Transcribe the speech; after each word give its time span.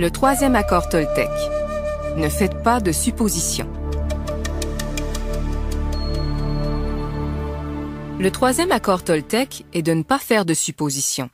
Le 0.00 0.10
troisième 0.10 0.56
accord 0.56 0.88
Toltec. 0.88 1.28
Ne 2.16 2.30
faites 2.30 2.62
pas 2.62 2.80
de 2.80 2.90
suppositions. 2.90 3.70
Le 8.18 8.30
troisième 8.30 8.72
accord 8.72 9.04
Toltec 9.04 9.66
est 9.74 9.82
de 9.82 9.92
ne 9.92 10.02
pas 10.02 10.18
faire 10.18 10.46
de 10.46 10.54
suppositions. 10.54 11.28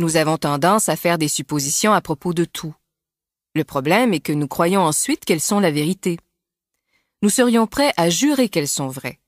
Nous 0.00 0.16
avons 0.16 0.36
tendance 0.36 0.88
à 0.88 0.96
faire 0.96 1.16
des 1.16 1.28
suppositions 1.28 1.92
à 1.92 2.00
propos 2.00 2.34
de 2.34 2.44
tout. 2.44 2.74
Le 3.54 3.62
problème 3.62 4.14
est 4.14 4.18
que 4.18 4.32
nous 4.32 4.48
croyons 4.48 4.80
ensuite 4.80 5.24
qu'elles 5.24 5.40
sont 5.40 5.60
la 5.60 5.70
vérité. 5.70 6.18
Nous 7.22 7.30
serions 7.30 7.68
prêts 7.68 7.92
à 7.96 8.10
jurer 8.10 8.48
qu'elles 8.48 8.66
sont 8.66 8.88
vraies. 8.88 9.20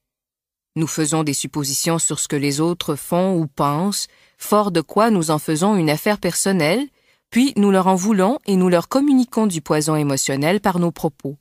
Nous 0.75 0.89
faisons 0.89 1.23
des 1.23 1.33
suppositions 1.33 2.01
sur 2.01 2.19
ce 2.19 2.27
que 2.27 2.35
les 2.35 2.61
autres 2.61 2.97
font 2.97 3.37
ou 3.37 3.47
pensent, 3.47 4.09
fort 4.37 4.73
de 4.73 4.81
quoi 4.81 5.11
nous 5.11 5.31
en 5.31 5.39
faisons 5.39 5.77
une 5.77 5.91
affaire 5.91 6.19
personnelle, 6.19 6.89
puis 7.33 7.55
nous 7.57 7.71
leur 7.71 7.87
en 7.87 7.97
voulons 7.97 8.39
et 8.45 8.57
nous 8.57 8.69
leur 8.69 8.89
communiquons 8.89 9.47
du 9.47 9.63
poison 9.63 9.97
émotionnel 9.97 10.61
par 10.61 10.79
nos 10.79 10.93
propos. 10.93 11.39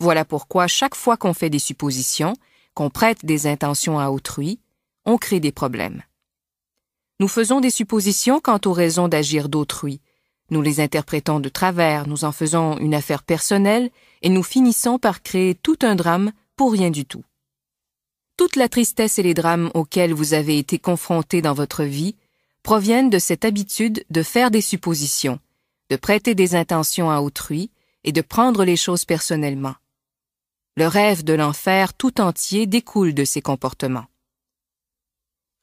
Voilà 0.00 0.24
pourquoi 0.24 0.66
chaque 0.66 0.96
fois 0.96 1.16
qu'on 1.16 1.34
fait 1.34 1.50
des 1.50 1.60
suppositions, 1.60 2.34
qu'on 2.74 2.90
prête 2.90 3.24
des 3.24 3.46
intentions 3.46 4.00
à 4.00 4.10
autrui, 4.10 4.58
on 5.06 5.16
crée 5.16 5.38
des 5.38 5.52
problèmes. 5.52 6.02
Nous 7.20 7.28
faisons 7.28 7.60
des 7.60 7.70
suppositions 7.70 8.40
quant 8.40 8.58
aux 8.64 8.72
raisons 8.72 9.06
d'agir 9.06 9.48
d'autrui. 9.48 10.00
Nous 10.50 10.62
les 10.62 10.80
interprétons 10.80 11.38
de 11.38 11.48
travers, 11.48 12.08
nous 12.08 12.24
en 12.24 12.32
faisons 12.32 12.76
une 12.78 12.94
affaire 12.94 13.22
personnelle 13.22 13.90
et 14.22 14.28
nous 14.28 14.42
finissons 14.42 14.98
par 14.98 15.22
créer 15.22 15.54
tout 15.54 15.78
un 15.82 15.94
drame 15.94 16.32
pour 16.56 16.72
rien 16.72 16.90
du 16.90 17.04
tout. 17.04 17.24
Toute 18.36 18.56
la 18.56 18.68
tristesse 18.68 19.20
et 19.20 19.22
les 19.22 19.34
drames 19.34 19.70
auxquels 19.74 20.12
vous 20.12 20.34
avez 20.34 20.58
été 20.58 20.80
confrontés 20.80 21.40
dans 21.40 21.54
votre 21.54 21.84
vie 21.84 22.16
proviennent 22.68 23.08
de 23.08 23.18
cette 23.18 23.46
habitude 23.46 24.04
de 24.10 24.22
faire 24.22 24.50
des 24.50 24.60
suppositions, 24.60 25.38
de 25.88 25.96
prêter 25.96 26.34
des 26.34 26.54
intentions 26.54 27.10
à 27.10 27.20
autrui 27.20 27.70
et 28.04 28.12
de 28.12 28.20
prendre 28.20 28.62
les 28.62 28.76
choses 28.76 29.06
personnellement. 29.06 29.74
Le 30.76 30.86
rêve 30.86 31.24
de 31.24 31.32
l'enfer 31.32 31.94
tout 31.94 32.20
entier 32.20 32.66
découle 32.66 33.14
de 33.14 33.24
ces 33.24 33.40
comportements. 33.40 34.04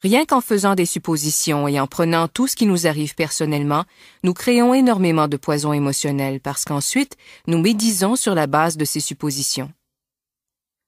Rien 0.01 0.25
qu'en 0.25 0.41
faisant 0.41 0.73
des 0.73 0.87
suppositions 0.87 1.67
et 1.67 1.79
en 1.79 1.85
prenant 1.85 2.27
tout 2.27 2.47
ce 2.47 2.55
qui 2.55 2.65
nous 2.65 2.87
arrive 2.87 3.13
personnellement, 3.13 3.85
nous 4.23 4.33
créons 4.33 4.73
énormément 4.73 5.27
de 5.27 5.37
poison 5.37 5.73
émotionnel 5.73 6.39
parce 6.39 6.65
qu'ensuite, 6.65 7.17
nous 7.45 7.59
médisons 7.59 8.15
sur 8.15 8.33
la 8.33 8.47
base 8.47 8.77
de 8.77 8.85
ces 8.85 8.99
suppositions. 8.99 9.71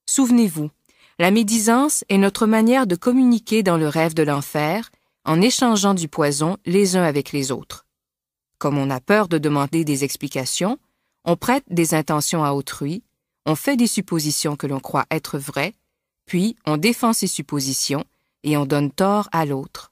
Souvenez-vous, 0.07 0.71
la 1.19 1.29
médisance 1.29 2.03
est 2.09 2.17
notre 2.17 2.47
manière 2.47 2.87
de 2.87 2.95
communiquer 2.95 3.61
dans 3.61 3.77
le 3.77 3.87
rêve 3.87 4.15
de 4.15 4.23
l'enfer 4.23 4.89
en 5.27 5.41
échangeant 5.41 5.93
du 5.93 6.07
poison 6.07 6.57
les 6.65 6.95
uns 6.95 7.03
avec 7.03 7.33
les 7.33 7.51
autres. 7.51 7.85
Comme 8.59 8.77
on 8.77 8.89
a 8.89 9.01
peur 9.01 9.27
de 9.27 9.37
demander 9.37 9.83
des 9.83 10.05
explications, 10.05 10.79
on 11.25 11.35
prête 11.35 11.65
des 11.69 11.93
intentions 11.93 12.45
à 12.45 12.53
autrui, 12.53 13.03
on 13.45 13.55
fait 13.55 13.75
des 13.75 13.87
suppositions 13.87 14.55
que 14.55 14.67
l'on 14.67 14.79
croit 14.79 15.05
être 15.11 15.37
vraies, 15.37 15.73
puis 16.25 16.55
on 16.65 16.77
défend 16.77 17.11
ces 17.11 17.27
suppositions 17.27 18.05
et 18.43 18.55
on 18.55 18.65
donne 18.65 18.89
tort 18.89 19.27
à 19.33 19.45
l'autre. 19.45 19.91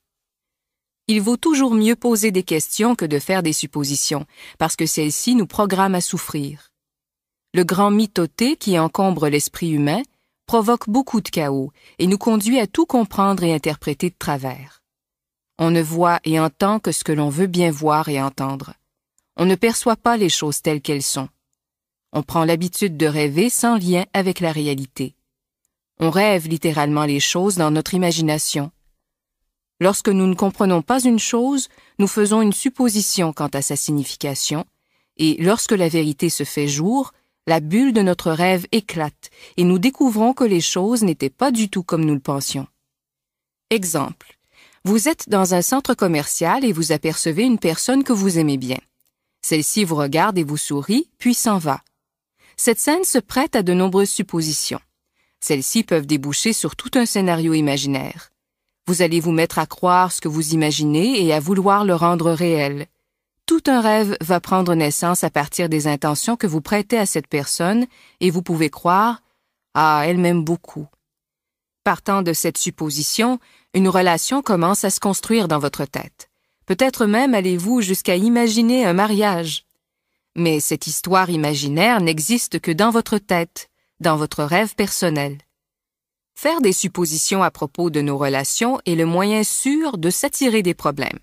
Il 1.08 1.22
vaut 1.22 1.38
toujours 1.38 1.74
mieux 1.74 1.98
poser 1.98 2.32
des 2.32 2.44
questions 2.44 2.96
que 2.96 3.06
de 3.06 3.20
faire 3.20 3.44
des 3.44 3.54
suppositions, 3.54 4.26
parce 4.58 4.78
que 4.78 4.86
celles-ci 4.86 5.36
nous 5.36 5.48
programment 5.48 5.96
à 5.96 6.02
souffrir. 6.02 6.72
Le 7.54 7.66
grand 7.66 7.92
mythoté 7.92 8.56
qui 8.56 8.80
encombre 8.80 9.28
l'esprit 9.28 9.72
humain 9.72 10.02
provoque 10.48 10.90
beaucoup 10.90 11.20
de 11.20 11.30
chaos 11.30 11.72
et 12.00 12.08
nous 12.08 12.18
conduit 12.18 12.60
à 12.60 12.68
tout 12.68 12.86
comprendre 12.86 13.44
et 13.44 13.54
interpréter 13.54 14.10
de 14.10 14.16
travers. 14.18 14.85
On 15.58 15.72
ne 15.72 15.82
voit 15.82 16.20
et 16.26 16.40
entend 16.40 16.80
que 16.80 16.92
ce 16.92 17.04
que 17.04 17.12
l'on 17.12 17.30
veut 17.30 17.48
bien 17.48 17.72
voir 17.72 18.10
et 18.10 18.22
entendre. 18.22 18.74
On 19.38 19.46
ne 19.46 19.56
perçoit 19.56 19.96
pas 19.96 20.18
les 20.18 20.30
choses 20.30 20.62
telles 20.62 20.82
qu'elles 20.82 21.04
sont. 21.04 21.30
On 22.12 22.24
prend 22.24 22.46
l'habitude 22.46 22.98
de 22.98 23.06
rêver 23.06 23.50
sans 23.50 23.78
lien 23.78 24.06
avec 24.14 24.40
la 24.40 24.52
réalité. 24.52 25.16
On 26.00 26.10
rêve 26.10 26.48
littéralement 26.48 27.06
les 27.06 27.20
choses 27.20 27.56
dans 27.56 27.72
notre 27.72 27.94
imagination. 27.94 28.72
Lorsque 29.80 30.10
nous 30.10 30.28
ne 30.28 30.36
comprenons 30.36 30.82
pas 30.82 31.04
une 31.04 31.20
chose, 31.20 31.70
nous 32.00 32.08
faisons 32.08 32.42
une 32.42 32.54
supposition 32.54 33.34
quant 33.34 33.48
à 33.48 33.62
sa 33.62 33.76
signification, 33.76 34.66
et 35.18 35.36
lorsque 35.42 35.72
la 35.72 35.90
vérité 35.90 36.30
se 36.30 36.44
fait 36.44 36.68
jour, 36.68 37.14
la 37.48 37.60
bulle 37.60 37.94
de 37.94 38.02
notre 38.02 38.32
rêve 38.32 38.66
éclate 38.72 39.30
et 39.58 39.64
nous 39.64 39.80
découvrons 39.80 40.34
que 40.34 40.44
les 40.44 40.62
choses 40.62 41.04
n'étaient 41.04 41.30
pas 41.30 41.52
du 41.52 41.70
tout 41.70 41.84
comme 41.84 42.04
nous 42.04 42.14
le 42.14 42.20
pensions. 42.20 42.68
Exemple. 43.70 44.35
Vous 44.88 45.10
êtes 45.10 45.30
dans 45.30 45.56
un 45.56 45.64
centre 45.64 45.96
commercial 45.96 46.64
et 46.64 46.72
vous 46.72 46.92
apercevez 46.92 47.42
une 47.42 47.58
personne 47.58 48.04
que 48.04 48.14
vous 48.14 48.38
aimez 48.38 48.58
bien. 48.58 48.78
Celle-ci 49.42 49.84
vous 49.84 49.96
regarde 49.96 50.38
et 50.38 50.44
vous 50.44 50.58
sourit, 50.58 51.10
puis 51.18 51.34
s'en 51.34 51.58
va. 51.58 51.82
Cette 52.56 52.78
scène 52.78 53.04
se 53.04 53.18
prête 53.18 53.56
à 53.56 53.64
de 53.64 53.74
nombreuses 53.74 54.12
suppositions. 54.12 54.80
Celles-ci 55.40 55.82
peuvent 55.82 56.06
déboucher 56.06 56.54
sur 56.54 56.76
tout 56.76 56.92
un 56.94 57.08
scénario 57.08 57.56
imaginaire. 57.56 58.30
Vous 58.86 59.02
allez 59.02 59.20
vous 59.20 59.32
mettre 59.32 59.58
à 59.58 59.66
croire 59.66 60.12
ce 60.12 60.22
que 60.22 60.28
vous 60.28 60.54
imaginez 60.54 61.26
et 61.26 61.34
à 61.34 61.40
vouloir 61.40 61.84
le 61.84 61.96
rendre 61.96 62.32
réel. 62.32 62.86
Tout 63.48 63.64
un 63.66 63.82
rêve 63.82 64.16
va 64.22 64.40
prendre 64.40 64.76
naissance 64.76 65.24
à 65.24 65.32
partir 65.32 65.68
des 65.68 65.88
intentions 65.88 66.36
que 66.36 66.46
vous 66.46 66.62
prêtez 66.62 67.00
à 67.00 67.08
cette 67.08 67.28
personne 67.28 67.88
et 68.20 68.30
vous 68.30 68.44
pouvez 68.44 68.70
croire 68.70 69.24
Ah, 69.74 70.04
elle 70.06 70.20
m'aime 70.20 70.44
beaucoup. 70.44 70.86
Partant 71.84 72.24
de 72.24 72.34
cette 72.34 72.58
supposition, 72.58 73.40
une 73.76 73.90
relation 73.90 74.42
commence 74.42 74.86
à 74.86 74.90
se 74.90 75.02
construire 75.02 75.50
dans 75.50 75.60
votre 75.60 75.84
tête. 75.84 76.30
Peut-être 76.66 77.06
même 77.06 77.36
allez-vous 77.36 77.82
jusqu'à 77.82 78.16
imaginer 78.16 78.86
un 78.86 78.94
mariage. 78.94 79.66
Mais 80.34 80.62
cette 80.62 80.88
histoire 80.88 81.30
imaginaire 81.30 82.00
n'existe 82.00 82.62
que 82.62 82.72
dans 82.72 82.90
votre 82.90 83.18
tête, 83.18 83.70
dans 84.00 84.16
votre 84.16 84.46
rêve 84.46 84.76
personnel. 84.76 85.38
Faire 86.36 86.62
des 86.62 86.72
suppositions 86.72 87.44
à 87.44 87.52
propos 87.52 87.90
de 87.90 88.00
nos 88.00 88.18
relations 88.18 88.80
est 88.86 88.96
le 88.96 89.06
moyen 89.06 89.44
sûr 89.44 89.98
de 89.98 90.10
s'attirer 90.10 90.64
des 90.64 90.74
problèmes. 90.74 91.20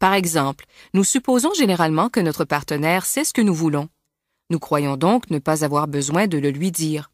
Par 0.00 0.14
exemple, 0.14 0.64
nous 0.94 1.04
supposons 1.04 1.54
généralement 1.54 2.08
que 2.08 2.20
notre 2.20 2.44
partenaire 2.44 3.06
sait 3.06 3.24
ce 3.24 3.32
que 3.32 3.42
nous 3.42 3.54
voulons. 3.54 3.88
Nous 4.50 4.58
croyons 4.58 4.96
donc 4.96 5.30
ne 5.30 5.38
pas 5.38 5.64
avoir 5.64 5.86
besoin 5.86 6.26
de 6.26 6.38
le 6.38 6.50
lui 6.50 6.72
dire. 6.72 7.12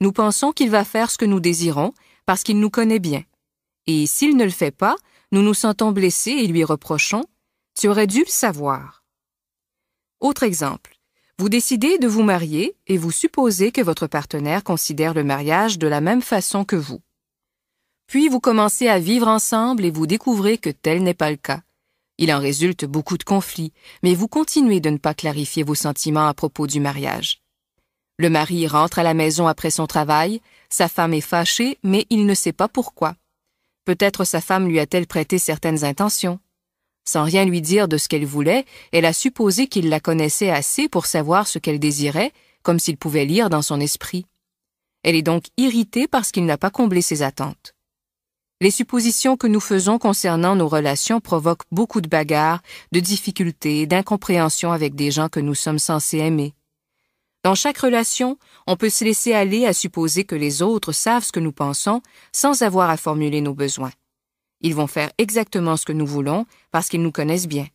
Nous 0.00 0.10
pensons 0.10 0.50
qu'il 0.50 0.70
va 0.70 0.84
faire 0.84 1.10
ce 1.10 1.18
que 1.18 1.24
nous 1.24 1.40
désirons 1.40 1.94
parce 2.26 2.42
qu'il 2.42 2.58
nous 2.58 2.70
connaît 2.70 2.98
bien. 2.98 3.22
Et 3.86 4.06
s'il 4.06 4.36
ne 4.36 4.44
le 4.44 4.50
fait 4.50 4.70
pas, 4.70 4.96
nous 5.32 5.42
nous 5.42 5.54
sentons 5.54 5.92
blessés 5.92 6.30
et 6.30 6.46
lui 6.46 6.64
reprochons 6.64 7.24
Tu 7.78 7.88
aurais 7.88 8.06
dû 8.06 8.20
le 8.20 8.30
savoir. 8.30 9.04
Autre 10.20 10.44
exemple. 10.44 10.96
Vous 11.38 11.48
décidez 11.48 11.98
de 11.98 12.06
vous 12.06 12.22
marier 12.22 12.76
et 12.86 12.96
vous 12.96 13.10
supposez 13.10 13.72
que 13.72 13.80
votre 13.80 14.06
partenaire 14.06 14.62
considère 14.62 15.14
le 15.14 15.24
mariage 15.24 15.78
de 15.78 15.88
la 15.88 16.00
même 16.00 16.22
façon 16.22 16.64
que 16.64 16.76
vous. 16.76 17.00
Puis 18.06 18.28
vous 18.28 18.38
commencez 18.38 18.88
à 18.88 18.98
vivre 18.98 19.26
ensemble 19.26 19.84
et 19.84 19.90
vous 19.90 20.06
découvrez 20.06 20.58
que 20.58 20.70
tel 20.70 21.02
n'est 21.02 21.14
pas 21.14 21.30
le 21.30 21.36
cas. 21.36 21.62
Il 22.18 22.32
en 22.32 22.38
résulte 22.38 22.84
beaucoup 22.84 23.18
de 23.18 23.24
conflits, 23.24 23.72
mais 24.02 24.14
vous 24.14 24.28
continuez 24.28 24.80
de 24.80 24.90
ne 24.90 24.98
pas 24.98 25.14
clarifier 25.14 25.62
vos 25.62 25.74
sentiments 25.74 26.28
à 26.28 26.34
propos 26.34 26.66
du 26.66 26.78
mariage. 26.78 27.40
Le 28.18 28.28
mari 28.30 28.68
rentre 28.68 28.98
à 28.98 29.02
la 29.02 29.14
maison 29.14 29.46
après 29.46 29.70
son 29.70 29.86
travail, 29.86 30.40
sa 30.68 30.88
femme 30.88 31.14
est 31.14 31.20
fâchée, 31.22 31.78
mais 31.82 32.06
il 32.10 32.26
ne 32.26 32.34
sait 32.34 32.52
pas 32.52 32.68
pourquoi. 32.68 33.16
Peut-être 33.84 34.24
sa 34.24 34.40
femme 34.40 34.68
lui 34.68 34.78
a-t-elle 34.78 35.06
prêté 35.06 35.38
certaines 35.38 35.84
intentions. 35.84 36.38
Sans 37.04 37.24
rien 37.24 37.44
lui 37.44 37.60
dire 37.60 37.88
de 37.88 37.98
ce 37.98 38.08
qu'elle 38.08 38.24
voulait, 38.24 38.64
elle 38.92 39.04
a 39.04 39.12
supposé 39.12 39.66
qu'il 39.66 39.88
la 39.88 39.98
connaissait 39.98 40.50
assez 40.50 40.88
pour 40.88 41.06
savoir 41.06 41.48
ce 41.48 41.58
qu'elle 41.58 41.80
désirait, 41.80 42.32
comme 42.62 42.78
s'il 42.78 42.96
pouvait 42.96 43.24
lire 43.24 43.50
dans 43.50 43.62
son 43.62 43.80
esprit. 43.80 44.26
Elle 45.02 45.16
est 45.16 45.22
donc 45.22 45.46
irritée 45.56 46.06
parce 46.06 46.30
qu'il 46.30 46.46
n'a 46.46 46.58
pas 46.58 46.70
comblé 46.70 47.02
ses 47.02 47.22
attentes. 47.22 47.74
Les 48.60 48.70
suppositions 48.70 49.36
que 49.36 49.48
nous 49.48 49.58
faisons 49.58 49.98
concernant 49.98 50.54
nos 50.54 50.68
relations 50.68 51.20
provoquent 51.20 51.66
beaucoup 51.72 52.00
de 52.00 52.08
bagarres, 52.08 52.62
de 52.92 53.00
difficultés 53.00 53.80
et 53.80 53.86
d'incompréhension 53.86 54.70
avec 54.70 54.94
des 54.94 55.10
gens 55.10 55.28
que 55.28 55.40
nous 55.40 55.56
sommes 55.56 55.80
censés 55.80 56.18
aimer. 56.18 56.54
Dans 57.44 57.54
chaque 57.54 57.78
relation, 57.78 58.38
on 58.66 58.76
peut 58.76 58.90
se 58.90 59.04
laisser 59.04 59.32
aller 59.32 59.66
à 59.66 59.72
supposer 59.72 60.24
que 60.24 60.36
les 60.36 60.62
autres 60.62 60.92
savent 60.92 61.24
ce 61.24 61.32
que 61.32 61.40
nous 61.40 61.52
pensons 61.52 62.00
sans 62.32 62.62
avoir 62.62 62.88
à 62.88 62.96
formuler 62.96 63.40
nos 63.40 63.54
besoins. 63.54 63.92
Ils 64.60 64.74
vont 64.74 64.86
faire 64.86 65.10
exactement 65.18 65.76
ce 65.76 65.84
que 65.84 65.92
nous 65.92 66.06
voulons 66.06 66.46
parce 66.70 66.88
qu'ils 66.88 67.02
nous 67.02 67.10
connaissent 67.10 67.48
bien. 67.48 67.66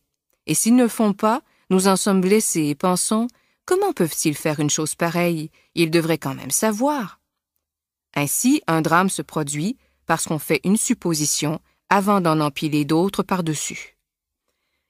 Et 0.46 0.54
s'ils 0.54 0.76
ne 0.76 0.88
font 0.88 1.12
pas, 1.12 1.42
nous 1.68 1.86
en 1.86 1.96
sommes 1.96 2.22
blessés 2.22 2.64
et 2.64 2.74
pensons 2.74 3.28
Comment 3.68 3.92
peuvent-ils 3.92 4.34
faire 4.34 4.60
une 4.60 4.70
chose 4.70 4.94
pareille? 4.94 5.50
Ils 5.74 5.90
devraient 5.90 6.16
quand 6.16 6.34
même 6.34 6.50
savoir. 6.50 7.20
Ainsi, 8.14 8.62
un 8.66 8.80
drame 8.80 9.10
se 9.10 9.20
produit 9.20 9.76
parce 10.06 10.24
qu'on 10.24 10.38
fait 10.38 10.62
une 10.64 10.78
supposition 10.78 11.60
avant 11.90 12.22
d'en 12.22 12.40
empiler 12.40 12.86
d'autres 12.86 13.22
par-dessus. 13.22 13.98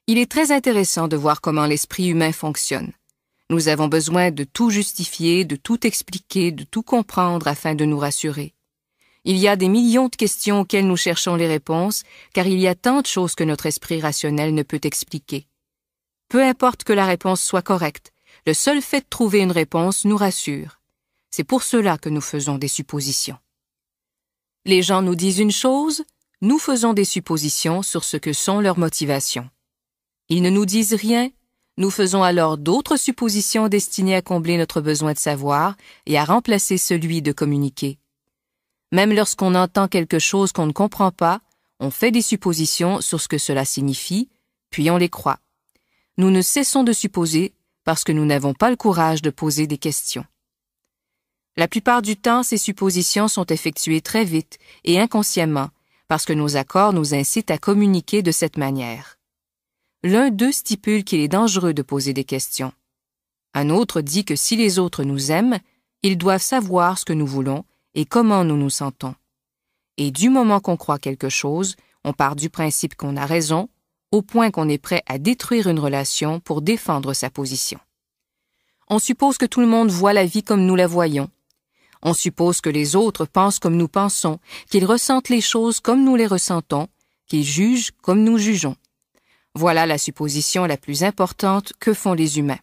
Il 0.06 0.16
est 0.16 0.30
très 0.30 0.52
intéressant 0.52 1.08
de 1.08 1.16
voir 1.16 1.40
comment 1.40 1.66
l'esprit 1.66 2.06
humain 2.06 2.30
fonctionne. 2.30 2.92
Nous 3.50 3.68
avons 3.68 3.88
besoin 3.88 4.30
de 4.30 4.44
tout 4.44 4.68
justifier, 4.68 5.46
de 5.46 5.56
tout 5.56 5.86
expliquer, 5.86 6.52
de 6.52 6.64
tout 6.64 6.82
comprendre 6.82 7.48
afin 7.48 7.74
de 7.74 7.86
nous 7.86 7.98
rassurer. 7.98 8.54
Il 9.24 9.38
y 9.38 9.48
a 9.48 9.56
des 9.56 9.68
millions 9.68 10.08
de 10.08 10.16
questions 10.16 10.60
auxquelles 10.60 10.86
nous 10.86 10.96
cherchons 10.96 11.34
les 11.34 11.46
réponses, 11.46 12.02
car 12.34 12.46
il 12.46 12.60
y 12.60 12.68
a 12.68 12.74
tant 12.74 13.00
de 13.00 13.06
choses 13.06 13.34
que 13.34 13.44
notre 13.44 13.64
esprit 13.64 14.00
rationnel 14.00 14.54
ne 14.54 14.62
peut 14.62 14.80
expliquer. 14.82 15.46
Peu 16.28 16.42
importe 16.42 16.84
que 16.84 16.92
la 16.92 17.06
réponse 17.06 17.42
soit 17.42 17.62
correcte, 17.62 18.12
le 18.46 18.52
seul 18.52 18.82
fait 18.82 19.00
de 19.00 19.08
trouver 19.08 19.38
une 19.38 19.52
réponse 19.52 20.04
nous 20.04 20.16
rassure. 20.16 20.80
C'est 21.30 21.44
pour 21.44 21.62
cela 21.62 21.96
que 21.96 22.10
nous 22.10 22.20
faisons 22.20 22.58
des 22.58 22.68
suppositions. 22.68 23.38
Les 24.66 24.82
gens 24.82 25.00
nous 25.00 25.14
disent 25.14 25.38
une 25.38 25.52
chose, 25.52 26.04
nous 26.42 26.58
faisons 26.58 26.92
des 26.92 27.06
suppositions 27.06 27.82
sur 27.82 28.04
ce 28.04 28.18
que 28.18 28.34
sont 28.34 28.60
leurs 28.60 28.78
motivations. 28.78 29.48
Ils 30.28 30.42
ne 30.42 30.50
nous 30.50 30.66
disent 30.66 30.94
rien, 30.94 31.30
nous 31.78 31.90
faisons 31.90 32.24
alors 32.24 32.58
d'autres 32.58 32.96
suppositions 32.96 33.68
destinées 33.68 34.16
à 34.16 34.20
combler 34.20 34.58
notre 34.58 34.80
besoin 34.80 35.12
de 35.12 35.18
savoir 35.18 35.76
et 36.06 36.18
à 36.18 36.24
remplacer 36.24 36.76
celui 36.76 37.22
de 37.22 37.30
communiquer. 37.30 37.98
Même 38.90 39.12
lorsqu'on 39.12 39.54
entend 39.54 39.86
quelque 39.86 40.18
chose 40.18 40.50
qu'on 40.50 40.66
ne 40.66 40.72
comprend 40.72 41.12
pas, 41.12 41.40
on 41.78 41.92
fait 41.92 42.10
des 42.10 42.20
suppositions 42.20 43.00
sur 43.00 43.20
ce 43.20 43.28
que 43.28 43.38
cela 43.38 43.64
signifie, 43.64 44.28
puis 44.70 44.90
on 44.90 44.96
les 44.96 45.08
croit. 45.08 45.38
Nous 46.16 46.32
ne 46.32 46.42
cessons 46.42 46.82
de 46.82 46.92
supposer 46.92 47.54
parce 47.84 48.02
que 48.02 48.12
nous 48.12 48.26
n'avons 48.26 48.54
pas 48.54 48.70
le 48.70 48.76
courage 48.76 49.22
de 49.22 49.30
poser 49.30 49.68
des 49.68 49.78
questions. 49.78 50.24
La 51.56 51.68
plupart 51.68 52.02
du 52.02 52.16
temps, 52.16 52.42
ces 52.42 52.58
suppositions 52.58 53.28
sont 53.28 53.46
effectuées 53.46 54.00
très 54.00 54.24
vite 54.24 54.58
et 54.82 54.98
inconsciemment, 54.98 55.70
parce 56.08 56.24
que 56.24 56.32
nos 56.32 56.56
accords 56.56 56.92
nous 56.92 57.14
incitent 57.14 57.52
à 57.52 57.58
communiquer 57.58 58.22
de 58.22 58.32
cette 58.32 58.56
manière. 58.56 59.17
L'un 60.04 60.30
d'eux 60.30 60.52
stipule 60.52 61.02
qu'il 61.02 61.18
est 61.18 61.28
dangereux 61.28 61.74
de 61.74 61.82
poser 61.82 62.12
des 62.12 62.22
questions. 62.22 62.72
Un 63.52 63.68
autre 63.68 64.00
dit 64.00 64.24
que 64.24 64.36
si 64.36 64.54
les 64.54 64.78
autres 64.78 65.02
nous 65.02 65.32
aiment, 65.32 65.58
ils 66.04 66.16
doivent 66.16 66.42
savoir 66.42 66.98
ce 66.98 67.04
que 67.04 67.12
nous 67.12 67.26
voulons 67.26 67.64
et 67.94 68.04
comment 68.04 68.44
nous 68.44 68.56
nous 68.56 68.70
sentons. 68.70 69.16
Et 69.96 70.12
du 70.12 70.28
moment 70.28 70.60
qu'on 70.60 70.76
croit 70.76 71.00
quelque 71.00 71.28
chose, 71.28 71.74
on 72.04 72.12
part 72.12 72.36
du 72.36 72.48
principe 72.48 72.94
qu'on 72.94 73.16
a 73.16 73.26
raison, 73.26 73.68
au 74.12 74.22
point 74.22 74.52
qu'on 74.52 74.68
est 74.68 74.78
prêt 74.78 75.02
à 75.06 75.18
détruire 75.18 75.66
une 75.66 75.80
relation 75.80 76.38
pour 76.38 76.62
défendre 76.62 77.12
sa 77.12 77.28
position. 77.28 77.80
On 78.88 79.00
suppose 79.00 79.36
que 79.36 79.46
tout 79.46 79.60
le 79.60 79.66
monde 79.66 79.90
voit 79.90 80.12
la 80.12 80.24
vie 80.24 80.44
comme 80.44 80.64
nous 80.64 80.76
la 80.76 80.86
voyons. 80.86 81.28
On 82.02 82.14
suppose 82.14 82.60
que 82.60 82.70
les 82.70 82.94
autres 82.94 83.26
pensent 83.26 83.58
comme 83.58 83.76
nous 83.76 83.88
pensons, 83.88 84.38
qu'ils 84.70 84.86
ressentent 84.86 85.28
les 85.28 85.40
choses 85.40 85.80
comme 85.80 86.04
nous 86.04 86.14
les 86.14 86.28
ressentons, 86.28 86.86
qu'ils 87.26 87.44
jugent 87.44 87.90
comme 88.00 88.22
nous 88.22 88.38
jugeons. 88.38 88.76
Voilà 89.58 89.86
la 89.86 89.98
supposition 89.98 90.66
la 90.66 90.76
plus 90.76 91.02
importante 91.02 91.72
que 91.80 91.92
font 91.92 92.12
les 92.12 92.38
humains. 92.38 92.60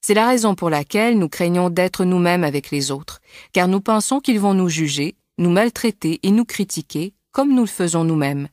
C'est 0.00 0.14
la 0.14 0.28
raison 0.28 0.54
pour 0.54 0.70
laquelle 0.70 1.18
nous 1.18 1.28
craignons 1.28 1.68
d'être 1.68 2.04
nous-mêmes 2.04 2.44
avec 2.44 2.70
les 2.70 2.92
autres, 2.92 3.20
car 3.52 3.66
nous 3.66 3.80
pensons 3.80 4.20
qu'ils 4.20 4.38
vont 4.38 4.54
nous 4.54 4.68
juger, 4.68 5.16
nous 5.38 5.50
maltraiter 5.50 6.20
et 6.22 6.30
nous 6.30 6.44
critiquer 6.44 7.12
comme 7.32 7.52
nous 7.52 7.62
le 7.62 7.66
faisons 7.66 8.04
nous-mêmes. 8.04 8.46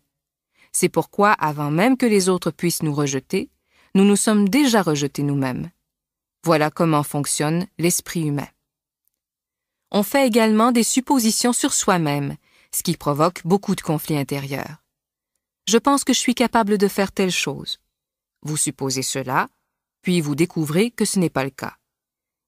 C'est 0.72 0.90
pourquoi, 0.90 1.34
avant 1.34 1.70
même 1.70 1.96
que 1.96 2.08
les 2.08 2.28
autres 2.28 2.50
puissent 2.50 2.82
nous 2.82 2.96
rejeter, 2.96 3.52
nous 3.94 4.04
nous 4.04 4.16
sommes 4.16 4.50
déjà 4.50 4.82
rejetés 4.82 5.22
nous-mêmes. 5.22 5.70
Voilà 6.44 6.72
comment 6.72 7.04
fonctionne 7.04 7.68
l'esprit 7.78 8.24
humain. 8.26 8.50
On 9.92 10.02
fait 10.02 10.26
également 10.26 10.72
des 10.72 10.82
suppositions 10.82 11.54
sur 11.54 11.72
soi-même, 11.72 12.36
ce 12.72 12.82
qui 12.82 12.98
provoque 12.98 13.46
beaucoup 13.46 13.76
de 13.76 13.82
conflits 13.82 14.18
intérieurs. 14.18 14.83
Je 15.66 15.78
pense 15.78 16.04
que 16.04 16.14
je 16.14 16.20
suis 16.20 16.36
capable 16.36 16.78
de 16.78 16.88
faire 16.88 17.12
telle 17.12 17.32
chose. 17.32 17.80
Vous 18.42 18.58
supposez 18.58 19.02
cela, 19.02 19.48
puis 20.02 20.20
vous 20.20 20.36
découvrez 20.36 20.92
que 20.92 21.06
ce 21.06 21.20
n'est 21.20 21.30
pas 21.30 21.46
le 21.46 21.50
cas. 21.50 21.78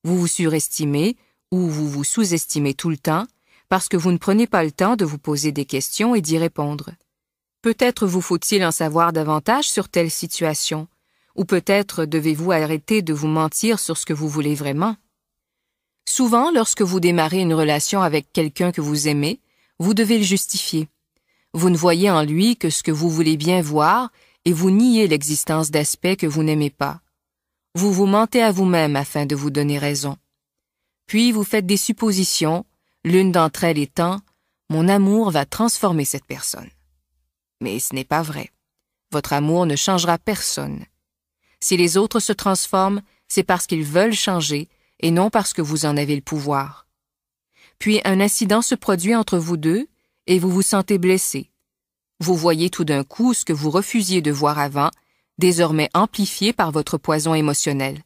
Vous 0.03 0.17
vous 0.17 0.27
surestimez 0.27 1.15
ou 1.51 1.69
vous 1.69 1.89
vous 1.89 2.03
sous-estimez 2.03 2.73
tout 2.73 2.89
le 2.89 2.97
temps 2.97 3.25
parce 3.69 3.87
que 3.87 3.97
vous 3.97 4.11
ne 4.11 4.17
prenez 4.17 4.47
pas 4.47 4.63
le 4.63 4.71
temps 4.71 4.95
de 4.95 5.05
vous 5.05 5.17
poser 5.17 5.51
des 5.51 5.65
questions 5.65 6.13
et 6.13 6.21
d'y 6.21 6.37
répondre. 6.37 6.91
Peut-être 7.61 8.05
vous 8.05 8.21
faut-il 8.21 8.63
en 8.63 8.71
savoir 8.71 9.13
davantage 9.13 9.69
sur 9.69 9.89
telle 9.89 10.11
situation, 10.11 10.87
ou 11.35 11.45
peut-être 11.45 12.05
devez-vous 12.05 12.51
arrêter 12.51 13.01
de 13.01 13.13
vous 13.13 13.27
mentir 13.27 13.79
sur 13.79 13.97
ce 13.97 14.05
que 14.05 14.13
vous 14.13 14.29
voulez 14.29 14.53
vraiment. 14.53 14.97
Souvent, 16.07 16.51
lorsque 16.51 16.83
vous 16.83 16.99
démarrez 16.99 17.39
une 17.39 17.55
relation 17.55 18.01
avec 18.01 18.31
quelqu'un 18.31 18.71
que 18.71 18.81
vous 18.81 19.07
aimez, 19.07 19.39
vous 19.79 19.95
devez 19.95 20.19
le 20.19 20.23
justifier. 20.23 20.87
Vous 21.55 21.69
ne 21.69 21.77
voyez 21.77 22.11
en 22.11 22.21
lui 22.21 22.57
que 22.57 22.69
ce 22.69 22.83
que 22.83 22.91
vous 22.91 23.09
voulez 23.09 23.37
bien 23.37 23.61
voir 23.61 24.11
et 24.43 24.51
vous 24.51 24.71
niez 24.71 25.07
l'existence 25.07 25.71
d'aspects 25.71 26.17
que 26.17 26.27
vous 26.27 26.43
n'aimez 26.43 26.69
pas. 26.69 26.99
Vous 27.75 27.93
vous 27.93 28.07
mentez 28.07 28.41
à 28.41 28.51
vous-même 28.51 28.97
afin 28.97 29.25
de 29.25 29.37
vous 29.37 29.51
donner 29.51 29.79
raison. 29.79 30.17
Puis 31.07 31.31
vous 31.31 31.45
faites 31.45 31.65
des 31.65 31.77
suppositions, 31.77 32.65
l'une 33.05 33.31
d'entre 33.31 33.63
elles 33.63 33.79
étant 33.79 34.19
Mon 34.69 34.89
amour 34.89 35.31
va 35.31 35.45
transformer 35.45 36.03
cette 36.03 36.25
personne. 36.25 36.69
Mais 37.61 37.79
ce 37.79 37.95
n'est 37.95 38.03
pas 38.03 38.21
vrai. 38.21 38.51
Votre 39.13 39.31
amour 39.31 39.65
ne 39.65 39.77
changera 39.77 40.17
personne. 40.17 40.83
Si 41.61 41.77
les 41.77 41.95
autres 41.95 42.19
se 42.19 42.33
transforment, 42.33 43.01
c'est 43.29 43.43
parce 43.43 43.65
qu'ils 43.65 43.85
veulent 43.85 44.11
changer 44.11 44.67
et 44.99 45.09
non 45.09 45.29
parce 45.29 45.53
que 45.53 45.61
vous 45.61 45.85
en 45.85 45.95
avez 45.95 46.17
le 46.17 46.21
pouvoir. 46.21 46.85
Puis 47.79 48.01
un 48.03 48.19
incident 48.19 48.61
se 48.61 48.75
produit 48.75 49.15
entre 49.15 49.37
vous 49.37 49.55
deux 49.55 49.87
et 50.27 50.39
vous 50.39 50.49
vous 50.49 50.61
sentez 50.61 50.97
blessé. 50.97 51.49
Vous 52.19 52.35
voyez 52.35 52.69
tout 52.69 52.85
d'un 52.85 53.03
coup 53.03 53.33
ce 53.33 53.45
que 53.45 53.53
vous 53.53 53.69
refusiez 53.69 54.21
de 54.21 54.31
voir 54.31 54.59
avant, 54.59 54.89
désormais 55.37 55.89
amplifié 55.93 56.53
par 56.53 56.71
votre 56.71 56.97
poison 56.97 57.33
émotionnel. 57.33 58.01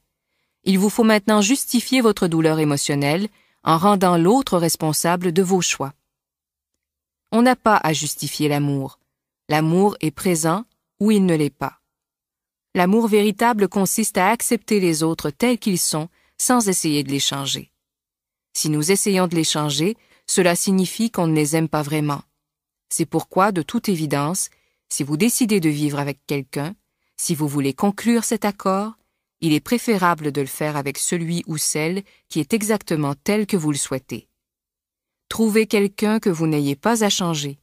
Il 0.64 0.80
vous 0.80 0.90
faut 0.90 1.04
maintenant 1.04 1.42
justifier 1.42 2.02
votre 2.02 2.28
douleur 2.28 2.60
émotionnelle 2.60 3.30
en 3.64 3.78
rendant 3.78 4.18
l'autre 4.18 4.58
responsable 4.58 5.32
de 5.32 5.42
vos 5.42 5.62
choix. 5.62 5.94
On 7.32 7.42
n'a 7.42 7.56
pas 7.56 7.78
à 7.78 7.94
justifier 7.94 8.48
l'amour. 8.48 9.00
L'amour 9.48 9.96
est 10.02 10.12
présent 10.12 10.66
ou 11.00 11.12
il 11.12 11.26
ne 11.26 11.36
l'est 11.36 11.50
pas. 11.50 11.80
L'amour 12.76 13.08
véritable 13.08 13.68
consiste 13.68 14.18
à 14.18 14.30
accepter 14.30 14.80
les 14.80 15.04
autres 15.04 15.30
tels 15.30 15.60
qu'ils 15.60 15.80
sont 15.80 16.10
sans 16.38 16.70
essayer 16.70 17.04
de 17.04 17.10
les 17.10 17.20
changer. 17.20 17.72
Si 18.54 18.70
nous 18.70 18.92
essayons 18.92 19.28
de 19.28 19.36
les 19.36 19.44
changer, 19.44 19.98
cela 20.30 20.56
signifie 20.56 21.10
qu'on 21.10 21.26
ne 21.26 21.34
les 21.34 21.56
aime 21.56 21.68
pas 21.68 21.82
vraiment. 21.82 22.22
C'est 22.90 23.08
pourquoi, 23.08 23.52
de 23.52 23.64
toute 23.64 23.90
évidence, 23.90 24.52
si 24.88 25.04
vous 25.04 25.18
décidez 25.18 25.60
de 25.60 25.70
vivre 25.70 25.98
avec 25.98 26.20
quelqu'un, 26.28 26.76
si 27.18 27.34
vous 27.34 27.48
voulez 27.48 27.74
conclure 27.74 28.24
cet 28.24 28.46
accord, 28.46 28.94
il 29.42 29.54
est 29.54 29.60
préférable 29.60 30.32
de 30.32 30.42
le 30.42 30.46
faire 30.48 30.78
avec 30.78 31.00
celui 31.00 31.44
ou 31.48 31.58
celle 31.58 32.04
qui 32.28 32.40
est 32.40 32.54
exactement 32.54 33.16
tel 33.16 33.48
que 33.48 33.58
vous 33.58 33.72
le 33.72 33.78
souhaitez. 33.78 34.28
Trouvez 35.30 35.66
quelqu'un 35.66 36.20
que 36.20 36.30
vous 36.30 36.46
n'ayez 36.46 36.76
pas 36.76 37.04
à 37.04 37.10
changer. 37.10 37.58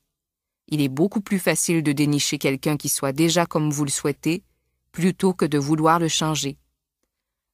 Il 0.67 0.81
est 0.83 0.89
beaucoup 0.89 1.21
plus 1.21 1.39
facile 1.39 1.85
de 1.85 1.93
dénicher 1.93 2.39
quelqu'un 2.39 2.77
qui 2.77 2.89
soit 2.89 3.13
déjà 3.13 3.47
comme 3.47 3.71
vous 3.71 3.85
le 3.85 3.91
souhaitez, 3.91 4.43
plutôt 4.91 5.35
que 5.35 5.45
de 5.45 5.59
vouloir 5.59 6.01
le 6.01 6.09
changer. 6.09 6.59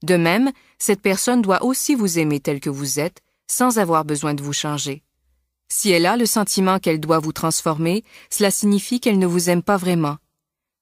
De 0.03 0.17
même, 0.17 0.53
cette 0.79 1.03
personne 1.03 1.43
doit 1.43 1.65
aussi 1.65 1.95
vous 1.95 2.19
aimer 2.19 2.41
tel 2.41 2.61
que 2.61 2.71
vous 2.71 2.99
êtes, 2.99 3.23
sans 3.53 3.79
avoir 3.79 4.05
besoin 4.05 4.35
de 4.35 4.43
vous 4.43 4.55
changer. 4.55 5.03
Si 5.75 5.91
elle 5.91 6.05
a 6.05 6.19
le 6.19 6.27
sentiment 6.27 6.79
qu'elle 6.79 7.01
doit 7.01 7.19
vous 7.19 7.33
transformer, 7.33 8.05
cela 8.29 8.51
signifie 8.51 9.01
qu'elle 9.01 9.19
ne 9.19 9.27
vous 9.27 9.49
aime 9.49 9.63
pas 9.63 9.79
vraiment. 9.79 10.19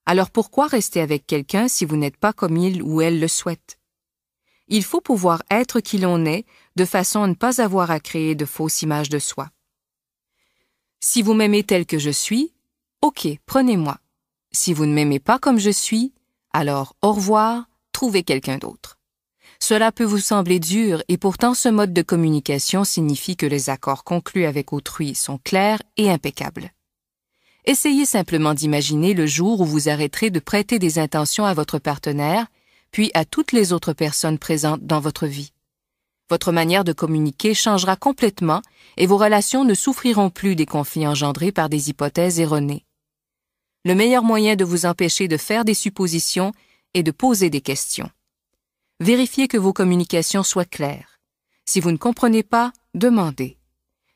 Alors 0.04 0.30
pourquoi 0.30 0.66
rester 0.66 1.00
avec 1.00 1.28
quelqu'un 1.28 1.68
si 1.68 1.84
vous 1.84 1.96
n'êtes 1.96 2.16
pas 2.16 2.32
comme 2.32 2.56
il 2.56 2.82
ou 2.82 3.00
elle 3.00 3.20
le 3.20 3.28
souhaite? 3.28 3.78
Il 4.66 4.82
faut 4.82 5.00
pouvoir 5.00 5.44
être 5.48 5.78
qui 5.78 5.98
l'on 5.98 6.26
est 6.26 6.44
de 6.74 6.84
façon 6.84 7.22
à 7.22 7.28
ne 7.28 7.34
pas 7.34 7.60
avoir 7.62 7.92
à 7.92 8.00
créer 8.00 8.34
de 8.34 8.44
fausses 8.44 8.82
images 8.82 9.08
de 9.08 9.20
soi. 9.20 9.50
Si 10.98 11.22
vous 11.22 11.34
m'aimez 11.34 11.62
tel 11.62 11.86
que 11.86 12.00
je 12.00 12.10
suis, 12.10 12.52
ok, 13.00 13.28
prenez-moi. 13.46 13.98
Si 14.50 14.72
vous 14.72 14.86
ne 14.86 14.92
m'aimez 14.92 15.20
pas 15.20 15.38
comme 15.38 15.60
je 15.60 15.70
suis, 15.70 16.12
alors 16.52 16.96
au 17.00 17.12
revoir, 17.12 17.68
trouvez 17.92 18.24
quelqu'un 18.24 18.58
d'autre. 18.58 18.98
Cela 19.62 19.92
peut 19.92 20.04
vous 20.04 20.18
sembler 20.18 20.58
dur 20.58 21.02
et 21.08 21.18
pourtant 21.18 21.54
ce 21.54 21.68
mode 21.68 21.92
de 21.92 22.02
communication 22.02 22.82
signifie 22.82 23.36
que 23.36 23.46
les 23.46 23.70
accords 23.70 24.04
conclus 24.04 24.46
avec 24.46 24.72
autrui 24.72 25.14
sont 25.14 25.38
clairs 25.38 25.82
et 25.96 26.10
impeccables. 26.10 26.72
Essayez 27.66 28.06
simplement 28.06 28.54
d'imaginer 28.54 29.14
le 29.14 29.26
jour 29.26 29.60
où 29.60 29.66
vous 29.66 29.88
arrêterez 29.88 30.30
de 30.30 30.40
prêter 30.40 30.78
des 30.78 30.98
intentions 30.98 31.44
à 31.44 31.54
votre 31.54 31.78
partenaire, 31.78 32.46
puis 32.90 33.10
à 33.14 33.24
toutes 33.24 33.52
les 33.52 33.72
autres 33.72 33.92
personnes 33.92 34.38
présentes 34.38 34.84
dans 34.84 34.98
votre 34.98 35.26
vie. 35.26 35.52
Votre 36.30 36.52
manière 36.52 36.84
de 36.84 36.92
communiquer 36.92 37.54
changera 37.54 37.96
complètement 37.96 38.62
et 38.96 39.06
vos 39.06 39.18
relations 39.18 39.64
ne 39.64 39.74
souffriront 39.74 40.30
plus 40.30 40.56
des 40.56 40.66
conflits 40.66 41.06
engendrés 41.06 41.52
par 41.52 41.68
des 41.68 41.90
hypothèses 41.90 42.40
erronées. 42.40 42.86
Le 43.84 43.94
meilleur 43.94 44.22
moyen 44.22 44.56
de 44.56 44.64
vous 44.64 44.86
empêcher 44.86 45.28
de 45.28 45.36
faire 45.36 45.64
des 45.64 45.74
suppositions 45.74 46.52
est 46.94 47.02
de 47.02 47.10
poser 47.10 47.50
des 47.50 47.60
questions. 47.60 48.10
Vérifiez 49.00 49.48
que 49.48 49.56
vos 49.56 49.72
communications 49.72 50.42
soient 50.42 50.66
claires. 50.66 51.20
Si 51.64 51.80
vous 51.80 51.90
ne 51.90 51.96
comprenez 51.96 52.42
pas, 52.42 52.70
demandez. 52.94 53.56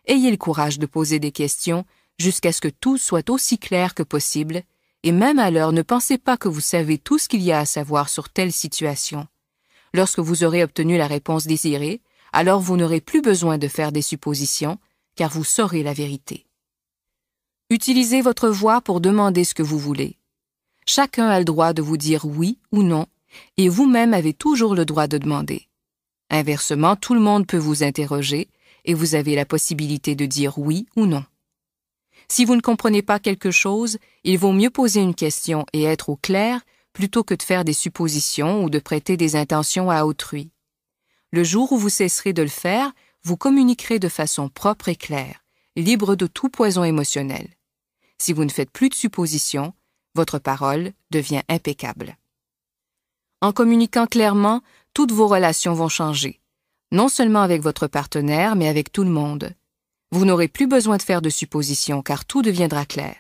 Ayez 0.05 0.31
le 0.31 0.37
courage 0.37 0.79
de 0.79 0.85
poser 0.85 1.19
des 1.19 1.33
questions 1.33 1.87
jusqu'à 2.19 2.53
ce 2.53 2.61
que 2.61 2.69
tout 2.69 2.99
soit 2.99 3.31
aussi 3.31 3.59
clair 3.59 3.95
que 3.95 4.03
possible, 4.03 4.63
et 5.03 5.11
même 5.11 5.39
alors 5.39 5.73
ne 5.73 5.81
pensez 5.81 6.19
pas 6.19 6.37
que 6.37 6.49
vous 6.49 6.61
savez 6.61 6.99
tout 6.99 7.17
ce 7.17 7.29
qu'il 7.29 7.41
y 7.41 7.51
a 7.51 7.61
à 7.61 7.65
savoir 7.65 8.11
sur 8.11 8.29
telle 8.29 8.53
situation. 8.53 9.27
Lorsque 9.95 10.19
vous 10.19 10.45
aurez 10.45 10.63
obtenu 10.63 10.99
la 10.99 11.07
réponse 11.07 11.47
désirée, 11.47 12.03
alors 12.35 12.61
vous 12.61 12.77
n'aurez 12.77 13.01
plus 13.01 13.23
besoin 13.23 13.57
de 13.57 13.69
faire 13.69 13.91
des 13.91 14.03
suppositions, 14.03 14.79
car 15.17 15.31
vous 15.31 15.45
saurez 15.45 15.83
la 15.83 15.95
vérité. 15.95 16.45
Utilisez 17.71 18.21
votre 18.21 18.51
voix 18.51 18.83
pour 18.83 19.01
demander 19.01 19.45
ce 19.45 19.55
que 19.55 19.63
vous 19.63 19.79
voulez. 19.79 20.19
Chacun 20.85 21.29
a 21.29 21.39
le 21.39 21.47
droit 21.47 21.73
de 21.73 21.81
vous 21.81 21.97
dire 21.97 22.27
oui 22.27 22.59
ou 22.71 22.83
non 22.83 23.07
Et 23.57 23.69
vous-même 23.69 24.15
avez 24.15 24.35
toujours 24.35 24.75
le 24.75 24.85
droit 24.85 25.07
de 25.07 25.19
demander. 25.19 25.69
Inversement, 26.31 26.97
tout 26.97 27.15
le 27.15 27.21
monde 27.21 27.47
peut 27.47 27.59
vous 27.59 27.83
interroger 27.83 28.49
et 28.85 28.95
vous 28.95 29.15
avez 29.15 29.35
la 29.35 29.47
possibilité 29.47 30.15
de 30.15 30.27
dire 30.27 30.59
oui 30.59 30.87
ou 30.97 31.07
non. 31.07 31.25
Si 32.29 32.45
vous 32.45 32.57
ne 32.57 32.61
comprenez 32.61 33.03
pas 33.03 33.19
quelque 33.19 33.51
chose, 33.51 33.99
il 34.25 34.39
vaut 34.39 34.53
mieux 34.53 34.71
poser 34.71 35.01
une 35.01 35.15
question 35.15 35.67
et 35.73 35.85
être 35.85 36.09
au 36.09 36.17
clair 36.17 36.61
plutôt 36.93 37.25
que 37.25 37.35
de 37.35 37.43
faire 37.43 37.65
des 37.65 37.73
suppositions 37.73 38.65
ou 38.65 38.71
de 38.71 38.79
prêter 38.79 39.17
des 39.17 39.37
intentions 39.37 39.91
à 39.91 40.05
autrui. 40.05 40.51
Le 41.33 41.45
jour 41.45 41.73
où 41.73 41.77
vous 41.77 41.89
cesserez 41.89 42.33
de 42.33 42.43
le 42.43 42.49
faire, 42.49 42.93
vous 43.25 43.37
communiquerez 43.37 43.99
de 43.99 44.09
façon 44.09 44.49
propre 44.49 44.89
et 44.89 44.97
claire, 44.97 45.45
libre 45.77 46.15
de 46.15 46.27
tout 46.27 46.49
poison 46.49 46.85
émotionnel. 46.85 47.49
Si 48.19 48.33
vous 48.33 48.45
ne 48.45 48.51
faites 48.51 48.71
plus 48.71 48.89
de 48.89 48.95
suppositions, 48.95 49.75
votre 50.15 50.39
parole 50.39 50.93
devient 51.11 51.43
impeccable. 51.49 52.17
En 53.41 53.53
communiquant 53.53 54.07
clairement, 54.07 54.63
toutes 54.95 55.13
vos 55.13 55.27
relations 55.27 55.75
vont 55.75 55.89
changer, 55.89 56.41
non 56.93 57.09
seulement 57.09 57.43
avec 57.43 57.63
votre 57.63 57.87
partenaire, 57.87 58.57
mais 58.57 58.69
avec 58.69 58.93
tout 58.93 59.05
le 59.05 59.11
monde. 59.11 59.53
Vous 60.13 60.25
n'aurez 60.25 60.49
plus 60.49 60.67
besoin 60.67 60.97
de 60.97 61.03
faire 61.03 61.23
de 61.23 61.31
suppositions, 61.31 62.03
car 62.03 62.25
tout 62.25 62.43
deviendra 62.43 62.87
clair. 62.87 63.17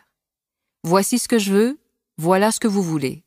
Voici 0.84 1.18
ce 1.18 1.28
que 1.28 1.38
je 1.38 1.52
veux, 1.52 1.78
voilà 2.16 2.52
ce 2.52 2.60
que 2.60 2.68
vous 2.68 2.82
voulez. 2.82 3.24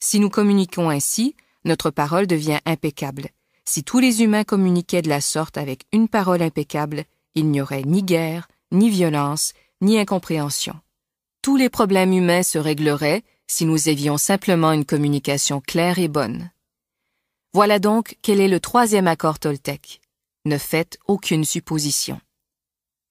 Si 0.00 0.18
nous 0.18 0.30
communiquons 0.30 0.90
ainsi, 0.90 1.36
notre 1.64 1.90
parole 1.90 2.26
devient 2.26 2.58
impeccable. 2.66 3.28
Si 3.64 3.84
tous 3.84 3.98
les 3.98 4.22
humains 4.22 4.44
communiquaient 4.44 5.02
de 5.02 5.08
la 5.08 5.20
sorte 5.20 5.58
avec 5.58 5.84
une 5.92 6.08
parole 6.08 6.42
impeccable, 6.42 7.04
il 7.34 7.50
n'y 7.50 7.60
aurait 7.60 7.82
ni 7.82 8.02
guerre, 8.02 8.48
ni 8.72 8.90
violence, 8.90 9.52
ni 9.80 9.98
incompréhension. 9.98 10.74
Tous 11.42 11.56
les 11.56 11.68
problèmes 11.68 12.12
humains 12.12 12.42
se 12.42 12.58
régleraient 12.58 13.22
si 13.48 13.64
nous 13.64 13.88
avions 13.88 14.18
simplement 14.18 14.72
une 14.72 14.84
communication 14.84 15.60
claire 15.60 15.98
et 15.98 16.08
bonne. 16.08 16.50
Voilà 17.54 17.78
donc 17.78 18.16
quel 18.22 18.40
est 18.40 18.48
le 18.48 18.60
troisième 18.60 19.08
accord 19.08 19.38
Toltec. 19.38 20.00
Ne 20.44 20.58
faites 20.58 20.98
aucune 21.06 21.44
supposition. 21.44 22.20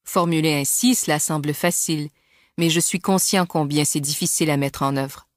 Formulé 0.06 0.54
ainsi, 0.54 0.96
cela 0.96 1.20
semble 1.20 1.54
facile, 1.54 2.10
mais 2.58 2.70
je 2.70 2.80
suis 2.80 3.00
conscient 3.00 3.46
combien 3.46 3.84
c'est 3.84 4.00
difficile 4.00 4.50
à 4.50 4.58
mettre 4.58 4.84
en 4.84 4.96
œuvre. 4.96 5.28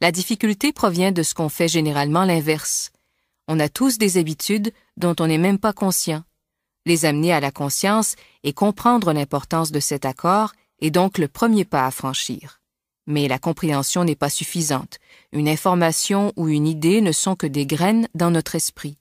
La 0.00 0.12
difficulté 0.12 0.72
provient 0.72 1.12
de 1.12 1.22
ce 1.22 1.34
qu'on 1.34 1.48
fait 1.48 1.68
généralement 1.68 2.24
l'inverse. 2.24 2.90
On 3.48 3.60
a 3.60 3.68
tous 3.68 3.98
des 3.98 4.16
habitudes 4.16 4.72
dont 4.96 5.14
on 5.20 5.26
n'est 5.26 5.38
même 5.38 5.58
pas 5.58 5.72
conscient. 5.72 6.24
Les 6.86 7.04
amener 7.04 7.32
à 7.32 7.40
la 7.40 7.50
conscience 7.50 8.16
et 8.44 8.52
comprendre 8.52 9.12
l'importance 9.12 9.72
de 9.72 9.80
cet 9.80 10.04
accord 10.04 10.52
est 10.80 10.90
donc 10.90 11.18
le 11.18 11.28
premier 11.28 11.64
pas 11.64 11.86
à 11.86 11.90
franchir. 11.90 12.57
Mais 13.08 13.26
la 13.26 13.38
compréhension 13.38 14.04
n'est 14.04 14.14
pas 14.14 14.28
suffisante. 14.28 14.98
Une 15.32 15.48
information 15.48 16.34
ou 16.36 16.46
une 16.48 16.66
idée 16.66 17.00
ne 17.00 17.10
sont 17.10 17.36
que 17.36 17.46
des 17.46 17.64
graines 17.64 18.06
dans 18.14 18.30
notre 18.30 18.54
esprit. 18.54 18.98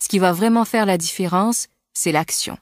Ce 0.00 0.08
qui 0.08 0.18
va 0.18 0.32
vraiment 0.32 0.64
faire 0.64 0.86
la 0.86 0.98
différence, 0.98 1.68
c'est 1.92 2.10
l'action. 2.10 2.58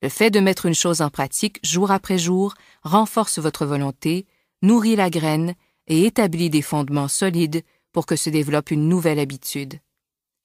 Le 0.00 0.08
fait 0.08 0.30
de 0.30 0.40
mettre 0.40 0.64
une 0.64 0.74
chose 0.74 1.02
en 1.02 1.10
pratique 1.10 1.60
jour 1.62 1.90
après 1.90 2.16
jour 2.16 2.54
renforce 2.82 3.38
votre 3.38 3.66
volonté, 3.66 4.24
nourrit 4.62 4.96
la 4.96 5.10
graine 5.10 5.54
et 5.86 6.06
établit 6.06 6.48
des 6.48 6.62
fondements 6.62 7.08
solides 7.08 7.62
pour 7.92 8.06
que 8.06 8.16
se 8.16 8.30
développe 8.30 8.70
une 8.70 8.88
nouvelle 8.88 9.18
habitude. 9.18 9.80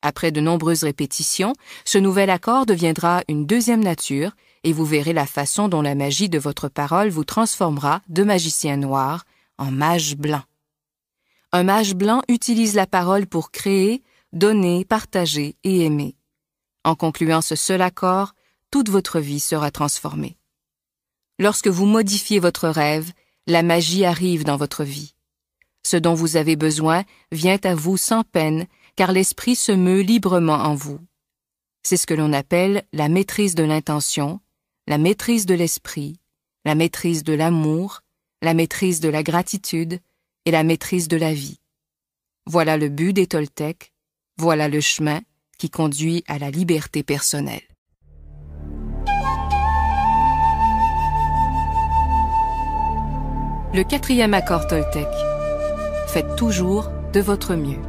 Après 0.01 0.31
de 0.31 0.41
nombreuses 0.41 0.83
répétitions, 0.83 1.53
ce 1.85 1.97
nouvel 1.97 2.29
accord 2.29 2.65
deviendra 2.65 3.23
une 3.29 3.45
deuxième 3.45 3.83
nature 3.83 4.31
et 4.65 4.73
vous 4.73 4.85
verrez 4.85 5.13
la 5.13 5.25
façon 5.25 5.69
dont 5.69 5.81
la 5.81 5.95
magie 5.95 6.27
de 6.27 6.39
votre 6.39 6.67
parole 6.67 7.09
vous 7.09 7.23
transformera 7.23 8.01
de 8.09 8.23
magicien 8.23 8.75
noir 8.75 9.23
mage 9.69 10.15
blanc. 10.15 10.41
Un 11.51 11.63
mage 11.63 11.93
blanc 11.93 12.21
utilise 12.29 12.73
la 12.73 12.87
parole 12.87 13.27
pour 13.27 13.51
créer, 13.51 14.01
donner, 14.33 14.85
partager 14.85 15.57
et 15.63 15.85
aimer. 15.85 16.15
En 16.83 16.95
concluant 16.95 17.41
ce 17.41 17.55
seul 17.55 17.81
accord, 17.81 18.33
toute 18.71 18.89
votre 18.89 19.19
vie 19.19 19.41
sera 19.41 19.69
transformée. 19.69 20.37
Lorsque 21.37 21.67
vous 21.67 21.85
modifiez 21.85 22.39
votre 22.39 22.69
rêve, 22.69 23.11
la 23.47 23.63
magie 23.63 24.05
arrive 24.05 24.43
dans 24.45 24.57
votre 24.57 24.83
vie. 24.83 25.13
Ce 25.83 25.97
dont 25.97 26.13
vous 26.13 26.37
avez 26.37 26.55
besoin 26.55 27.03
vient 27.31 27.59
à 27.63 27.75
vous 27.75 27.97
sans 27.97 28.23
peine, 28.23 28.67
car 28.95 29.11
l'esprit 29.11 29.55
se 29.55 29.71
meut 29.71 30.01
librement 30.01 30.53
en 30.53 30.75
vous. 30.75 30.99
C'est 31.83 31.97
ce 31.97 32.05
que 32.05 32.13
l'on 32.13 32.33
appelle 32.33 32.83
la 32.93 33.09
maîtrise 33.09 33.55
de 33.55 33.63
l'intention, 33.63 34.39
la 34.87 34.97
maîtrise 34.97 35.45
de 35.45 35.55
l'esprit, 35.55 36.19
la 36.65 36.75
maîtrise 36.75 37.23
de 37.23 37.33
l'amour, 37.33 38.01
la 38.41 38.53
maîtrise 38.53 38.99
de 38.99 39.09
la 39.09 39.23
gratitude 39.23 39.99
et 40.45 40.51
la 40.51 40.63
maîtrise 40.63 41.07
de 41.07 41.17
la 41.17 41.33
vie. 41.33 41.59
Voilà 42.47 42.77
le 42.77 42.89
but 42.89 43.13
des 43.13 43.27
Toltecs, 43.27 43.93
voilà 44.37 44.67
le 44.67 44.81
chemin 44.81 45.21
qui 45.57 45.69
conduit 45.69 46.23
à 46.27 46.39
la 46.39 46.49
liberté 46.49 47.03
personnelle. 47.03 47.61
Le 53.73 53.83
quatrième 53.83 54.33
accord 54.33 54.67
Toltec. 54.67 55.07
Faites 56.07 56.35
toujours 56.35 56.89
de 57.13 57.21
votre 57.21 57.55
mieux. 57.55 57.79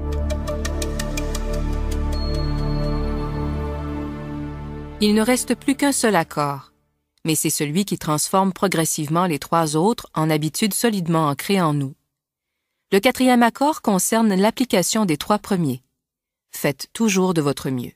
Il 5.00 5.14
ne 5.14 5.22
reste 5.22 5.56
plus 5.56 5.74
qu'un 5.74 5.90
seul 5.90 6.14
accord, 6.14 6.71
mais 7.24 7.34
c'est 7.34 7.50
celui 7.50 7.84
qui 7.84 7.98
transforme 7.98 8.52
progressivement 8.52 9.26
les 9.26 9.38
trois 9.38 9.76
autres 9.76 10.08
en 10.14 10.30
habitudes 10.30 10.74
solidement 10.74 11.28
ancrées 11.28 11.60
en 11.60 11.72
nous. 11.72 11.94
Le 12.90 13.00
quatrième 13.00 13.42
accord 13.42 13.80
concerne 13.80 14.34
l'application 14.34 15.04
des 15.04 15.16
trois 15.16 15.38
premiers. 15.38 15.82
Faites 16.50 16.88
toujours 16.92 17.32
de 17.32 17.40
votre 17.40 17.70
mieux. 17.70 17.92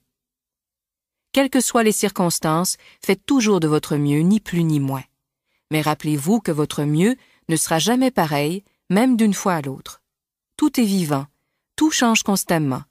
Quelles 1.33 1.51
que 1.51 1.61
soient 1.61 1.83
les 1.83 1.93
circonstances, 1.93 2.79
faites 3.05 3.27
toujours 3.27 3.61
de 3.61 3.69
votre 3.69 3.97
mieux, 3.97 4.21
ni 4.21 4.41
plus 4.41 4.65
ni 4.65 4.81
moins. 4.81 5.05
Mais 5.71 5.83
rappelez-vous 5.83 6.41
que 6.41 6.53
votre 6.53 6.85
mieux 6.85 7.17
ne 7.49 7.57
sera 7.57 7.79
jamais 7.79 8.11
pareil, 8.11 8.65
même 8.89 9.17
d'une 9.17 9.35
fois 9.35 9.55
à 9.55 9.61
l'autre. 9.61 10.01
Tout 10.57 10.81
est 10.81 10.85
vivant, 10.85 11.27
tout 11.77 11.91
change 11.91 12.23
constamment. 12.23 12.83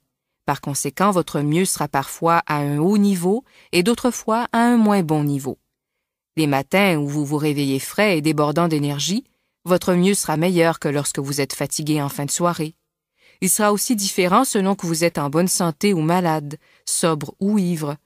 Par 0.44 0.60
conséquent, 0.60 1.10
votre 1.10 1.40
mieux 1.40 1.64
sera 1.64 1.88
parfois 1.88 2.42
à 2.46 2.58
un 2.58 2.78
haut 2.78 2.98
niveau 2.98 3.42
et 3.72 3.82
d'autres 3.82 4.12
fois 4.12 4.46
à 4.52 4.60
un 4.60 4.76
moins 4.76 5.02
bon 5.02 5.24
niveau. 5.24 5.58
Les 6.36 6.46
matins 6.46 6.96
où 6.96 7.08
vous 7.08 7.24
vous 7.24 7.38
réveillez 7.38 7.78
frais 7.78 8.18
et 8.18 8.20
débordant 8.20 8.68
d'énergie, 8.68 9.24
votre 9.64 9.94
mieux 9.94 10.14
sera 10.14 10.36
meilleur 10.36 10.78
que 10.78 10.88
lorsque 10.88 11.18
vous 11.18 11.40
êtes 11.40 11.54
fatigué 11.54 12.00
en 12.02 12.08
fin 12.08 12.26
de 12.26 12.30
soirée. 12.30 12.74
Il 13.40 13.50
sera 13.50 13.72
aussi 13.72 13.96
différent 13.96 14.44
selon 14.44 14.74
que 14.74 14.86
vous 14.86 15.02
êtes 15.02 15.18
en 15.18 15.30
bonne 15.30 15.48
santé 15.48 15.92
ou 15.94 16.00
malade, 16.00 16.58
sobre 16.84 17.34
ou 17.40 17.58
ivre. 17.58 17.96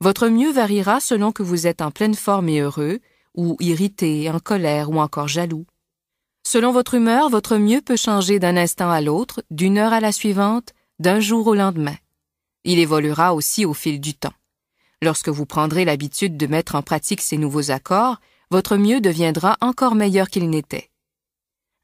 Votre 0.00 0.28
mieux 0.28 0.52
variera 0.52 1.00
selon 1.00 1.32
que 1.32 1.42
vous 1.42 1.66
êtes 1.66 1.82
en 1.82 1.90
pleine 1.90 2.14
forme 2.14 2.48
et 2.48 2.60
heureux, 2.60 3.00
ou 3.34 3.56
irrité, 3.60 4.30
en 4.30 4.40
colère 4.40 4.90
ou 4.90 5.00
encore 5.00 5.28
jaloux. 5.28 5.66
Selon 6.46 6.72
votre 6.72 6.94
humeur, 6.94 7.28
votre 7.28 7.56
mieux 7.56 7.80
peut 7.80 7.96
changer 7.96 8.38
d'un 8.38 8.56
instant 8.56 8.90
à 8.90 9.00
l'autre, 9.00 9.42
d'une 9.50 9.78
heure 9.78 9.92
à 9.92 10.00
la 10.00 10.12
suivante, 10.12 10.74
d'un 10.98 11.20
jour 11.20 11.46
au 11.46 11.54
lendemain. 11.54 11.96
Il 12.64 12.78
évoluera 12.78 13.34
aussi 13.34 13.64
au 13.64 13.74
fil 13.74 14.00
du 14.00 14.14
temps. 14.14 14.32
Lorsque 15.02 15.28
vous 15.28 15.46
prendrez 15.46 15.84
l'habitude 15.84 16.36
de 16.36 16.46
mettre 16.46 16.74
en 16.74 16.82
pratique 16.82 17.22
ces 17.22 17.38
nouveaux 17.38 17.70
accords, 17.70 18.20
votre 18.50 18.76
mieux 18.76 19.00
deviendra 19.00 19.56
encore 19.60 19.94
meilleur 19.94 20.28
qu'il 20.28 20.50
n'était. 20.50 20.90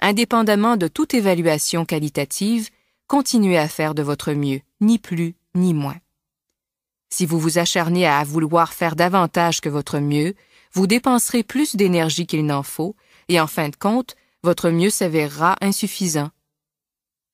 Indépendamment 0.00 0.76
de 0.76 0.88
toute 0.88 1.14
évaluation 1.14 1.87
qualitative, 1.87 2.68
continuez 3.06 3.56
à 3.56 3.68
faire 3.68 3.94
de 3.94 4.02
votre 4.02 4.32
mieux, 4.32 4.61
ni 4.80 4.99
plus 4.99 5.35
ni 5.54 5.73
moins. 5.73 5.96
Si 7.08 7.25
vous 7.25 7.38
vous 7.38 7.58
acharnez 7.58 8.06
à 8.06 8.23
vouloir 8.25 8.75
faire 8.75 8.96
davantage 8.96 9.61
que 9.61 9.68
votre 9.68 9.99
mieux, 9.99 10.35
vous 10.73 10.87
dépenserez 10.87 11.42
plus 11.42 11.76
d'énergie 11.76 12.26
qu'il 12.26 12.44
n'en 12.44 12.62
faut, 12.62 12.96
et 13.28 13.40
en 13.40 13.46
fin 13.46 13.70
de 13.70 13.76
compte, 13.76 14.16
votre 14.42 14.68
mieux 14.68 14.90
s'avérera 14.90 15.56
insuffisant. 15.62 16.30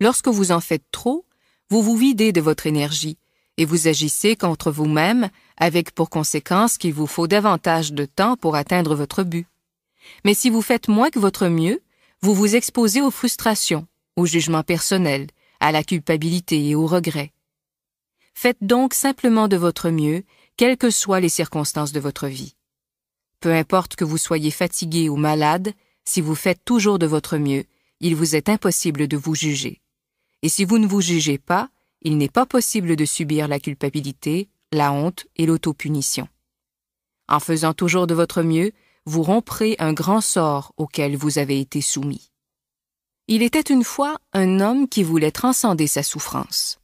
Lorsque 0.01 0.29
vous 0.29 0.53
en 0.53 0.61
faites 0.61 0.85
trop, 0.93 1.27
vous 1.69 1.83
vous 1.83 1.97
videz 1.97 2.33
de 2.33 2.41
votre 2.41 2.67
énergie, 2.67 3.19
et 3.63 3.65
vous 3.65 3.87
agissez 3.87 4.35
contre 4.35 4.73
vous-même 4.73 5.31
avec 5.57 5.93
pour 5.93 6.11
conséquence 6.11 6.79
qu'il 6.79 6.93
vous 6.93 7.07
faut 7.07 7.29
davantage 7.29 7.93
de 7.93 8.07
temps 8.07 8.37
pour 8.37 8.57
atteindre 8.57 8.97
votre 8.97 9.23
but. 9.23 9.47
Mais 10.25 10.35
si 10.35 10.51
vous 10.51 10.63
faites 10.63 10.89
moins 10.89 11.11
que 11.11 11.21
votre 11.21 11.47
mieux, 11.47 11.81
vous 12.23 12.35
vous 12.35 12.57
exposez 12.57 13.01
aux 13.01 13.13
frustrations, 13.13 13.87
au 14.17 14.27
jugement 14.27 14.65
personnel, 14.65 15.29
à 15.61 15.71
la 15.71 15.85
culpabilité 15.85 16.71
et 16.71 16.75
au 16.75 16.89
regret. 16.89 17.33
Faites 18.35 18.59
donc 18.63 18.95
simplement 18.95 19.47
de 19.47 19.57
votre 19.57 19.91
mieux, 19.91 20.25
quelles 20.57 20.77
que 20.77 20.91
soient 20.91 21.21
les 21.21 21.29
circonstances 21.29 21.93
de 21.93 22.01
votre 22.01 22.27
vie. 22.27 22.57
Peu 23.39 23.55
importe 23.55 23.95
que 23.95 24.05
vous 24.05 24.19
soyez 24.19 24.51
fatigué 24.51 25.09
ou 25.09 25.15
malade, 25.15 25.73
si 26.05 26.21
vous 26.21 26.35
faites 26.35 26.65
toujours 26.65 26.99
de 26.99 27.07
votre 27.07 27.37
mieux, 27.37 27.65
il 28.01 28.17
vous 28.17 28.35
est 28.35 28.49
impossible 28.49 29.07
de 29.07 29.17
vous 29.17 29.37
juger. 29.37 29.81
Et 30.43 30.49
si 30.49 30.65
vous 30.65 30.79
ne 30.79 30.89
vous 30.89 31.01
jugez 31.01 31.39
pas, 31.39 31.71
il 32.03 32.19
n'est 32.19 32.29
pas 32.29 32.47
possible 32.47 32.97
de 32.97 33.05
subir 33.05 33.49
la 33.49 33.59
culpabilité, 33.59 34.49
la 34.73 34.93
honte 34.93 35.27
et 35.37 35.47
l'autopunition. 35.47 36.29
En 37.29 37.41
faisant 37.41 37.73
toujours 37.73 38.07
de 38.07 38.15
votre 38.15 38.43
mieux, 38.43 38.73
vous 39.07 39.23
romprez 39.23 39.77
un 39.79 39.93
grand 39.93 40.21
sort 40.21 40.73
auquel 40.77 41.17
vous 41.17 41.39
avez 41.39 41.61
été 41.61 41.81
soumis. 41.81 42.31
Il 43.29 43.43
était 43.43 43.61
une 43.61 43.85
fois 43.85 44.19
un 44.33 44.61
homme 44.61 44.89
qui 44.89 45.03
voulait 45.03 45.31
transcender 45.31 45.87
sa 45.87 46.03
souffrance. 46.03 46.79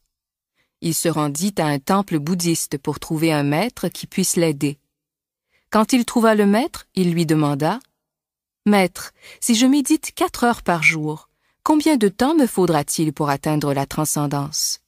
Il 0.81 0.93
se 0.93 1.09
rendit 1.09 1.53
à 1.57 1.65
un 1.65 1.79
temple 1.79 2.19
bouddhiste 2.19 2.77
pour 2.77 2.99
trouver 2.99 3.31
un 3.33 3.43
maître 3.43 3.89
qui 3.89 4.07
puisse 4.07 4.37
l'aider. 4.37 4.79
Quand 5.69 5.93
il 5.93 6.05
trouva 6.05 6.35
le 6.35 6.45
maître, 6.45 6.87
il 6.95 7.11
lui 7.11 7.25
demanda 7.25 7.79
Maître, 8.65 9.11
si 9.39 9.55
je 9.55 9.65
médite 9.65 10.13
quatre 10.13 10.43
heures 10.43 10.63
par 10.63 10.83
jour, 10.83 11.29
combien 11.63 11.97
de 11.97 12.07
temps 12.07 12.35
me 12.35 12.47
faudra-t-il 12.47 13.13
pour 13.13 13.29
atteindre 13.29 13.73
la 13.73 13.85
transcendance? 13.85 14.79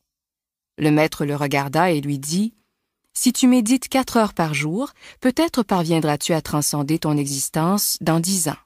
Le 0.82 0.90
maître 0.90 1.26
le 1.26 1.36
regarda 1.36 1.92
et 1.92 2.02
lui 2.02 2.18
dit 2.18 2.56
Si 3.14 3.32
tu 3.32 3.46
médites 3.46 3.88
quatre 3.88 4.18
heures 4.18 4.34
par 4.34 4.56
jour, 4.56 4.90
peut-être 5.20 5.62
parviendras-tu 5.62 6.34
à 6.34 6.42
transcender 6.42 6.98
ton 6.98 7.18
existence 7.18 8.00
dans 8.02 8.20
dix 8.20 8.48
ans. 8.48 8.58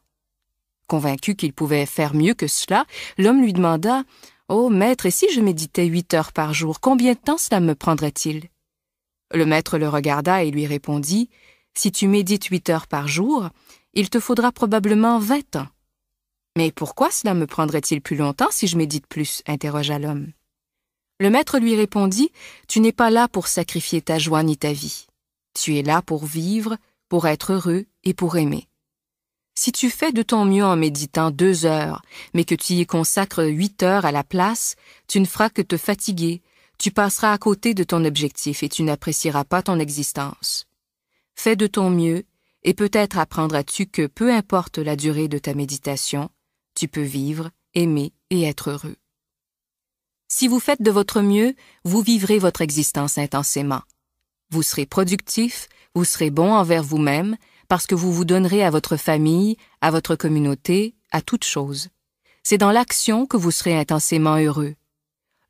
Convaincu 0.87 1.35
qu'il 1.35 1.51
pouvait 1.51 1.85
faire 1.85 2.15
mieux 2.15 2.33
que 2.33 2.47
cela, 2.47 2.85
l'homme 3.17 3.41
lui 3.41 3.51
demanda 3.51 4.05
Oh, 4.47 4.69
maître, 4.69 5.07
et 5.07 5.11
si 5.11 5.29
je 5.33 5.41
méditais 5.41 5.87
huit 5.87 6.13
heures 6.13 6.31
par 6.31 6.53
jour, 6.53 6.79
combien 6.79 7.13
de 7.13 7.17
temps 7.17 7.37
cela 7.37 7.59
me 7.59 7.75
prendrait-il? 7.75 8.47
Le 9.33 9.45
maître 9.45 9.77
le 9.77 9.89
regarda 9.89 10.41
et 10.45 10.51
lui 10.51 10.65
répondit 10.65 11.29
Si 11.73 11.91
tu 11.91 12.07
médites 12.07 12.45
huit 12.45 12.69
heures 12.69 12.87
par 12.87 13.09
jour, 13.09 13.49
il 13.93 14.09
te 14.09 14.21
faudra 14.21 14.53
probablement 14.53 15.19
vingt 15.19 15.57
ans. 15.57 15.67
Mais 16.55 16.71
pourquoi 16.71 17.11
cela 17.11 17.33
me 17.33 17.45
prendrait-il 17.45 17.99
plus 17.99 18.15
longtemps 18.15 18.51
si 18.51 18.67
je 18.67 18.77
médite 18.77 19.05
plus? 19.05 19.43
interrogea 19.47 19.99
l'homme. 19.99 20.31
Le 21.19 21.29
maître 21.29 21.59
lui 21.59 21.75
répondit 21.75 22.31
Tu 22.67 22.81
n'es 22.81 22.91
pas 22.91 23.09
là 23.09 23.29
pour 23.29 23.47
sacrifier 23.47 24.01
ta 24.01 24.19
joie 24.19 24.43
ni 24.43 24.57
ta 24.57 24.73
vie. 24.73 25.07
Tu 25.53 25.77
es 25.77 25.81
là 25.81 26.01
pour 26.01 26.25
vivre, 26.25 26.77
pour 27.07 27.27
être 27.27 27.53
heureux 27.53 27.85
et 28.03 28.13
pour 28.13 28.35
aimer. 28.35 28.67
Si 29.57 29.71
tu 29.71 29.89
fais 29.89 30.11
de 30.11 30.21
ton 30.21 30.43
mieux 30.43 30.65
en 30.65 30.75
méditant 30.75 31.31
deux 31.31 31.65
heures, 31.65 32.01
mais 32.33 32.43
que 32.43 32.55
tu 32.55 32.73
y 32.73 32.85
consacres 32.85 33.45
huit 33.45 33.81
heures 33.81 34.03
à 34.03 34.11
la 34.11 34.25
place, 34.25 34.75
tu 35.07 35.21
ne 35.21 35.25
feras 35.25 35.49
que 35.49 35.61
te 35.61 35.77
fatiguer, 35.77 36.41
tu 36.77 36.91
passeras 36.91 37.31
à 37.31 37.37
côté 37.37 37.73
de 37.73 37.85
ton 37.85 38.03
objectif 38.03 38.63
et 38.63 38.69
tu 38.69 38.83
n'apprécieras 38.83 39.45
pas 39.45 39.61
ton 39.61 39.79
existence. 39.79 40.65
Fais 41.35 41.55
de 41.55 41.67
ton 41.67 41.89
mieux, 41.89 42.25
et 42.63 42.73
peut-être 42.73 43.17
apprendras-tu 43.17 43.85
que 43.85 44.07
peu 44.07 44.33
importe 44.33 44.79
la 44.79 44.97
durée 44.97 45.29
de 45.29 45.37
ta 45.37 45.53
méditation, 45.53 46.29
tu 46.73 46.89
peux 46.89 47.01
vivre, 47.01 47.51
aimer 47.73 48.11
et 48.31 48.43
être 48.43 48.71
heureux. 48.71 48.97
Si 50.37 50.49
vous 50.49 50.59
faites 50.59 50.81
de 50.81 50.91
votre 50.91 51.21
mieux, 51.21 51.55
vous 51.85 52.01
vivrez 52.01 52.39
votre 52.39 52.59
existence 52.59 53.17
intensément. 53.17 53.79
Vous 54.49 54.63
serez 54.63 54.85
productif, 54.85 55.69
vous 55.93 56.03
serez 56.03 56.29
bon 56.29 56.51
envers 56.51 56.83
vous-même, 56.83 57.37
parce 57.69 57.87
que 57.87 57.95
vous 57.95 58.11
vous 58.11 58.25
donnerez 58.25 58.61
à 58.61 58.69
votre 58.69 58.97
famille, 58.97 59.55
à 59.79 59.91
votre 59.91 60.17
communauté, 60.17 60.93
à 61.13 61.21
toute 61.21 61.45
chose. 61.45 61.87
C'est 62.43 62.57
dans 62.57 62.73
l'action 62.73 63.25
que 63.25 63.37
vous 63.37 63.49
serez 63.49 63.77
intensément 63.79 64.35
heureux. 64.35 64.75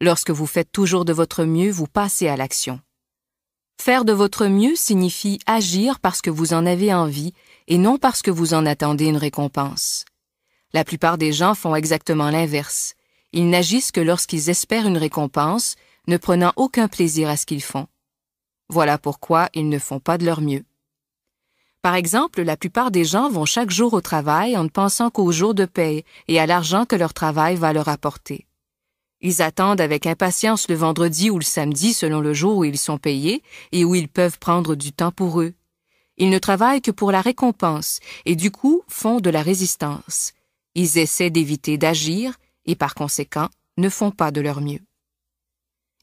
Lorsque 0.01 0.30
vous 0.30 0.46
faites 0.46 0.72
toujours 0.72 1.04
de 1.04 1.13
votre 1.13 1.46
mieux, 1.46 1.72
vous 1.72 1.88
passez 1.88 2.27
à 2.27 2.38
l'action. 2.38 2.80
Faire 3.82 4.06
de 4.06 4.13
votre 4.13 4.46
mieux 4.46 4.75
signifie 4.75 5.39
agir 5.48 6.00
parce 6.00 6.22
que 6.22 6.30
vous 6.30 6.54
en 6.54 6.68
avez 6.68 6.94
envie 6.94 7.34
et 7.68 7.80
non 7.80 7.98
parce 7.98 8.22
que 8.22 8.30
vous 8.30 8.54
en 8.54 8.68
attendez 8.68 9.06
une 9.06 9.18
récompense. 9.18 10.06
La 10.74 10.84
plupart 10.84 11.18
des 11.18 11.34
gens 11.34 11.56
font 11.56 11.74
exactement 11.74 12.30
l'inverse. 12.30 12.94
Ils 13.36 13.50
n'agissent 13.50 13.92
que 13.92 14.00
lorsqu'ils 14.00 14.50
espèrent 14.50 14.88
une 14.88 14.98
récompense, 14.98 15.75
ne 16.08 16.15
prenant 16.15 16.54
aucun 16.56 16.88
plaisir 16.88 17.27
à 17.27 17.36
ce 17.36 17.46
qu'ils 17.46 17.62
font. 17.62 17.86
Voilà 18.70 18.98
pourquoi 18.98 19.50
ils 19.54 19.68
ne 19.68 19.77
font 19.77 20.00
pas 20.00 20.18
de 20.18 20.25
leur 20.25 20.39
mieux. 20.39 20.63
Par 21.82 21.96
exemple, 21.96 22.42
la 22.44 22.56
plupart 22.56 22.92
des 22.92 23.04
gens 23.04 23.30
vont 23.30 23.44
chaque 23.44 23.72
jour 23.72 23.94
au 23.94 24.00
travail 24.00 24.56
en 24.56 24.63
ne 24.63 24.70
pensant 24.70 25.10
qu'au 25.10 25.33
jour 25.33 25.53
de 25.53 25.66
paye 25.66 26.05
et 26.29 26.40
à 26.40 26.46
l'argent 26.46 26.86
que 26.86 26.96
leur 26.96 27.14
travail 27.14 27.57
va 27.57 27.74
leur 27.74 27.90
apporter. 27.90 28.48
Ils 29.20 29.42
attendent 29.42 29.81
avec 29.81 30.07
impatience 30.07 30.70
le 30.70 30.75
vendredi 30.75 31.29
ou 31.29 31.38
le 31.38 31.44
samedi 31.44 31.92
selon 31.92 32.22
le 32.22 32.33
jour 32.33 32.60
où 32.60 32.64
ils 32.64 32.77
sont 32.77 32.98
payés 32.98 33.44
et 33.74 33.83
où 33.83 33.96
ils 33.96 34.07
peuvent 34.07 34.40
prendre 34.40 34.75
du 34.75 34.94
temps 34.94 35.12
pour 35.12 35.42
eux. 35.42 35.53
Ils 36.18 36.29
ne 36.29 36.40
travaillent 36.40 36.81
que 36.81 36.92
pour 36.92 37.12
la 37.12 37.20
récompense 37.20 38.00
et 38.24 38.38
du 38.38 38.50
coup 38.50 38.81
font 38.88 39.20
de 39.20 39.29
la 39.29 39.42
résistance. 39.42 40.31
Ils 40.74 40.98
essaient 40.98 41.29
d'éviter 41.29 41.77
d'agir 41.77 42.38
et 42.66 42.75
par 42.75 42.96
conséquent 42.96 43.50
ne 43.78 43.90
font 43.90 44.12
pas 44.12 44.32
de 44.32 44.42
leur 44.42 44.62
mieux. 44.62 44.82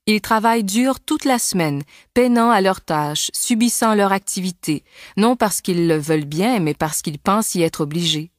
Ils 0.07 0.21
travaillent 0.21 0.65
dur 0.65 0.99
toute 0.99 1.25
la 1.25 1.39
semaine, 1.39 1.83
peinant 2.13 2.51
à 2.51 2.61
leurs 2.61 2.81
tâches, 2.81 3.31
subissant 3.33 3.95
leur 3.95 4.11
activité, 4.11 4.83
non 5.17 5.37
parce 5.37 5.61
qu'ils 5.61 5.87
le 5.87 5.97
veulent 5.97 6.25
bien, 6.25 6.59
mais 6.59 6.75
parce 6.75 7.03
qu'ils 7.03 7.21
pensent 7.21 7.55
y 7.55 7.63
être 7.63 7.83
obligés. 7.83 8.33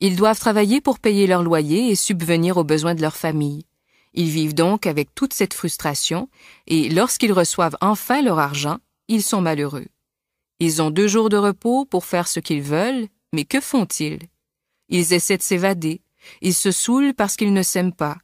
Ils 0.00 0.16
doivent 0.16 0.40
travailler 0.40 0.80
pour 0.80 0.98
payer 0.98 1.26
leur 1.26 1.42
loyer 1.42 1.90
et 1.90 1.96
subvenir 1.96 2.56
aux 2.56 2.64
besoins 2.64 2.94
de 2.94 3.02
leur 3.02 3.14
famille. 3.14 3.66
Ils 4.14 4.28
vivent 4.30 4.54
donc 4.54 4.86
avec 4.86 5.14
toute 5.14 5.32
cette 5.32 5.54
frustration, 5.54 6.28
et 6.66 6.88
lorsqu'ils 6.88 7.32
reçoivent 7.32 7.76
enfin 7.80 8.22
leur 8.22 8.38
argent, 8.38 8.78
ils 9.08 9.22
sont 9.22 9.40
malheureux. 9.40 9.86
Ils 10.60 10.80
ont 10.80 10.90
deux 10.90 11.08
jours 11.08 11.28
de 11.28 11.36
repos 11.36 11.84
pour 11.84 12.04
faire 12.04 12.28
ce 12.28 12.40
qu'ils 12.40 12.62
veulent, 12.62 13.08
mais 13.32 13.44
que 13.44 13.60
font-ils? 13.60 14.18
Ils 14.88 15.12
essaient 15.12 15.38
de 15.38 15.42
s'évader, 15.42 16.01
ils 16.40 16.54
se 16.54 16.70
saoulent 16.70 17.14
parce 17.14 17.36
qu'ils 17.36 17.52
ne 17.52 17.62
s'aiment 17.62 17.94
pas, 17.94 18.18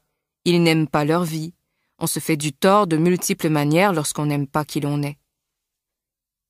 ils 0.44 0.62
n'aiment 0.62 0.88
pas 0.88 1.04
leur 1.04 1.24
vie, 1.24 1.54
on 1.98 2.06
se 2.06 2.20
fait 2.20 2.36
du 2.36 2.52
tort 2.52 2.86
de 2.86 2.96
multiples 2.96 3.48
manières 3.48 3.92
lorsqu'on 3.92 4.26
n'aime 4.26 4.46
pas 4.46 4.64
qui 4.64 4.80
l'on 4.80 5.02
est. 5.02 5.18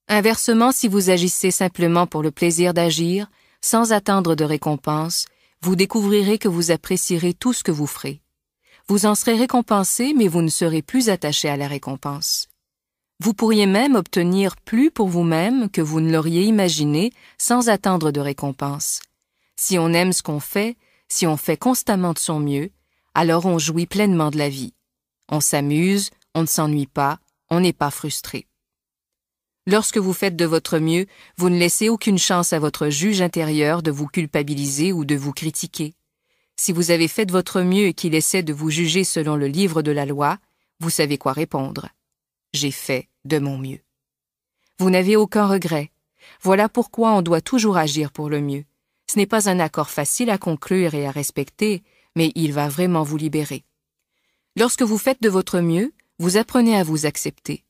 Inversement, 0.08 0.72
si 0.72 0.88
vous 0.88 1.10
agissez 1.10 1.50
simplement 1.50 2.06
pour 2.06 2.22
le 2.22 2.30
plaisir 2.30 2.72
d'agir, 2.74 3.30
sans 3.60 3.92
attendre 3.92 4.34
de 4.34 4.44
récompense, 4.44 5.26
vous 5.60 5.76
découvrirez 5.76 6.38
que 6.38 6.48
vous 6.48 6.70
apprécierez 6.70 7.34
tout 7.34 7.52
ce 7.52 7.64
que 7.64 7.72
vous 7.72 7.86
ferez. 7.86 8.22
Vous 8.86 9.04
en 9.04 9.14
serez 9.14 9.34
récompensé, 9.34 10.14
mais 10.16 10.28
vous 10.28 10.40
ne 10.40 10.48
serez 10.48 10.80
plus 10.80 11.10
attaché 11.10 11.48
à 11.48 11.56
la 11.56 11.68
récompense. 11.68 12.46
Vous 13.20 13.34
pourriez 13.34 13.66
même 13.66 13.96
obtenir 13.96 14.56
plus 14.56 14.90
pour 14.90 15.08
vous-même 15.08 15.68
que 15.68 15.80
vous 15.80 16.00
ne 16.00 16.12
l'auriez 16.12 16.44
imaginé 16.44 17.12
sans 17.36 17.68
attendre 17.68 18.12
de 18.12 18.20
récompense. 18.20 19.00
Si 19.56 19.76
on 19.78 19.92
aime 19.92 20.12
ce 20.12 20.22
qu'on 20.22 20.40
fait, 20.40 20.76
si 21.08 21.26
on 21.26 21.36
fait 21.36 21.56
constamment 21.56 22.12
de 22.12 22.18
son 22.18 22.40
mieux, 22.40 22.70
alors 23.14 23.46
on 23.46 23.58
jouit 23.58 23.86
pleinement 23.86 24.30
de 24.30 24.38
la 24.38 24.48
vie. 24.48 24.74
On 25.30 25.40
s'amuse, 25.40 26.10
on 26.34 26.42
ne 26.42 26.46
s'ennuie 26.46 26.86
pas, 26.86 27.18
on 27.50 27.60
n'est 27.60 27.72
pas 27.72 27.90
frustré. 27.90 28.46
Lorsque 29.66 29.98
vous 29.98 30.14
faites 30.14 30.36
de 30.36 30.46
votre 30.46 30.78
mieux, 30.78 31.06
vous 31.36 31.50
ne 31.50 31.58
laissez 31.58 31.88
aucune 31.90 32.18
chance 32.18 32.52
à 32.52 32.58
votre 32.58 32.88
juge 32.88 33.20
intérieur 33.20 33.82
de 33.82 33.90
vous 33.90 34.06
culpabiliser 34.06 34.92
ou 34.92 35.04
de 35.04 35.14
vous 35.14 35.32
critiquer. 35.32 35.94
Si 36.56 36.72
vous 36.72 36.90
avez 36.90 37.06
fait 37.06 37.26
de 37.26 37.32
votre 37.32 37.60
mieux 37.60 37.86
et 37.86 37.94
qu'il 37.94 38.14
essaie 38.14 38.42
de 38.42 38.52
vous 38.52 38.70
juger 38.70 39.04
selon 39.04 39.36
le 39.36 39.46
livre 39.46 39.82
de 39.82 39.92
la 39.92 40.06
loi, 40.06 40.38
vous 40.80 40.90
savez 40.90 41.18
quoi 41.18 41.32
répondre. 41.32 41.88
J'ai 42.54 42.70
fait 42.70 43.08
de 43.26 43.38
mon 43.38 43.58
mieux. 43.58 43.80
Vous 44.78 44.90
n'avez 44.90 45.16
aucun 45.16 45.46
regret. 45.46 45.90
Voilà 46.40 46.68
pourquoi 46.68 47.12
on 47.12 47.22
doit 47.22 47.40
toujours 47.40 47.76
agir 47.76 48.10
pour 48.10 48.30
le 48.30 48.40
mieux. 48.40 48.64
Ce 49.10 49.16
n'est 49.16 49.26
pas 49.26 49.48
un 49.48 49.58
accord 49.58 49.90
facile 49.90 50.30
à 50.30 50.38
conclure 50.38 50.94
et 50.94 51.06
à 51.06 51.10
respecter, 51.10 51.82
mais 52.14 52.32
il 52.34 52.52
va 52.52 52.68
vraiment 52.68 53.02
vous 53.02 53.16
libérer. 53.16 53.64
Lorsque 54.56 54.82
vous 54.82 54.98
faites 54.98 55.22
de 55.22 55.28
votre 55.28 55.60
mieux, 55.60 55.92
vous 56.18 56.36
apprenez 56.36 56.76
à 56.76 56.82
vous 56.82 57.06
accepter. 57.06 57.64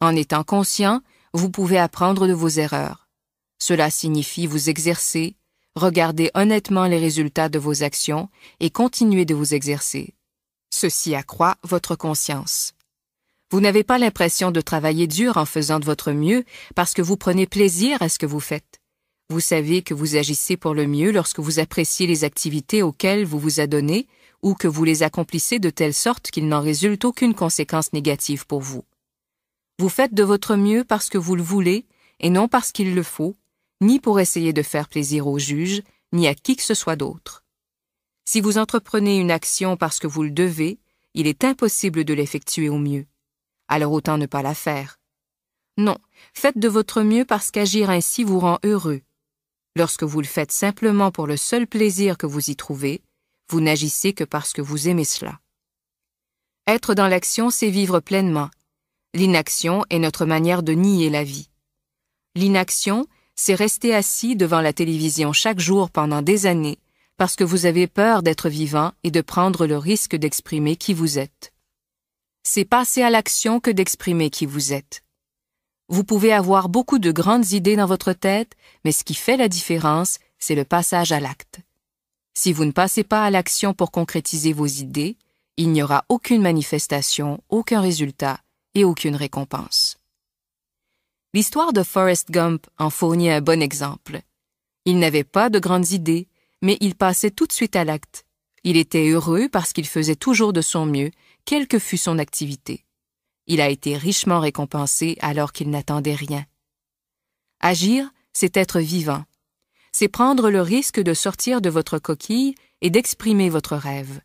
En 0.00 0.14
étant 0.16 0.44
conscient, 0.44 1.00
vous 1.32 1.50
pouvez 1.50 1.78
apprendre 1.78 2.26
de 2.26 2.32
vos 2.32 2.48
erreurs. 2.48 3.08
Cela 3.58 3.88
signifie 3.90 4.46
vous 4.46 4.68
exercer, 4.68 5.36
regarder 5.74 6.30
honnêtement 6.34 6.86
les 6.86 6.98
résultats 6.98 7.48
de 7.48 7.58
vos 7.58 7.82
actions 7.82 8.28
et 8.60 8.70
continuer 8.70 9.24
de 9.24 9.34
vous 9.34 9.54
exercer. 9.54 10.14
Ceci 10.70 11.14
accroît 11.14 11.56
votre 11.62 11.96
conscience. 11.96 12.74
Vous 13.50 13.60
n'avez 13.60 13.84
pas 13.84 13.98
l'impression 13.98 14.50
de 14.50 14.60
travailler 14.60 15.06
dur 15.06 15.36
en 15.36 15.44
faisant 15.44 15.78
de 15.78 15.84
votre 15.84 16.12
mieux 16.12 16.44
parce 16.74 16.94
que 16.94 17.02
vous 17.02 17.16
prenez 17.16 17.46
plaisir 17.46 18.02
à 18.02 18.08
ce 18.08 18.18
que 18.18 18.26
vous 18.26 18.40
faites. 18.40 18.80
Vous 19.30 19.40
savez 19.40 19.82
que 19.82 19.94
vous 19.94 20.16
agissez 20.16 20.56
pour 20.56 20.74
le 20.74 20.86
mieux 20.86 21.10
lorsque 21.10 21.40
vous 21.40 21.58
appréciez 21.58 22.06
les 22.06 22.24
activités 22.24 22.82
auxquelles 22.82 23.24
vous 23.24 23.38
vous 23.38 23.58
adonnez 23.58 24.06
ou 24.42 24.54
que 24.54 24.68
vous 24.68 24.84
les 24.84 25.02
accomplissez 25.02 25.58
de 25.58 25.70
telle 25.70 25.94
sorte 25.94 26.30
qu'il 26.30 26.46
n'en 26.46 26.60
résulte 26.60 27.06
aucune 27.06 27.34
conséquence 27.34 27.94
négative 27.94 28.46
pour 28.46 28.60
vous. 28.60 28.84
Vous 29.78 29.88
faites 29.88 30.12
de 30.12 30.22
votre 30.22 30.56
mieux 30.56 30.84
parce 30.84 31.08
que 31.08 31.16
vous 31.16 31.36
le 31.36 31.42
voulez 31.42 31.86
et 32.20 32.28
non 32.28 32.48
parce 32.48 32.70
qu'il 32.70 32.94
le 32.94 33.02
faut, 33.02 33.34
ni 33.80 33.98
pour 33.98 34.20
essayer 34.20 34.52
de 34.52 34.62
faire 34.62 34.88
plaisir 34.88 35.26
au 35.26 35.38
juge, 35.38 35.82
ni 36.12 36.28
à 36.28 36.34
qui 36.34 36.56
que 36.56 36.62
ce 36.62 36.74
soit 36.74 36.96
d'autre. 36.96 37.44
Si 38.26 38.42
vous 38.42 38.58
entreprenez 38.58 39.18
une 39.18 39.30
action 39.30 39.78
parce 39.78 39.98
que 39.98 40.06
vous 40.06 40.22
le 40.22 40.30
devez, 40.30 40.78
il 41.14 41.26
est 41.26 41.44
impossible 41.44 42.04
de 42.04 42.12
l'effectuer 42.12 42.68
au 42.68 42.78
mieux. 42.78 43.06
Alors 43.68 43.92
autant 43.92 44.18
ne 44.18 44.26
pas 44.26 44.42
la 44.42 44.54
faire. 44.54 44.98
Non, 45.78 45.96
faites 46.34 46.58
de 46.58 46.68
votre 46.68 47.02
mieux 47.02 47.24
parce 47.24 47.50
qu'agir 47.50 47.88
ainsi 47.88 48.22
vous 48.22 48.38
rend 48.38 48.58
heureux. 48.64 49.00
Lorsque 49.76 50.04
vous 50.04 50.20
le 50.20 50.26
faites 50.26 50.52
simplement 50.52 51.10
pour 51.10 51.26
le 51.26 51.36
seul 51.36 51.66
plaisir 51.66 52.16
que 52.16 52.26
vous 52.26 52.50
y 52.50 52.56
trouvez, 52.56 53.02
vous 53.48 53.60
n'agissez 53.60 54.12
que 54.12 54.24
parce 54.24 54.52
que 54.52 54.62
vous 54.62 54.88
aimez 54.88 55.04
cela. 55.04 55.40
Être 56.66 56.94
dans 56.94 57.08
l'action, 57.08 57.50
c'est 57.50 57.70
vivre 57.70 58.00
pleinement. 58.00 58.50
L'inaction 59.14 59.84
est 59.90 59.98
notre 59.98 60.26
manière 60.26 60.62
de 60.62 60.72
nier 60.72 61.10
la 61.10 61.24
vie. 61.24 61.50
L'inaction, 62.34 63.06
c'est 63.36 63.54
rester 63.54 63.94
assis 63.94 64.36
devant 64.36 64.60
la 64.60 64.72
télévision 64.72 65.32
chaque 65.32 65.60
jour 65.60 65.90
pendant 65.90 66.22
des 66.22 66.46
années 66.46 66.78
parce 67.16 67.36
que 67.36 67.44
vous 67.44 67.66
avez 67.66 67.86
peur 67.86 68.22
d'être 68.22 68.48
vivant 68.48 68.92
et 69.04 69.10
de 69.10 69.20
prendre 69.20 69.66
le 69.66 69.78
risque 69.78 70.16
d'exprimer 70.16 70.76
qui 70.76 70.94
vous 70.94 71.18
êtes. 71.18 71.52
C'est 72.42 72.64
passer 72.64 73.02
à 73.02 73.10
l'action 73.10 73.60
que 73.60 73.70
d'exprimer 73.70 74.30
qui 74.30 74.46
vous 74.46 74.72
êtes. 74.72 75.03
Vous 75.88 76.04
pouvez 76.04 76.32
avoir 76.32 76.68
beaucoup 76.68 76.98
de 76.98 77.12
grandes 77.12 77.52
idées 77.52 77.76
dans 77.76 77.86
votre 77.86 78.12
tête, 78.12 78.54
mais 78.84 78.92
ce 78.92 79.04
qui 79.04 79.14
fait 79.14 79.36
la 79.36 79.48
différence, 79.48 80.18
c'est 80.38 80.54
le 80.54 80.64
passage 80.64 81.12
à 81.12 81.20
l'acte. 81.20 81.60
Si 82.32 82.52
vous 82.52 82.64
ne 82.64 82.72
passez 82.72 83.04
pas 83.04 83.24
à 83.24 83.30
l'action 83.30 83.74
pour 83.74 83.90
concrétiser 83.90 84.52
vos 84.52 84.66
idées, 84.66 85.16
il 85.56 85.70
n'y 85.70 85.82
aura 85.82 86.04
aucune 86.08 86.42
manifestation, 86.42 87.40
aucun 87.48 87.80
résultat 87.80 88.40
et 88.74 88.84
aucune 88.84 89.14
récompense. 89.14 89.98
L'histoire 91.32 91.72
de 91.72 91.82
Forrest 91.82 92.30
Gump 92.30 92.66
en 92.78 92.90
fournit 92.90 93.30
un 93.30 93.40
bon 93.40 93.60
exemple. 93.62 94.20
Il 94.84 94.98
n'avait 94.98 95.24
pas 95.24 95.50
de 95.50 95.58
grandes 95.58 95.90
idées, 95.90 96.28
mais 96.62 96.76
il 96.80 96.94
passait 96.94 97.30
tout 97.30 97.46
de 97.46 97.52
suite 97.52 97.76
à 97.76 97.84
l'acte. 97.84 98.24
Il 98.64 98.76
était 98.76 99.08
heureux 99.08 99.48
parce 99.48 99.72
qu'il 99.72 99.86
faisait 99.86 100.16
toujours 100.16 100.52
de 100.52 100.60
son 100.60 100.86
mieux, 100.86 101.10
quelle 101.44 101.68
que 101.68 101.78
fût 101.78 101.98
son 101.98 102.18
activité. 102.18 102.83
Il 103.46 103.60
a 103.60 103.68
été 103.68 103.96
richement 103.96 104.40
récompensé 104.40 105.16
alors 105.20 105.52
qu'il 105.52 105.70
n'attendait 105.70 106.14
rien. 106.14 106.46
Agir, 107.60 108.10
c'est 108.32 108.56
être 108.56 108.80
vivant. 108.80 109.24
C'est 109.92 110.08
prendre 110.08 110.50
le 110.50 110.60
risque 110.60 111.00
de 111.00 111.14
sortir 111.14 111.60
de 111.60 111.70
votre 111.70 111.98
coquille 111.98 112.54
et 112.80 112.90
d'exprimer 112.90 113.48
votre 113.48 113.76
rêve. 113.76 114.20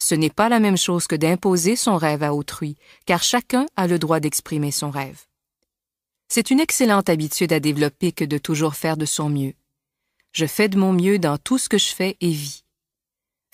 Ce 0.00 0.14
n'est 0.14 0.30
pas 0.30 0.48
la 0.48 0.60
même 0.60 0.76
chose 0.76 1.06
que 1.06 1.14
d'imposer 1.14 1.76
son 1.76 1.96
rêve 1.96 2.22
à 2.22 2.34
autrui, 2.34 2.76
car 3.06 3.22
chacun 3.22 3.66
a 3.76 3.86
le 3.86 3.98
droit 3.98 4.20
d'exprimer 4.20 4.72
son 4.72 4.90
rêve. 4.90 5.22
C'est 6.28 6.50
une 6.50 6.60
excellente 6.60 7.08
habitude 7.08 7.52
à 7.52 7.60
développer 7.60 8.10
que 8.10 8.24
de 8.24 8.38
toujours 8.38 8.74
faire 8.74 8.96
de 8.96 9.06
son 9.06 9.28
mieux. 9.28 9.54
Je 10.32 10.46
fais 10.46 10.68
de 10.68 10.78
mon 10.78 10.92
mieux 10.92 11.18
dans 11.18 11.38
tout 11.38 11.58
ce 11.58 11.68
que 11.68 11.78
je 11.78 11.94
fais 11.94 12.16
et 12.20 12.30
vis. 12.30 12.64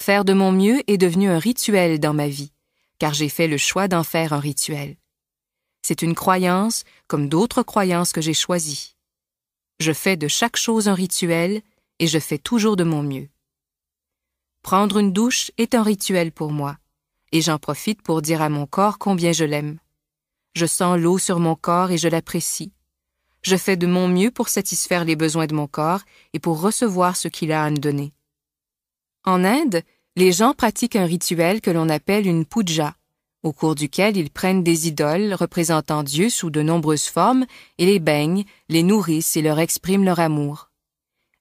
Faire 0.00 0.24
de 0.24 0.32
mon 0.32 0.52
mieux 0.52 0.82
est 0.90 0.96
devenu 0.96 1.28
un 1.28 1.38
rituel 1.38 1.98
dans 1.98 2.14
ma 2.14 2.28
vie, 2.28 2.52
car 2.98 3.14
j'ai 3.14 3.28
fait 3.28 3.48
le 3.48 3.58
choix 3.58 3.88
d'en 3.88 4.02
faire 4.02 4.32
un 4.32 4.40
rituel. 4.40 4.96
C'est 5.82 6.02
une 6.02 6.14
croyance 6.14 6.84
comme 7.06 7.28
d'autres 7.28 7.62
croyances 7.62 8.12
que 8.12 8.20
j'ai 8.20 8.34
choisies. 8.34 8.96
Je 9.80 9.92
fais 9.92 10.16
de 10.16 10.28
chaque 10.28 10.56
chose 10.56 10.88
un 10.88 10.94
rituel 10.94 11.62
et 11.98 12.06
je 12.06 12.18
fais 12.18 12.38
toujours 12.38 12.76
de 12.76 12.84
mon 12.84 13.02
mieux. 13.02 13.28
Prendre 14.62 14.98
une 14.98 15.12
douche 15.12 15.50
est 15.56 15.74
un 15.74 15.82
rituel 15.82 16.32
pour 16.32 16.50
moi, 16.50 16.78
et 17.32 17.40
j'en 17.40 17.58
profite 17.58 18.02
pour 18.02 18.22
dire 18.22 18.42
à 18.42 18.48
mon 18.48 18.66
corps 18.66 18.98
combien 18.98 19.32
je 19.32 19.44
l'aime. 19.44 19.78
Je 20.54 20.66
sens 20.66 20.98
l'eau 20.98 21.18
sur 21.18 21.38
mon 21.38 21.54
corps 21.54 21.90
et 21.90 21.98
je 21.98 22.08
l'apprécie. 22.08 22.72
Je 23.42 23.56
fais 23.56 23.76
de 23.76 23.86
mon 23.86 24.08
mieux 24.08 24.30
pour 24.30 24.48
satisfaire 24.48 25.04
les 25.04 25.16
besoins 25.16 25.46
de 25.46 25.54
mon 25.54 25.68
corps 25.68 26.02
et 26.32 26.40
pour 26.40 26.60
recevoir 26.60 27.16
ce 27.16 27.28
qu'il 27.28 27.52
a 27.52 27.64
à 27.64 27.70
me 27.70 27.76
donner. 27.76 28.12
En 29.24 29.44
Inde, 29.44 29.82
les 30.18 30.32
gens 30.32 30.52
pratiquent 30.52 30.96
un 30.96 31.04
rituel 31.04 31.60
que 31.60 31.70
l'on 31.70 31.88
appelle 31.88 32.26
une 32.26 32.44
puja, 32.44 32.96
au 33.44 33.52
cours 33.52 33.76
duquel 33.76 34.16
ils 34.16 34.30
prennent 34.30 34.64
des 34.64 34.88
idoles 34.88 35.32
représentant 35.32 36.02
Dieu 36.02 36.28
sous 36.28 36.50
de 36.50 36.60
nombreuses 36.60 37.06
formes 37.06 37.46
et 37.78 37.86
les 37.86 38.00
baignent, 38.00 38.44
les 38.68 38.82
nourrissent 38.82 39.36
et 39.36 39.42
leur 39.42 39.60
expriment 39.60 40.04
leur 40.04 40.18
amour. 40.18 40.72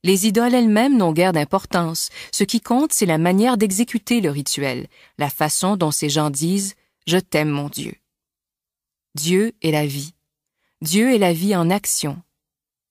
Les 0.04 0.28
idoles 0.28 0.54
elles-mêmes 0.54 0.96
n'ont 0.96 1.12
guère 1.12 1.34
d'importance. 1.34 2.10
Ce 2.32 2.44
qui 2.44 2.62
compte, 2.62 2.94
c'est 2.94 3.08
la 3.08 3.18
manière 3.18 3.58
d'exécuter 3.58 4.22
le 4.22 4.30
rituel, 4.30 4.86
la 5.18 5.32
façon 5.32 5.76
dont 5.76 5.90
ces 5.90 6.10
gens 6.10 6.30
disent⁇ 6.30 6.74
Je 7.08 7.18
t'aime 7.18 7.50
mon 7.50 7.70
Dieu⁇ 7.70 7.92
Dieu 9.16 9.54
est 9.64 9.72
la 9.72 9.88
vie. 9.88 10.14
Dieu 10.84 11.16
est 11.16 11.18
la 11.18 11.34
vie 11.34 11.56
en 11.56 11.72
action. 11.72 12.22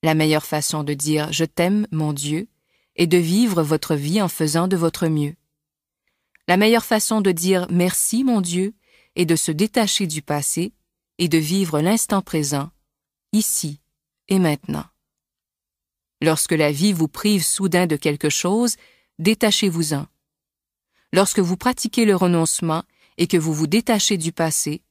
La 0.03 0.15
meilleure 0.15 0.47
façon 0.47 0.83
de 0.83 0.95
dire 0.95 1.33
Je 1.33 1.45
t'aime, 1.45 1.87
mon 1.93 2.13
Dieu, 2.13 2.49
est 2.97 3.07
de 3.07 3.19
vivre 3.19 3.63
votre 3.63 3.95
vie 3.95 4.21
en 4.21 4.29
faisant 4.29 4.67
de 4.67 4.77
votre 4.77 5.07
mieux. 5.07 5.37
La 6.49 6.57
meilleure 6.57 6.85
façon 6.85 7.21
de 7.21 7.33
dire 7.33 7.67
Merci, 7.71 8.23
mon 8.23 8.41
Dieu, 8.41 8.75
est 9.17 9.27
de 9.27 9.37
se 9.37 9.51
détacher 9.51 10.07
du 10.07 10.23
passé 10.23 10.73
et 11.19 11.29
de 11.29 11.39
vivre 11.39 11.81
l'instant 11.81 12.23
présent, 12.23 12.71
ici 13.33 13.81
et 14.29 14.39
maintenant. 14.39 14.85
Lorsque 16.21 16.53
la 16.53 16.73
vie 16.73 16.93
vous 16.93 17.09
prive 17.09 17.45
soudain 17.45 17.87
de 17.87 17.97
quelque 17.97 18.31
chose, 18.31 18.77
détachez-vous-en. 19.19 20.07
Lorsque 21.13 21.41
vous 21.41 21.57
pratiquez 21.57 22.05
le 22.05 22.17
renoncement 22.17 22.85
et 23.19 23.27
que 23.27 23.37
vous 23.37 23.53
vous 23.53 23.67
détachez 23.67 24.17
du 24.17 24.33
passé, 24.33 24.83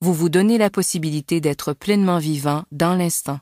vous 0.00 0.14
vous 0.14 0.28
donnez 0.28 0.58
la 0.58 0.70
possibilité 0.70 1.40
d'être 1.40 1.72
pleinement 1.72 2.18
vivant 2.18 2.64
dans 2.72 2.94
l'instant. 2.94 3.40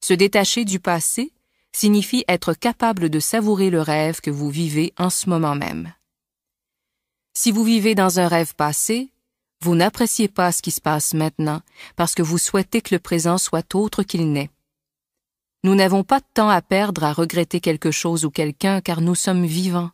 Se 0.00 0.14
détacher 0.14 0.64
du 0.64 0.78
passé 0.78 1.32
signifie 1.72 2.24
être 2.28 2.54
capable 2.54 3.10
de 3.10 3.20
savourer 3.20 3.70
le 3.70 3.80
rêve 3.80 4.20
que 4.20 4.30
vous 4.30 4.50
vivez 4.50 4.92
en 4.96 5.10
ce 5.10 5.28
moment 5.28 5.54
même. 5.54 5.92
Si 7.38 7.52
vous 7.52 7.64
vivez 7.64 7.94
dans 7.94 8.18
un 8.18 8.28
rêve 8.28 8.54
passé, 8.54 9.10
vous 9.60 9.74
n'appréciez 9.74 10.26
pas 10.26 10.52
ce 10.52 10.62
qui 10.62 10.70
se 10.70 10.80
passe 10.80 11.12
maintenant 11.12 11.60
parce 11.94 12.14
que 12.14 12.22
vous 12.22 12.38
souhaitez 12.38 12.80
que 12.80 12.94
le 12.94 12.98
présent 12.98 13.36
soit 13.36 13.74
autre 13.74 14.04
qu'il 14.04 14.32
n'est. 14.32 14.48
Nous 15.62 15.74
n'avons 15.74 16.02
pas 16.02 16.20
de 16.20 16.24
temps 16.32 16.48
à 16.48 16.62
perdre 16.62 17.04
à 17.04 17.12
regretter 17.12 17.60
quelque 17.60 17.90
chose 17.90 18.24
ou 18.24 18.30
quelqu'un 18.30 18.80
car 18.80 19.02
nous 19.02 19.14
sommes 19.14 19.44
vivants. 19.44 19.90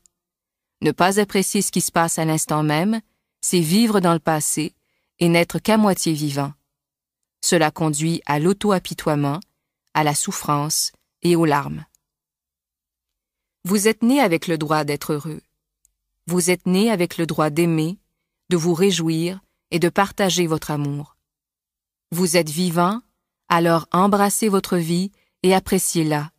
Ne 0.83 0.93
pas 0.93 1.19
apprécier 1.19 1.63
ce 1.63 1.73
qui 1.73 1.81
se 1.81 1.91
passe 1.91 2.17
à 2.17 2.25
l'instant 2.25 2.63
même, 2.63 3.01
c'est 3.41 3.59
vivre 3.59 3.99
dans 3.99 4.13
le 4.13 4.21
passé 4.21 4.73
et 5.19 5.29
n'être 5.29 5.59
qu'à 5.59 5.77
moitié 5.77 6.13
vivant. 6.13 6.53
Cela 7.41 7.73
conduit 7.73 8.23
à 8.25 8.39
l'auto-apitoiement, 8.39 9.41
à 9.95 10.05
la 10.05 10.15
souffrance 10.15 10.93
et 11.23 11.35
aux 11.35 11.45
larmes. 11.45 11.87
Vous 13.65 13.89
êtes 13.89 14.05
né 14.05 14.21
avec 14.21 14.47
le 14.47 14.59
droit 14.59 14.85
d'être 14.85 15.15
heureux. 15.15 15.41
Vous 16.27 16.51
êtes 16.51 16.67
né 16.67 16.91
avec 16.91 17.19
le 17.19 17.27
droit 17.27 17.51
d'aimer, 17.51 17.99
de 18.49 18.57
vous 18.57 18.75
réjouir 18.75 19.41
et 19.71 19.79
de 19.79 19.89
partager 19.89 20.47
votre 20.47 20.71
amour. 20.71 21.17
Vous 22.11 22.37
êtes 22.37 22.51
vivant, 22.51 23.01
alors 23.49 23.87
embrassez 23.93 24.49
votre 24.49 24.77
vie 24.77 25.11
et 25.43 25.55
appréciez-la. 25.55 26.31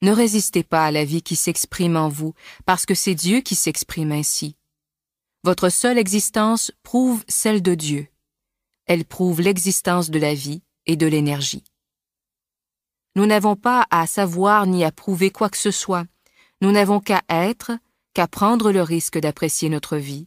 Ne 0.00 0.10
résistez 0.10 0.64
pas 0.64 0.86
à 0.86 0.90
la 0.90 1.04
vie 1.04 1.22
qui 1.22 1.36
s'exprime 1.36 1.96
en 1.96 2.08
vous, 2.08 2.34
parce 2.66 2.86
que 2.86 2.94
c'est 2.94 3.14
Dieu 3.14 3.40
qui 3.40 3.54
s'exprime 3.54 4.12
ainsi. 4.12 4.56
Votre 5.44 5.68
seule 5.68 5.98
existence 5.98 6.72
prouve 6.82 7.24
celle 7.28 7.62
de 7.62 7.74
Dieu 7.74 8.08
elle 8.86 9.04
prouve 9.04 9.40
l'existence 9.40 10.10
de 10.10 10.18
la 10.18 10.34
vie 10.34 10.62
et 10.86 10.96
de 10.96 11.06
l'énergie. 11.06 11.64
Nous 13.14 13.26
n'avons 13.26 13.56
pas 13.56 13.86
à 13.90 14.06
savoir 14.06 14.66
ni 14.66 14.84
à 14.84 14.92
prouver 14.92 15.30
quoi 15.30 15.48
que 15.48 15.56
ce 15.56 15.70
soit, 15.70 16.06
nous 16.60 16.72
n'avons 16.72 17.00
qu'à 17.00 17.22
être, 17.28 17.72
qu'à 18.14 18.28
prendre 18.28 18.72
le 18.72 18.82
risque 18.82 19.18
d'apprécier 19.18 19.68
notre 19.68 19.96
vie. 19.96 20.26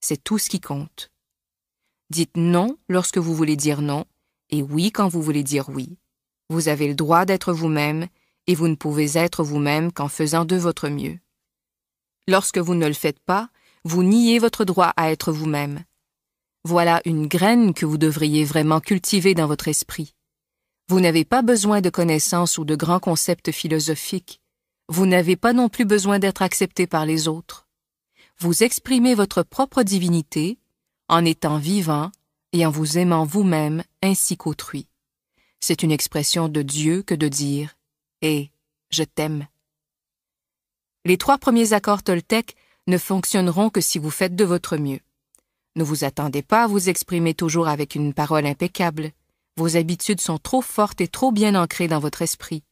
C'est 0.00 0.22
tout 0.22 0.38
ce 0.38 0.48
qui 0.48 0.60
compte. 0.60 1.10
Dites 2.10 2.36
non 2.36 2.78
lorsque 2.88 3.18
vous 3.18 3.34
voulez 3.34 3.56
dire 3.56 3.82
non, 3.82 4.04
et 4.50 4.62
oui 4.62 4.92
quand 4.92 5.08
vous 5.08 5.22
voulez 5.22 5.42
dire 5.42 5.68
oui. 5.68 5.98
Vous 6.48 6.68
avez 6.68 6.88
le 6.88 6.94
droit 6.94 7.24
d'être 7.24 7.52
vous-même, 7.52 8.06
et 8.46 8.54
vous 8.54 8.68
ne 8.68 8.76
pouvez 8.76 9.18
être 9.18 9.42
vous-même 9.42 9.90
qu'en 9.92 10.08
faisant 10.08 10.44
de 10.44 10.56
votre 10.56 10.88
mieux. 10.88 11.18
Lorsque 12.28 12.58
vous 12.58 12.74
ne 12.74 12.86
le 12.86 12.92
faites 12.92 13.20
pas, 13.20 13.50
vous 13.84 14.02
niez 14.02 14.38
votre 14.38 14.64
droit 14.64 14.92
à 14.96 15.10
être 15.10 15.32
vous-même, 15.32 15.84
voilà 16.66 17.00
une 17.04 17.28
graine 17.28 17.74
que 17.74 17.86
vous 17.86 17.96
devriez 17.96 18.44
vraiment 18.44 18.80
cultiver 18.80 19.34
dans 19.34 19.46
votre 19.46 19.68
esprit. 19.68 20.16
Vous 20.88 20.98
n'avez 20.98 21.24
pas 21.24 21.42
besoin 21.42 21.80
de 21.80 21.90
connaissances 21.90 22.58
ou 22.58 22.64
de 22.64 22.74
grands 22.74 22.98
concepts 22.98 23.52
philosophiques. 23.52 24.40
Vous 24.88 25.06
n'avez 25.06 25.34
pas 25.34 25.52
non 25.52 25.68
plus 25.68 25.84
besoin 25.84 26.20
d'être 26.20 26.42
accepté 26.42 26.86
par 26.86 27.06
les 27.06 27.26
autres. 27.26 27.66
Vous 28.38 28.62
exprimez 28.62 29.14
votre 29.14 29.42
propre 29.42 29.82
divinité 29.82 30.58
en 31.08 31.24
étant 31.24 31.58
vivant 31.58 32.12
et 32.52 32.64
en 32.64 32.70
vous 32.70 32.96
aimant 32.96 33.24
vous-même 33.24 33.82
ainsi 34.02 34.36
qu'autrui. 34.36 34.86
C'est 35.58 35.82
une 35.82 35.90
expression 35.90 36.48
de 36.48 36.62
Dieu 36.62 37.02
que 37.02 37.14
de 37.14 37.26
dire 37.26 37.76
Et 38.22 38.50
je 38.90 39.02
t'aime. 39.02 39.46
Les 41.04 41.18
trois 41.18 41.38
premiers 41.38 41.72
accords 41.72 42.04
Toltec 42.04 42.54
ne 42.86 42.98
fonctionneront 42.98 43.70
que 43.70 43.80
si 43.80 43.98
vous 43.98 44.10
faites 44.10 44.36
de 44.36 44.44
votre 44.44 44.76
mieux. 44.76 45.00
Ne 45.74 45.82
vous 45.82 46.04
attendez 46.04 46.42
pas 46.42 46.64
à 46.64 46.66
vous 46.68 46.88
exprimer 46.88 47.34
toujours 47.34 47.66
avec 47.66 47.96
une 47.96 48.14
parole 48.14 48.46
impeccable. 48.46 49.10
Vos 49.56 49.76
habitudes 49.76 50.20
sont 50.20 50.38
trop 50.38 50.62
fortes 50.62 51.00
et 51.00 51.08
trop 51.08 51.32
bien 51.32 51.54
ancrées 51.54 51.88
dans 51.88 51.98
votre 51.98 52.22
esprit. 52.22 52.62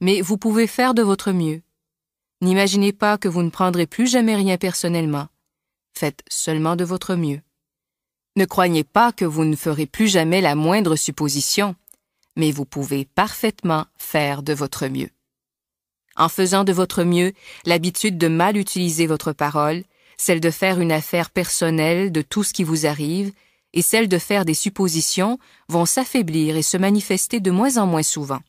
Mais 0.00 0.20
vous 0.20 0.38
pouvez 0.38 0.66
faire 0.66 0.94
de 0.94 1.02
votre 1.02 1.32
mieux. 1.32 1.62
N'imaginez 2.40 2.92
pas 2.92 3.18
que 3.18 3.28
vous 3.28 3.42
ne 3.42 3.50
prendrez 3.50 3.86
plus 3.86 4.06
jamais 4.06 4.36
rien 4.36 4.56
personnellement. 4.56 5.28
Faites 5.92 6.22
seulement 6.28 6.76
de 6.76 6.84
votre 6.84 7.14
mieux. 7.14 7.40
Ne 8.36 8.44
croyez 8.44 8.84
pas 8.84 9.12
que 9.12 9.24
vous 9.24 9.44
ne 9.44 9.56
ferez 9.56 9.86
plus 9.86 10.08
jamais 10.08 10.40
la 10.40 10.54
moindre 10.54 10.94
supposition, 10.94 11.74
mais 12.36 12.52
vous 12.52 12.64
pouvez 12.64 13.04
parfaitement 13.04 13.86
faire 13.96 14.42
de 14.42 14.52
votre 14.52 14.86
mieux. 14.86 15.10
En 16.16 16.28
faisant 16.28 16.64
de 16.64 16.72
votre 16.72 17.02
mieux, 17.02 17.32
l'habitude 17.64 18.18
de 18.18 18.28
mal 18.28 18.56
utiliser 18.56 19.06
votre 19.06 19.32
parole 19.32 19.82
celle 20.18 20.40
de 20.40 20.50
faire 20.50 20.80
une 20.80 20.92
affaire 20.92 21.30
personnelle 21.30 22.12
de 22.12 22.22
tout 22.22 22.42
ce 22.42 22.52
qui 22.52 22.64
vous 22.64 22.86
arrive, 22.86 23.32
et 23.72 23.82
celle 23.82 24.08
de 24.08 24.18
faire 24.18 24.44
des 24.44 24.54
suppositions 24.54 25.38
vont 25.68 25.86
s'affaiblir 25.86 26.56
et 26.56 26.62
se 26.62 26.76
manifester 26.76 27.40
de 27.40 27.50
moins 27.50 27.76
en 27.76 27.86
moins 27.86 28.02
souvent. 28.02 28.40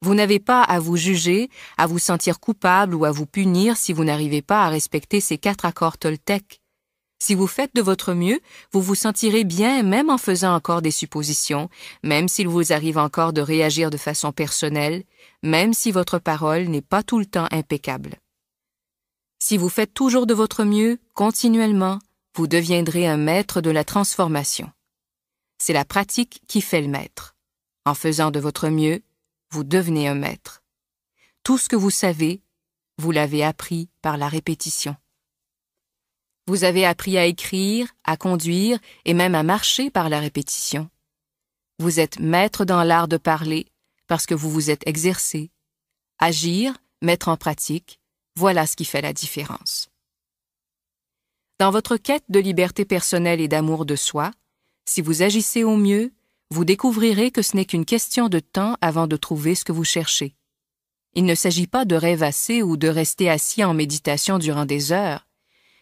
Vous 0.00 0.14
n'avez 0.14 0.38
pas 0.38 0.62
à 0.62 0.78
vous 0.78 0.96
juger, 0.96 1.50
à 1.76 1.86
vous 1.86 1.98
sentir 1.98 2.38
coupable 2.38 2.94
ou 2.94 3.04
à 3.04 3.10
vous 3.10 3.26
punir 3.26 3.76
si 3.76 3.92
vous 3.92 4.04
n'arrivez 4.04 4.42
pas 4.42 4.64
à 4.64 4.68
respecter 4.68 5.20
ces 5.20 5.38
quatre 5.38 5.64
accords 5.64 5.98
Toltec. 5.98 6.60
Si 7.20 7.34
vous 7.34 7.48
faites 7.48 7.74
de 7.74 7.82
votre 7.82 8.14
mieux, 8.14 8.40
vous 8.72 8.80
vous 8.80 8.94
sentirez 8.94 9.42
bien 9.42 9.82
même 9.82 10.08
en 10.08 10.18
faisant 10.18 10.54
encore 10.54 10.82
des 10.82 10.92
suppositions, 10.92 11.68
même 12.04 12.28
s'il 12.28 12.46
vous 12.46 12.72
arrive 12.72 12.96
encore 12.96 13.32
de 13.32 13.40
réagir 13.40 13.90
de 13.90 13.96
façon 13.96 14.30
personnelle, 14.30 15.02
même 15.42 15.74
si 15.74 15.90
votre 15.90 16.20
parole 16.20 16.64
n'est 16.68 16.80
pas 16.80 17.02
tout 17.02 17.18
le 17.18 17.26
temps 17.26 17.48
impeccable. 17.50 18.18
Si 19.40 19.56
vous 19.56 19.68
faites 19.68 19.94
toujours 19.94 20.26
de 20.26 20.34
votre 20.34 20.62
mieux, 20.62 20.98
continuellement, 21.14 21.98
vous 22.36 22.46
deviendrez 22.46 23.08
un 23.08 23.16
maître 23.16 23.60
de 23.60 23.70
la 23.70 23.82
transformation. 23.82 24.70
C'est 25.60 25.72
la 25.72 25.84
pratique 25.84 26.42
qui 26.46 26.60
fait 26.60 26.82
le 26.82 26.88
maître. 26.88 27.34
En 27.84 27.94
faisant 27.94 28.30
de 28.30 28.38
votre 28.38 28.68
mieux, 28.68 29.02
vous 29.50 29.64
devenez 29.64 30.08
un 30.08 30.14
maître. 30.14 30.62
Tout 31.42 31.58
ce 31.58 31.68
que 31.68 31.76
vous 31.76 31.90
savez, 31.90 32.42
vous 32.98 33.10
l'avez 33.10 33.44
appris 33.44 33.88
par 34.02 34.16
la 34.16 34.28
répétition. 34.28 34.96
Vous 36.46 36.64
avez 36.64 36.84
appris 36.84 37.18
à 37.18 37.26
écrire, 37.26 37.94
à 38.04 38.16
conduire 38.16 38.78
et 39.04 39.14
même 39.14 39.34
à 39.34 39.42
marcher 39.42 39.90
par 39.90 40.08
la 40.08 40.20
répétition. 40.20 40.90
Vous 41.78 42.00
êtes 42.00 42.18
maître 42.18 42.64
dans 42.64 42.82
l'art 42.82 43.08
de 43.08 43.18
parler 43.18 43.66
parce 44.06 44.26
que 44.26 44.34
vous 44.34 44.50
vous 44.50 44.70
êtes 44.70 44.86
exercé. 44.86 45.50
Agir, 46.18 46.76
mettre 47.02 47.28
en 47.28 47.36
pratique, 47.36 48.00
voilà 48.34 48.66
ce 48.66 48.76
qui 48.76 48.84
fait 48.84 49.02
la 49.02 49.12
différence. 49.12 49.90
Dans 51.58 51.70
votre 51.70 51.96
quête 51.96 52.24
de 52.28 52.38
liberté 52.38 52.84
personnelle 52.84 53.40
et 53.40 53.48
d'amour 53.48 53.84
de 53.84 53.96
soi, 53.96 54.32
si 54.86 55.02
vous 55.02 55.22
agissez 55.22 55.64
au 55.64 55.76
mieux, 55.76 56.12
vous 56.50 56.64
découvrirez 56.64 57.30
que 57.30 57.42
ce 57.42 57.56
n'est 57.56 57.64
qu'une 57.64 57.84
question 57.84 58.28
de 58.28 58.40
temps 58.40 58.76
avant 58.80 59.06
de 59.06 59.16
trouver 59.16 59.54
ce 59.54 59.64
que 59.64 59.72
vous 59.72 59.84
cherchez. 59.84 60.34
Il 61.14 61.24
ne 61.24 61.34
s'agit 61.34 61.66
pas 61.66 61.84
de 61.84 61.96
rêvasser 61.96 62.62
ou 62.62 62.76
de 62.76 62.88
rester 62.88 63.30
assis 63.30 63.64
en 63.64 63.74
méditation 63.74 64.38
durant 64.38 64.64
des 64.64 64.92
heures, 64.92 65.28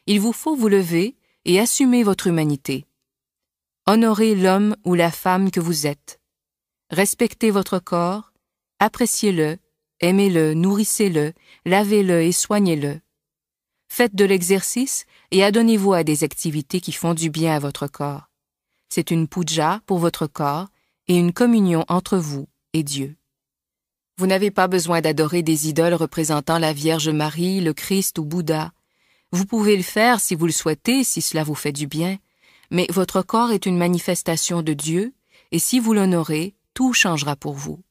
il 0.06 0.20
vous 0.20 0.32
faut 0.32 0.54
vous 0.54 0.68
lever 0.68 1.16
et 1.44 1.58
assumer 1.58 2.04
votre 2.04 2.28
humanité. 2.28 2.86
Honorez 3.86 4.34
l'homme 4.34 4.76
ou 4.84 4.94
la 4.94 5.10
femme 5.10 5.50
que 5.50 5.60
vous 5.60 5.86
êtes. 5.86 6.20
Respectez 6.90 7.50
votre 7.50 7.80
corps, 7.80 8.32
appréciez-le, 8.78 9.58
aimez-le, 10.00 10.54
nourrissez-le, 10.54 11.32
lavez-le 11.64 12.22
et 12.22 12.32
soignez-le. 12.32 13.00
Faites 13.88 14.14
de 14.14 14.24
l'exercice 14.24 15.06
et 15.32 15.42
adonnez-vous 15.42 15.92
à 15.92 16.04
des 16.04 16.22
activités 16.22 16.80
qui 16.80 16.92
font 16.92 17.14
du 17.14 17.30
bien 17.30 17.54
à 17.54 17.58
votre 17.58 17.88
corps. 17.88 18.30
C'est 18.88 19.10
une 19.10 19.28
puja 19.28 19.80
pour 19.86 19.98
votre 19.98 20.26
corps 20.26 20.68
et 21.08 21.16
une 21.16 21.32
communion 21.32 21.84
entre 21.88 22.16
vous 22.18 22.48
et 22.72 22.82
Dieu. 22.82 23.16
Vous 24.18 24.26
n'avez 24.26 24.50
pas 24.50 24.66
besoin 24.66 25.00
d'adorer 25.00 25.42
des 25.42 25.68
idoles 25.68 25.94
représentant 25.94 26.58
la 26.58 26.72
Vierge 26.72 27.10
Marie, 27.10 27.60
le 27.60 27.74
Christ 27.74 28.18
ou 28.18 28.24
Bouddha. 28.24 28.72
Vous 29.30 29.44
pouvez 29.44 29.76
le 29.76 29.82
faire 29.82 30.20
si 30.20 30.34
vous 30.34 30.46
le 30.46 30.52
souhaitez, 30.52 31.04
si 31.04 31.20
cela 31.20 31.44
vous 31.44 31.54
fait 31.54 31.72
du 31.72 31.86
bien, 31.86 32.16
mais 32.70 32.86
votre 32.90 33.22
corps 33.22 33.52
est 33.52 33.66
une 33.66 33.76
manifestation 33.76 34.62
de 34.62 34.72
Dieu, 34.72 35.12
et 35.52 35.58
si 35.58 35.80
vous 35.80 35.92
l'honorez, 35.92 36.54
tout 36.74 36.92
changera 36.92 37.36
pour 37.36 37.54
vous. 37.54 37.82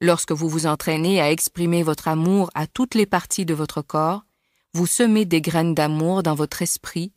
Lorsque 0.00 0.32
vous 0.32 0.48
vous 0.48 0.66
entraînez 0.66 1.20
à 1.20 1.30
exprimer 1.30 1.82
votre 1.82 2.08
amour 2.08 2.50
à 2.54 2.66
toutes 2.66 2.94
les 2.94 3.06
parties 3.06 3.44
de 3.44 3.54
votre 3.54 3.82
corps, 3.82 4.24
vous 4.72 4.86
semez 4.86 5.24
des 5.24 5.40
graines 5.40 5.74
d'amour 5.74 6.22
dans 6.22 6.34
votre 6.34 6.62
esprit, 6.62 7.12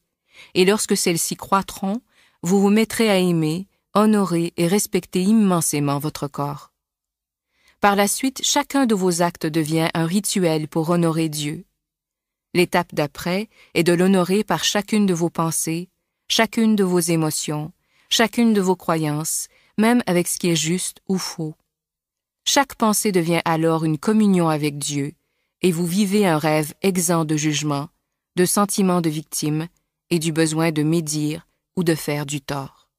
et 0.54 0.66
lorsque 0.66 0.98
celles-ci 0.98 1.36
croîtront, 1.36 2.02
vous 2.44 2.60
vous 2.60 2.70
mettrez 2.70 3.10
à 3.10 3.18
aimer, 3.18 3.68
honorer 3.94 4.52
et 4.58 4.68
respecter 4.68 5.22
immensément 5.22 5.98
votre 5.98 6.28
corps. 6.28 6.74
Par 7.80 7.96
la 7.96 8.08
suite, 8.08 8.42
chacun 8.44 8.86
de 8.86 8.94
vos 8.94 9.22
actes 9.22 9.46
devient 9.46 9.88
un 9.94 10.06
rituel 10.06 10.68
pour 10.68 10.90
honorer 10.90 11.30
Dieu. 11.30 11.66
L'étape 12.54 12.94
d'après 12.94 13.50
est 13.76 13.84
de 13.84 13.94
l'honorer 13.94 14.44
par 14.44 14.66
chacune 14.66 15.06
de 15.06 15.14
vos 15.14 15.30
pensées, 15.30 15.90
chacune 16.28 16.76
de 16.76 16.84
vos 16.84 17.00
émotions, 17.00 17.72
chacune 18.10 18.54
de 18.54 18.62
vos 18.62 18.76
croyances, 18.76 19.48
même 19.78 20.04
avec 20.06 20.28
ce 20.28 20.38
qui 20.38 20.50
est 20.50 20.56
juste 20.58 21.00
ou 21.08 21.18
faux. 21.18 21.56
Chaque 22.44 22.76
pensée 22.76 23.14
devient 23.14 23.42
alors 23.46 23.86
une 23.86 23.98
communion 23.98 24.50
avec 24.50 24.78
Dieu, 24.78 25.14
et 25.62 25.72
vous 25.72 25.86
vivez 25.86 26.28
un 26.28 26.38
rêve 26.38 26.74
exempt 26.82 27.24
de 27.24 27.38
jugement, 27.38 27.88
de 28.36 28.44
sentiment 28.44 29.00
de 29.00 29.10
victime 29.10 29.70
et 30.10 30.20
du 30.20 30.34
besoin 30.34 30.72
de 30.72 30.84
médire 30.84 31.48
ou 31.76 31.84
de 31.84 31.96
faire 31.96 32.26
du 32.26 32.42
tort. 32.42 32.90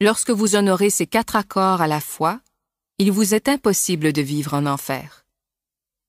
Lorsque 0.00 0.30
vous 0.30 0.56
honorez 0.56 0.90
ces 0.90 1.06
quatre 1.06 1.36
accords 1.36 1.80
à 1.80 1.86
la 1.86 2.00
fois, 2.00 2.40
il 2.98 3.12
vous 3.12 3.34
est 3.34 3.48
impossible 3.48 4.12
de 4.12 4.22
vivre 4.22 4.54
en 4.54 4.66
enfer. 4.66 5.24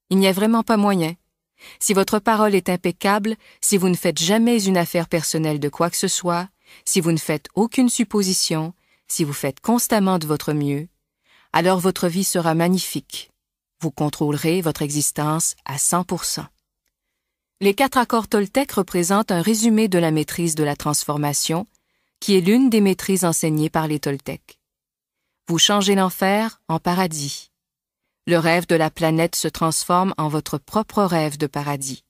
Il 0.10 0.18
n'y 0.18 0.28
a 0.28 0.32
vraiment 0.32 0.64
pas 0.64 0.78
moyen, 0.78 1.16
si 1.80 1.94
votre 1.94 2.20
parole 2.20 2.56
est 2.56 2.70
impeccable, 2.70 3.36
si 3.62 3.78
vous 3.78 3.90
ne 3.90 3.96
faites 3.96 4.20
jamais 4.20 4.64
une 4.64 4.78
affaire 4.78 5.08
personnelle 5.08 5.60
de 5.60 5.70
quoi 5.70 5.90
que 5.90 5.98
ce 5.98 6.08
soit, 6.08 6.50
si 6.86 7.02
vous 7.02 7.12
ne 7.12 7.18
faites 7.18 7.48
aucune 7.56 7.90
supposition, 7.90 8.74
si 9.08 9.24
vous 9.24 9.34
faites 9.34 9.60
constamment 9.60 10.20
de 10.20 10.28
votre 10.28 10.54
mieux, 10.54 10.88
alors 11.52 11.80
votre 11.80 12.08
vie 12.08 12.24
sera 12.24 12.56
magnifique. 12.56 13.30
Vous 13.82 13.92
contrôlerez 13.92 14.62
votre 14.62 14.82
existence 14.82 15.56
à 15.66 15.76
100%. 15.76 16.46
Les 17.64 17.74
quatre 17.74 17.98
accords 17.98 18.28
Toltec 18.28 18.74
représentent 18.74 19.32
un 19.32 19.42
résumé 19.42 19.88
de 19.88 19.98
la 19.98 20.12
maîtrise 20.12 20.54
de 20.54 20.66
la 20.66 20.76
transformation, 20.76 21.66
qui 22.20 22.36
est 22.36 22.42
l'une 22.42 22.70
des 22.70 22.82
maîtrises 22.82 23.24
enseignées 23.24 23.70
par 23.70 23.88
les 23.88 24.02
Toltecs. 24.02 24.60
Vous 25.48 25.60
changez 25.60 25.96
l'enfer 25.96 26.60
en 26.68 26.80
paradis. 26.80 27.52
Le 28.28 28.38
rêve 28.38 28.68
de 28.68 28.76
la 28.76 28.90
planète 28.90 29.38
se 29.38 29.48
transforme 29.48 30.14
en 30.18 30.28
votre 30.28 30.58
propre 30.58 31.04
rêve 31.04 31.38
de 31.38 31.48
paradis. 31.48 32.04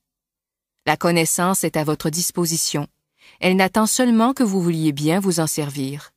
La 0.88 0.98
connaissance 0.98 1.64
est 1.64 1.78
à 1.78 1.84
votre 1.84 2.10
disposition. 2.10 2.88
Elle 3.40 3.56
n'attend 3.56 3.86
seulement 3.86 4.34
que 4.34 4.42
vous 4.42 4.60
vouliez 4.60 4.92
bien 4.92 5.20
vous 5.20 5.40
en 5.40 5.46
servir. 5.46 6.14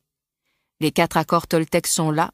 Les 0.79 0.91
quatre 0.91 1.15
accords 1.15 1.45
Toltec 1.45 1.85
sont 1.85 2.09
là. 2.09 2.31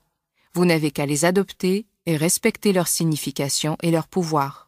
Vous 0.54 0.64
n'avez 0.64 0.92
qu'à 0.92 1.06
les 1.06 1.26
adopter 1.26 1.86
et 2.06 2.16
respecter 2.16 2.72
leur 2.72 2.88
signification 2.88 3.76
et 3.84 3.92
leur 3.92 4.08
pouvoir. 4.08 4.63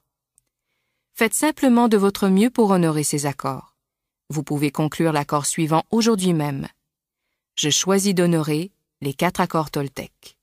Faites 1.17 1.33
simplement 1.33 1.87
de 1.87 1.95
votre 1.95 2.27
mieux 2.27 2.49
pour 2.49 2.71
honorer 2.71 3.05
ces 3.05 3.25
accords. 3.25 3.77
Vous 4.29 4.43
pouvez 4.43 4.69
conclure 4.69 5.13
l'accord 5.13 5.45
suivant 5.45 5.85
aujourd'hui 5.89 6.33
même. 6.33 6.67
Je 7.57 7.69
choisis 7.69 8.13
d'honorer 8.13 8.73
les 8.99 9.13
quatre 9.13 9.39
accords 9.39 9.71
Toltec. 9.71 10.37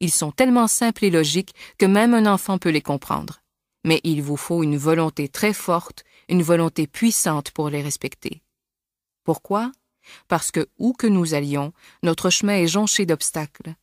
Ils 0.00 0.10
sont 0.10 0.32
tellement 0.32 0.66
simples 0.66 1.04
et 1.04 1.10
logiques 1.10 1.54
que 1.78 1.86
même 1.86 2.12
un 2.12 2.26
enfant 2.26 2.58
peut 2.58 2.70
les 2.70 2.82
comprendre. 2.82 3.40
Mais 3.84 4.00
il 4.02 4.20
vous 4.20 4.36
faut 4.36 4.64
une 4.64 4.76
volonté 4.76 5.28
très 5.28 5.52
forte, 5.52 6.02
une 6.28 6.42
volonté 6.42 6.88
puissante 6.88 7.52
pour 7.52 7.70
les 7.70 7.80
respecter. 7.80 8.42
Pourquoi? 9.22 9.70
Parce 10.26 10.50
que 10.50 10.66
où 10.78 10.92
que 10.92 11.06
nous 11.06 11.34
allions, 11.34 11.72
notre 12.02 12.30
chemin 12.30 12.56
est 12.56 12.66
jonché 12.66 13.06
d'obstacles. 13.06 13.76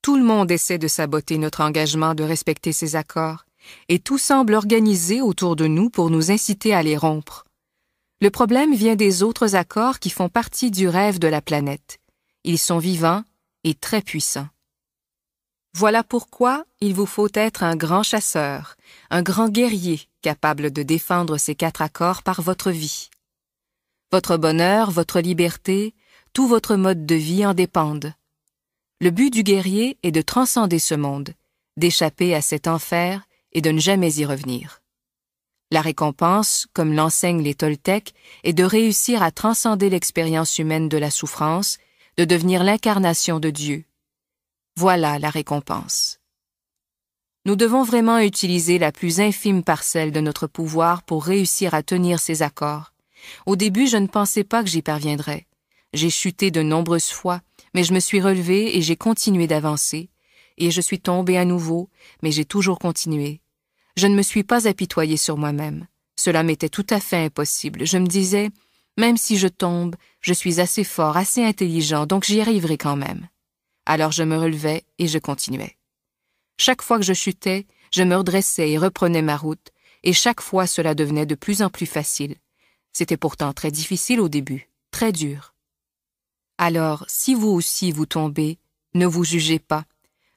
Tout 0.00 0.16
le 0.16 0.22
monde 0.22 0.52
essaie 0.52 0.78
de 0.78 0.86
saboter 0.86 1.38
notre 1.38 1.60
engagement 1.60 2.14
de 2.14 2.22
respecter 2.22 2.72
ces 2.72 2.94
accords, 2.94 3.46
et 3.88 3.98
tout 3.98 4.18
semble 4.18 4.54
organisé 4.54 5.20
autour 5.20 5.56
de 5.56 5.66
nous 5.66 5.90
pour 5.90 6.10
nous 6.10 6.30
inciter 6.30 6.74
à 6.74 6.82
les 6.82 6.96
rompre. 6.96 7.44
Le 8.20 8.30
problème 8.30 8.74
vient 8.74 8.96
des 8.96 9.22
autres 9.22 9.56
accords 9.56 9.98
qui 9.98 10.10
font 10.10 10.28
partie 10.28 10.70
du 10.70 10.88
rêve 10.88 11.18
de 11.18 11.28
la 11.28 11.42
planète. 11.42 11.98
Ils 12.44 12.58
sont 12.58 12.78
vivants 12.78 13.24
et 13.64 13.74
très 13.74 14.00
puissants. 14.02 14.48
Voilà 15.74 16.04
pourquoi 16.04 16.64
il 16.80 16.94
vous 16.94 17.06
faut 17.06 17.30
être 17.34 17.62
un 17.62 17.76
grand 17.76 18.02
chasseur, 18.02 18.76
un 19.10 19.22
grand 19.22 19.48
guerrier 19.48 20.02
capable 20.20 20.70
de 20.70 20.82
défendre 20.82 21.38
ces 21.38 21.54
quatre 21.54 21.82
accords 21.82 22.22
par 22.22 22.42
votre 22.42 22.70
vie. 22.70 23.10
Votre 24.12 24.36
bonheur, 24.36 24.90
votre 24.90 25.20
liberté, 25.20 25.94
tout 26.32 26.46
votre 26.46 26.76
mode 26.76 27.06
de 27.06 27.14
vie 27.14 27.44
en 27.44 27.54
dépendent. 27.54 28.12
Le 29.00 29.10
but 29.10 29.30
du 29.30 29.42
guerrier 29.42 29.98
est 30.02 30.12
de 30.12 30.22
transcender 30.22 30.78
ce 30.78 30.94
monde, 30.94 31.34
d'échapper 31.76 32.34
à 32.34 32.40
cet 32.40 32.68
enfer 32.68 33.26
et 33.52 33.60
de 33.60 33.70
ne 33.70 33.78
jamais 33.78 34.14
y 34.14 34.24
revenir. 34.24 34.82
La 35.70 35.80
récompense, 35.80 36.66
comme 36.74 36.92
l'enseignent 36.92 37.42
les 37.42 37.54
Toltecs, 37.54 38.12
est 38.44 38.52
de 38.52 38.64
réussir 38.64 39.22
à 39.22 39.30
transcender 39.30 39.88
l'expérience 39.88 40.58
humaine 40.58 40.88
de 40.88 40.98
la 40.98 41.10
souffrance, 41.10 41.78
de 42.18 42.24
devenir 42.24 42.62
l'incarnation 42.62 43.40
de 43.40 43.50
Dieu. 43.50 43.84
Voilà 44.76 45.18
la 45.18 45.30
récompense. 45.30 46.18
Nous 47.44 47.56
devons 47.56 47.82
vraiment 47.82 48.18
utiliser 48.20 48.78
la 48.78 48.92
plus 48.92 49.20
infime 49.20 49.64
parcelle 49.64 50.12
de 50.12 50.20
notre 50.20 50.46
pouvoir 50.46 51.02
pour 51.02 51.24
réussir 51.24 51.74
à 51.74 51.82
tenir 51.82 52.20
ces 52.20 52.42
accords. 52.42 52.92
Au 53.46 53.56
début, 53.56 53.86
je 53.86 53.96
ne 53.96 54.06
pensais 54.06 54.44
pas 54.44 54.62
que 54.62 54.70
j'y 54.70 54.82
parviendrais. 54.82 55.46
J'ai 55.92 56.10
chuté 56.10 56.50
de 56.50 56.62
nombreuses 56.62 57.10
fois, 57.10 57.40
mais 57.74 57.84
je 57.84 57.92
me 57.92 58.00
suis 58.00 58.20
relevé 58.20 58.76
et 58.76 58.82
j'ai 58.82 58.96
continué 58.96 59.46
d'avancer. 59.46 60.08
Et 60.56 60.70
je 60.70 60.80
suis 60.80 61.00
tombé 61.00 61.36
à 61.36 61.44
nouveau, 61.44 61.90
mais 62.22 62.30
j'ai 62.30 62.44
toujours 62.44 62.78
continué. 62.78 63.41
Je 63.96 64.06
ne 64.06 64.14
me 64.14 64.22
suis 64.22 64.44
pas 64.44 64.66
apitoyé 64.66 65.16
sur 65.16 65.36
moi-même. 65.36 65.86
Cela 66.16 66.42
m'était 66.42 66.68
tout 66.68 66.86
à 66.90 67.00
fait 67.00 67.24
impossible. 67.24 67.86
Je 67.86 67.98
me 67.98 68.06
disais, 68.06 68.50
même 68.98 69.16
si 69.16 69.38
je 69.38 69.48
tombe, 69.48 69.96
je 70.20 70.32
suis 70.32 70.60
assez 70.60 70.84
fort, 70.84 71.16
assez 71.16 71.44
intelligent, 71.44 72.06
donc 72.06 72.24
j'y 72.24 72.40
arriverai 72.40 72.78
quand 72.78 72.96
même. 72.96 73.28
Alors 73.86 74.12
je 74.12 74.22
me 74.22 74.36
relevais 74.36 74.84
et 74.98 75.08
je 75.08 75.18
continuais. 75.18 75.76
Chaque 76.58 76.82
fois 76.82 76.98
que 76.98 77.04
je 77.04 77.14
chutais, 77.14 77.66
je 77.92 78.02
me 78.02 78.16
redressais 78.16 78.70
et 78.70 78.78
reprenais 78.78 79.22
ma 79.22 79.36
route, 79.36 79.70
et 80.02 80.12
chaque 80.12 80.40
fois 80.40 80.66
cela 80.66 80.94
devenait 80.94 81.26
de 81.26 81.34
plus 81.34 81.62
en 81.62 81.70
plus 81.70 81.86
facile. 81.86 82.36
C'était 82.92 83.16
pourtant 83.16 83.52
très 83.52 83.70
difficile 83.70 84.20
au 84.20 84.28
début, 84.28 84.70
très 84.90 85.12
dur. 85.12 85.54
Alors, 86.58 87.04
si 87.08 87.34
vous 87.34 87.48
aussi 87.48 87.90
vous 87.90 88.06
tombez, 88.06 88.58
ne 88.94 89.06
vous 89.06 89.24
jugez 89.24 89.58
pas. 89.58 89.84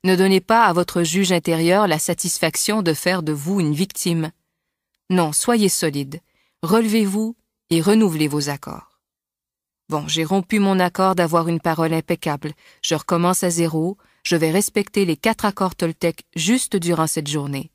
Ne 0.06 0.15
donnez 0.15 0.39
pas 0.39 0.65
à 0.65 0.72
votre 0.72 1.02
juge 1.02 1.32
intérieur 1.32 1.88
la 1.88 1.98
satisfaction 1.98 2.84
de 2.84 2.94
faire 2.94 3.24
de 3.24 3.34
vous 3.34 3.60
une 3.60 3.74
victime. 3.74 4.30
Non, 5.10 5.34
soyez 5.34 5.68
solide, 5.68 6.22
relevez-vous 6.62 7.36
et 7.72 7.82
renouvelez 7.82 8.28
vos 8.28 8.50
accords. 8.50 9.00
Bon, 9.89 10.08
j'ai 10.08 10.24
rompu 10.24 10.60
mon 10.60 10.80
accord 10.80 11.15
d'avoir 11.15 11.48
une 11.48 11.60
parole 11.60 11.91
impeccable. 11.91 12.54
Je 12.84 12.94
recommence 12.94 13.44
à 13.44 13.50
zéro. 13.50 13.98
Je 14.22 14.36
vais 14.36 14.52
respecter 14.52 15.06
les 15.06 15.18
quatre 15.18 15.44
accords 15.44 15.74
Toltec 15.74 16.22
juste 16.36 16.76
durant 16.76 17.08
cette 17.08 17.28
journée. 17.28 17.72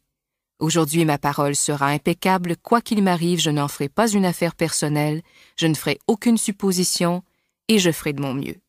Aujourd'hui, 0.61 1.05
ma 1.05 1.19
parole 1.19 1.57
sera 1.57 1.89
impeccable. 1.89 2.57
Quoi 2.59 2.81
qu'il 2.81 3.03
m'arrive, 3.03 3.41
je 3.41 3.51
n'en 3.51 3.67
ferai 3.67 3.89
pas 3.89 4.09
une 4.09 4.25
affaire 4.25 4.55
personnelle. 4.55 5.23
Je 5.57 5.67
ne 5.67 5.75
ferai 5.75 5.99
aucune 6.07 6.39
supposition 6.39 7.25
et 7.67 7.81
je 7.81 7.91
ferai 7.91 8.13
de 8.13 8.23
mon 8.23 8.35
mieux. 8.35 8.61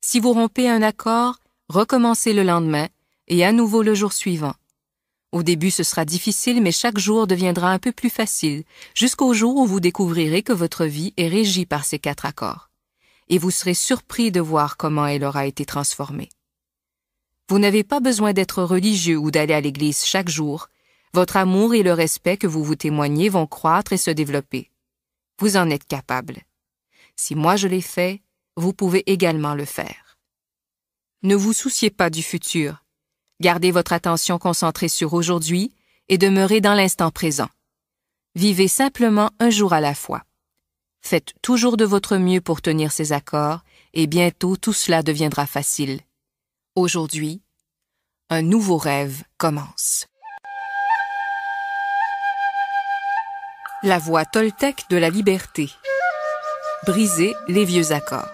Si 0.00 0.18
vous 0.18 0.32
rompez 0.32 0.70
un 0.70 0.80
accord, 0.80 1.40
recommencez 1.68 2.32
le 2.32 2.42
lendemain 2.42 2.88
et 3.28 3.44
à 3.44 3.52
nouveau 3.52 3.82
le 3.82 3.94
jour 3.94 4.12
suivant. 4.12 4.54
Au 5.32 5.42
début, 5.42 5.72
ce 5.72 5.82
sera 5.82 6.04
difficile, 6.04 6.62
mais 6.62 6.70
chaque 6.70 6.98
jour 6.98 7.26
deviendra 7.26 7.72
un 7.72 7.80
peu 7.80 7.90
plus 7.90 8.10
facile, 8.10 8.62
jusqu'au 8.94 9.34
jour 9.34 9.56
où 9.56 9.66
vous 9.66 9.80
découvrirez 9.80 10.42
que 10.42 10.52
votre 10.52 10.84
vie 10.84 11.12
est 11.16 11.26
régie 11.26 11.66
par 11.66 11.84
ces 11.84 11.98
quatre 11.98 12.24
accords. 12.24 12.70
Et 13.28 13.38
vous 13.38 13.50
serez 13.50 13.74
surpris 13.74 14.30
de 14.30 14.40
voir 14.40 14.76
comment 14.76 15.06
elle 15.06 15.24
aura 15.24 15.46
été 15.46 15.64
transformée. 15.64 16.28
Vous 17.48 17.58
n'avez 17.58 17.82
pas 17.82 18.00
besoin 18.00 18.32
d'être 18.32 18.62
religieux 18.62 19.18
ou 19.18 19.30
d'aller 19.30 19.54
à 19.54 19.60
l'église 19.60 20.04
chaque 20.04 20.28
jour. 20.28 20.68
Votre 21.14 21.36
amour 21.36 21.74
et 21.74 21.82
le 21.82 21.92
respect 21.92 22.36
que 22.36 22.46
vous 22.46 22.62
vous 22.62 22.76
témoignez 22.76 23.28
vont 23.28 23.46
croître 23.46 23.92
et 23.92 23.98
se 23.98 24.10
développer. 24.10 24.70
Vous 25.40 25.56
en 25.56 25.68
êtes 25.68 25.86
capable. 25.86 26.42
Si 27.16 27.34
moi 27.34 27.56
je 27.56 27.66
l'ai 27.66 27.80
fait, 27.80 28.22
vous 28.56 28.72
pouvez 28.72 29.02
également 29.10 29.54
le 29.54 29.64
faire. 29.64 30.03
Ne 31.24 31.34
vous 31.34 31.54
souciez 31.54 31.88
pas 31.90 32.10
du 32.10 32.22
futur. 32.22 32.84
Gardez 33.40 33.70
votre 33.70 33.94
attention 33.94 34.38
concentrée 34.38 34.88
sur 34.88 35.14
aujourd'hui 35.14 35.74
et 36.10 36.18
demeurez 36.18 36.60
dans 36.60 36.74
l'instant 36.74 37.10
présent. 37.10 37.48
Vivez 38.34 38.68
simplement 38.68 39.30
un 39.40 39.48
jour 39.48 39.72
à 39.72 39.80
la 39.80 39.94
fois. 39.94 40.24
Faites 41.00 41.32
toujours 41.40 41.78
de 41.78 41.86
votre 41.86 42.18
mieux 42.18 42.42
pour 42.42 42.60
tenir 42.60 42.92
ces 42.92 43.12
accords 43.12 43.60
et 43.94 44.06
bientôt 44.06 44.56
tout 44.56 44.74
cela 44.74 45.02
deviendra 45.02 45.46
facile. 45.46 46.00
Aujourd'hui, 46.74 47.40
un 48.28 48.42
nouveau 48.42 48.76
rêve 48.76 49.22
commence. 49.38 50.06
La 53.82 53.98
voie 53.98 54.26
Toltec 54.26 54.84
de 54.90 54.98
la 54.98 55.08
liberté. 55.08 55.70
Briser 56.84 57.34
les 57.48 57.64
vieux 57.64 57.92
accords. 57.92 58.33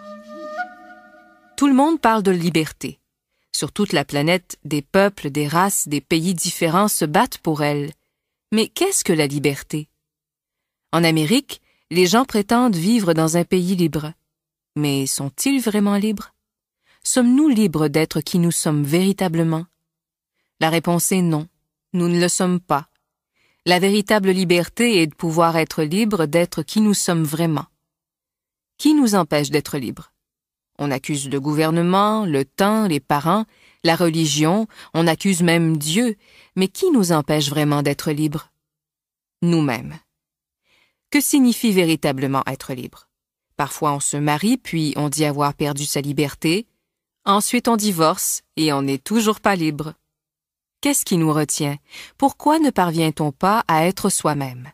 Tout 1.61 1.67
le 1.67 1.75
monde 1.75 2.01
parle 2.01 2.23
de 2.23 2.31
liberté. 2.31 3.01
Sur 3.53 3.71
toute 3.71 3.93
la 3.93 4.07
planète, 4.07 4.59
des 4.65 4.81
peuples, 4.81 5.29
des 5.29 5.47
races, 5.47 5.89
des 5.89 6.01
pays 6.01 6.33
différents 6.33 6.89
se 6.89 7.05
battent 7.05 7.37
pour 7.37 7.63
elle. 7.63 7.93
Mais 8.51 8.67
qu'est-ce 8.67 9.05
que 9.05 9.13
la 9.13 9.27
liberté? 9.27 9.91
En 10.91 11.05
Amérique, 11.05 11.61
les 11.91 12.07
gens 12.07 12.25
prétendent 12.25 12.77
vivre 12.77 13.13
dans 13.13 13.37
un 13.37 13.45
pays 13.45 13.77
libre. 13.77 14.15
Mais 14.75 15.07
sont-ils 15.07 15.61
vraiment 15.61 15.97
libres? 15.97 16.33
Sommes-nous 17.03 17.51
libres 17.51 17.89
d'être 17.89 18.23
qui 18.23 18.39
nous 18.39 18.53
sommes 18.53 18.83
véritablement? 18.83 19.67
La 20.61 20.71
réponse 20.71 21.13
est 21.13 21.21
non, 21.21 21.47
nous 21.93 22.09
ne 22.09 22.19
le 22.19 22.29
sommes 22.31 22.61
pas. 22.61 22.89
La 23.67 23.81
véritable 23.81 24.31
liberté 24.31 25.03
est 25.03 25.09
de 25.09 25.15
pouvoir 25.15 25.59
être 25.59 25.83
libre 25.83 26.25
d'être 26.25 26.63
qui 26.63 26.81
nous 26.81 26.95
sommes 26.95 27.25
vraiment. 27.25 27.67
Qui 28.79 28.95
nous 28.95 29.15
empêche 29.15 29.51
d'être 29.51 29.77
libres 29.77 30.11
on 30.81 30.91
accuse 30.91 31.31
le 31.31 31.39
gouvernement, 31.41 32.25
le 32.25 32.45
temps, 32.45 32.89
les 32.89 32.99
parents, 32.99 33.45
la 33.85 33.95
religion, 33.95 34.67
on 34.95 35.07
accuse 35.07 35.43
même 35.43 35.77
Dieu, 35.77 36.17
mais 36.57 36.69
qui 36.69 36.91
nous 36.91 37.13
empêche 37.13 37.49
vraiment 37.51 37.83
d'être 37.83 38.11
libres? 38.11 38.51
Nous-mêmes. 39.43 39.99
Que 41.11 41.21
signifie 41.21 41.73
véritablement 41.73 42.43
être 42.47 42.73
libre? 42.73 43.09
Parfois 43.57 43.93
on 43.93 44.01
se 44.01 44.17
marie, 44.17 44.57
puis 44.57 44.95
on 44.97 45.09
dit 45.09 45.25
avoir 45.25 45.55
perdu 45.55 45.85
sa 45.85 46.01
liberté, 46.01 46.67
ensuite 47.25 47.69
on 47.69 47.77
divorce, 47.77 48.43
et 48.57 48.73
on 48.73 48.83
n'est 48.83 48.99
toujours 48.99 49.41
pas 49.41 49.57
libre. 49.57 49.95
Qu'est-ce 50.81 51.05
qui 51.05 51.19
nous 51.19 51.33
retient? 51.33 51.77
Pourquoi 52.17 52.59
ne 52.59 52.71
parvient-on 52.71 53.33
pas 53.33 53.65
à 53.69 53.87
être 53.87 54.09
soi-même? 54.09 54.71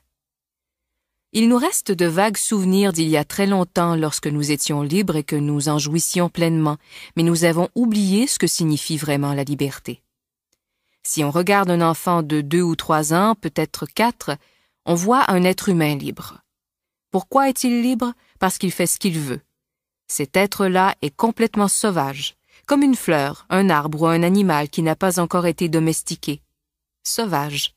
Il 1.37 1.51
nous 1.51 1.59
reste 1.59 1.93
de 1.93 2.07
vagues 2.07 2.39
souvenirs 2.39 2.95
d'il 2.95 3.11
y 3.11 3.19
a 3.19 3.25
très 3.25 3.47
longtemps 3.47 3.95
lorsque 3.95 4.27
nous 4.27 4.53
étions 4.53 4.81
libres 4.81 5.17
et 5.17 5.23
que 5.23 5.37
nous 5.37 5.69
en 5.69 5.79
jouissions 5.79 6.31
pleinement, 6.31 6.79
mais 7.15 7.23
nous 7.23 7.45
avons 7.45 7.69
oublié 7.75 8.27
ce 8.27 8.39
que 8.39 8.47
signifie 8.47 8.97
vraiment 8.97 9.35
la 9.35 9.45
liberté. 9.45 10.01
Si 11.03 11.23
on 11.25 11.31
regarde 11.31 11.71
un 11.71 11.83
enfant 11.83 12.23
de 12.23 12.41
deux 12.41 12.63
ou 12.63 12.75
trois 12.75 13.13
ans, 13.13 13.35
peut-être 13.39 13.85
quatre, 13.85 14.39
on 14.87 14.95
voit 14.95 15.31
un 15.31 15.45
être 15.45 15.69
humain 15.69 15.95
libre. 15.95 16.41
Pourquoi 17.11 17.51
est-il 17.51 17.83
libre? 17.83 18.15
Parce 18.39 18.57
qu'il 18.57 18.73
fait 18.73 18.87
ce 18.87 18.99
qu'il 18.99 19.19
veut. 19.19 19.43
Cet 20.09 20.39
être-là 20.39 20.95
est 21.03 21.15
complètement 21.15 21.69
sauvage, 21.69 22.37
comme 22.65 22.83
une 22.83 22.97
fleur, 22.97 23.45
un 23.51 23.69
arbre 23.69 24.01
ou 24.01 24.07
un 24.07 24.23
animal 24.23 24.71
qui 24.71 24.81
n'a 24.81 24.97
pas 24.97 25.21
encore 25.21 25.45
été 25.45 25.69
domestiqué. 25.69 26.41
Sauvage. 27.05 27.76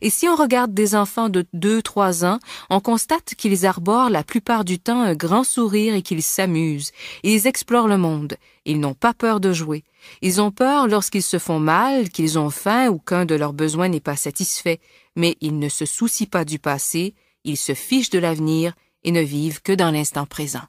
Et 0.00 0.10
si 0.10 0.28
on 0.28 0.36
regarde 0.36 0.74
des 0.74 0.94
enfants 0.94 1.28
de 1.28 1.46
2-3 1.54 2.24
ans, 2.24 2.38
on 2.70 2.80
constate 2.80 3.34
qu'ils 3.34 3.66
arborent 3.66 4.10
la 4.10 4.24
plupart 4.24 4.64
du 4.64 4.78
temps 4.78 5.00
un 5.00 5.14
grand 5.14 5.44
sourire 5.44 5.94
et 5.94 6.02
qu'ils 6.02 6.22
s'amusent. 6.22 6.92
Ils 7.22 7.46
explorent 7.46 7.88
le 7.88 7.98
monde. 7.98 8.36
Ils 8.64 8.80
n'ont 8.80 8.94
pas 8.94 9.14
peur 9.14 9.40
de 9.40 9.52
jouer. 9.52 9.84
Ils 10.22 10.40
ont 10.40 10.50
peur 10.50 10.86
lorsqu'ils 10.86 11.22
se 11.22 11.38
font 11.38 11.58
mal, 11.58 12.10
qu'ils 12.10 12.38
ont 12.38 12.50
faim 12.50 12.88
ou 12.88 12.98
qu'un 12.98 13.24
de 13.24 13.34
leurs 13.34 13.52
besoins 13.52 13.88
n'est 13.88 14.00
pas 14.00 14.16
satisfait. 14.16 14.80
Mais 15.16 15.36
ils 15.40 15.58
ne 15.58 15.68
se 15.68 15.86
soucient 15.86 16.28
pas 16.30 16.44
du 16.44 16.58
passé, 16.58 17.14
ils 17.44 17.56
se 17.56 17.74
fichent 17.74 18.10
de 18.10 18.18
l'avenir 18.18 18.74
et 19.02 19.12
ne 19.12 19.20
vivent 19.20 19.62
que 19.62 19.72
dans 19.72 19.90
l'instant 19.90 20.26
présent. 20.26 20.62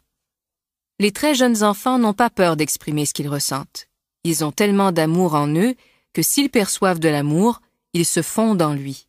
Les 0.99 1.11
très 1.11 1.35
jeunes 1.35 1.63
enfants 1.63 1.99
n'ont 1.99 2.13
pas 2.13 2.29
peur 2.29 2.55
d'exprimer 2.55 3.05
ce 3.05 3.13
qu'ils 3.13 3.27
ressentent. 3.27 3.87
Ils 4.23 4.43
ont 4.43 4.51
tellement 4.51 4.91
d'amour 4.91 5.35
en 5.35 5.47
eux 5.55 5.75
que 6.13 6.21
s'ils 6.21 6.49
perçoivent 6.49 6.99
de 6.99 7.09
l'amour, 7.09 7.61
ils 7.95 8.05
se 8.05 8.21
fondent 8.21 8.61
en 8.61 8.73
lui. 8.73 9.07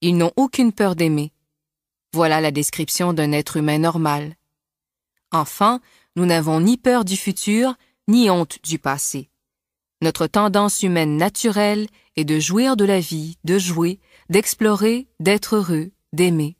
Ils 0.00 0.16
n'ont 0.16 0.30
aucune 0.36 0.72
peur 0.72 0.94
d'aimer. 0.94 1.32
Voilà 2.12 2.40
la 2.40 2.52
description 2.52 3.12
d'un 3.12 3.32
être 3.32 3.56
humain 3.56 3.78
normal. 3.78 4.36
Enfin, 5.32 5.80
nous 6.14 6.24
n'avons 6.24 6.60
ni 6.60 6.76
peur 6.76 7.04
du 7.04 7.16
futur, 7.16 7.74
ni 8.06 8.30
honte 8.30 8.60
du 8.62 8.78
passé. 8.78 9.28
Notre 10.02 10.28
tendance 10.28 10.84
humaine 10.84 11.16
naturelle 11.16 11.88
est 12.14 12.24
de 12.24 12.38
jouir 12.38 12.76
de 12.76 12.84
la 12.84 13.00
vie, 13.00 13.38
de 13.42 13.58
jouer, 13.58 13.98
d'explorer, 14.28 15.08
d'être 15.18 15.56
heureux, 15.56 15.90
d'aimer. 16.12 16.56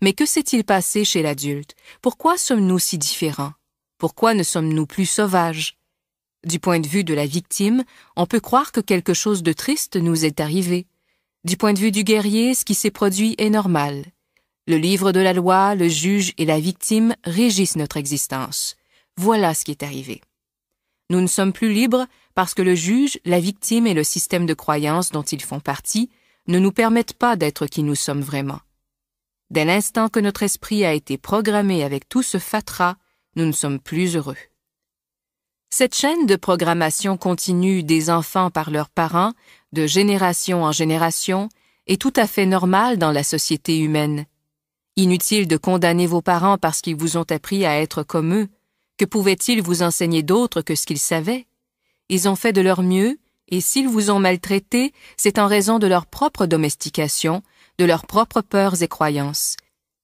Mais 0.00 0.12
que 0.12 0.26
s'est-il 0.26 0.62
passé 0.62 1.04
chez 1.04 1.22
l'adulte? 1.22 1.74
Pourquoi 2.02 2.38
sommes-nous 2.38 2.78
si 2.78 2.98
différents? 2.98 3.54
Pourquoi 3.96 4.32
ne 4.32 4.44
sommes-nous 4.44 4.86
plus 4.86 5.06
sauvages? 5.06 5.77
Du 6.46 6.60
point 6.60 6.80
de 6.80 6.86
vue 6.86 7.04
de 7.04 7.14
la 7.14 7.26
victime, 7.26 7.84
on 8.16 8.26
peut 8.26 8.40
croire 8.40 8.72
que 8.72 8.80
quelque 8.80 9.14
chose 9.14 9.42
de 9.42 9.52
triste 9.52 9.96
nous 9.96 10.24
est 10.24 10.40
arrivé. 10.40 10.86
Du 11.44 11.56
point 11.56 11.72
de 11.72 11.78
vue 11.78 11.92
du 11.92 12.04
guerrier, 12.04 12.54
ce 12.54 12.64
qui 12.64 12.74
s'est 12.74 12.90
produit 12.90 13.34
est 13.38 13.50
normal. 13.50 14.04
Le 14.66 14.76
livre 14.76 15.12
de 15.12 15.20
la 15.20 15.32
loi, 15.32 15.74
le 15.74 15.88
juge 15.88 16.32
et 16.36 16.44
la 16.44 16.60
victime 16.60 17.14
régissent 17.24 17.76
notre 17.76 17.96
existence. 17.96 18.76
Voilà 19.16 19.54
ce 19.54 19.64
qui 19.64 19.70
est 19.70 19.82
arrivé. 19.82 20.20
Nous 21.10 21.20
ne 21.20 21.26
sommes 21.26 21.52
plus 21.52 21.72
libres 21.72 22.06
parce 22.34 22.54
que 22.54 22.62
le 22.62 22.74
juge, 22.74 23.18
la 23.24 23.40
victime 23.40 23.86
et 23.86 23.94
le 23.94 24.04
système 24.04 24.46
de 24.46 24.54
croyances 24.54 25.10
dont 25.10 25.22
ils 25.22 25.42
font 25.42 25.60
partie 25.60 26.10
ne 26.46 26.58
nous 26.58 26.72
permettent 26.72 27.14
pas 27.14 27.36
d'être 27.36 27.66
qui 27.66 27.82
nous 27.82 27.94
sommes 27.94 28.20
vraiment. 28.20 28.60
Dès 29.50 29.64
l'instant 29.64 30.08
que 30.08 30.20
notre 30.20 30.42
esprit 30.42 30.84
a 30.84 30.92
été 30.92 31.16
programmé 31.16 31.82
avec 31.82 32.08
tout 32.08 32.22
ce 32.22 32.38
fatras, 32.38 32.96
nous 33.36 33.46
ne 33.46 33.52
sommes 33.52 33.80
plus 33.80 34.16
heureux. 34.16 34.36
Cette 35.70 35.94
chaîne 35.94 36.24
de 36.24 36.36
programmation 36.36 37.18
continue 37.18 37.82
des 37.82 38.08
enfants 38.08 38.50
par 38.50 38.70
leurs 38.70 38.88
parents, 38.88 39.32
de 39.72 39.86
génération 39.86 40.64
en 40.64 40.72
génération, 40.72 41.50
est 41.86 42.00
tout 42.00 42.12
à 42.16 42.26
fait 42.26 42.46
normale 42.46 42.96
dans 42.96 43.12
la 43.12 43.22
société 43.22 43.78
humaine. 43.78 44.24
Inutile 44.96 45.46
de 45.46 45.58
condamner 45.58 46.06
vos 46.06 46.22
parents 46.22 46.56
parce 46.56 46.80
qu'ils 46.80 46.96
vous 46.96 47.18
ont 47.18 47.26
appris 47.30 47.66
à 47.66 47.80
être 47.80 48.02
comme 48.02 48.34
eux. 48.34 48.48
Que 48.96 49.04
pouvaient-ils 49.04 49.62
vous 49.62 49.82
enseigner 49.82 50.22
d'autre 50.22 50.62
que 50.62 50.74
ce 50.74 50.86
qu'ils 50.86 50.98
savaient? 50.98 51.46
Ils 52.08 52.28
ont 52.28 52.36
fait 52.36 52.54
de 52.54 52.62
leur 52.62 52.82
mieux, 52.82 53.18
et 53.48 53.60
s'ils 53.60 53.88
vous 53.88 54.10
ont 54.10 54.18
maltraité, 54.18 54.92
c'est 55.18 55.38
en 55.38 55.46
raison 55.46 55.78
de 55.78 55.86
leur 55.86 56.06
propre 56.06 56.46
domestication, 56.46 57.42
de 57.78 57.84
leurs 57.84 58.06
propres 58.06 58.40
peurs 58.40 58.82
et 58.82 58.88
croyances. 58.88 59.56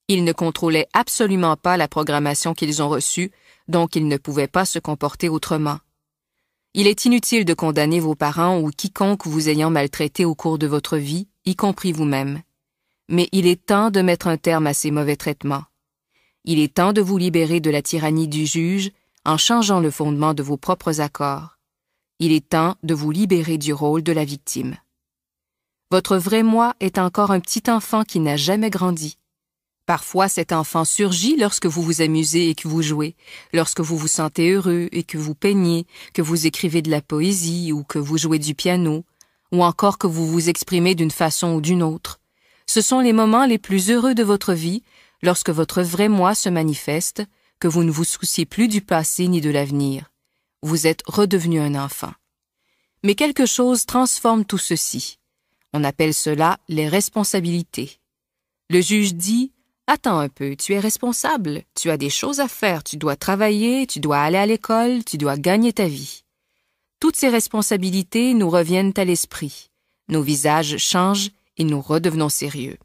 Ils 0.09 0.25
ne 0.25 0.33
contrôlaient 0.33 0.89
absolument 0.93 1.57
pas 1.57 1.79
la 1.79 1.89
programmation 1.89 2.53
qu'ils 2.53 2.83
ont 2.83 2.91
reçue, 2.91 3.33
donc 3.69 3.97
ils 3.97 4.09
ne 4.09 4.17
pouvaient 4.17 4.49
pas 4.49 4.65
se 4.65 4.79
comporter 4.79 5.29
autrement. 5.29 5.79
Il 6.75 6.87
est 6.87 7.05
inutile 7.05 7.45
de 7.45 7.55
condamner 7.55 8.01
vos 8.01 8.15
parents 8.15 8.61
ou 8.61 8.71
quiconque 8.71 9.27
vous 9.27 9.49
ayant 9.49 9.71
maltraité 9.71 10.25
au 10.25 10.35
cours 10.35 10.59
de 10.59 10.67
votre 10.67 10.97
vie, 10.97 11.29
y 11.45 11.55
compris 11.55 11.93
vous-même. 11.93 12.43
mais 13.09 13.29
il 13.33 13.47
est 13.47 13.67
temps 13.67 13.91
de 13.91 14.01
mettre 14.01 14.29
un 14.29 14.37
terme 14.37 14.67
à 14.67 14.75
ces 14.75 14.91
mauvais 14.91 15.17
traitements. 15.17 15.65
Il 16.45 16.59
est 16.59 16.75
temps 16.75 16.93
de 16.93 17.01
vous 17.01 17.19
libérer 17.19 17.61
de 17.61 17.71
la 17.71 17.83
tyrannie 17.83 18.29
du 18.29 18.47
juge 18.47 18.91
en 19.25 19.37
changeant 19.37 19.81
le 19.81 19.91
fondement 19.91 20.35
de 20.35 20.43
vos 20.43 20.57
propres 20.57 21.01
accords. 21.01 21.59
Il 22.19 22.33
est 22.33 22.49
temps 22.49 22.77
de 22.83 22.95
vous 22.95 23.11
libérer 23.11 23.59
du 23.59 23.73
rôle 23.73 24.03
de 24.03 24.13
la 24.13 24.25
victime. 24.25 24.77
Votre 25.91 26.17
vrai 26.17 26.43
moi 26.43 26.75
est 26.81 26.99
encore 26.99 27.31
un 27.31 27.41
petit 27.41 27.71
enfant 27.71 28.05
qui 28.05 28.21
n'a 28.21 28.37
jamais 28.37 28.71
grandi. 28.71 29.19
Parfois 29.87 30.29
cet 30.29 30.53
enfant 30.53 30.85
surgit 30.85 31.37
lorsque 31.37 31.67
vous 31.67 31.83
vous 31.83 32.01
amusez 32.01 32.49
et 32.49 32.55
que 32.55 32.69
vous 32.69 32.81
jouez, 32.81 33.17
lorsque 33.53 33.81
vous 33.81 33.99
vous 33.99 34.09
sentez 34.09 34.51
heureux 34.51 34.89
et 34.93 35.03
que 35.03 35.19
vous 35.19 35.35
peignez, 35.35 35.87
que 36.15 36.23
vous 36.23 36.47
écrivez 36.47 36.81
de 36.81 36.91
la 36.91 37.03
poésie 37.03 37.71
ou 37.71 37.85
que 37.85 37.99
vous 37.99 38.17
jouez 38.17 38.39
du 38.39 38.55
piano, 38.55 39.05
ou 39.53 39.63
encore 39.63 39.99
que 39.99 40.07
vous 40.07 40.27
vous 40.27 40.49
exprimez 40.49 40.95
d'une 40.95 41.11
façon 41.11 41.55
ou 41.55 41.61
d'une 41.61 41.83
autre. 41.83 42.19
Ce 42.67 42.81
sont 42.81 43.01
les 43.01 43.13
moments 43.13 43.45
les 43.45 43.59
plus 43.59 43.91
heureux 43.91 44.15
de 44.15 44.23
votre 44.23 44.55
vie, 44.55 44.83
lorsque 45.23 45.51
votre 45.51 45.83
vrai 45.83 46.09
moi 46.09 46.35
se 46.35 46.49
manifeste, 46.49 47.23
que 47.61 47.69
vous 47.69 47.85
ne 47.85 47.91
vous 47.91 48.05
souciez 48.05 48.47
plus 48.47 48.69
du 48.69 48.81
passé 48.81 49.29
ni 49.29 49.41
de 49.41 49.51
l'avenir. 49.51 50.11
Vous 50.63 50.87
êtes 50.87 51.03
redevenu 51.07 51.61
un 51.61 51.75
enfant. 51.75 52.13
Mais 53.03 53.15
quelque 53.15 53.45
chose 53.45 53.85
transforme 53.85 54.47
tout 54.47 54.59
ceci. 54.59 55.19
On 55.75 55.85
appelle 55.85 56.15
cela 56.15 56.59
les 56.69 56.89
responsabilités. 56.89 57.99
Le 58.71 58.81
juge 58.81 59.15
dit 59.15 59.53
Attends 59.87 60.19
un 60.19 60.31
peu, 60.31 60.57
tu 60.57 60.73
es 60.73 60.81
responsable, 60.81 61.63
tu 61.75 61.91
as 61.91 61.99
des 61.99 62.09
choses 62.09 62.41
à 62.41 62.49
faire, 62.49 62.83
tu 62.83 62.97
dois 62.97 63.17
travailler, 63.17 63.87
tu 63.87 64.01
dois 64.01 64.19
aller 64.19 64.39
à 64.39 64.47
l'école, 64.47 65.05
tu 65.05 65.19
dois 65.19 65.37
gagner 65.37 65.75
ta 65.75 65.87
vie. 65.87 66.25
Toutes 67.01 67.17
ces 67.17 67.29
responsabilités 67.29 68.33
nous 68.33 68.49
reviennent 68.49 68.95
à 68.97 69.05
l'esprit. 69.05 69.71
Nos 70.09 70.23
visages 70.23 70.79
changent 70.79 71.31
et 71.59 71.65
nous 71.65 71.83
redevenons 71.83 72.31
sérieux. 72.31 72.79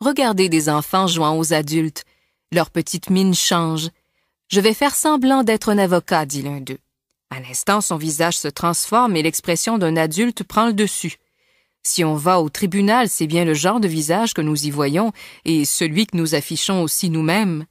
Regardez 0.00 0.48
des 0.48 0.68
enfants 0.68 1.08
jouant 1.08 1.36
aux 1.36 1.52
adultes. 1.52 2.04
Leur 2.52 2.70
petite 2.70 3.10
mine 3.10 3.34
change. 3.34 3.88
Je 4.48 4.60
vais 4.60 4.74
faire 4.74 4.94
semblant 4.94 5.42
d'être 5.42 5.68
un 5.68 5.78
avocat, 5.78 6.26
dit 6.26 6.42
l'un 6.42 6.60
d'eux. 6.60 6.78
À 7.30 7.40
l'instant, 7.40 7.80
son 7.80 7.96
visage 7.96 8.38
se 8.38 8.46
transforme 8.46 9.16
et 9.16 9.22
l'expression 9.22 9.78
d'un 9.78 9.96
adulte 9.96 10.44
prend 10.44 10.66
le 10.66 10.74
dessus. 10.74 11.16
Si 11.86 12.02
on 12.02 12.14
va 12.14 12.40
au 12.40 12.48
tribunal, 12.48 13.10
c'est 13.10 13.26
bien 13.26 13.44
le 13.44 13.52
genre 13.52 13.78
de 13.78 13.88
visage 13.88 14.32
que 14.32 14.40
nous 14.40 14.66
y 14.66 14.70
voyons 14.70 15.12
et 15.44 15.66
celui 15.66 16.06
que 16.06 16.16
nous 16.16 16.34
affichons 16.34 16.82
aussi 16.82 17.10
nous-mêmes. 17.10 17.66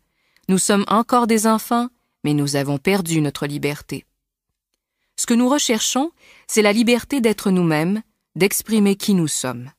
Nous 0.49 0.59
sommes 0.59 0.85
encore 0.87 1.25
des 1.25 1.47
enfants, 1.47 1.89
mais 2.23 2.35
nous 2.35 2.55
avons 2.55 2.77
perdu 2.77 3.21
notre 3.21 3.47
liberté. 3.47 4.05
Ce 5.19 5.25
que 5.25 5.33
nous 5.33 5.49
recherchons, 5.49 6.11
c'est 6.47 6.61
la 6.61 6.73
liberté 6.73 7.21
d'être 7.21 7.49
nous-mêmes, 7.49 8.03
d'exprimer 8.35 8.95
qui 8.95 9.15
nous 9.15 9.27
sommes. 9.27 9.71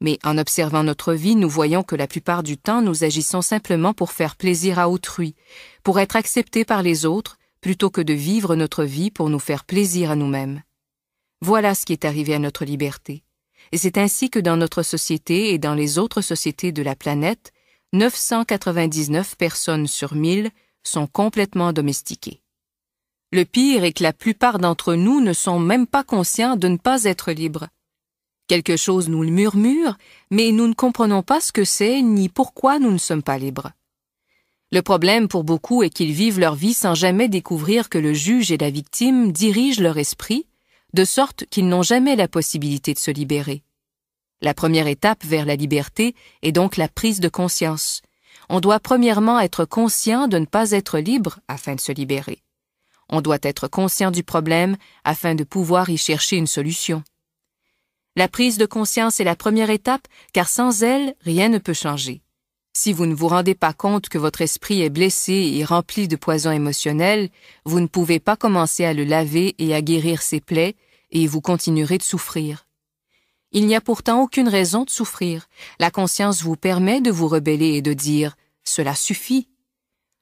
Mais 0.00 0.18
en 0.24 0.38
observant 0.38 0.82
notre 0.82 1.12
vie, 1.12 1.36
nous 1.36 1.48
voyons 1.48 1.82
que 1.82 1.96
la 1.96 2.06
plupart 2.06 2.42
du 2.42 2.56
temps, 2.56 2.80
nous 2.80 3.04
agissons 3.04 3.42
simplement 3.42 3.92
pour 3.92 4.12
faire 4.12 4.36
plaisir 4.36 4.78
à 4.78 4.88
autrui, 4.88 5.34
pour 5.82 6.00
être 6.00 6.16
acceptés 6.16 6.64
par 6.64 6.82
les 6.82 7.04
autres, 7.04 7.36
plutôt 7.60 7.90
que 7.90 8.00
de 8.00 8.14
vivre 8.14 8.56
notre 8.56 8.84
vie 8.84 9.10
pour 9.10 9.28
nous 9.28 9.40
faire 9.40 9.64
plaisir 9.64 10.10
à 10.10 10.16
nous-mêmes. 10.16 10.62
Voilà 11.42 11.74
ce 11.74 11.84
qui 11.84 11.92
est 11.92 12.04
arrivé 12.04 12.34
à 12.34 12.38
notre 12.38 12.64
liberté 12.64 13.24
et 13.72 13.78
c'est 13.78 13.98
ainsi 13.98 14.30
que 14.30 14.38
dans 14.38 14.56
notre 14.56 14.82
société 14.82 15.52
et 15.52 15.58
dans 15.58 15.74
les 15.74 15.98
autres 15.98 16.20
sociétés 16.20 16.72
de 16.72 16.82
la 16.82 16.96
planète, 16.96 17.52
999 17.92 19.36
personnes 19.36 19.86
sur 19.86 20.14
1000 20.14 20.50
sont 20.82 21.06
complètement 21.06 21.72
domestiquées. 21.72 22.42
Le 23.32 23.44
pire 23.44 23.84
est 23.84 23.92
que 23.92 24.02
la 24.02 24.12
plupart 24.12 24.58
d'entre 24.58 24.94
nous 24.94 25.20
ne 25.20 25.32
sont 25.32 25.58
même 25.58 25.86
pas 25.86 26.04
conscients 26.04 26.56
de 26.56 26.68
ne 26.68 26.76
pas 26.78 27.04
être 27.04 27.32
libres. 27.32 27.68
Quelque 28.46 28.78
chose 28.78 29.10
nous 29.10 29.22
le 29.22 29.30
murmure, 29.30 29.98
mais 30.30 30.52
nous 30.52 30.66
ne 30.66 30.74
comprenons 30.74 31.22
pas 31.22 31.40
ce 31.40 31.52
que 31.52 31.64
c'est 31.64 32.00
ni 32.00 32.30
pourquoi 32.30 32.78
nous 32.78 32.90
ne 32.90 32.98
sommes 32.98 33.22
pas 33.22 33.36
libres. 33.36 33.72
Le 34.72 34.80
problème 34.80 35.28
pour 35.28 35.44
beaucoup 35.44 35.82
est 35.82 35.90
qu'ils 35.90 36.12
vivent 36.12 36.40
leur 36.40 36.54
vie 36.54 36.74
sans 36.74 36.94
jamais 36.94 37.28
découvrir 37.28 37.88
que 37.88 37.98
le 37.98 38.14
juge 38.14 38.52
et 38.52 38.58
la 38.58 38.70
victime 38.70 39.32
dirigent 39.32 39.82
leur 39.82 39.98
esprit 39.98 40.46
de 40.94 41.04
sorte 41.04 41.44
qu'ils 41.50 41.68
n'ont 41.68 41.82
jamais 41.82 42.16
la 42.16 42.28
possibilité 42.28 42.94
de 42.94 42.98
se 42.98 43.10
libérer. 43.10 43.62
La 44.40 44.54
première 44.54 44.86
étape 44.86 45.24
vers 45.24 45.44
la 45.44 45.56
liberté 45.56 46.14
est 46.42 46.52
donc 46.52 46.76
la 46.76 46.88
prise 46.88 47.20
de 47.20 47.28
conscience. 47.28 48.02
On 48.48 48.60
doit 48.60 48.80
premièrement 48.80 49.40
être 49.40 49.64
conscient 49.64 50.28
de 50.28 50.38
ne 50.38 50.46
pas 50.46 50.70
être 50.70 50.98
libre 50.98 51.40
afin 51.48 51.74
de 51.74 51.80
se 51.80 51.92
libérer. 51.92 52.42
On 53.10 53.20
doit 53.20 53.38
être 53.42 53.68
conscient 53.68 54.10
du 54.10 54.22
problème 54.22 54.76
afin 55.04 55.34
de 55.34 55.44
pouvoir 55.44 55.90
y 55.90 55.96
chercher 55.96 56.36
une 56.36 56.46
solution. 56.46 57.02
La 58.16 58.28
prise 58.28 58.58
de 58.58 58.66
conscience 58.66 59.20
est 59.20 59.24
la 59.24 59.36
première 59.36 59.70
étape 59.70 60.06
car 60.32 60.48
sans 60.48 60.82
elle, 60.82 61.14
rien 61.22 61.48
ne 61.48 61.58
peut 61.58 61.72
changer. 61.72 62.22
Si 62.80 62.92
vous 62.92 63.06
ne 63.06 63.14
vous 63.14 63.26
rendez 63.26 63.56
pas 63.56 63.72
compte 63.72 64.08
que 64.08 64.18
votre 64.18 64.40
esprit 64.40 64.82
est 64.82 64.88
blessé 64.88 65.32
et 65.32 65.64
rempli 65.64 66.06
de 66.06 66.14
poison 66.14 66.52
émotionnel, 66.52 67.28
vous 67.64 67.80
ne 67.80 67.88
pouvez 67.88 68.20
pas 68.20 68.36
commencer 68.36 68.84
à 68.84 68.94
le 68.94 69.02
laver 69.02 69.56
et 69.58 69.74
à 69.74 69.82
guérir 69.82 70.22
ses 70.22 70.40
plaies, 70.40 70.76
et 71.10 71.26
vous 71.26 71.40
continuerez 71.40 71.98
de 71.98 72.04
souffrir. 72.04 72.68
Il 73.50 73.66
n'y 73.66 73.74
a 73.74 73.80
pourtant 73.80 74.22
aucune 74.22 74.48
raison 74.48 74.84
de 74.84 74.90
souffrir. 74.90 75.48
La 75.80 75.90
conscience 75.90 76.44
vous 76.44 76.54
permet 76.54 77.00
de 77.00 77.10
vous 77.10 77.26
rebeller 77.26 77.74
et 77.74 77.82
de 77.82 77.94
dire⁇ 77.94 78.30
Cela 78.62 78.94
suffit⁇ 78.94 79.40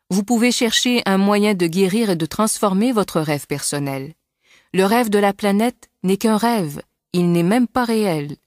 Vous 0.09 0.25
pouvez 0.25 0.51
chercher 0.51 1.03
un 1.05 1.19
moyen 1.19 1.53
de 1.53 1.67
guérir 1.67 2.09
et 2.09 2.17
de 2.17 2.25
transformer 2.25 2.91
votre 2.91 3.21
rêve 3.21 3.47
personnel. 3.47 4.15
Le 4.73 4.87
rêve 4.87 5.11
de 5.11 5.19
la 5.19 5.35
planète 5.35 5.91
n'est 6.03 6.17
qu'un 6.17 6.39
rêve, 6.39 6.81
il 7.13 7.33
n'est 7.33 7.43
même 7.43 7.69
pas 7.69 7.85
réel. 7.85 8.39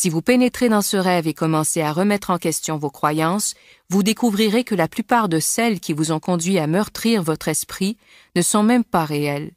Si 0.00 0.10
vous 0.10 0.22
pénétrez 0.22 0.68
dans 0.68 0.80
ce 0.80 0.96
rêve 0.96 1.26
et 1.26 1.34
commencez 1.34 1.82
à 1.82 1.92
remettre 1.92 2.30
en 2.30 2.38
question 2.38 2.76
vos 2.76 2.88
croyances, 2.88 3.54
vous 3.90 4.04
découvrirez 4.04 4.62
que 4.62 4.76
la 4.76 4.86
plupart 4.86 5.28
de 5.28 5.40
celles 5.40 5.80
qui 5.80 5.92
vous 5.92 6.12
ont 6.12 6.20
conduit 6.20 6.60
à 6.60 6.68
meurtrir 6.68 7.20
votre 7.20 7.48
esprit 7.48 7.96
ne 8.36 8.42
sont 8.42 8.62
même 8.62 8.84
pas 8.84 9.04
réelles. 9.04 9.50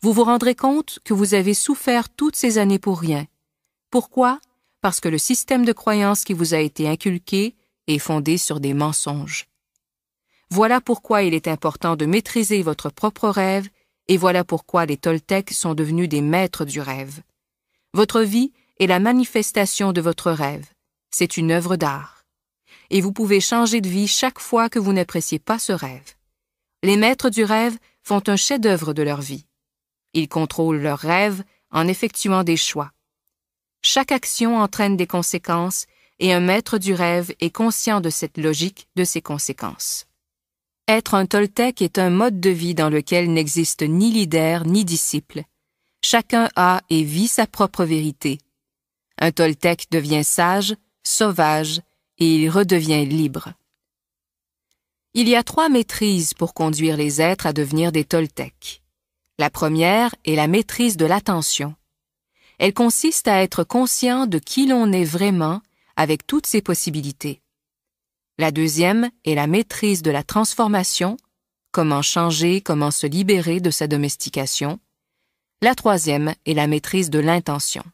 Vous 0.00 0.12
vous 0.12 0.22
rendrez 0.22 0.54
compte 0.54 1.00
que 1.04 1.12
vous 1.12 1.34
avez 1.34 1.52
souffert 1.52 2.10
toutes 2.10 2.36
ces 2.36 2.58
années 2.58 2.78
pour 2.78 3.00
rien. 3.00 3.26
Pourquoi? 3.90 4.38
Parce 4.82 5.00
que 5.00 5.08
le 5.08 5.18
système 5.18 5.64
de 5.64 5.72
croyances 5.72 6.22
qui 6.22 6.32
vous 6.32 6.54
a 6.54 6.58
été 6.58 6.88
inculqué 6.88 7.56
est 7.88 7.98
fondé 7.98 8.38
sur 8.38 8.60
des 8.60 8.74
mensonges. 8.74 9.48
Voilà 10.48 10.80
pourquoi 10.80 11.24
il 11.24 11.34
est 11.34 11.48
important 11.48 11.96
de 11.96 12.06
maîtriser 12.06 12.62
votre 12.62 12.88
propre 12.88 13.28
rêve 13.28 13.68
et 14.06 14.16
voilà 14.16 14.44
pourquoi 14.44 14.86
les 14.86 14.96
Toltecs 14.96 15.50
sont 15.50 15.74
devenus 15.74 16.08
des 16.08 16.20
maîtres 16.20 16.64
du 16.64 16.80
rêve. 16.80 17.20
Votre 17.94 18.20
vie 18.22 18.52
est 18.82 18.88
la 18.88 18.98
manifestation 18.98 19.92
de 19.92 20.00
votre 20.00 20.32
rêve. 20.32 20.66
C'est 21.12 21.36
une 21.36 21.52
œuvre 21.52 21.76
d'art. 21.76 22.24
Et 22.90 23.00
vous 23.00 23.12
pouvez 23.12 23.40
changer 23.40 23.80
de 23.80 23.88
vie 23.88 24.08
chaque 24.08 24.40
fois 24.40 24.68
que 24.68 24.80
vous 24.80 24.92
n'appréciez 24.92 25.38
pas 25.38 25.60
ce 25.60 25.70
rêve. 25.70 26.14
Les 26.82 26.96
maîtres 26.96 27.30
du 27.30 27.44
rêve 27.44 27.78
font 28.02 28.22
un 28.26 28.34
chef-d'œuvre 28.34 28.92
de 28.92 29.04
leur 29.04 29.20
vie. 29.20 29.46
Ils 30.14 30.28
contrôlent 30.28 30.82
leur 30.82 30.98
rêve 30.98 31.44
en 31.70 31.86
effectuant 31.86 32.42
des 32.42 32.56
choix. 32.56 32.90
Chaque 33.82 34.10
action 34.10 34.58
entraîne 34.58 34.96
des 34.96 35.06
conséquences 35.06 35.86
et 36.18 36.32
un 36.32 36.40
maître 36.40 36.78
du 36.78 36.92
rêve 36.92 37.32
est 37.38 37.54
conscient 37.54 38.00
de 38.00 38.10
cette 38.10 38.36
logique 38.36 38.88
de 38.96 39.04
ses 39.04 39.22
conséquences. 39.22 40.06
Être 40.88 41.14
un 41.14 41.26
Toltec 41.26 41.82
est 41.82 41.98
un 41.98 42.10
mode 42.10 42.40
de 42.40 42.50
vie 42.50 42.74
dans 42.74 42.90
lequel 42.90 43.32
n'existe 43.32 43.82
ni 43.82 44.10
leader 44.10 44.66
ni 44.66 44.84
disciple. 44.84 45.44
Chacun 46.04 46.48
a 46.56 46.80
et 46.90 47.04
vit 47.04 47.28
sa 47.28 47.46
propre 47.46 47.84
vérité, 47.84 48.38
un 49.22 49.30
Toltec 49.30 49.86
devient 49.92 50.24
sage, 50.24 50.74
sauvage, 51.04 51.80
et 52.18 52.34
il 52.34 52.50
redevient 52.50 53.06
libre. 53.06 53.52
Il 55.14 55.28
y 55.28 55.36
a 55.36 55.44
trois 55.44 55.68
maîtrises 55.68 56.34
pour 56.34 56.54
conduire 56.54 56.96
les 56.96 57.22
êtres 57.22 57.46
à 57.46 57.52
devenir 57.52 57.92
des 57.92 58.02
Toltecs. 58.02 58.82
La 59.38 59.48
première 59.48 60.12
est 60.24 60.34
la 60.34 60.48
maîtrise 60.48 60.96
de 60.96 61.06
l'attention. 61.06 61.76
Elle 62.58 62.74
consiste 62.74 63.28
à 63.28 63.44
être 63.44 63.62
conscient 63.62 64.26
de 64.26 64.40
qui 64.40 64.66
l'on 64.66 64.90
est 64.90 65.04
vraiment 65.04 65.62
avec 65.94 66.26
toutes 66.26 66.48
ses 66.48 66.60
possibilités. 66.60 67.42
La 68.38 68.50
deuxième 68.50 69.08
est 69.24 69.36
la 69.36 69.46
maîtrise 69.46 70.02
de 70.02 70.10
la 70.10 70.24
transformation, 70.24 71.16
comment 71.70 72.02
changer, 72.02 72.60
comment 72.60 72.90
se 72.90 73.06
libérer 73.06 73.60
de 73.60 73.70
sa 73.70 73.86
domestication. 73.86 74.80
La 75.60 75.76
troisième 75.76 76.34
est 76.44 76.54
la 76.54 76.66
maîtrise 76.66 77.08
de 77.08 77.20
l'intention. 77.20 77.84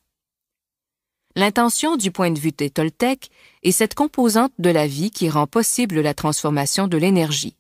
L'intention 1.39 1.97
du 1.97 2.11
point 2.11 2.33
de 2.33 2.39
vue 2.41 2.51
des 2.51 2.69
Toltecs 2.69 3.31
est 3.63 3.71
cette 3.71 3.95
composante 3.95 4.51
de 4.59 4.71
la 4.71 4.89
vie 4.89 5.13
qui 5.13 5.31
rend 5.31 5.47
possible 5.47 6.01
la 6.01 6.13
transformation 6.13 6.89
de 6.89 6.97
l'énergie. 6.97 7.55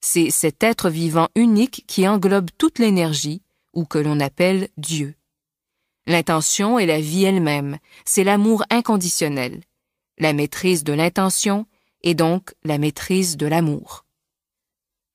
C'est 0.00 0.30
cet 0.30 0.62
être 0.62 0.88
vivant 0.88 1.28
unique 1.34 1.84
qui 1.86 2.08
englobe 2.08 2.48
toute 2.56 2.78
l'énergie, 2.78 3.42
ou 3.74 3.84
que 3.84 3.98
l'on 3.98 4.18
appelle 4.18 4.70
Dieu. 4.78 5.14
L'intention 6.06 6.78
est 6.78 6.86
la 6.86 7.02
vie 7.02 7.24
elle-même, 7.24 7.76
c'est 8.06 8.24
l'amour 8.24 8.64
inconditionnel. 8.70 9.60
La 10.16 10.32
maîtrise 10.32 10.82
de 10.82 10.94
l'intention 10.94 11.66
est 12.02 12.14
donc 12.14 12.54
la 12.64 12.78
maîtrise 12.78 13.36
de 13.36 13.44
l'amour. 13.44 14.06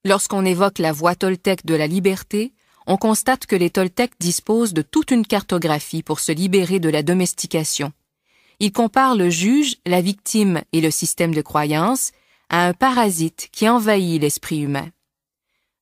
Lorsqu'on 0.06 0.46
évoque 0.46 0.78
la 0.78 0.92
voie 0.92 1.16
toltèque 1.16 1.66
de 1.66 1.74
la 1.74 1.88
liberté, 1.88 2.54
on 2.88 2.98
constate 2.98 3.46
que 3.46 3.56
les 3.56 3.70
Toltecs 3.70 4.14
disposent 4.20 4.74
de 4.74 4.82
toute 4.82 5.12
une 5.12 5.28
cartographie 5.28 6.04
pour 6.04 6.20
se 6.20 6.32
libérer 6.32 6.80
de 6.80 6.90
la 6.90 7.04
domestication. 7.04 7.92
il 8.60 8.72
compare 8.72 9.16
le 9.16 9.30
juge, 9.30 9.76
la 9.86 10.02
victime 10.02 10.64
et 10.74 10.82
le 10.82 10.90
système 10.90 11.36
de 11.36 11.42
croyance 11.42 12.12
à 12.50 12.66
un 12.66 12.74
parasite 12.74 13.50
qui 13.52 13.70
envahit 13.70 14.20
l'esprit 14.20 14.62
humain. 14.62 14.90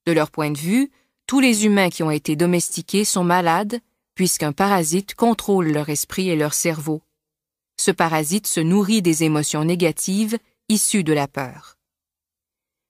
De 0.05 0.11
leur 0.11 0.29
point 0.29 0.51
de 0.51 0.57
vue, 0.57 0.91
tous 1.27 1.39
les 1.39 1.65
humains 1.65 1.89
qui 1.89 2.03
ont 2.03 2.11
été 2.11 2.35
domestiqués 2.35 3.05
sont 3.05 3.23
malades 3.23 3.79
puisqu'un 4.15 4.53
parasite 4.53 5.13
contrôle 5.13 5.67
leur 5.67 5.89
esprit 5.89 6.29
et 6.29 6.35
leur 6.35 6.53
cerveau. 6.53 7.01
Ce 7.77 7.91
parasite 7.91 8.47
se 8.47 8.61
nourrit 8.61 9.01
des 9.01 9.23
émotions 9.23 9.63
négatives 9.63 10.37
issues 10.69 11.03
de 11.03 11.13
la 11.13 11.27
peur. 11.27 11.77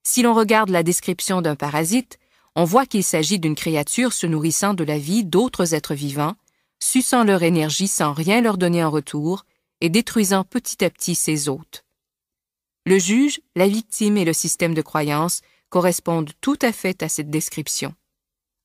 Si 0.03 0.21
l'on 0.21 0.35
regarde 0.35 0.69
la 0.69 0.83
description 0.83 1.41
d'un 1.41 1.55
parasite, 1.55 2.19
on 2.55 2.63
voit 2.63 2.85
qu'il 2.85 3.03
s'agit 3.03 3.39
d'une 3.39 3.55
créature 3.55 4.13
se 4.13 4.25
nourrissant 4.25 4.73
de 4.73 4.83
la 4.83 4.97
vie 4.97 5.25
d'autres 5.25 5.73
êtres 5.73 5.93
vivants, 5.93 6.35
suçant 6.81 7.23
leur 7.23 7.43
énergie 7.43 7.87
sans 7.87 8.13
rien 8.13 8.41
leur 8.41 8.57
donner 8.57 8.83
en 8.83 8.91
retour 8.91 9.45
et 9.81 9.89
détruisant 9.89 10.43
petit 10.43 10.83
à 10.83 10.89
petit 10.89 11.15
ses 11.15 11.49
hôtes. 11.49 11.83
Le 12.85 12.99
juge, 12.99 13.41
la 13.55 13.67
victime 13.67 14.17
et 14.17 14.25
le 14.25 14.33
système 14.33 14.73
de 14.73 14.81
croyance 14.81 15.41
correspondent 15.69 16.31
tout 16.39 16.57
à 16.61 16.71
fait 16.71 17.01
à 17.03 17.09
cette 17.09 17.29
description. 17.29 17.93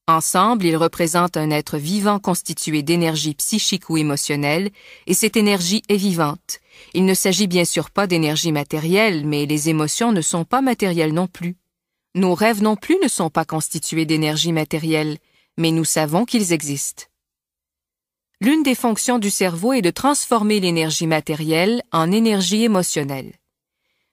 Ensemble, 0.07 0.67
ils 0.67 0.77
représentent 0.77 1.37
un 1.37 1.51
être 1.51 1.79
vivant 1.79 2.19
constitué 2.19 2.83
d'énergie 2.83 3.35
psychique 3.35 3.89
ou 3.91 3.97
émotionnelle, 3.97 4.71
et 5.07 5.15
cette 5.15 5.37
énergie 5.37 5.83
est 5.89 5.97
vivante. 5.97 6.59
Il 6.95 7.05
ne 7.05 7.15
s'agit 7.15 7.47
bien 7.47 7.65
sûr 7.65 7.91
pas 7.91 8.07
d'énergie 8.07 8.53
matérielle, 8.53 9.25
mais 9.27 9.47
les 9.47 9.69
émotions 9.69 10.13
ne 10.13 10.21
sont 10.21 10.45
pas 10.45 10.63
matérielles 10.63 11.15
non 11.15 11.29
plus. 11.29 11.57
Nos 12.17 12.35
rêves 12.35 12.63
non 12.63 12.75
plus 12.75 12.99
ne 13.01 13.09
sont 13.09 13.31
pas 13.31 13.45
constitués 13.45 14.05
d'énergie 14.05 14.53
matérielle, 14.53 15.19
mais 15.57 15.71
nous 15.71 15.85
savons 15.85 16.25
qu'ils 16.25 16.53
existent. 16.53 17.05
L'une 18.41 18.65
des 18.65 18.75
fonctions 18.75 19.19
du 19.19 19.31
cerveau 19.31 19.75
est 19.75 19.83
de 19.83 19.91
transformer 19.91 20.59
l'énergie 20.59 21.07
matérielle 21.07 21.83
en 21.93 22.11
énergie 22.11 22.65
émotionnelle. 22.65 23.35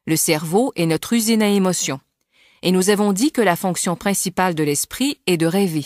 Le 0.05 0.15
cerveau 0.15 0.73
est 0.75 0.85
notre 0.85 1.13
usine 1.13 1.41
à 1.41 1.47
émotions, 1.47 1.99
et 2.61 2.71
nous 2.71 2.89
avons 2.89 3.13
dit 3.13 3.31
que 3.31 3.41
la 3.41 3.55
fonction 3.55 3.95
principale 3.95 4.53
de 4.53 4.63
l'esprit 4.63 5.19
est 5.25 5.37
de 5.37 5.47
rêver. 5.47 5.85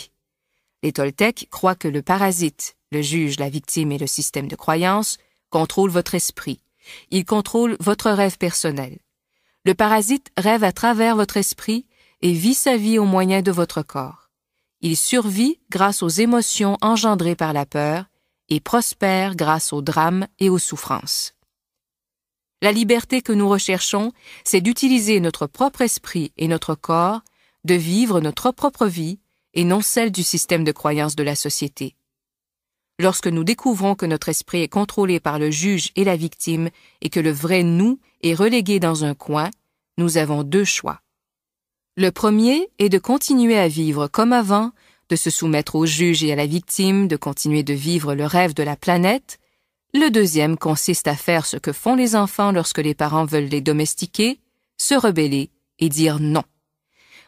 Les 0.82 0.92
Toltecs 0.92 1.48
croient 1.50 1.76
que 1.76 1.88
le 1.88 2.02
parasite, 2.02 2.76
le 2.90 3.00
juge, 3.00 3.38
la 3.38 3.48
victime 3.48 3.90
et 3.90 3.98
le 3.98 4.06
système 4.06 4.48
de 4.48 4.56
croyance 4.56 5.16
contrôlent 5.48 5.90
votre 5.90 6.14
esprit. 6.14 6.60
Ils 7.10 7.24
contrôlent 7.24 7.76
votre 7.80 8.10
rêve 8.10 8.36
personnel. 8.36 8.98
Le 9.64 9.74
parasite 9.74 10.30
rêve 10.36 10.64
à 10.64 10.72
travers 10.72 11.16
votre 11.16 11.36
esprit 11.36 11.86
et 12.22 12.32
vit 12.32 12.54
sa 12.54 12.76
vie 12.76 12.98
au 12.98 13.04
moyen 13.04 13.42
de 13.42 13.50
votre 13.50 13.82
corps. 13.82 14.30
Il 14.80 14.96
survit 14.96 15.60
grâce 15.70 16.02
aux 16.02 16.08
émotions 16.08 16.76
engendrées 16.80 17.36
par 17.36 17.52
la 17.52 17.66
peur 17.66 18.06
et 18.48 18.60
prospère 18.60 19.36
grâce 19.36 19.72
aux 19.72 19.82
drames 19.82 20.26
et 20.38 20.48
aux 20.48 20.58
souffrances. 20.58 21.34
La 22.62 22.72
liberté 22.72 23.22
que 23.22 23.32
nous 23.32 23.48
recherchons, 23.48 24.12
c'est 24.44 24.60
d'utiliser 24.60 25.18
notre 25.18 25.46
propre 25.46 25.82
esprit 25.82 26.32
et 26.36 26.48
notre 26.48 26.76
corps, 26.76 27.22
de 27.64 27.74
vivre 27.74 28.20
notre 28.20 28.52
propre 28.52 28.86
vie 28.86 29.18
et 29.54 29.64
non 29.64 29.80
celle 29.80 30.12
du 30.12 30.22
système 30.22 30.64
de 30.64 30.72
croyance 30.72 31.16
de 31.16 31.22
la 31.22 31.34
société. 31.34 31.96
Lorsque 32.98 33.26
nous 33.26 33.42
découvrons 33.42 33.96
que 33.96 34.06
notre 34.06 34.28
esprit 34.28 34.62
est 34.62 34.68
contrôlé 34.68 35.18
par 35.18 35.38
le 35.40 35.50
juge 35.50 35.90
et 35.96 36.04
la 36.04 36.16
victime 36.16 36.70
et 37.00 37.10
que 37.10 37.20
le 37.20 37.32
vrai 37.32 37.64
nous 37.64 37.98
est 38.22 38.34
relégué 38.34 38.78
dans 38.78 39.04
un 39.04 39.14
coin, 39.14 39.50
nous 39.98 40.16
avons 40.16 40.44
deux 40.44 40.64
choix. 40.64 41.01
Le 41.94 42.10
premier 42.10 42.70
est 42.78 42.88
de 42.88 42.96
continuer 42.96 43.58
à 43.58 43.68
vivre 43.68 44.08
comme 44.08 44.32
avant 44.32 44.70
de 45.10 45.16
se 45.16 45.28
soumettre 45.28 45.74
au 45.74 45.84
juge 45.84 46.24
et 46.24 46.32
à 46.32 46.36
la 46.36 46.46
victime, 46.46 47.06
de 47.06 47.16
continuer 47.16 47.62
de 47.62 47.74
vivre 47.74 48.14
le 48.14 48.24
rêve 48.24 48.54
de 48.54 48.62
la 48.62 48.76
planète. 48.76 49.38
Le 49.92 50.08
deuxième 50.08 50.56
consiste 50.56 51.06
à 51.06 51.14
faire 51.14 51.44
ce 51.44 51.58
que 51.58 51.70
font 51.70 51.94
les 51.94 52.16
enfants 52.16 52.50
lorsque 52.50 52.78
les 52.78 52.94
parents 52.94 53.26
veulent 53.26 53.44
les 53.44 53.60
domestiquer, 53.60 54.40
se 54.78 54.94
rebeller 54.94 55.50
et 55.80 55.90
dire 55.90 56.18
non. 56.18 56.44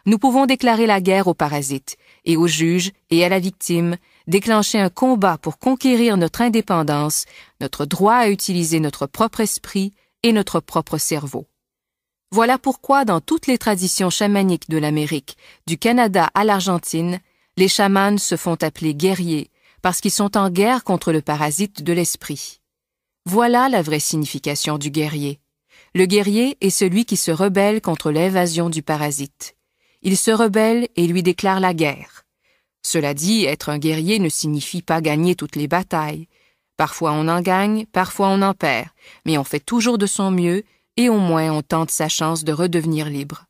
Nous 0.07 0.17
pouvons 0.17 0.47
déclarer 0.47 0.87
la 0.87 1.03
guerre 1.03 1.29
aux 1.29 1.35
parasites 1.35 1.99
et 2.25 2.39
au 2.39 2.47
juge 2.47 2.93
et 3.11 3.23
à 3.23 3.29
la 3.29 3.41
victime, 3.41 3.99
déclencher 4.27 4.79
un 4.79 4.89
combat 4.89 5.37
pour 5.37 5.59
conquérir 5.59 6.17
notre 6.17 6.41
indépendance, 6.41 7.27
notre 7.61 7.85
droit 7.85 8.15
à 8.15 8.31
utiliser 8.31 8.81
notre 8.81 9.07
propre 9.07 9.41
esprit 9.41 9.93
et 10.23 10.33
notre 10.33 10.61
propre 10.61 10.97
cerveau. 10.97 11.47
Voilà 12.35 12.59
pourquoi 12.59 13.05
dans 13.05 13.21
toutes 13.21 13.47
les 13.47 13.59
traditions 13.59 14.11
chamaniques 14.11 14.69
de 14.69 14.77
l'Amérique, 14.77 15.37
du 15.69 15.79
Canada 15.79 16.33
à 16.35 16.43
l'Argentine, 16.43 17.21
les 17.57 17.69
chamans 17.69 18.19
se 18.19 18.37
font 18.37 18.57
appeler 18.61 18.93
guerriers 18.93 19.53
parce 19.83 20.01
qu'ils 20.01 20.11
sont 20.11 20.37
en 20.37 20.51
guerre 20.51 20.83
contre 20.83 21.13
le 21.13 21.23
parasite 21.23 21.85
de 21.85 21.93
l'esprit. 21.93 22.61
Voilà 23.25 23.69
la 23.69 23.83
vraie 23.83 24.01
signification 24.01 24.79
du 24.79 24.91
guerrier. 24.91 25.39
Le 25.95 26.07
guerrier 26.07 26.57
est 26.61 26.71
celui 26.71 27.05
qui 27.05 27.17
se 27.17 27.31
rebelle 27.31 27.81
contre 27.81 28.11
l'invasion 28.11 28.69
du 28.69 28.83
parasite. 28.83 29.55
Il 30.03 30.17
se 30.17 30.33
rebelle 30.33 30.89
et 30.97 31.07
lui 31.07 31.23
déclare 31.23 31.61
la 31.61 31.73
guerre. 31.73 32.25
Cela 32.83 33.15
dit, 33.15 33.45
être 33.45 33.69
un 33.69 33.79
guerrier 33.79 34.19
ne 34.19 34.29
signifie 34.29 34.83
pas 34.83 35.01
gagner 35.01 35.37
toutes 35.37 35.55
les 35.55 35.69
batailles. 35.69 36.27
Parfois 36.77 37.13
on 37.13 37.29
en 37.29 37.43
gagne, 37.43 37.87
parfois 37.93 38.27
on 38.27 38.43
en 38.43 38.55
perd, 38.55 38.89
mais 39.25 39.39
on 39.39 39.45
fait 39.45 39.65
toujours 39.65 39.99
de 39.99 40.07
son 40.07 40.33
mieux 40.33 40.65
et 40.97 41.09
au 41.09 41.19
moins 41.19 41.53
on 41.53 41.63
tente 41.63 41.91
sa 41.91 42.09
chance 42.09 42.45
de 42.45 42.53
redevenir 42.53 43.09
libre. 43.09 43.47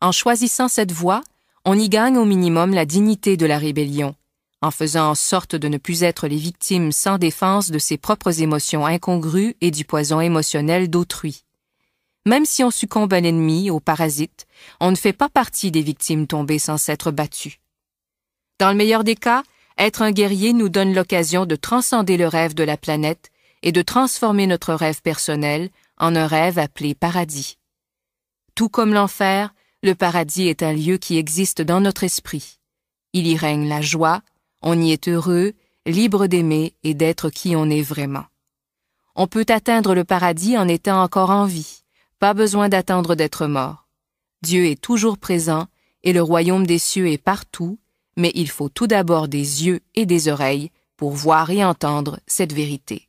En 0.00 0.12
choisissant 0.12 0.68
cette 0.68 0.92
voie, 0.92 1.22
on 1.64 1.78
y 1.78 1.88
gagne 1.88 2.18
au 2.18 2.24
minimum 2.24 2.72
la 2.72 2.86
dignité 2.86 3.36
de 3.36 3.46
la 3.46 3.58
rébellion, 3.58 4.14
en 4.62 4.70
faisant 4.70 5.10
en 5.10 5.14
sorte 5.14 5.56
de 5.56 5.68
ne 5.68 5.78
plus 5.78 6.02
être 6.02 6.28
les 6.28 6.36
victimes 6.36 6.92
sans 6.92 7.18
défense 7.18 7.70
de 7.70 7.78
ses 7.78 7.98
propres 7.98 8.40
émotions 8.40 8.86
incongrues 8.86 9.56
et 9.60 9.70
du 9.70 9.84
poison 9.84 10.20
émotionnel 10.20 10.88
d'autrui. 10.88 11.44
Même 12.26 12.44
si 12.44 12.62
on 12.62 12.70
succombe 12.70 13.12
à 13.12 13.20
l'ennemi, 13.20 13.70
au 13.70 13.80
parasite, 13.80 14.46
on 14.80 14.90
ne 14.90 14.96
fait 14.96 15.12
pas 15.12 15.28
partie 15.28 15.70
des 15.70 15.82
victimes 15.82 16.26
tombées 16.26 16.58
sans 16.58 16.76
s'être 16.76 17.10
battues. 17.10 17.60
Dans 18.58 18.70
le 18.70 18.76
meilleur 18.76 19.04
des 19.04 19.14
cas, 19.14 19.44
être 19.78 20.02
un 20.02 20.10
guerrier 20.10 20.52
nous 20.52 20.68
donne 20.68 20.94
l'occasion 20.94 21.46
de 21.46 21.56
transcender 21.56 22.16
le 22.16 22.26
rêve 22.26 22.54
de 22.54 22.64
la 22.64 22.76
planète 22.76 23.30
et 23.62 23.72
de 23.72 23.82
transformer 23.82 24.46
notre 24.46 24.74
rêve 24.74 25.00
personnel 25.02 25.70
en 25.98 26.16
un 26.16 26.26
rêve 26.26 26.58
appelé 26.58 26.94
paradis. 26.94 27.58
Tout 28.54 28.68
comme 28.68 28.92
l'enfer, 28.92 29.54
le 29.82 29.94
paradis 29.94 30.48
est 30.48 30.62
un 30.62 30.72
lieu 30.72 30.96
qui 30.96 31.16
existe 31.16 31.62
dans 31.62 31.80
notre 31.80 32.04
esprit. 32.04 32.58
Il 33.12 33.26
y 33.26 33.36
règne 33.36 33.68
la 33.68 33.80
joie, 33.80 34.22
on 34.62 34.80
y 34.80 34.92
est 34.92 35.08
heureux, 35.08 35.54
libre 35.86 36.26
d'aimer 36.26 36.74
et 36.82 36.94
d'être 36.94 37.30
qui 37.30 37.54
on 37.56 37.70
est 37.70 37.82
vraiment. 37.82 38.24
On 39.14 39.26
peut 39.26 39.46
atteindre 39.48 39.94
le 39.94 40.04
paradis 40.04 40.58
en 40.58 40.68
étant 40.68 41.02
encore 41.02 41.30
en 41.30 41.44
vie, 41.44 41.84
pas 42.18 42.34
besoin 42.34 42.68
d'attendre 42.68 43.14
d'être 43.14 43.46
mort. 43.46 43.88
Dieu 44.42 44.66
est 44.66 44.80
toujours 44.80 45.18
présent 45.18 45.66
et 46.02 46.12
le 46.12 46.22
royaume 46.22 46.66
des 46.66 46.78
cieux 46.78 47.08
est 47.08 47.22
partout, 47.22 47.78
mais 48.16 48.32
il 48.34 48.48
faut 48.50 48.68
tout 48.68 48.86
d'abord 48.86 49.28
des 49.28 49.66
yeux 49.66 49.80
et 49.94 50.06
des 50.06 50.28
oreilles 50.28 50.70
pour 50.96 51.12
voir 51.12 51.50
et 51.50 51.64
entendre 51.64 52.20
cette 52.26 52.52
vérité. 52.52 53.08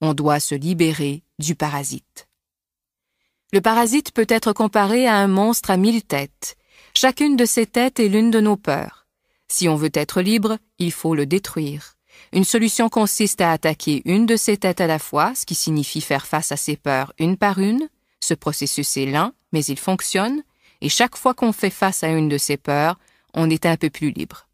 On 0.00 0.14
doit 0.14 0.40
se 0.40 0.54
libérer 0.54 1.22
du 1.42 1.54
parasite. 1.54 2.28
Le 3.52 3.60
parasite 3.60 4.12
peut 4.12 4.26
être 4.28 4.52
comparé 4.52 5.06
à 5.06 5.16
un 5.16 5.28
monstre 5.28 5.70
à 5.70 5.76
mille 5.76 6.02
têtes. 6.02 6.56
Chacune 6.94 7.36
de 7.36 7.44
ces 7.44 7.66
têtes 7.66 8.00
est 8.00 8.08
l'une 8.08 8.30
de 8.30 8.40
nos 8.40 8.56
peurs. 8.56 9.06
Si 9.48 9.68
on 9.68 9.76
veut 9.76 9.90
être 9.92 10.22
libre, 10.22 10.56
il 10.78 10.92
faut 10.92 11.14
le 11.14 11.26
détruire. 11.26 11.94
Une 12.32 12.44
solution 12.44 12.88
consiste 12.88 13.40
à 13.40 13.52
attaquer 13.52 14.00
une 14.04 14.24
de 14.24 14.36
ces 14.36 14.56
têtes 14.56 14.80
à 14.80 14.86
la 14.86 14.98
fois, 14.98 15.34
ce 15.34 15.44
qui 15.44 15.54
signifie 15.54 16.00
faire 16.00 16.26
face 16.26 16.52
à 16.52 16.56
ses 16.56 16.76
peurs 16.76 17.12
une 17.18 17.36
par 17.36 17.58
une. 17.58 17.88
Ce 18.20 18.34
processus 18.34 18.96
est 18.96 19.06
lent, 19.06 19.32
mais 19.52 19.64
il 19.64 19.78
fonctionne, 19.78 20.42
et 20.80 20.88
chaque 20.88 21.16
fois 21.16 21.34
qu'on 21.34 21.52
fait 21.52 21.70
face 21.70 22.02
à 22.04 22.08
une 22.08 22.28
de 22.28 22.38
ces 22.38 22.56
peurs, 22.56 22.98
on 23.34 23.50
est 23.50 23.66
un 23.66 23.76
peu 23.76 23.90
plus 23.90 24.10
libre. 24.10 24.48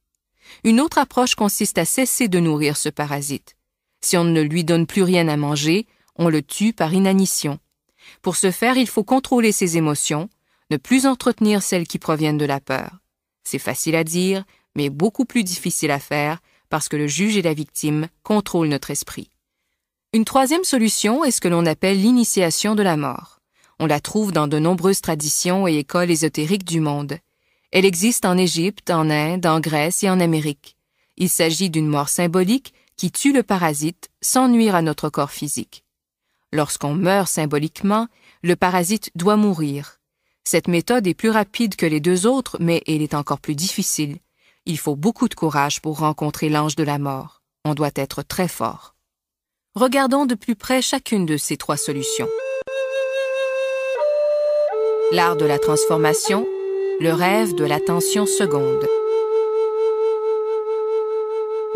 Une 0.64 0.80
autre 0.80 0.98
approche 0.98 1.34
consiste 1.34 1.78
à 1.78 1.84
cesser 1.84 2.28
de 2.28 2.40
nourrir 2.40 2.76
ce 2.76 2.88
parasite. 2.88 3.56
Si 4.00 4.16
on 4.16 4.24
ne 4.24 4.40
lui 4.40 4.64
donne 4.64 4.86
plus 4.86 5.02
rien 5.02 5.28
à 5.28 5.36
manger, 5.36 5.86
on 6.18 6.28
le 6.28 6.42
tue 6.42 6.72
par 6.72 6.92
inanition. 6.92 7.58
Pour 8.22 8.36
ce 8.36 8.50
faire, 8.50 8.76
il 8.76 8.88
faut 8.88 9.04
contrôler 9.04 9.52
ses 9.52 9.76
émotions, 9.76 10.28
ne 10.70 10.76
plus 10.76 11.06
entretenir 11.06 11.62
celles 11.62 11.86
qui 11.86 11.98
proviennent 11.98 12.38
de 12.38 12.44
la 12.44 12.60
peur. 12.60 12.98
C'est 13.44 13.58
facile 13.58 13.96
à 13.96 14.04
dire, 14.04 14.44
mais 14.74 14.90
beaucoup 14.90 15.24
plus 15.24 15.44
difficile 15.44 15.90
à 15.90 15.98
faire 15.98 16.38
parce 16.68 16.88
que 16.88 16.96
le 16.96 17.06
juge 17.06 17.36
et 17.36 17.42
la 17.42 17.54
victime 17.54 18.08
contrôlent 18.22 18.68
notre 18.68 18.90
esprit. 18.90 19.30
Une 20.12 20.24
troisième 20.24 20.64
solution 20.64 21.24
est 21.24 21.30
ce 21.30 21.40
que 21.40 21.48
l'on 21.48 21.66
appelle 21.66 22.00
l'initiation 22.00 22.74
de 22.74 22.82
la 22.82 22.96
mort. 22.96 23.40
On 23.78 23.86
la 23.86 24.00
trouve 24.00 24.32
dans 24.32 24.48
de 24.48 24.58
nombreuses 24.58 25.00
traditions 25.00 25.68
et 25.68 25.76
écoles 25.78 26.10
ésotériques 26.10 26.64
du 26.64 26.80
monde. 26.80 27.18
Elle 27.70 27.84
existe 27.84 28.24
en 28.24 28.36
Égypte, 28.36 28.90
en 28.90 29.08
Inde, 29.10 29.46
en 29.46 29.60
Grèce 29.60 30.02
et 30.02 30.10
en 30.10 30.20
Amérique. 30.20 30.76
Il 31.16 31.28
s'agit 31.28 31.70
d'une 31.70 31.86
mort 31.86 32.08
symbolique 32.08 32.74
qui 32.96 33.12
tue 33.12 33.32
le 33.32 33.42
parasite 33.42 34.08
sans 34.20 34.48
nuire 34.48 34.74
à 34.74 34.82
notre 34.82 35.10
corps 35.10 35.30
physique. 35.30 35.84
Lorsqu'on 36.52 36.94
meurt 36.94 37.28
symboliquement, 37.28 38.08
le 38.42 38.56
parasite 38.56 39.10
doit 39.14 39.36
mourir. 39.36 39.98
Cette 40.44 40.68
méthode 40.68 41.06
est 41.06 41.14
plus 41.14 41.30
rapide 41.30 41.76
que 41.76 41.84
les 41.84 42.00
deux 42.00 42.26
autres, 42.26 42.56
mais 42.58 42.82
elle 42.86 43.02
est 43.02 43.14
encore 43.14 43.40
plus 43.40 43.54
difficile. 43.54 44.16
Il 44.64 44.78
faut 44.78 44.96
beaucoup 44.96 45.28
de 45.28 45.34
courage 45.34 45.82
pour 45.82 45.98
rencontrer 45.98 46.48
l'ange 46.48 46.74
de 46.74 46.84
la 46.84 46.98
mort. 46.98 47.42
On 47.64 47.74
doit 47.74 47.90
être 47.94 48.22
très 48.22 48.48
fort. 48.48 48.94
Regardons 49.74 50.24
de 50.24 50.34
plus 50.34 50.56
près 50.56 50.80
chacune 50.80 51.26
de 51.26 51.36
ces 51.36 51.58
trois 51.58 51.76
solutions. 51.76 52.28
L'art 55.12 55.36
de 55.36 55.44
la 55.44 55.58
transformation, 55.58 56.46
le 57.00 57.12
rêve 57.12 57.54
de 57.54 57.64
l'attention 57.64 58.26
seconde. 58.26 58.86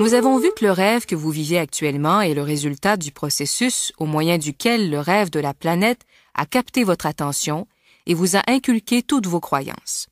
Nous 0.02 0.14
avons 0.14 0.36
vu 0.36 0.50
que 0.56 0.64
le 0.64 0.72
rêve 0.72 1.06
que 1.06 1.14
vous 1.14 1.30
vivez 1.30 1.60
actuellement 1.60 2.20
est 2.20 2.34
le 2.34 2.42
résultat 2.42 2.96
du 2.96 3.12
processus 3.12 3.92
au 3.98 4.04
moyen 4.04 4.36
duquel 4.36 4.90
le 4.90 4.98
rêve 4.98 5.30
de 5.30 5.38
la 5.38 5.54
planète 5.54 6.00
a 6.34 6.44
capté 6.44 6.82
votre 6.82 7.06
attention 7.06 7.68
et 8.06 8.14
vous 8.14 8.34
a 8.34 8.42
inculqué 8.48 9.04
toutes 9.04 9.28
vos 9.28 9.38
croyances. 9.38 10.08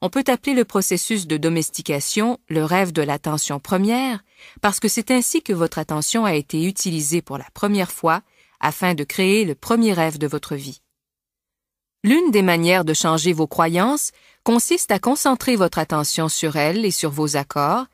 On 0.00 0.08
peut 0.08 0.24
appeler 0.28 0.54
le 0.54 0.64
processus 0.64 1.26
de 1.26 1.36
domestication 1.36 2.38
le 2.48 2.64
rêve 2.64 2.90
de 2.90 3.02
l'attention 3.02 3.60
première 3.60 4.24
parce 4.62 4.80
que 4.80 4.88
c'est 4.88 5.10
ainsi 5.10 5.42
que 5.42 5.52
votre 5.52 5.78
attention 5.78 6.24
a 6.24 6.34
été 6.34 6.64
utilisée 6.64 7.20
pour 7.20 7.36
la 7.36 7.50
première 7.52 7.92
fois 7.92 8.22
afin 8.60 8.94
de 8.94 9.04
créer 9.04 9.44
le 9.44 9.54
premier 9.54 9.92
rêve 9.92 10.16
de 10.16 10.26
votre 10.26 10.54
vie. 10.54 10.80
L'une 12.02 12.30
des 12.30 12.40
manières 12.40 12.86
de 12.86 12.94
changer 12.94 13.34
vos 13.34 13.46
croyances 13.46 14.10
consiste 14.42 14.90
à 14.90 14.98
concentrer 14.98 15.54
votre 15.54 15.78
attention 15.78 16.30
sur 16.30 16.56
elles 16.56 16.86
et 16.86 16.90
sur 16.90 17.10
vos 17.10 17.36
accords 17.36 17.84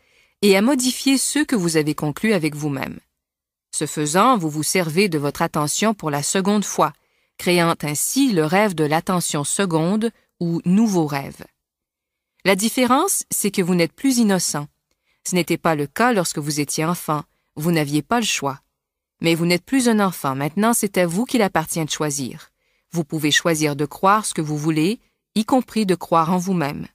et 0.42 0.56
à 0.56 0.62
modifier 0.62 1.18
ceux 1.18 1.44
que 1.44 1.56
vous 1.56 1.76
avez 1.76 1.94
conclus 1.94 2.32
avec 2.32 2.54
vous-même. 2.54 3.00
Ce 3.74 3.86
faisant, 3.86 4.36
vous 4.38 4.50
vous 4.50 4.62
servez 4.62 5.08
de 5.08 5.18
votre 5.18 5.42
attention 5.42 5.94
pour 5.94 6.10
la 6.10 6.22
seconde 6.22 6.64
fois, 6.64 6.92
créant 7.38 7.74
ainsi 7.82 8.32
le 8.32 8.44
rêve 8.44 8.74
de 8.74 8.84
l'attention 8.84 9.44
seconde 9.44 10.10
ou 10.40 10.60
nouveau 10.64 11.06
rêve. 11.06 11.44
La 12.44 12.56
différence, 12.56 13.24
c'est 13.30 13.50
que 13.50 13.62
vous 13.62 13.74
n'êtes 13.74 13.92
plus 13.92 14.18
innocent. 14.18 14.68
Ce 15.26 15.34
n'était 15.34 15.58
pas 15.58 15.74
le 15.74 15.86
cas 15.86 16.12
lorsque 16.12 16.38
vous 16.38 16.60
étiez 16.60 16.84
enfant, 16.84 17.24
vous 17.56 17.72
n'aviez 17.72 18.02
pas 18.02 18.20
le 18.20 18.26
choix. 18.26 18.60
Mais 19.20 19.34
vous 19.34 19.46
n'êtes 19.46 19.64
plus 19.64 19.88
un 19.88 20.00
enfant, 20.00 20.34
maintenant 20.34 20.74
c'est 20.74 20.98
à 20.98 21.06
vous 21.06 21.24
qu'il 21.24 21.42
appartient 21.42 21.84
de 21.84 21.90
choisir. 21.90 22.50
Vous 22.92 23.04
pouvez 23.04 23.30
choisir 23.30 23.74
de 23.74 23.86
croire 23.86 24.26
ce 24.26 24.34
que 24.34 24.42
vous 24.42 24.58
voulez, 24.58 25.00
y 25.34 25.44
compris 25.44 25.86
de 25.86 25.94
croire 25.94 26.32
en 26.32 26.38
vous-même. 26.38 26.86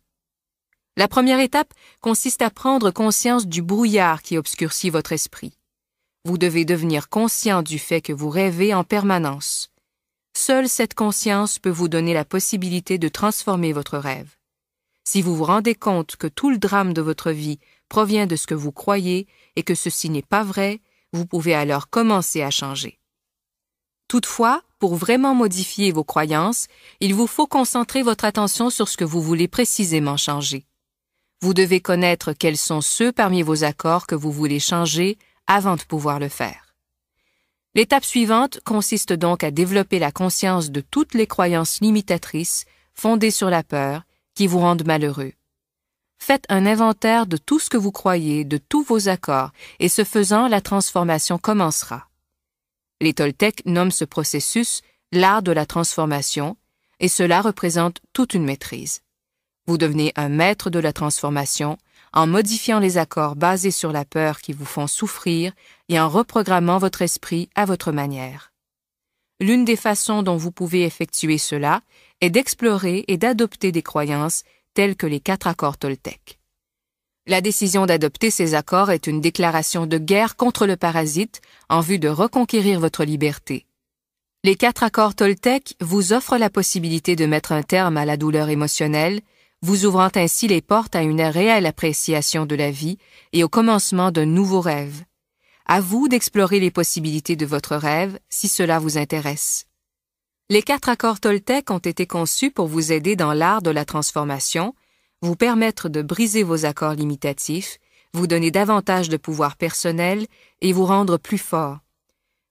La 0.99 1.07
première 1.07 1.39
étape 1.39 1.73
consiste 2.01 2.41
à 2.41 2.49
prendre 2.49 2.91
conscience 2.91 3.47
du 3.47 3.61
brouillard 3.61 4.21
qui 4.21 4.37
obscurcit 4.37 4.89
votre 4.89 5.13
esprit. 5.13 5.57
Vous 6.25 6.37
devez 6.37 6.65
devenir 6.65 7.07
conscient 7.07 7.61
du 7.61 7.79
fait 7.79 8.01
que 8.01 8.11
vous 8.11 8.27
rêvez 8.27 8.73
en 8.73 8.83
permanence. 8.83 9.71
Seule 10.35 10.67
cette 10.67 10.95
conscience 10.95 11.57
peut 11.57 11.69
vous 11.69 11.87
donner 11.87 12.13
la 12.13 12.25
possibilité 12.25 12.97
de 12.97 13.07
transformer 13.07 13.71
votre 13.71 13.97
rêve. 13.97 14.35
Si 15.05 15.21
vous 15.21 15.37
vous 15.37 15.45
rendez 15.45 15.73
compte 15.73 16.17
que 16.17 16.27
tout 16.27 16.49
le 16.49 16.57
drame 16.57 16.91
de 16.91 17.01
votre 17.01 17.31
vie 17.31 17.59
provient 17.87 18.27
de 18.27 18.35
ce 18.35 18.45
que 18.45 18.53
vous 18.53 18.73
croyez 18.73 19.25
et 19.55 19.63
que 19.63 19.75
ceci 19.75 20.09
n'est 20.09 20.21
pas 20.21 20.43
vrai, 20.43 20.81
vous 21.13 21.25
pouvez 21.25 21.55
alors 21.55 21.89
commencer 21.89 22.41
à 22.41 22.51
changer. 22.51 22.99
Toutefois, 24.09 24.63
pour 24.79 24.97
vraiment 24.97 25.33
modifier 25.33 25.93
vos 25.93 26.03
croyances, 26.03 26.67
il 26.99 27.15
vous 27.15 27.27
faut 27.27 27.47
concentrer 27.47 28.03
votre 28.03 28.25
attention 28.25 28.69
sur 28.69 28.89
ce 28.89 28.97
que 28.97 29.05
vous 29.05 29.21
voulez 29.21 29.47
précisément 29.47 30.17
changer. 30.17 30.65
Vous 31.41 31.53
devez 31.53 31.79
connaître 31.79 32.33
quels 32.33 32.57
sont 32.57 32.81
ceux 32.81 33.11
parmi 33.11 33.41
vos 33.43 33.63
accords 33.63 34.07
que 34.07 34.15
vous 34.15 34.31
voulez 34.31 34.59
changer 34.59 35.17
avant 35.47 35.77
de 35.77 35.83
pouvoir 35.83 36.19
le 36.19 36.27
faire. 36.29 36.75
L'étape 37.75 38.03
suivante 38.03 38.59
consiste 38.65 39.13
donc 39.13 39.43
à 39.43 39.51
développer 39.51 39.99
la 39.99 40.11
conscience 40.11 40.69
de 40.69 40.81
toutes 40.81 41.13
les 41.13 41.27
croyances 41.27 41.79
limitatrices 41.81 42.65
fondées 42.93 43.31
sur 43.31 43.49
la 43.49 43.63
peur 43.63 44.03
qui 44.35 44.47
vous 44.47 44.59
rendent 44.59 44.85
malheureux. 44.85 45.33
Faites 46.17 46.45
un 46.49 46.65
inventaire 46.65 47.25
de 47.25 47.37
tout 47.37 47.59
ce 47.59 47.69
que 47.69 47.77
vous 47.77 47.91
croyez, 47.91 48.43
de 48.43 48.57
tous 48.57 48.83
vos 48.83 49.07
accords, 49.07 49.51
et 49.79 49.87
ce 49.87 50.03
faisant, 50.03 50.49
la 50.49 50.59
transformation 50.59 51.37
commencera. 51.37 52.09
Les 52.99 53.13
Toltecs 53.13 53.65
nomment 53.65 53.91
ce 53.91 54.03
processus 54.03 54.81
l'art 55.13 55.41
de 55.41 55.53
la 55.53 55.65
transformation, 55.65 56.57
et 56.99 57.07
cela 57.07 57.41
représente 57.41 58.01
toute 58.11 58.33
une 58.33 58.43
maîtrise. 58.43 59.01
Vous 59.69 59.77
devenez 59.77 60.13
un 60.15 60.29
maître 60.29 60.71
de 60.71 60.79
la 60.79 60.93
transformation 60.93 61.77
en 62.11 62.25
modifiant 62.25 62.79
les 62.79 62.97
accords 62.97 63.35
basés 63.35 63.69
sur 63.69 63.91
la 63.91 64.03
peur 64.03 64.41
qui 64.41 64.51
vous 64.51 64.65
font 64.65 64.87
souffrir 64.87 65.53
et 65.89 65.99
en 65.99 66.09
reprogrammant 66.09 66.79
votre 66.79 67.03
esprit 67.03 67.49
à 67.53 67.65
votre 67.65 67.91
manière. 67.91 68.51
L'une 69.39 69.65
des 69.65 69.75
façons 69.75 70.23
dont 70.23 70.37
vous 70.37 70.51
pouvez 70.51 70.85
effectuer 70.85 71.37
cela 71.37 71.81
est 72.19 72.31
d'explorer 72.31 73.05
et 73.07 73.17
d'adopter 73.17 73.71
des 73.71 73.83
croyances 73.83 74.41
telles 74.73 74.95
que 74.95 75.05
les 75.05 75.19
quatre 75.19 75.45
accords 75.45 75.77
Toltec. 75.77 76.39
La 77.27 77.39
décision 77.39 77.85
d'adopter 77.85 78.31
ces 78.31 78.55
accords 78.55 78.89
est 78.89 79.05
une 79.05 79.21
déclaration 79.21 79.85
de 79.85 79.99
guerre 79.99 80.35
contre 80.35 80.65
le 80.65 80.77
parasite 80.77 81.41
en 81.69 81.81
vue 81.81 81.99
de 81.99 82.09
reconquérir 82.09 82.79
votre 82.79 83.03
liberté. 83.03 83.67
Les 84.43 84.55
quatre 84.55 84.81
accords 84.81 85.13
Toltec 85.13 85.75
vous 85.79 86.11
offrent 86.11 86.39
la 86.39 86.49
possibilité 86.49 87.15
de 87.15 87.27
mettre 87.27 87.51
un 87.51 87.61
terme 87.61 87.97
à 87.97 88.05
la 88.05 88.17
douleur 88.17 88.49
émotionnelle 88.49 89.21
vous 89.61 89.85
ouvrant 89.85 90.09
ainsi 90.15 90.47
les 90.47 90.61
portes 90.61 90.95
à 90.95 91.01
une 91.01 91.21
réelle 91.21 91.65
appréciation 91.65 92.45
de 92.45 92.55
la 92.55 92.71
vie 92.71 92.97
et 93.33 93.43
au 93.43 93.49
commencement 93.49 94.11
d'un 94.11 94.25
nouveau 94.25 94.61
rêve. 94.61 95.03
À 95.65 95.81
vous 95.81 96.07
d'explorer 96.07 96.59
les 96.59 96.71
possibilités 96.71 97.35
de 97.35 97.45
votre 97.45 97.75
rêve 97.75 98.17
si 98.29 98.47
cela 98.47 98.79
vous 98.79 98.97
intéresse. 98.97 99.65
Les 100.49 100.63
quatre 100.63 100.89
accords 100.89 101.19
Toltec 101.19 101.69
ont 101.69 101.77
été 101.77 102.07
conçus 102.07 102.49
pour 102.49 102.67
vous 102.67 102.91
aider 102.91 103.15
dans 103.15 103.33
l'art 103.33 103.61
de 103.61 103.69
la 103.69 103.85
transformation, 103.85 104.73
vous 105.21 105.35
permettre 105.35 105.89
de 105.89 106.01
briser 106.01 106.41
vos 106.41 106.65
accords 106.65 106.93
limitatifs, 106.93 107.77
vous 108.13 108.25
donner 108.25 108.49
davantage 108.49 109.09
de 109.09 109.17
pouvoir 109.17 109.57
personnel 109.57 110.25
et 110.61 110.73
vous 110.73 110.85
rendre 110.85 111.17
plus 111.17 111.37
fort. 111.37 111.79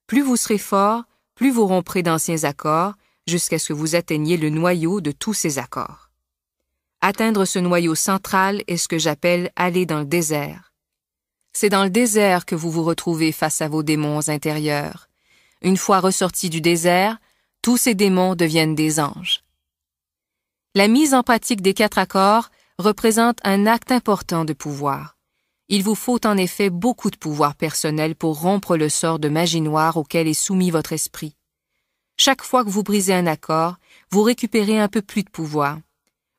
Plus 0.07 0.23
vous 0.23 0.37
serez 0.37 0.59
fort, 0.59 1.03
plus 1.35 1.51
vous 1.51 1.67
romprez 1.67 2.03
d'anciens 2.03 2.45
accords 2.45 2.93
jusqu'à 3.27 3.59
ce 3.59 3.69
que 3.69 3.73
vous 3.73 3.97
atteigniez 3.97 4.37
le 4.37 4.51
noyau 4.51 5.01
de 5.01 5.11
tous 5.11 5.35
ces 5.35 5.59
accords. 5.59 6.08
Atteindre 7.01 7.45
ce 7.45 7.61
noyau 7.61 7.95
central 7.95 8.65
est 8.67 8.77
ce 8.77 8.89
que 8.89 8.99
j'appelle 8.99 9.53
aller 9.55 9.87
dans 9.87 10.01
le 10.01 10.05
désert. 10.05 10.73
C'est 11.53 11.69
dans 11.69 11.85
le 11.85 11.91
désert 11.91 12.45
que 12.45 12.57
vous 12.57 12.73
vous 12.73 12.83
retrouvez 12.83 13.31
face 13.31 13.63
à 13.63 13.69
vos 13.69 13.85
démons 13.85 14.29
intérieurs. 14.29 15.09
Une 15.63 15.77
fois 15.77 16.01
ressortis 16.01 16.51
du 16.51 16.61
désert, 16.61 17.19
tous 17.63 17.77
ces 17.77 17.95
démons 17.95 18.35
deviennent 18.35 18.75
des 18.75 18.99
anges. 18.99 19.45
La 20.75 20.89
mise 20.89 21.15
en 21.15 21.23
pratique 21.23 21.63
des 21.63 21.73
quatre 21.73 21.99
accords 21.99 22.51
représente 22.79 23.39
un 23.45 23.67
acte 23.67 23.93
important 23.93 24.45
de 24.45 24.53
pouvoir. 24.53 25.17
Il 25.69 25.85
vous 25.85 25.95
faut 25.95 26.27
en 26.27 26.37
effet 26.37 26.69
beaucoup 26.69 27.11
de 27.11 27.17
pouvoir 27.17 27.55
personnel 27.55 28.17
pour 28.17 28.41
rompre 28.41 28.77
le 28.77 28.89
sort 28.89 29.21
de 29.21 29.29
magie 29.29 29.61
noire 29.61 29.99
auquel 29.99 30.27
est 30.27 30.35
soumis 30.35 30.73
votre 30.73 30.93
esprit. 30.93 31.37
Chaque 32.17 32.43
fois 32.43 32.65
que 32.65 32.71
vous 32.71 32.83
brisez 32.83 33.15
un 33.15 33.29
accord, 33.29 33.77
vous 34.11 34.23
récupérez 34.23 34.81
un 34.81 34.89
peu 34.89 35.03
plus 35.03 35.23
de 35.23 35.31
pouvoir. 35.31 35.79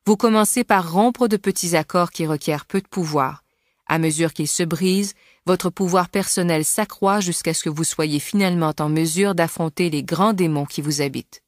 Vous 0.06 0.16
commencez 0.16 0.64
par 0.64 0.92
rompre 0.92 1.28
de 1.28 1.36
petits 1.36 1.76
accords 1.76 2.10
qui 2.10 2.26
requièrent 2.26 2.66
peu 2.66 2.80
de 2.80 2.88
pouvoir. 2.88 3.44
À 3.86 3.98
mesure 3.98 4.32
qu'ils 4.32 4.48
se 4.48 4.62
brisent, 4.62 5.14
votre 5.46 5.68
pouvoir 5.68 6.08
personnel 6.08 6.64
s'accroît 6.64 7.20
jusqu'à 7.20 7.54
ce 7.54 7.64
que 7.64 7.70
vous 7.70 7.84
soyez 7.84 8.20
finalement 8.20 8.72
en 8.78 8.88
mesure 8.88 9.34
d'affronter 9.34 9.90
les 9.90 10.02
grands 10.02 10.32
démons 10.32 10.64
qui 10.64 10.80
vous 10.80 11.02
habitent. 11.02 11.42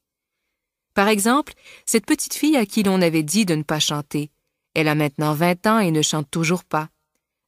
Par 0.94 1.08
exemple, 1.08 1.54
cette 1.86 2.04
petite 2.04 2.34
fille 2.34 2.56
à 2.56 2.66
qui 2.66 2.82
l'on 2.82 3.00
avait 3.00 3.22
dit 3.22 3.46
de 3.46 3.54
ne 3.54 3.62
pas 3.62 3.80
chanter. 3.80 4.30
Elle 4.74 4.88
a 4.88 4.94
maintenant 4.94 5.34
vingt 5.34 5.66
ans 5.66 5.78
et 5.78 5.90
ne 5.90 6.02
chante 6.02 6.30
toujours 6.30 6.64
pas. 6.64 6.88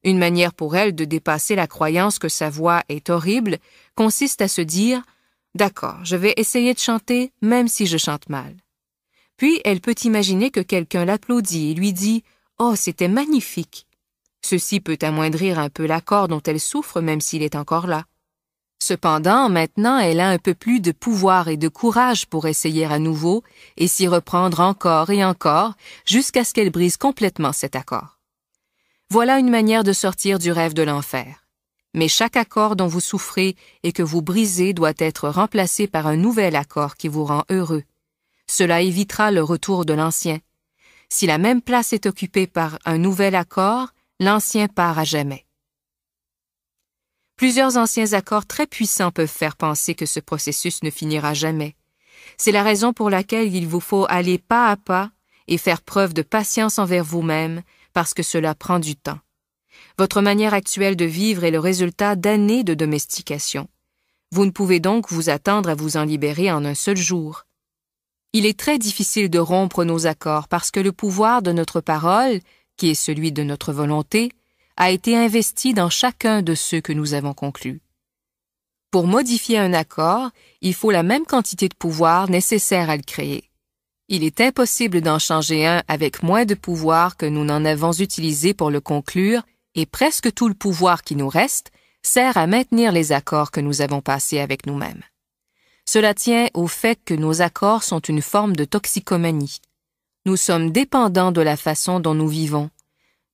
Une 0.03 0.17
manière 0.17 0.53
pour 0.53 0.75
elle 0.75 0.95
de 0.95 1.05
dépasser 1.05 1.55
la 1.55 1.67
croyance 1.67 2.19
que 2.19 2.29
sa 2.29 2.49
voix 2.49 2.83
est 2.89 3.09
horrible 3.09 3.57
consiste 3.95 4.41
à 4.41 4.47
se 4.47 4.61
dire 4.61 5.01
D'accord, 5.55 6.03
je 6.03 6.15
vais 6.15 6.33
essayer 6.37 6.73
de 6.73 6.79
chanter 6.79 7.31
même 7.41 7.67
si 7.67 7.87
je 7.87 7.97
chante 7.97 8.29
mal. 8.29 8.55
Puis 9.37 9.59
elle 9.65 9.81
peut 9.81 9.95
imaginer 10.03 10.51
que 10.51 10.59
quelqu'un 10.59 11.05
l'applaudit 11.05 11.71
et 11.71 11.73
lui 11.73 11.93
dit 11.93 12.23
Oh, 12.57 12.73
c'était 12.75 13.07
magnifique. 13.07 13.85
Ceci 14.41 14.79
peut 14.79 14.97
amoindrir 15.01 15.59
un 15.59 15.69
peu 15.69 15.85
l'accord 15.85 16.27
dont 16.27 16.41
elle 16.45 16.59
souffre 16.59 17.01
même 17.01 17.21
s'il 17.21 17.43
est 17.43 17.55
encore 17.55 17.87
là. 17.87 18.05
Cependant, 18.79 19.49
maintenant, 19.49 19.97
elle 19.97 20.19
a 20.19 20.29
un 20.29 20.37
peu 20.37 20.53
plus 20.53 20.79
de 20.79 20.91
pouvoir 20.91 21.47
et 21.47 21.57
de 21.57 21.67
courage 21.67 22.27
pour 22.27 22.45
essayer 22.45 22.85
à 22.85 22.99
nouveau 22.99 23.43
et 23.77 23.87
s'y 23.87 24.07
reprendre 24.07 24.59
encore 24.59 25.09
et 25.09 25.25
encore 25.25 25.73
jusqu'à 26.05 26.43
ce 26.43 26.53
qu'elle 26.53 26.69
brise 26.69 26.97
complètement 26.97 27.53
cet 27.53 27.75
accord. 27.75 28.19
Voilà 29.09 29.39
une 29.39 29.49
manière 29.49 29.83
de 29.83 29.93
sortir 29.93 30.39
du 30.39 30.51
rêve 30.51 30.73
de 30.73 30.83
l'enfer. 30.83 31.45
Mais 31.93 32.07
chaque 32.07 32.35
accord 32.35 32.75
dont 32.75 32.87
vous 32.87 32.99
souffrez 32.99 33.55
et 33.83 33.91
que 33.91 34.03
vous 34.03 34.21
brisez 34.21 34.73
doit 34.73 34.93
être 34.97 35.29
remplacé 35.29 35.87
par 35.87 36.07
un 36.07 36.17
nouvel 36.17 36.55
accord 36.55 36.95
qui 36.95 37.07
vous 37.07 37.23
rend 37.23 37.43
heureux. 37.49 37.83
Cela 38.47 38.81
évitera 38.81 39.31
le 39.31 39.43
retour 39.43 39.85
de 39.85 39.93
l'ancien. 39.93 40.39
Si 41.09 41.27
la 41.27 41.37
même 41.37 41.61
place 41.61 41.93
est 41.93 42.05
occupée 42.05 42.47
par 42.47 42.79
un 42.85 42.97
nouvel 42.97 43.35
accord, 43.35 43.89
l'ancien 44.19 44.67
part 44.67 44.99
à 44.99 45.03
jamais. 45.03 45.45
Plusieurs 47.35 47.77
anciens 47.77 48.13
accords 48.13 48.45
très 48.45 48.65
puissants 48.65 49.11
peuvent 49.11 49.27
faire 49.27 49.57
penser 49.57 49.93
que 49.93 50.05
ce 50.05 50.19
processus 50.19 50.83
ne 50.83 50.89
finira 50.89 51.33
jamais. 51.33 51.75
C'est 52.37 52.53
la 52.53 52.63
raison 52.63 52.93
pour 52.93 53.09
laquelle 53.09 53.53
il 53.53 53.67
vous 53.67 53.81
faut 53.81 54.05
aller 54.09 54.37
pas 54.37 54.69
à 54.69 54.77
pas 54.77 55.11
et 55.47 55.57
faire 55.57 55.81
preuve 55.81 56.13
de 56.13 56.21
patience 56.21 56.79
envers 56.79 57.03
vous-même, 57.03 57.61
parce 57.93 58.13
que 58.13 58.23
cela 58.23 58.55
prend 58.55 58.79
du 58.79 58.95
temps. 58.95 59.19
Votre 59.97 60.21
manière 60.21 60.53
actuelle 60.53 60.95
de 60.95 61.05
vivre 61.05 61.43
est 61.43 61.51
le 61.51 61.59
résultat 61.59 62.15
d'années 62.15 62.63
de 62.63 62.73
domestication. 62.73 63.67
Vous 64.31 64.45
ne 64.45 64.51
pouvez 64.51 64.79
donc 64.79 65.11
vous 65.11 65.29
attendre 65.29 65.69
à 65.69 65.75
vous 65.75 65.97
en 65.97 66.03
libérer 66.03 66.51
en 66.51 66.65
un 66.65 66.75
seul 66.75 66.97
jour. 66.97 67.45
Il 68.37 68.45
est 68.45 68.59
très 68.59 68.77
difficile 68.77 69.29
de 69.29 69.39
rompre 69.39 69.85
nos 69.85 70.07
accords 70.07 70.49
parce 70.49 70.69
que 70.69 70.81
le 70.81 70.91
pouvoir 70.91 71.41
de 71.41 71.53
notre 71.53 71.79
parole, 71.79 72.41
qui 72.75 72.89
est 72.89 72.93
celui 72.93 73.31
de 73.31 73.43
notre 73.43 73.71
volonté, 73.71 74.29
a 74.75 74.91
été 74.91 75.15
investi 75.15 75.73
dans 75.73 75.89
chacun 75.89 76.41
de 76.41 76.53
ceux 76.53 76.81
que 76.81 76.91
nous 76.91 77.13
avons 77.13 77.33
conclus. 77.33 77.79
Pour 78.91 79.07
modifier 79.07 79.57
un 79.57 79.71
accord, 79.71 80.31
il 80.59 80.73
faut 80.73 80.91
la 80.91 81.01
même 81.01 81.25
quantité 81.25 81.69
de 81.69 81.75
pouvoir 81.75 82.29
nécessaire 82.29 82.89
à 82.89 82.97
le 82.97 83.03
créer. 83.03 83.49
Il 84.09 84.25
est 84.25 84.41
impossible 84.41 84.99
d'en 84.99 85.17
changer 85.17 85.65
un 85.65 85.81
avec 85.87 86.21
moins 86.21 86.43
de 86.43 86.55
pouvoir 86.55 87.15
que 87.15 87.25
nous 87.25 87.45
n'en 87.45 87.63
avons 87.63 87.93
utilisé 87.93 88.53
pour 88.53 88.69
le 88.69 88.81
conclure, 88.81 89.43
et 89.75 89.85
presque 89.85 90.33
tout 90.33 90.49
le 90.49 90.55
pouvoir 90.55 91.03
qui 91.03 91.15
nous 91.15 91.29
reste 91.29 91.71
sert 92.03 92.35
à 92.35 92.47
maintenir 92.47 92.91
les 92.91 93.13
accords 93.13 93.51
que 93.51 93.61
nous 93.61 93.79
avons 93.81 94.01
passés 94.01 94.39
avec 94.39 94.65
nous-mêmes. 94.65 95.03
Cela 95.87 96.13
tient 96.13 96.47
au 96.53 96.67
fait 96.67 96.99
que 97.05 97.13
nos 97.13 97.41
accords 97.41 97.83
sont 97.83 97.99
une 97.99 98.21
forme 98.21 98.55
de 98.55 98.65
toxicomanie. 98.65 99.59
Nous 100.25 100.37
sommes 100.37 100.71
dépendants 100.71 101.31
de 101.31 101.41
la 101.41 101.57
façon 101.57 101.99
dont 101.99 102.15
nous 102.15 102.27
vivons. 102.27 102.69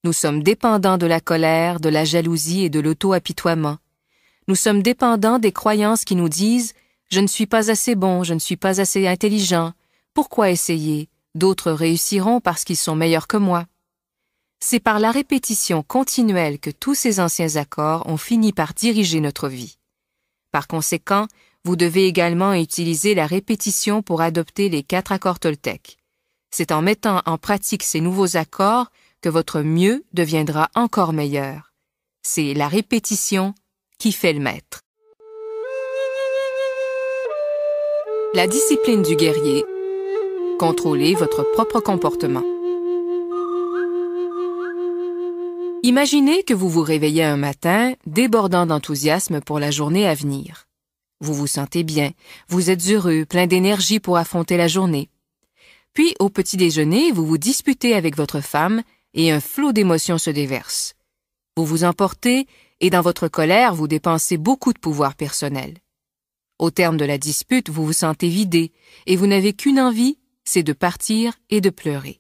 Nous 0.04 0.14
sommes 0.14 0.44
dépendants 0.44 0.98
de 0.98 1.06
la 1.06 1.22
colère, 1.22 1.80
de 1.80 1.90
la 1.90 2.04
jalousie 2.04 2.64
et 2.64 2.70
de 2.70 2.80
l'auto-apitoiement. 2.80 3.78
Nous 4.48 4.56
sommes 4.56 4.82
dépendants 4.82 5.40
des 5.40 5.52
croyances 5.52 6.04
qui 6.04 6.16
nous 6.16 6.30
disent 6.30 6.74
Je 7.10 7.20
ne 7.20 7.28
suis 7.28 7.46
pas 7.46 7.72
assez 7.72 7.96
bon, 7.96 8.24
je 8.24 8.34
ne 8.34 8.40
suis 8.40 8.58
pas 8.58 8.82
assez 8.82 9.08
intelligent, 9.08 9.74
pourquoi 10.14 10.50
essayer? 10.50 11.08
D'autres 11.36 11.72
réussiront 11.72 12.42
parce 12.42 12.66
qu'ils 12.66 12.78
sont 12.78 12.96
meilleurs 12.96 13.28
que 13.28 13.38
moi. 13.38 13.66
C'est 14.60 14.82
par 14.82 15.00
la 15.00 15.12
répétition 15.12 15.84
continuelle 15.84 16.60
que 16.60 16.70
tous 16.70 16.96
ces 16.96 17.22
anciens 17.22 17.56
accords 17.56 18.06
ont 18.08 18.18
fini 18.18 18.52
par 18.52 18.74
diriger 18.74 19.22
notre 19.22 19.48
vie. 19.48 19.78
Par 20.52 20.68
conséquent, 20.68 21.28
vous 21.64 21.76
devez 21.76 22.08
également 22.08 22.54
utiliser 22.54 23.14
la 23.14 23.28
répétition 23.28 24.02
pour 24.02 24.22
adopter 24.22 24.70
les 24.70 24.84
quatre 24.84 25.12
accords 25.12 25.40
Toltec. 25.40 25.98
C'est 26.50 26.72
en 26.72 26.82
mettant 26.82 27.22
en 27.26 27.38
pratique 27.38 27.84
ces 27.84 28.02
nouveaux 28.02 28.36
accords 28.36 28.92
que 29.22 29.30
votre 29.30 29.62
mieux 29.62 30.04
deviendra 30.14 30.70
encore 30.76 31.14
meilleur. 31.14 31.72
C'est 32.24 32.54
la 32.54 32.68
répétition 32.68 33.54
qui 34.00 34.12
fait 34.12 34.34
le 34.34 34.40
maître. 34.40 34.82
La 38.34 38.48
discipline 38.48 39.04
du 39.04 39.16
guerrier 39.16 39.64
Contrôlez 40.60 41.16
votre 41.16 41.44
propre 41.54 41.80
comportement. 41.80 42.44
Imaginez 45.84 46.44
que 46.44 46.54
vous 46.54 46.70
vous 46.70 46.84
réveillez 46.84 47.24
un 47.24 47.38
matin 47.38 47.94
débordant 48.06 48.66
d'enthousiasme 48.66 49.42
pour 49.42 49.60
la 49.60 49.72
journée 49.72 50.08
à 50.08 50.14
venir. 50.14 50.68
Vous 51.22 51.36
vous 51.36 51.48
sentez 51.48 51.84
bien, 51.84 52.12
vous 52.50 52.72
êtes 52.72 52.90
heureux, 52.90 53.26
plein 53.26 53.46
d'énergie 53.46 54.00
pour 54.00 54.18
affronter 54.18 54.58
la 54.58 54.68
journée. 54.68 55.08
Puis, 55.94 56.16
au 56.20 56.30
petit 56.30 56.58
déjeuner, 56.58 57.12
vous 57.12 57.28
vous 57.28 57.38
disputez 57.38 57.94
avec 57.94 58.18
votre 58.18 58.42
femme 58.42 58.82
et 59.14 59.32
un 59.32 59.40
flot 59.40 59.72
d'émotions 59.72 60.18
se 60.18 60.32
déverse. 60.32 60.96
Vous 61.56 61.66
vous 61.66 61.84
emportez 61.84 62.48
et 62.80 62.90
dans 62.90 63.02
votre 63.02 63.28
colère, 63.28 63.76
vous 63.76 63.88
dépensez 63.88 64.38
beaucoup 64.38 64.74
de 64.74 64.80
pouvoir 64.80 65.14
personnel. 65.14 65.78
Au 66.58 66.72
terme 66.72 66.98
de 66.98 67.06
la 67.06 67.20
dispute, 67.20 67.70
vous 67.70 67.86
vous 67.86 67.94
sentez 67.94 68.28
vidé 68.28 68.72
et 69.06 69.16
vous 69.16 69.28
n'avez 69.28 69.54
qu'une 69.54 69.80
envie, 69.80 70.18
c'est 70.44 70.64
de 70.64 70.74
partir 70.74 71.34
et 71.52 71.62
de 71.62 71.70
pleurer. 71.70 72.20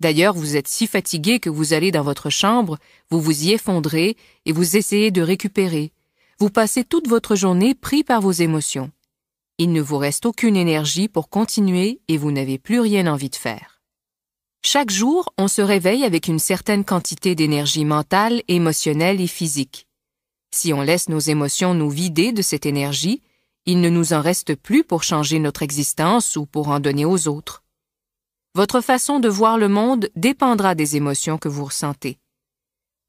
D'ailleurs, 0.00 0.34
vous 0.34 0.56
êtes 0.56 0.66
si 0.66 0.88
fatigué 0.88 1.38
que 1.38 1.50
vous 1.50 1.74
allez 1.74 1.92
dans 1.92 2.02
votre 2.02 2.30
chambre, 2.30 2.78
vous 3.10 3.20
vous 3.20 3.44
y 3.44 3.52
effondrez 3.52 4.16
et 4.46 4.52
vous 4.52 4.76
essayez 4.76 5.12
de 5.12 5.22
récupérer. 5.22 5.92
Vous 6.40 6.48
passez 6.48 6.84
toute 6.84 7.06
votre 7.06 7.36
journée 7.36 7.74
pris 7.74 8.02
par 8.02 8.22
vos 8.22 8.32
émotions. 8.32 8.90
Il 9.58 9.72
ne 9.72 9.82
vous 9.82 9.98
reste 9.98 10.24
aucune 10.24 10.56
énergie 10.56 11.06
pour 11.06 11.28
continuer 11.28 12.00
et 12.08 12.16
vous 12.16 12.32
n'avez 12.32 12.56
plus 12.58 12.80
rien 12.80 13.06
envie 13.08 13.28
de 13.28 13.36
faire. 13.36 13.82
Chaque 14.64 14.88
jour, 14.88 15.34
on 15.36 15.48
se 15.48 15.60
réveille 15.60 16.02
avec 16.02 16.28
une 16.28 16.38
certaine 16.38 16.82
quantité 16.82 17.34
d'énergie 17.34 17.84
mentale, 17.84 18.42
émotionnelle 18.48 19.20
et 19.20 19.26
physique. 19.26 19.86
Si 20.50 20.72
on 20.72 20.80
laisse 20.80 21.10
nos 21.10 21.18
émotions 21.18 21.74
nous 21.74 21.90
vider 21.90 22.32
de 22.32 22.40
cette 22.40 22.64
énergie, 22.64 23.20
il 23.66 23.82
ne 23.82 23.90
nous 23.90 24.14
en 24.14 24.22
reste 24.22 24.54
plus 24.54 24.82
pour 24.82 25.02
changer 25.02 25.40
notre 25.40 25.62
existence 25.62 26.36
ou 26.36 26.46
pour 26.46 26.68
en 26.68 26.80
donner 26.80 27.04
aux 27.04 27.28
autres. 27.28 27.64
Votre 28.54 28.80
façon 28.80 29.20
de 29.20 29.28
voir 29.28 29.58
le 29.58 29.68
monde 29.68 30.08
dépendra 30.16 30.74
des 30.74 30.96
émotions 30.96 31.36
que 31.36 31.50
vous 31.50 31.66
ressentez. 31.66 32.18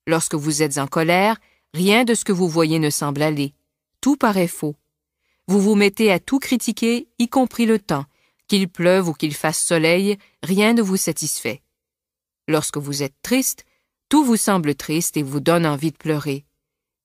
Lorsque 0.05 0.35
vous 0.35 0.61
êtes 0.61 0.79
en 0.79 0.87
colère, 0.87 1.37
rien 1.73 2.03
de 2.03 2.13
ce 2.13 2.25
que 2.25 2.31
vous 2.31 2.47
voyez 2.47 2.79
ne 2.79 2.89
semble 2.89 3.21
aller. 3.21 3.53
Tout 4.01 4.17
paraît 4.17 4.47
faux. 4.47 4.75
Vous 5.47 5.59
vous 5.59 5.75
mettez 5.75 6.11
à 6.11 6.19
tout 6.19 6.39
critiquer, 6.39 7.07
y 7.19 7.27
compris 7.27 7.65
le 7.65 7.79
temps. 7.79 8.05
Qu'il 8.47 8.67
pleuve 8.67 9.09
ou 9.09 9.13
qu'il 9.13 9.33
fasse 9.33 9.61
soleil, 9.61 10.17
rien 10.43 10.73
ne 10.73 10.81
vous 10.81 10.97
satisfait. 10.97 11.61
Lorsque 12.47 12.77
vous 12.77 13.03
êtes 13.03 13.15
triste, 13.21 13.65
tout 14.09 14.23
vous 14.23 14.37
semble 14.37 14.75
triste 14.75 15.17
et 15.17 15.23
vous 15.23 15.39
donne 15.39 15.65
envie 15.65 15.91
de 15.91 15.97
pleurer. 15.97 16.45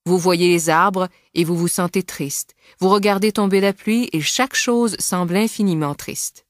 Vous 0.07 0.19
voyez 0.19 0.49
les 0.49 0.71
arbres 0.71 1.09
et 1.35 1.45
vous 1.45 1.57
vous 1.57 1.69
sentez 1.69 2.03
triste. 2.03 2.55
Vous 2.81 2.89
regardez 2.89 3.33
tomber 3.33 3.61
la 3.61 3.73
pluie 3.73 4.09
et 4.13 4.21
chaque 4.21 4.55
chose 4.55 4.97
semble 4.99 5.37
infiniment 5.37 5.95
triste. 5.95 6.47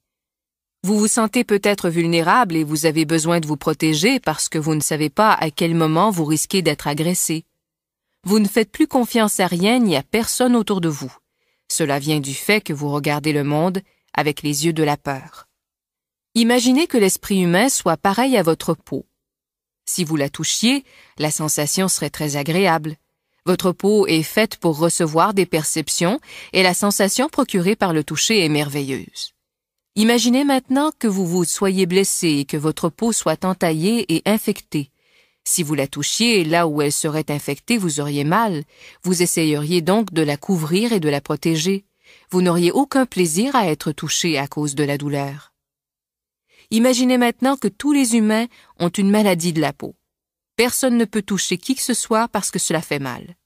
Vous 0.83 0.99
vous 0.99 1.09
sentez 1.09 1.43
peut-être 1.43 1.89
vulnérable 1.89 2.55
et 2.55 2.65
vous 2.65 2.87
avez 2.87 3.05
besoin 3.05 3.41
de 3.41 3.47
vous 3.47 3.57
protéger 3.57 4.21
parce 4.21 4.49
que 4.49 4.59
vous 4.59 4.75
ne 4.75 4.81
savez 4.81 5.11
pas 5.11 5.33
à 5.33 5.51
quel 5.51 5.75
moment 5.75 6.11
vous 6.11 6.25
risquez 6.25 6.63
d'être 6.63 6.87
agressé. 6.87 7.45
Vous 8.29 8.41
ne 8.41 8.49
faites 8.49 8.73
plus 8.73 8.89
confiance 8.89 9.39
à 9.39 9.47
rien 9.47 9.79
ni 9.79 9.95
à 9.95 10.03
personne 10.03 10.57
autour 10.57 10.81
de 10.81 10.89
vous. 10.89 11.15
Cela 11.69 12.01
vient 12.01 12.19
du 12.19 12.35
fait 12.35 12.61
que 12.61 12.73
vous 12.73 12.91
regardez 12.91 13.33
le 13.33 13.45
monde 13.45 13.83
avec 14.15 14.43
les 14.43 14.67
yeux 14.67 14.73
de 14.73 14.83
la 14.83 14.97
peur. 14.97 15.47
Imaginez 16.35 16.89
que 16.89 16.99
l'esprit 16.99 17.41
humain 17.41 17.69
soit 17.69 17.97
pareil 17.97 18.37
à 18.37 18.43
votre 18.43 18.75
peau. 18.75 19.07
Si 19.89 20.03
vous 20.03 20.17
la 20.17 20.29
touchiez, 20.29 20.83
la 21.19 21.31
sensation 21.31 21.87
serait 21.87 22.11
très 22.11 22.35
agréable. 22.35 22.97
Votre 23.45 23.71
peau 23.71 24.09
est 24.09 24.25
faite 24.25 24.57
pour 24.57 24.77
recevoir 24.77 25.33
des 25.33 25.47
perceptions 25.47 26.19
et 26.53 26.65
la 26.65 26.75
sensation 26.75 27.29
procurée 27.29 27.77
par 27.77 27.93
le 27.93 28.03
toucher 28.03 28.45
est 28.45 28.49
merveilleuse. 28.49 29.35
Imaginez 29.95 30.43
maintenant 30.43 30.91
que 30.99 31.07
vous 31.07 31.29
vous 31.29 31.45
soyez 31.45 31.87
blessé 31.87 32.39
et 32.39 32.45
que 32.45 32.57
votre 32.57 32.89
peau 32.89 33.13
soit 33.13 33.45
entaillée 33.45 34.13
et 34.13 34.23
infectée. 34.27 34.91
Si 35.49 35.63
vous 35.63 35.77
la 35.77 35.87
touchiez 35.87 36.43
là 36.43 36.67
où 36.67 36.83
elle 36.83 36.93
serait 36.93 37.31
infectée, 37.31 37.79
vous 37.79 38.01
auriez 38.01 38.25
mal. 38.25 38.65
Vous 39.05 39.23
essayeriez 39.23 39.81
donc 39.81 40.13
de 40.13 40.23
la 40.23 40.37
couvrir 40.37 40.93
et 40.93 40.99
de 40.99 41.09
la 41.09 41.21
protéger. 41.21 41.85
Vous 42.33 42.43
n'auriez 42.43 42.73
aucun 42.73 43.07
plaisir 43.07 43.55
à 43.55 43.69
être 43.69 43.93
touché 43.93 44.39
à 44.39 44.49
cause 44.49 44.75
de 44.75 44.83
la 44.83 44.99
douleur. 44.99 45.53
Imaginez 46.73 47.17
maintenant 47.17 47.57
que 47.57 47.69
tous 47.69 47.93
les 47.93 48.17
humains 48.17 48.47
ont 48.81 48.89
une 48.89 49.09
maladie 49.09 49.53
de 49.53 49.61
la 49.61 49.73
peau. 49.73 49.95
Personne 50.57 50.97
ne 50.97 51.05
peut 51.05 51.23
toucher 51.23 51.59
qui 51.59 51.77
que 51.77 51.83
ce 51.83 51.95
soit 51.95 52.27
parce 52.27 52.51
que 52.51 52.59
cela 52.59 52.83
fait 52.83 52.99
mal. 52.99 53.37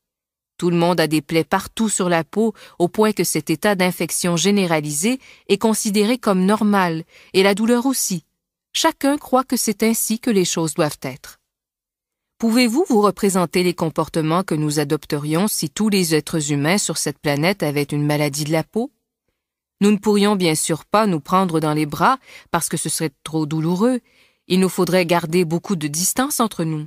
Tout 0.56 0.70
le 0.70 0.78
monde 0.78 1.00
a 1.00 1.06
des 1.06 1.20
plaies 1.20 1.44
partout 1.44 1.90
sur 1.90 2.08
la 2.08 2.24
peau 2.24 2.54
au 2.78 2.88
point 2.88 3.12
que 3.12 3.24
cet 3.24 3.50
état 3.50 3.74
d'infection 3.74 4.38
généralisé 4.38 5.20
est 5.48 5.58
considéré 5.58 6.16
comme 6.16 6.46
normal 6.46 7.04
et 7.34 7.42
la 7.42 7.54
douleur 7.54 7.84
aussi. 7.84 8.24
Chacun 8.72 9.18
croit 9.18 9.44
que 9.44 9.58
c'est 9.58 9.82
ainsi 9.82 10.18
que 10.18 10.30
les 10.30 10.46
choses 10.46 10.72
doivent 10.72 10.98
être. 11.02 11.39
Pouvez-vous 12.40 12.86
vous 12.88 13.02
représenter 13.02 13.62
les 13.62 13.74
comportements 13.74 14.42
que 14.42 14.54
nous 14.54 14.80
adopterions 14.80 15.46
si 15.46 15.68
tous 15.68 15.90
les 15.90 16.14
êtres 16.14 16.52
humains 16.52 16.78
sur 16.78 16.96
cette 16.96 17.18
planète 17.18 17.62
avaient 17.62 17.82
une 17.82 18.06
maladie 18.06 18.44
de 18.44 18.52
la 18.52 18.64
peau? 18.64 18.90
Nous 19.82 19.90
ne 19.90 19.98
pourrions 19.98 20.36
bien 20.36 20.54
sûr 20.54 20.86
pas 20.86 21.06
nous 21.06 21.20
prendre 21.20 21.60
dans 21.60 21.74
les 21.74 21.84
bras 21.84 22.16
parce 22.50 22.70
que 22.70 22.78
ce 22.78 22.88
serait 22.88 23.12
trop 23.24 23.44
douloureux. 23.44 24.00
Il 24.48 24.58
nous 24.60 24.70
faudrait 24.70 25.04
garder 25.04 25.44
beaucoup 25.44 25.76
de 25.76 25.86
distance 25.86 26.40
entre 26.40 26.64
nous. 26.64 26.86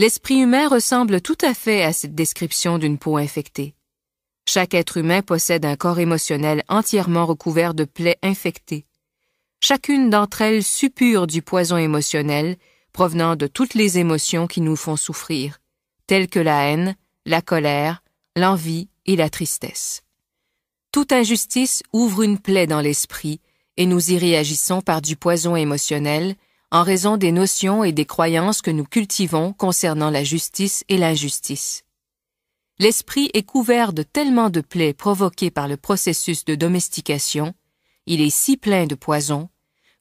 L'esprit 0.00 0.40
humain 0.40 0.66
ressemble 0.66 1.20
tout 1.20 1.38
à 1.42 1.54
fait 1.54 1.84
à 1.84 1.92
cette 1.92 2.16
description 2.16 2.78
d'une 2.78 2.98
peau 2.98 3.18
infectée. 3.18 3.76
Chaque 4.48 4.74
être 4.74 4.96
humain 4.96 5.22
possède 5.22 5.64
un 5.64 5.76
corps 5.76 6.00
émotionnel 6.00 6.64
entièrement 6.68 7.24
recouvert 7.24 7.72
de 7.72 7.84
plaies 7.84 8.18
infectées. 8.24 8.84
Chacune 9.62 10.10
d'entre 10.10 10.42
elles 10.42 10.64
suppure 10.64 11.28
du 11.28 11.40
poison 11.40 11.76
émotionnel 11.76 12.56
provenant 12.92 13.36
de 13.36 13.46
toutes 13.46 13.74
les 13.74 13.98
émotions 13.98 14.46
qui 14.46 14.60
nous 14.60 14.76
font 14.76 14.96
souffrir, 14.96 15.58
telles 16.06 16.28
que 16.28 16.40
la 16.40 16.68
haine, 16.68 16.96
la 17.26 17.42
colère, 17.42 18.02
l'envie 18.36 18.88
et 19.06 19.16
la 19.16 19.30
tristesse. 19.30 20.02
Toute 20.92 21.12
injustice 21.12 21.82
ouvre 21.92 22.22
une 22.22 22.38
plaie 22.38 22.66
dans 22.66 22.80
l'esprit 22.80 23.40
et 23.76 23.86
nous 23.86 24.10
y 24.10 24.18
réagissons 24.18 24.80
par 24.80 25.00
du 25.00 25.16
poison 25.16 25.56
émotionnel 25.56 26.34
en 26.72 26.82
raison 26.82 27.16
des 27.16 27.32
notions 27.32 27.82
et 27.82 27.92
des 27.92 28.04
croyances 28.04 28.62
que 28.62 28.70
nous 28.70 28.84
cultivons 28.84 29.52
concernant 29.52 30.10
la 30.10 30.22
justice 30.22 30.84
et 30.88 30.98
l'injustice. 30.98 31.82
L'esprit 32.78 33.30
est 33.34 33.42
couvert 33.42 33.92
de 33.92 34.02
tellement 34.02 34.50
de 34.50 34.60
plaies 34.60 34.94
provoquées 34.94 35.50
par 35.50 35.68
le 35.68 35.76
processus 35.76 36.44
de 36.44 36.54
domestication, 36.54 37.54
il 38.06 38.20
est 38.20 38.30
si 38.30 38.56
plein 38.56 38.86
de 38.86 38.94
poison, 38.94 39.48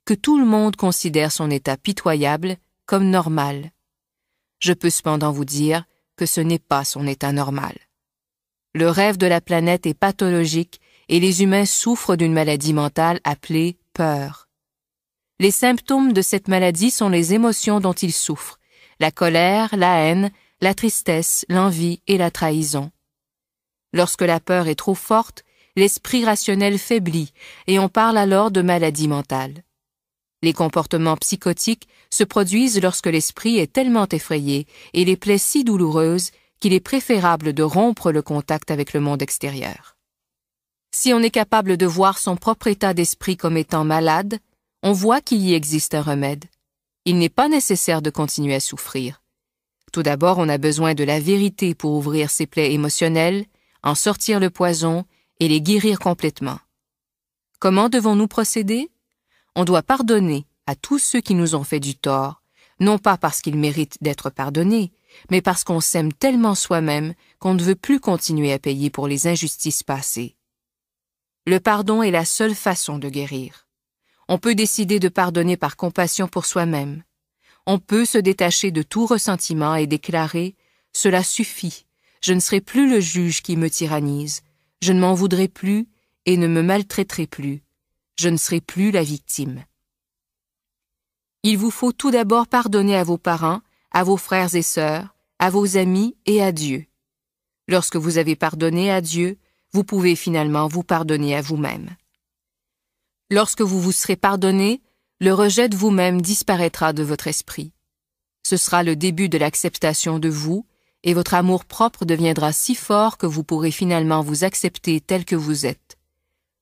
que 0.05 0.13
tout 0.13 0.39
le 0.39 0.45
monde 0.45 0.75
considère 0.75 1.31
son 1.31 1.51
état 1.51 1.77
pitoyable 1.77 2.57
comme 2.89 3.11
normal. 3.11 3.69
Je 4.59 4.73
peux 4.73 4.89
cependant 4.89 5.31
vous 5.31 5.45
dire 5.45 5.85
que 6.17 6.25
ce 6.25 6.41
n'est 6.41 6.57
pas 6.57 6.83
son 6.83 7.05
état 7.05 7.31
normal. 7.31 7.77
Le 8.73 8.89
rêve 8.89 9.15
de 9.15 9.27
la 9.27 9.41
planète 9.41 9.85
est 9.85 9.93
pathologique 9.93 10.81
et 11.07 11.19
les 11.19 11.43
humains 11.43 11.67
souffrent 11.67 12.15
d'une 12.15 12.33
maladie 12.33 12.73
mentale 12.73 13.19
appelée 13.23 13.77
peur. 13.93 14.49
Les 15.39 15.51
symptômes 15.51 16.13
de 16.13 16.23
cette 16.23 16.47
maladie 16.47 16.89
sont 16.89 17.09
les 17.09 17.35
émotions 17.35 17.79
dont 17.79 17.93
ils 17.93 18.11
souffrent, 18.11 18.57
la 18.99 19.11
colère, 19.11 19.77
la 19.77 19.99
haine, 19.99 20.31
la 20.59 20.73
tristesse, 20.73 21.45
l'envie 21.47 22.01
et 22.07 22.17
la 22.17 22.31
trahison. 22.31 22.89
Lorsque 23.93 24.23
la 24.23 24.39
peur 24.39 24.67
est 24.67 24.73
trop 24.73 24.95
forte, 24.95 25.43
l'esprit 25.75 26.25
rationnel 26.25 26.79
faiblit 26.79 27.33
et 27.67 27.77
on 27.77 27.87
parle 27.87 28.17
alors 28.17 28.49
de 28.49 28.63
maladie 28.63 29.07
mentale. 29.07 29.63
Les 30.41 30.53
comportements 30.53 31.17
psychotiques 31.17 31.87
se 32.09 32.23
produisent 32.23 32.81
lorsque 32.81 33.07
l'esprit 33.07 33.57
est 33.57 33.71
tellement 33.71 34.07
effrayé 34.09 34.67
et 34.93 35.03
les 35.03 35.17
plaies 35.17 35.37
si 35.37 35.63
douloureuses 35.63 36.31
qu'il 36.59 36.73
est 36.73 36.79
préférable 36.79 37.53
de 37.53 37.63
rompre 37.63 38.11
le 38.11 38.21
contact 38.21 38.71
avec 38.71 38.93
le 38.93 38.99
monde 38.99 39.21
extérieur. 39.21 39.97
Si 40.91 41.13
on 41.13 41.19
est 41.19 41.29
capable 41.29 41.77
de 41.77 41.85
voir 41.85 42.17
son 42.17 42.35
propre 42.35 42.67
état 42.67 42.93
d'esprit 42.93 43.37
comme 43.37 43.57
étant 43.57 43.83
malade, 43.83 44.39
on 44.81 44.93
voit 44.93 45.21
qu'il 45.21 45.41
y 45.41 45.53
existe 45.53 45.93
un 45.93 46.01
remède. 46.01 46.45
Il 47.05 47.17
n'est 47.17 47.29
pas 47.29 47.47
nécessaire 47.47 48.01
de 48.01 48.09
continuer 48.09 48.55
à 48.55 48.59
souffrir. 48.59 49.21
Tout 49.91 50.03
d'abord, 50.03 50.37
on 50.37 50.49
a 50.49 50.57
besoin 50.57 50.93
de 50.93 51.03
la 51.03 51.19
vérité 51.19 51.75
pour 51.75 51.93
ouvrir 51.93 52.29
ses 52.29 52.47
plaies 52.47 52.73
émotionnelles, 52.73 53.45
en 53.83 53.95
sortir 53.95 54.39
le 54.39 54.49
poison 54.49 55.05
et 55.39 55.47
les 55.47 55.61
guérir 55.61 55.99
complètement. 55.99 56.59
Comment 57.59 57.89
devons-nous 57.89 58.27
procéder? 58.27 58.89
On 59.55 59.65
doit 59.65 59.83
pardonner 59.83 60.45
à 60.67 60.75
tous 60.75 60.99
ceux 60.99 61.21
qui 61.21 61.35
nous 61.35 61.55
ont 61.55 61.63
fait 61.63 61.79
du 61.79 61.95
tort, 61.95 62.41
non 62.79 62.97
pas 62.97 63.17
parce 63.17 63.41
qu'ils 63.41 63.57
méritent 63.57 63.97
d'être 64.01 64.29
pardonnés, 64.29 64.91
mais 65.31 65.41
parce 65.41 65.63
qu'on 65.63 65.81
s'aime 65.81 66.13
tellement 66.13 66.55
soi-même 66.55 67.13
qu'on 67.39 67.53
ne 67.53 67.63
veut 67.63 67.75
plus 67.75 67.99
continuer 67.99 68.53
à 68.53 68.59
payer 68.59 68.89
pour 68.89 69.07
les 69.07 69.27
injustices 69.27 69.83
passées. 69.83 70.35
Le 71.45 71.59
pardon 71.59 72.03
est 72.03 72.11
la 72.11 72.25
seule 72.25 72.55
façon 72.55 72.99
de 72.99 73.09
guérir. 73.09 73.67
On 74.27 74.37
peut 74.37 74.55
décider 74.55 74.99
de 74.99 75.09
pardonner 75.09 75.57
par 75.57 75.75
compassion 75.75 76.27
pour 76.27 76.45
soi-même. 76.45 77.03
On 77.65 77.79
peut 77.79 78.05
se 78.05 78.17
détacher 78.17 78.71
de 78.71 78.83
tout 78.83 79.05
ressentiment 79.05 79.75
et 79.75 79.87
déclarer⁇ 79.87 80.47
Cela 80.93 81.23
suffit, 81.23 81.85
je 82.21 82.33
ne 82.33 82.39
serai 82.39 82.61
plus 82.61 82.89
le 82.89 82.99
juge 82.99 83.41
qui 83.41 83.57
me 83.57 83.69
tyrannise, 83.69 84.41
je 84.81 84.93
ne 84.93 84.99
m'en 84.99 85.13
voudrai 85.13 85.47
plus 85.47 85.87
et 86.25 86.37
ne 86.37 86.47
me 86.47 86.61
maltraiterai 86.61 87.27
plus, 87.27 87.63
je 88.19 88.27
ne 88.27 88.37
serai 88.37 88.59
plus 88.59 88.91
la 88.91 89.03
victime. 89.03 89.63
Il 91.43 91.57
vous 91.57 91.71
faut 91.71 91.93
tout 91.93 92.11
d'abord 92.11 92.47
pardonner 92.47 92.97
à 92.97 93.03
vos 93.05 93.17
parents, 93.17 93.61
à 93.91 94.03
vos 94.03 94.17
frères 94.17 94.55
et 94.55 94.61
sœurs, 94.61 95.15
à 95.39 95.49
vos 95.49 95.77
amis 95.77 96.17
et 96.25 96.43
à 96.43 96.51
Dieu. 96.51 96.85
Lorsque 97.69 97.95
vous 97.95 98.17
avez 98.17 98.35
pardonné 98.35 98.91
à 98.91 98.99
Dieu, 98.99 99.37
vous 99.71 99.85
pouvez 99.85 100.17
finalement 100.17 100.67
vous 100.67 100.83
pardonner 100.83 101.33
à 101.33 101.41
vous-même. 101.41 101.95
Lorsque 103.29 103.61
vous 103.61 103.79
vous 103.79 103.93
serez 103.93 104.17
pardonné, 104.17 104.81
le 105.21 105.33
rejet 105.33 105.69
de 105.69 105.77
vous-même 105.77 106.21
disparaîtra 106.21 106.91
de 106.91 107.03
votre 107.03 107.27
esprit. 107.27 107.71
Ce 108.45 108.57
sera 108.57 108.83
le 108.83 108.95
début 108.95 109.29
de 109.29 109.37
l'acceptation 109.37 110.19
de 110.19 110.29
vous, 110.29 110.65
et 111.03 111.13
votre 111.13 111.35
amour 111.35 111.63
propre 111.63 112.03
deviendra 112.03 112.51
si 112.51 112.75
fort 112.75 113.17
que 113.17 113.27
vous 113.27 113.45
pourrez 113.45 113.71
finalement 113.71 114.23
vous 114.23 114.43
accepter 114.43 114.99
tel 114.99 115.23
que 115.23 115.37
vous 115.37 115.65
êtes. 115.65 115.98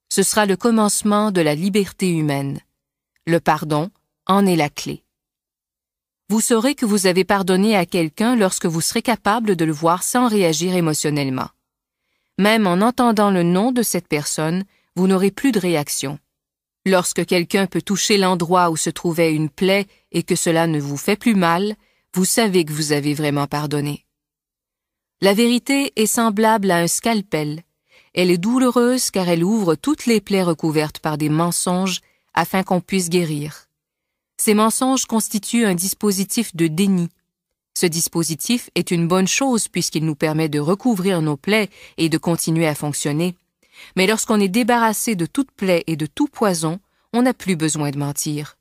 Ce 0.10 0.24
sera 0.24 0.46
le 0.46 0.56
commencement 0.56 1.32
de 1.32 1.42
la 1.42 1.56
liberté 1.56 2.10
humaine. 2.10 2.60
Le 3.26 3.40
pardon 3.40 3.90
en 4.26 4.46
est 4.46 4.56
la 4.56 4.70
clé. 4.70 5.04
Vous 6.30 6.42
saurez 6.42 6.76
que 6.76 6.86
vous 6.86 7.08
avez 7.08 7.24
pardonné 7.24 7.76
à 7.76 7.86
quelqu'un 7.86 8.36
lorsque 8.36 8.66
vous 8.66 8.82
serez 8.82 9.02
capable 9.02 9.56
de 9.56 9.66
le 9.66 9.72
voir 9.72 10.04
sans 10.04 10.28
réagir 10.28 10.76
émotionnellement. 10.76 11.50
Même 12.38 12.68
en 12.68 12.82
entendant 12.82 13.32
le 13.32 13.44
nom 13.44 13.72
de 13.72 13.82
cette 13.82 14.08
personne, 14.08 14.64
vous 14.96 15.08
n'aurez 15.08 15.32
plus 15.32 15.52
de 15.52 15.60
réaction. 15.60 16.20
Lorsque 16.86 17.26
quelqu'un 17.26 17.68
peut 17.68 17.82
toucher 17.82 18.18
l'endroit 18.18 18.70
où 18.70 18.78
se 18.78 18.90
trouvait 18.90 19.34
une 19.34 19.50
plaie 19.50 19.88
et 20.12 20.24
que 20.24 20.36
cela 20.36 20.68
ne 20.68 20.80
vous 20.80 20.98
fait 20.98 21.16
plus 21.16 21.36
mal, 21.36 21.76
vous 22.14 22.26
savez 22.26 22.66
que 22.66 22.74
vous 22.74 22.92
avez 22.92 23.14
vraiment 23.14 23.48
pardonné. 23.48 24.06
La 25.22 25.34
vérité 25.34 25.94
est 25.96 26.06
semblable 26.06 26.72
à 26.72 26.78
un 26.78 26.88
scalpel. 26.88 27.64
Elle 28.14 28.32
est 28.32 28.38
douloureuse 28.38 29.12
car 29.12 29.28
elle 29.30 29.44
ouvre 29.44 29.76
toutes 29.76 30.06
les 30.06 30.22
plaies 30.22 30.44
recouvertes 30.44 31.00
par 31.00 31.18
des 31.18 31.30
mensonges 31.30 32.02
afin 32.34 32.64
qu'on 32.64 32.82
puisse 32.82 33.10
guérir. 33.10 33.68
Ces 34.38 34.54
mensonges 34.54 35.06
constituent 35.06 35.66
un 35.66 35.76
dispositif 35.76 36.56
de 36.56 36.68
déni. 36.68 37.10
Ce 37.74 37.86
dispositif 37.86 38.70
est 38.76 38.92
une 38.92 39.08
bonne 39.08 39.28
chose 39.28 39.68
puisqu'il 39.68 40.06
nous 40.06 40.16
permet 40.16 40.50
de 40.50 40.60
recouvrir 40.60 41.22
nos 41.22 41.38
plaies 41.38 41.70
et 41.98 42.10
de 42.10 42.18
continuer 42.18 42.68
à 42.68 42.76
fonctionner. 42.76 43.36
Mais 43.96 44.08
lorsqu'on 44.08 44.40
est 44.40 44.48
débarrassé 44.48 45.16
de 45.16 45.26
toute 45.26 45.52
plaie 45.52 45.84
et 45.88 45.96
de 45.96 46.06
tout 46.06 46.28
poison, 46.28 46.80
on 47.14 47.24
n'a 47.24 47.34
plus 47.34 47.56
besoin 47.56 47.92
de 47.92 47.98
mentir. 47.98 48.58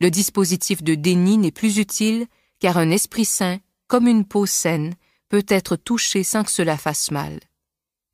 Le 0.00 0.10
dispositif 0.10 0.82
de 0.82 0.94
déni 0.94 1.38
n'est 1.38 1.50
plus 1.50 1.78
utile 1.78 2.26
car 2.60 2.78
un 2.78 2.90
esprit 2.90 3.24
sain, 3.24 3.58
comme 3.88 4.06
une 4.06 4.24
peau 4.24 4.46
saine, 4.46 4.94
peut 5.28 5.44
être 5.48 5.76
touché 5.76 6.22
sans 6.22 6.44
que 6.44 6.50
cela 6.50 6.76
fasse 6.76 7.10
mal. 7.10 7.40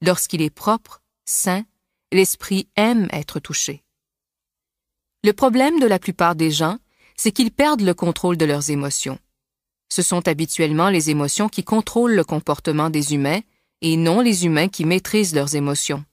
Lorsqu'il 0.04 0.42
est 0.42 0.50
propre, 0.50 1.00
sain, 1.24 1.64
l'esprit 2.10 2.68
aime 2.74 3.08
être 3.12 3.38
touché. 3.38 3.84
Le 5.22 5.32
problème 5.32 5.78
de 5.78 5.86
la 5.86 6.00
plupart 6.00 6.34
des 6.34 6.50
gens, 6.50 6.78
c'est 7.16 7.30
qu'ils 7.30 7.52
perdent 7.52 7.82
le 7.82 7.94
contrôle 7.94 8.36
de 8.36 8.44
leurs 8.44 8.70
émotions. 8.70 9.20
Ce 9.88 10.02
sont 10.02 10.26
habituellement 10.26 10.88
les 10.88 11.10
émotions 11.10 11.48
qui 11.48 11.62
contrôlent 11.62 12.16
le 12.16 12.24
comportement 12.24 12.90
des 12.90 13.14
humains 13.14 13.42
et 13.80 13.96
non 13.96 14.20
les 14.20 14.44
humains 14.44 14.66
qui 14.66 14.84
maîtrisent 14.84 15.36
leurs 15.36 15.54
émotions. 15.54 16.04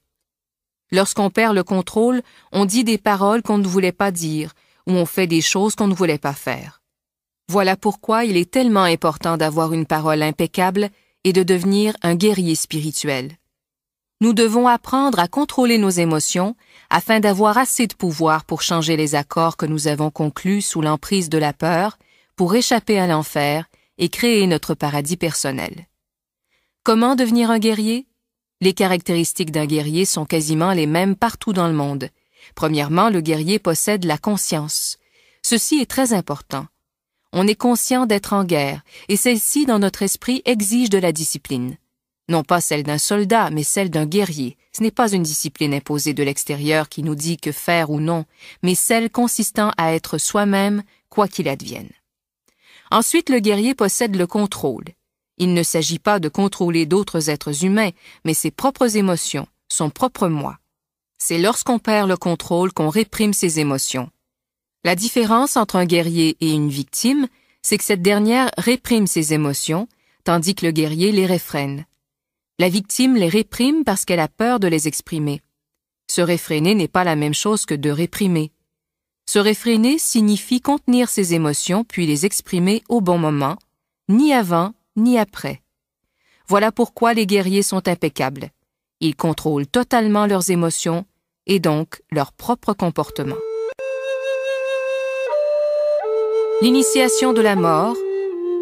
Lorsqu'on 0.92 1.30
perd 1.30 1.56
le 1.56 1.64
contrôle, 1.64 2.22
on 2.52 2.66
dit 2.66 2.84
des 2.84 2.98
paroles 2.98 3.42
qu'on 3.42 3.58
ne 3.58 3.66
voulait 3.66 3.90
pas 3.90 4.12
dire 4.12 4.52
ou 4.86 4.92
on 4.92 5.06
fait 5.06 5.26
des 5.26 5.40
choses 5.40 5.74
qu'on 5.74 5.88
ne 5.88 5.94
voulait 5.94 6.18
pas 6.18 6.34
faire. 6.34 6.80
Voilà 7.48 7.76
pourquoi 7.76 8.24
il 8.24 8.36
est 8.36 8.52
tellement 8.52 8.84
important 8.84 9.36
d'avoir 9.36 9.72
une 9.72 9.86
parole 9.86 10.22
impeccable 10.22 10.90
et 11.24 11.32
de 11.32 11.42
devenir 11.42 11.96
un 12.02 12.14
guerrier 12.14 12.54
spirituel. 12.54 13.36
Nous 14.20 14.34
devons 14.34 14.68
apprendre 14.68 15.18
à 15.18 15.28
contrôler 15.28 15.78
nos 15.78 15.90
émotions 15.90 16.54
afin 16.90 17.20
d'avoir 17.20 17.56
assez 17.56 17.86
de 17.86 17.94
pouvoir 17.94 18.44
pour 18.44 18.62
changer 18.62 18.96
les 18.96 19.14
accords 19.14 19.56
que 19.56 19.66
nous 19.66 19.88
avons 19.88 20.10
conclus 20.10 20.62
sous 20.62 20.82
l'emprise 20.82 21.28
de 21.30 21.38
la 21.38 21.52
peur, 21.52 21.98
pour 22.36 22.54
échapper 22.54 22.98
à 22.98 23.06
l'enfer 23.06 23.66
et 23.98 24.08
créer 24.08 24.46
notre 24.46 24.74
paradis 24.74 25.16
personnel. 25.16 25.86
Comment 26.84 27.16
devenir 27.16 27.50
un 27.50 27.58
guerrier? 27.58 28.06
Les 28.60 28.74
caractéristiques 28.74 29.52
d'un 29.52 29.66
guerrier 29.66 30.04
sont 30.04 30.26
quasiment 30.26 30.72
les 30.72 30.86
mêmes 30.86 31.16
partout 31.16 31.52
dans 31.52 31.68
le 31.68 31.74
monde. 31.74 32.08
Premièrement, 32.54 33.08
le 33.10 33.20
guerrier 33.20 33.58
possède 33.58 34.04
la 34.04 34.18
conscience. 34.18 34.98
Ceci 35.42 35.80
est 35.80 35.90
très 35.90 36.12
important 36.12 36.66
on 37.32 37.46
est 37.46 37.54
conscient 37.54 38.06
d'être 38.06 38.32
en 38.32 38.44
guerre, 38.44 38.82
et 39.08 39.16
celle-ci 39.16 39.66
dans 39.66 39.78
notre 39.78 40.02
esprit 40.02 40.42
exige 40.44 40.90
de 40.90 40.98
la 40.98 41.12
discipline. 41.12 41.76
Non 42.30 42.42
pas 42.42 42.62
celle 42.62 42.82
d'un 42.82 42.96
soldat, 42.96 43.50
mais 43.50 43.62
celle 43.62 43.90
d'un 43.90 44.06
guerrier. 44.06 44.56
Ce 44.72 44.82
n'est 44.82 44.90
pas 44.90 45.12
une 45.12 45.22
discipline 45.22 45.74
imposée 45.74 46.14
de 46.14 46.22
l'extérieur 46.22 46.88
qui 46.88 47.02
nous 47.02 47.14
dit 47.14 47.36
que 47.36 47.52
faire 47.52 47.90
ou 47.90 48.00
non, 48.00 48.24
mais 48.62 48.74
celle 48.74 49.10
consistant 49.10 49.72
à 49.76 49.92
être 49.92 50.16
soi-même, 50.16 50.82
quoi 51.10 51.28
qu'il 51.28 51.48
advienne. 51.48 51.90
Ensuite, 52.90 53.28
le 53.28 53.40
guerrier 53.40 53.74
possède 53.74 54.16
le 54.16 54.26
contrôle. 54.26 54.84
Il 55.36 55.52
ne 55.52 55.62
s'agit 55.62 55.98
pas 55.98 56.20
de 56.20 56.28
contrôler 56.28 56.86
d'autres 56.86 57.28
êtres 57.28 57.64
humains, 57.64 57.90
mais 58.24 58.34
ses 58.34 58.50
propres 58.50 58.96
émotions, 58.96 59.46
son 59.68 59.90
propre 59.90 60.28
moi. 60.28 60.56
C'est 61.18 61.38
lorsqu'on 61.38 61.78
perd 61.78 62.08
le 62.08 62.16
contrôle 62.16 62.72
qu'on 62.72 62.88
réprime 62.88 63.34
ses 63.34 63.60
émotions, 63.60 64.08
la 64.82 64.96
différence 64.96 65.58
entre 65.58 65.76
un 65.76 65.84
guerrier 65.84 66.38
et 66.40 66.52
une 66.52 66.70
victime, 66.70 67.28
c'est 67.60 67.76
que 67.76 67.84
cette 67.84 68.00
dernière 68.00 68.50
réprime 68.56 69.06
ses 69.06 69.34
émotions, 69.34 69.88
tandis 70.24 70.54
que 70.54 70.64
le 70.64 70.72
guerrier 70.72 71.12
les 71.12 71.26
réfrène. 71.26 71.84
La 72.60 72.68
victime 72.68 73.16
les 73.16 73.30
réprime 73.30 73.84
parce 73.84 74.04
qu'elle 74.04 74.20
a 74.20 74.28
peur 74.28 74.60
de 74.60 74.68
les 74.68 74.86
exprimer. 74.86 75.40
Se 76.10 76.20
réfréner 76.20 76.74
n'est 76.74 76.88
pas 76.88 77.04
la 77.04 77.16
même 77.16 77.32
chose 77.32 77.64
que 77.64 77.72
de 77.72 77.88
réprimer. 77.88 78.52
Se 79.24 79.38
réfréner 79.38 79.98
signifie 79.98 80.60
contenir 80.60 81.08
ses 81.08 81.32
émotions 81.32 81.84
puis 81.84 82.04
les 82.04 82.26
exprimer 82.26 82.82
au 82.90 83.00
bon 83.00 83.16
moment, 83.16 83.56
ni 84.10 84.34
avant 84.34 84.74
ni 84.94 85.18
après. 85.18 85.62
Voilà 86.48 86.70
pourquoi 86.70 87.14
les 87.14 87.24
guerriers 87.24 87.62
sont 87.62 87.88
impeccables. 87.88 88.50
Ils 89.00 89.16
contrôlent 89.16 89.66
totalement 89.66 90.26
leurs 90.26 90.50
émotions 90.50 91.06
et 91.46 91.60
donc 91.60 92.02
leur 92.12 92.30
propre 92.30 92.74
comportement. 92.74 93.38
L'initiation 96.60 97.32
de 97.32 97.40
la 97.40 97.56
mort, 97.56 97.96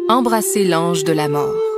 embrasser 0.07 0.63
l'ange 0.63 1.03
de 1.03 1.11
la 1.11 1.27
mort. 1.27 1.68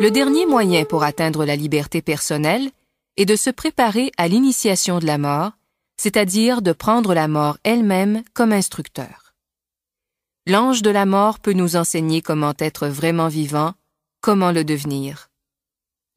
Le 0.00 0.12
dernier 0.12 0.46
moyen 0.46 0.84
pour 0.84 1.02
atteindre 1.02 1.44
la 1.44 1.56
liberté 1.56 2.02
personnelle 2.02 2.70
est 3.16 3.26
de 3.26 3.34
se 3.34 3.50
préparer 3.50 4.12
à 4.16 4.28
l'initiation 4.28 5.00
de 5.00 5.06
la 5.06 5.18
mort, 5.18 5.52
c'est-à-dire 5.96 6.62
de 6.62 6.70
prendre 6.70 7.14
la 7.14 7.26
mort 7.26 7.58
elle-même 7.64 8.22
comme 8.32 8.52
instructeur. 8.52 9.34
L'ange 10.46 10.82
de 10.82 10.90
la 10.90 11.04
mort 11.04 11.40
peut 11.40 11.52
nous 11.52 11.74
enseigner 11.74 12.22
comment 12.22 12.54
être 12.60 12.86
vraiment 12.86 13.26
vivant, 13.26 13.74
comment 14.20 14.52
le 14.52 14.62
devenir. 14.62 15.30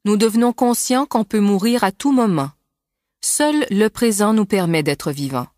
nous 0.04 0.16
devenons 0.16 0.52
conscients 0.52 1.06
qu'on 1.06 1.24
peut 1.24 1.40
mourir 1.40 1.82
à 1.82 1.90
tout 1.92 2.12
moment. 2.12 2.50
Seul 3.24 3.66
le 3.70 3.88
présent 3.88 4.32
nous 4.32 4.46
permet 4.46 4.82
d'être 4.82 5.10
vivants. 5.10 5.48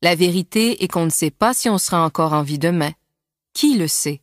La 0.00 0.14
vérité 0.14 0.82
est 0.82 0.88
qu'on 0.88 1.06
ne 1.06 1.10
sait 1.10 1.30
pas 1.30 1.54
si 1.54 1.68
on 1.68 1.78
sera 1.78 2.04
encore 2.04 2.32
en 2.34 2.42
vie 2.42 2.58
demain. 2.58 2.92
Qui 3.52 3.76
le 3.78 3.88
sait? 3.88 4.20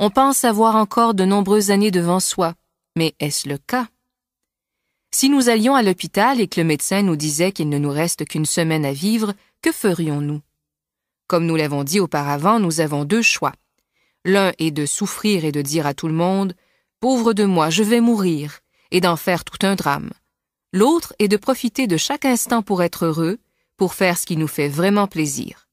On 0.00 0.10
pense 0.10 0.44
avoir 0.44 0.74
encore 0.76 1.14
de 1.14 1.24
nombreuses 1.24 1.70
années 1.70 1.90
devant 1.90 2.20
soi, 2.20 2.54
mais 2.96 3.14
est-ce 3.20 3.48
le 3.48 3.58
cas? 3.58 3.86
Si 5.12 5.28
nous 5.28 5.48
allions 5.48 5.76
à 5.76 5.82
l'hôpital 5.82 6.40
et 6.40 6.48
que 6.48 6.60
le 6.60 6.66
médecin 6.66 7.02
nous 7.02 7.14
disait 7.14 7.52
qu'il 7.52 7.68
ne 7.68 7.78
nous 7.78 7.90
reste 7.90 8.24
qu'une 8.24 8.46
semaine 8.46 8.84
à 8.84 8.92
vivre, 8.92 9.34
que 9.62 9.70
ferions-nous? 9.70 10.40
Comme 11.28 11.46
nous 11.46 11.54
l'avons 11.54 11.84
dit 11.84 12.00
auparavant, 12.00 12.58
nous 12.58 12.80
avons 12.80 13.04
deux 13.04 13.22
choix. 13.22 13.52
L'un 14.24 14.52
est 14.58 14.72
de 14.72 14.86
souffrir 14.86 15.44
et 15.44 15.52
de 15.52 15.62
dire 15.62 15.86
à 15.86 15.94
tout 15.94 16.08
le 16.08 16.14
monde 16.14 16.54
Pauvre 16.98 17.32
de 17.32 17.44
moi, 17.44 17.70
je 17.70 17.82
vais 17.82 18.00
mourir, 18.00 18.60
et 18.90 19.00
d'en 19.00 19.16
faire 19.16 19.44
tout 19.44 19.64
un 19.64 19.76
drame. 19.76 20.10
L'autre 20.72 21.14
est 21.20 21.28
de 21.28 21.36
profiter 21.36 21.86
de 21.86 21.96
chaque 21.96 22.24
instant 22.24 22.62
pour 22.62 22.82
être 22.82 23.04
heureux, 23.04 23.38
pour 23.76 23.94
faire 23.94 24.18
ce 24.18 24.26
qui 24.26 24.36
nous 24.36 24.48
fait 24.48 24.68
vraiment 24.68 25.06
plaisir. 25.06 25.63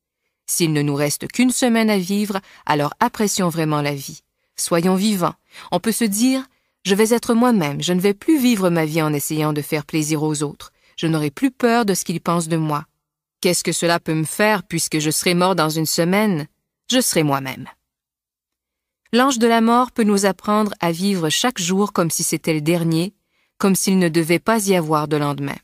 S'il 0.47 0.73
ne 0.73 0.81
nous 0.81 0.95
reste 0.95 1.27
qu'une 1.27 1.51
semaine 1.51 1.89
à 1.89 1.97
vivre, 1.97 2.39
alors 2.65 2.93
apprécions 2.99 3.49
vraiment 3.49 3.81
la 3.81 3.93
vie. 3.93 4.21
Soyons 4.57 4.95
vivants. 4.95 5.35
On 5.71 5.79
peut 5.79 5.91
se 5.91 6.03
dire 6.03 6.45
je 6.83 6.95
vais 6.95 7.13
être 7.13 7.35
moi-même, 7.35 7.81
je 7.81 7.93
ne 7.93 7.99
vais 7.99 8.15
plus 8.15 8.39
vivre 8.39 8.69
ma 8.69 8.85
vie 8.85 9.03
en 9.03 9.13
essayant 9.13 9.53
de 9.53 9.61
faire 9.61 9.85
plaisir 9.85 10.23
aux 10.23 10.41
autres. 10.41 10.71
Je 10.97 11.05
n'aurai 11.05 11.29
plus 11.29 11.51
peur 11.51 11.85
de 11.85 11.93
ce 11.93 12.03
qu'ils 12.03 12.21
pensent 12.21 12.47
de 12.47 12.57
moi. 12.57 12.85
Qu'est-ce 13.39 13.63
que 13.63 13.71
cela 13.71 13.99
peut 13.99 14.15
me 14.15 14.23
faire 14.23 14.63
puisque 14.63 14.99
je 14.99 15.11
serai 15.11 15.35
mort 15.35 15.55
dans 15.55 15.69
une 15.69 15.85
semaine? 15.85 16.47
Je 16.91 16.99
serai 16.99 17.23
moi-même. 17.23 17.67
L'ange 19.13 19.39
de 19.39 19.47
la 19.47 19.61
mort 19.61 19.91
peut 19.91 20.03
nous 20.03 20.25
apprendre 20.25 20.73
à 20.79 20.91
vivre 20.91 21.29
chaque 21.29 21.59
jour 21.59 21.93
comme 21.93 22.09
si 22.09 22.23
c'était 22.23 22.53
le 22.53 22.61
dernier, 22.61 23.13
comme 23.57 23.75
s'il 23.75 23.99
ne 23.99 24.09
devait 24.09 24.39
pas 24.39 24.67
y 24.67 24.75
avoir 24.75 25.07
de 25.07 25.17
lendemain. 25.17 25.57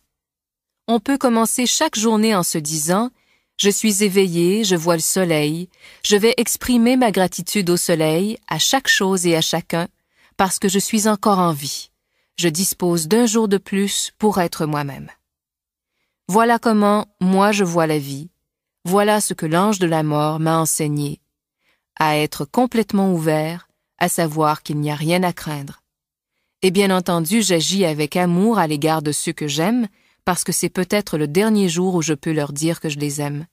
On 0.87 0.99
peut 0.99 1.17
commencer 1.17 1.65
chaque 1.65 1.97
journée 1.97 2.35
en 2.35 2.43
se 2.43 2.57
disant 2.57 3.09
Je 3.57 3.71
suis 3.71 4.03
éveillé, 4.03 4.63
je 4.63 4.75
vois 4.75 4.95
le 4.95 5.01
soleil, 5.01 5.67
je 6.03 6.15
vais 6.15 6.35
exprimer 6.37 6.95
ma 6.95 7.11
gratitude 7.11 7.71
au 7.71 7.77
soleil, 7.77 8.37
à 8.47 8.59
chaque 8.59 8.87
chose 8.87 9.25
et 9.25 9.35
à 9.35 9.41
chacun, 9.41 9.87
parce 10.37 10.59
que 10.59 10.69
je 10.69 10.77
suis 10.77 11.07
encore 11.07 11.39
en 11.39 11.53
vie. 11.53 11.89
Je 12.37 12.49
dispose 12.49 13.07
d'un 13.07 13.25
jour 13.25 13.47
de 13.47 13.57
plus 13.57 14.11
pour 14.19 14.39
être 14.39 14.67
moi-même. 14.67 15.09
Voilà 16.27 16.59
comment 16.59 17.07
moi 17.19 17.51
je 17.51 17.63
vois 17.63 17.87
la 17.87 17.97
vie. 17.97 18.29
Voilà 18.85 19.21
ce 19.21 19.33
que 19.33 19.47
l'ange 19.47 19.79
de 19.79 19.87
la 19.87 20.03
mort 20.03 20.39
m'a 20.39 20.59
enseigné. 20.59 21.19
À 21.99 22.17
être 22.17 22.45
complètement 22.45 23.11
ouvert, 23.11 23.67
à 23.97 24.07
savoir 24.07 24.61
qu'il 24.61 24.79
n'y 24.79 24.91
a 24.91 24.95
rien 24.95 25.23
à 25.23 25.33
craindre. 25.33 25.81
Et 26.61 26.69
bien 26.69 26.95
entendu, 26.95 27.41
j'agis 27.41 27.85
avec 27.85 28.15
amour 28.15 28.59
à 28.59 28.67
l'égard 28.67 29.01
de 29.01 29.11
ceux 29.11 29.33
que 29.33 29.47
j'aime, 29.47 29.87
parce 30.27 30.43
que 30.43 30.51
c'est 30.51 30.67
peut-être 30.67 31.17
le 31.17 31.25
dernier 31.25 31.69
jour 31.69 31.95
où 31.95 32.01
je 32.01 32.13
peux 32.13 32.33
leur 32.33 32.51
dire 32.51 32.81
que 32.81 32.89
je 32.89 32.99
les 32.99 33.21
aime. 33.21 33.45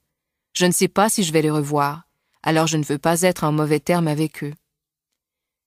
Je 0.54 0.66
ne 0.66 0.72
sais 0.72 0.88
pas 0.88 1.08
si 1.08 1.22
je 1.22 1.32
vais 1.32 1.40
les 1.40 1.48
revoir, 1.48 2.08
alors 2.42 2.66
je 2.66 2.76
ne 2.76 2.82
veux 2.82 2.98
pas 2.98 3.22
être 3.22 3.44
en 3.44 3.52
mauvais 3.52 3.78
terme 3.78 4.08
avec 4.08 4.42
eux. 4.42 4.52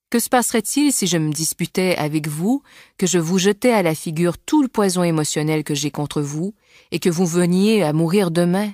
Que 0.10 0.20
se 0.20 0.28
passerait-il 0.28 0.92
si 0.92 1.08
je 1.08 1.18
me 1.18 1.32
disputais 1.32 1.96
avec 1.96 2.28
vous, 2.28 2.62
que 2.98 3.08
je 3.08 3.20
vous 3.20 3.38
jetais 3.38 3.72
à 3.72 3.84
la 3.84 3.96
figure 3.96 4.38
tout 4.38 4.62
le 4.62 4.68
poison 4.68 5.02
émotionnel 5.02 5.64
que 5.64 5.76
j'ai 5.76 5.92
contre 5.92 6.22
vous, 6.22 6.54
et 6.92 7.00
que 7.00 7.10
vous 7.10 7.26
veniez 7.26 7.84
à 7.84 7.94
mourir 7.94 8.30
demain? 8.30 8.74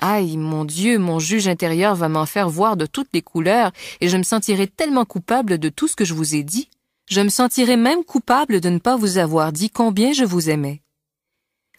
Aïe, 0.00 0.38
mon 0.38 0.64
Dieu, 0.64 0.98
mon 0.98 1.18
juge 1.18 1.46
intérieur 1.46 1.94
va 1.94 2.08
m'en 2.08 2.24
faire 2.24 2.48
voir 2.48 2.78
de 2.78 2.86
toutes 2.86 3.10
les 3.12 3.20
couleurs, 3.20 3.70
et 4.00 4.08
je 4.08 4.16
me 4.16 4.22
sentirai 4.22 4.66
tellement 4.66 5.04
coupable 5.04 5.58
de 5.58 5.68
tout 5.68 5.88
ce 5.88 5.96
que 5.96 6.06
je 6.06 6.14
vous 6.14 6.34
ai 6.34 6.42
dit. 6.42 6.70
Je 7.10 7.20
me 7.20 7.28
sentirai 7.28 7.76
même 7.76 8.02
coupable 8.02 8.62
de 8.62 8.70
ne 8.70 8.78
pas 8.78 8.96
vous 8.96 9.18
avoir 9.18 9.52
dit 9.52 9.68
combien 9.68 10.14
je 10.14 10.24
vous 10.24 10.48
aimais. 10.48 10.80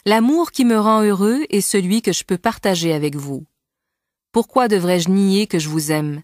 L'amour 0.04 0.50
qui 0.50 0.64
me 0.64 0.80
rend 0.80 1.02
heureux 1.02 1.44
est 1.48 1.60
celui 1.60 2.02
que 2.02 2.12
je 2.12 2.24
peux 2.24 2.36
partager 2.36 2.92
avec 2.92 3.14
vous. 3.14 3.46
Pourquoi 4.32 4.66
devrais-je 4.66 5.08
nier 5.08 5.46
que 5.46 5.60
je 5.60 5.68
vous 5.68 5.92
aime? 5.92 6.22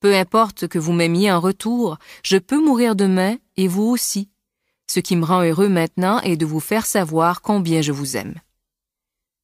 Peu 0.00 0.16
importe 0.16 0.66
que 0.66 0.80
vous 0.80 0.92
m'aimiez 0.92 1.30
en 1.30 1.38
retour, 1.38 1.98
je 2.24 2.36
peux 2.36 2.60
mourir 2.60 2.96
demain 2.96 3.36
et 3.56 3.68
vous 3.68 3.84
aussi. 3.84 4.28
Ce 4.88 4.98
qui 4.98 5.14
me 5.14 5.24
rend 5.24 5.44
heureux 5.44 5.68
maintenant 5.68 6.18
est 6.22 6.36
de 6.36 6.44
vous 6.44 6.58
faire 6.58 6.84
savoir 6.84 7.42
combien 7.42 7.80
je 7.80 7.92
vous 7.92 8.16
aime. 8.16 8.34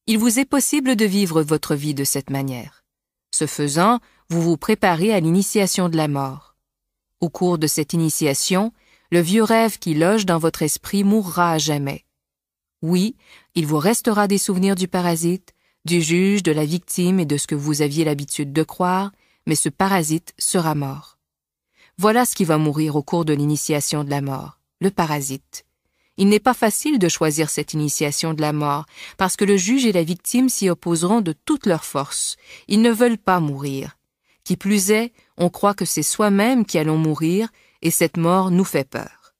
Il 0.07 0.17
vous 0.17 0.39
est 0.39 0.45
possible 0.45 0.97
de 0.97 1.05
vivre 1.05 1.41
votre 1.41 1.73
vie 1.73 1.93
de 1.93 2.03
cette 2.03 2.31
manière. 2.31 2.83
Ce 3.31 3.47
faisant, 3.47 4.01
vous 4.27 4.41
vous 4.41 4.57
préparez 4.57 5.13
à 5.13 5.21
l'initiation 5.21 5.87
de 5.87 5.95
la 5.95 6.09
mort. 6.09 6.57
Au 7.21 7.29
cours 7.29 7.57
de 7.57 7.67
cette 7.67 7.93
initiation, 7.93 8.73
le 9.09 9.21
vieux 9.21 9.43
rêve 9.43 9.79
qui 9.79 9.93
loge 9.93 10.25
dans 10.25 10.37
votre 10.37 10.63
esprit 10.63 11.05
mourra 11.05 11.53
à 11.53 11.57
jamais. 11.59 12.03
Oui, 12.81 13.15
il 13.55 13.65
vous 13.65 13.77
restera 13.77 14.27
des 14.27 14.37
souvenirs 14.37 14.75
du 14.75 14.87
parasite, 14.87 15.53
du 15.85 16.01
juge, 16.01 16.43
de 16.43 16.51
la 16.51 16.65
victime 16.65 17.19
et 17.19 17.25
de 17.25 17.37
ce 17.37 17.47
que 17.47 17.55
vous 17.55 17.81
aviez 17.81 18.05
l'habitude 18.05 18.53
de 18.53 18.63
croire, 18.63 19.11
mais 19.45 19.55
ce 19.55 19.69
parasite 19.69 20.33
sera 20.37 20.75
mort. 20.75 21.17
Voilà 21.97 22.25
ce 22.25 22.35
qui 22.35 22.45
va 22.45 22.57
mourir 22.57 22.95
au 22.95 23.03
cours 23.03 23.25
de 23.25 23.33
l'initiation 23.33 24.03
de 24.03 24.09
la 24.09 24.21
mort, 24.21 24.59
le 24.79 24.91
parasite. 24.91 25.65
Il 26.15 26.29
n'est 26.29 26.39
pas 26.39 26.53
facile 26.53 26.99
de 26.99 27.07
choisir 27.07 27.49
cette 27.49 27.73
initiation 27.73 28.33
de 28.33 28.41
la 28.41 28.53
mort, 28.53 28.85
parce 29.17 29.35
que 29.35 29.45
le 29.45 29.57
juge 29.57 29.85
et 29.85 29.91
la 29.91 30.03
victime 30.03 30.49
s'y 30.49 30.69
opposeront 30.69 31.21
de 31.21 31.33
toute 31.33 31.65
leur 31.65 31.83
force. 31.83 32.35
Ils 32.67 32.81
ne 32.81 32.91
veulent 32.91 33.17
pas 33.17 33.39
mourir. 33.39 33.97
Qui 34.43 34.57
plus 34.57 34.91
est, 34.91 35.13
on 35.37 35.49
croit 35.49 35.73
que 35.73 35.85
c'est 35.85 36.03
soi-même 36.03 36.65
qui 36.65 36.77
allons 36.77 36.97
mourir, 36.97 37.49
et 37.81 37.91
cette 37.91 38.17
mort 38.17 38.51
nous 38.51 38.65
fait 38.65 38.87
peur. 38.87 39.33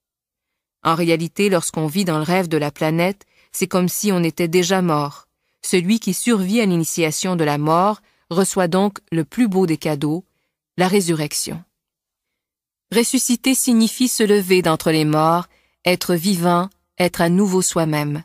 En 0.83 0.95
réalité, 0.95 1.49
lorsqu'on 1.49 1.87
vit 1.87 2.05
dans 2.05 2.17
le 2.17 2.23
rêve 2.23 2.47
de 2.47 2.57
la 2.57 2.71
planète, 2.71 3.25
c'est 3.51 3.67
comme 3.67 3.89
si 3.89 4.11
on 4.11 4.23
était 4.23 4.47
déjà 4.47 4.81
mort. 4.81 5.27
Celui 5.61 5.99
qui 5.99 6.13
survit 6.13 6.61
à 6.61 6.65
l'initiation 6.65 7.35
de 7.35 7.43
la 7.43 7.57
mort 7.57 8.01
reçoit 8.29 8.67
donc 8.67 8.99
le 9.11 9.25
plus 9.25 9.47
beau 9.47 9.65
des 9.65 9.77
cadeaux, 9.77 10.23
la 10.77 10.87
résurrection. 10.87 11.63
Ressusciter 12.95 13.53
signifie 13.53 14.07
se 14.07 14.23
lever 14.23 14.61
d'entre 14.61 14.91
les 14.91 15.05
morts, 15.05 15.47
être 15.85 16.15
vivant, 16.15 16.69
être 16.97 17.21
à 17.21 17.29
nouveau 17.29 17.61
soi-même. 17.61 18.23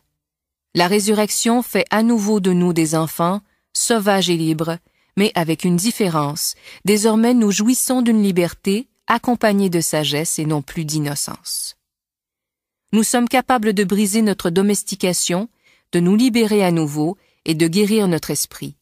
La 0.75 0.89
résurrection 0.89 1.62
fait 1.62 1.87
à 1.91 2.03
nouveau 2.03 2.41
de 2.41 2.53
nous 2.53 2.72
des 2.72 2.95
enfants, 2.95 3.41
sauvages 3.72 4.31
et 4.31 4.37
libres, 4.37 4.79
mais 5.16 5.31
avec 5.35 5.64
une 5.64 5.77
différence. 5.77 6.55
Désormais 6.85 7.35
nous 7.35 7.51
jouissons 7.51 8.03
d'une 8.03 8.22
liberté 8.22 8.89
accompagnée 9.07 9.70
de 9.70 9.81
sagesse 9.81 10.39
et 10.39 10.47
non 10.47 10.62
plus 10.62 10.85
d'innocence. 10.85 11.77
Nous 12.95 13.03
sommes 13.03 13.26
capables 13.26 13.72
de 13.72 13.82
briser 13.82 14.22
notre 14.22 14.51
domestication, 14.51 15.49
de 15.90 15.99
nous 15.99 16.14
libérer 16.14 16.64
à 16.64 16.70
nouveau 16.70 17.18
et 17.45 17.55
de 17.55 17.66
guérir 17.66 18.07
notre 18.07 18.30
esprit. 18.30 18.76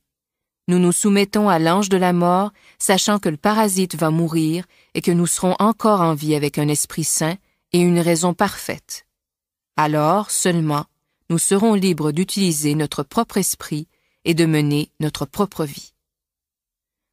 Nous 0.68 0.78
nous 0.78 0.92
soumettons 0.92 1.48
à 1.48 1.58
l'ange 1.58 1.88
de 1.88 1.96
la 1.96 2.12
mort, 2.12 2.52
sachant 2.78 3.18
que 3.18 3.30
le 3.30 3.38
parasite 3.38 3.96
va 3.96 4.10
mourir 4.10 4.66
et 4.92 5.00
que 5.00 5.12
nous 5.12 5.26
serons 5.26 5.56
encore 5.58 6.02
en 6.02 6.12
vie 6.12 6.34
avec 6.34 6.58
un 6.58 6.68
esprit 6.68 7.04
saint 7.04 7.38
et 7.72 7.80
une 7.80 8.00
raison 8.00 8.34
parfaite. 8.34 9.06
Alors 9.78 10.30
seulement 10.30 10.84
nous 11.30 11.38
serons 11.38 11.72
libres 11.72 12.12
d'utiliser 12.12 12.74
notre 12.74 13.04
propre 13.04 13.38
esprit 13.38 13.88
et 14.26 14.34
de 14.34 14.44
mener 14.44 14.90
notre 15.00 15.24
propre 15.24 15.64
vie. 15.64 15.94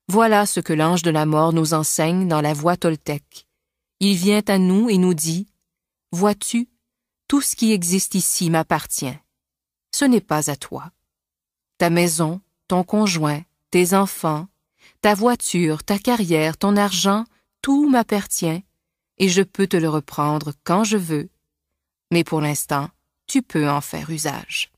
Voilà 0.09 0.45
ce 0.45 0.59
que 0.59 0.73
l'ange 0.73 1.03
de 1.03 1.11
la 1.11 1.25
mort 1.25 1.53
nous 1.53 1.73
enseigne 1.73 2.27
dans 2.27 2.41
la 2.41 2.53
voie 2.53 2.75
toltèque. 2.75 3.47
Il 4.01 4.17
vient 4.17 4.43
à 4.49 4.57
nous 4.57 4.89
et 4.89 4.97
nous 4.97 5.13
dit 5.13 5.47
Vois-tu, 6.11 6.67
tout 7.29 7.41
ce 7.41 7.55
qui 7.55 7.71
existe 7.71 8.15
ici 8.15 8.49
m'appartient. 8.49 9.15
Ce 9.93 10.03
n'est 10.03 10.19
pas 10.19 10.49
à 10.49 10.55
toi. 10.55 10.91
Ta 11.77 11.91
maison, 11.91 12.41
ton 12.67 12.83
conjoint, 12.83 13.43
tes 13.69 13.93
enfants, 13.93 14.47
ta 15.01 15.13
voiture, 15.13 15.83
ta 15.83 15.99
carrière, 15.99 16.57
ton 16.57 16.75
argent, 16.75 17.25
tout 17.61 17.87
m'appartient, 17.87 18.63
et 19.19 19.29
je 19.29 19.43
peux 19.43 19.67
te 19.67 19.77
le 19.77 19.87
reprendre 19.87 20.53
quand 20.63 20.83
je 20.83 20.97
veux. 20.97 21.29
Mais 22.09 22.23
pour 22.23 22.41
l'instant, 22.41 22.89
tu 23.27 23.43
peux 23.43 23.69
en 23.69 23.79
faire 23.79 24.09
usage. 24.09 24.71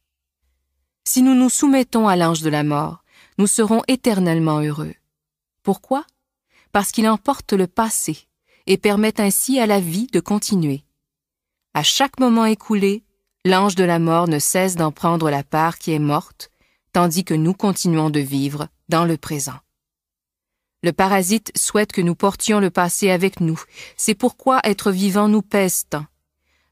Si 1.05 1.21
nous 1.21 1.35
nous 1.35 1.49
soumettons 1.49 2.09
à 2.09 2.17
l'ange 2.17 2.41
de 2.41 2.49
la 2.49 2.63
mort, 2.63 3.05
nous 3.37 3.47
serons 3.47 3.81
éternellement 3.87 4.59
heureux. 4.59 4.93
Pourquoi? 5.63 6.05
Parce 6.73 6.91
qu'il 6.91 7.07
emporte 7.07 7.53
le 7.53 7.67
passé 7.67 8.27
et 8.67 8.77
permet 8.77 9.21
ainsi 9.21 9.57
à 9.57 9.65
la 9.65 9.79
vie 9.79 10.07
de 10.07 10.19
continuer. 10.19 10.83
À 11.73 11.83
chaque 11.83 12.19
moment 12.19 12.45
écoulé, 12.45 13.05
l'ange 13.45 13.75
de 13.75 13.85
la 13.85 13.97
mort 13.97 14.27
ne 14.27 14.39
cesse 14.39 14.75
d'en 14.75 14.91
prendre 14.91 15.29
la 15.29 15.43
part 15.43 15.77
qui 15.77 15.93
est 15.93 15.99
morte 15.99 16.51
tandis 16.91 17.23
que 17.23 17.33
nous 17.33 17.53
continuons 17.53 18.09
de 18.09 18.19
vivre 18.19 18.67
dans 18.89 19.05
le 19.05 19.15
présent. 19.15 19.57
Le 20.83 20.91
parasite 20.91 21.51
souhaite 21.55 21.93
que 21.93 22.01
nous 22.01 22.15
portions 22.15 22.59
le 22.59 22.69
passé 22.69 23.09
avec 23.09 23.39
nous. 23.39 23.61
C'est 23.95 24.15
pourquoi 24.15 24.59
être 24.65 24.91
vivant 24.91 25.29
nous 25.29 25.41
pèse 25.41 25.85
tant. 25.89 26.05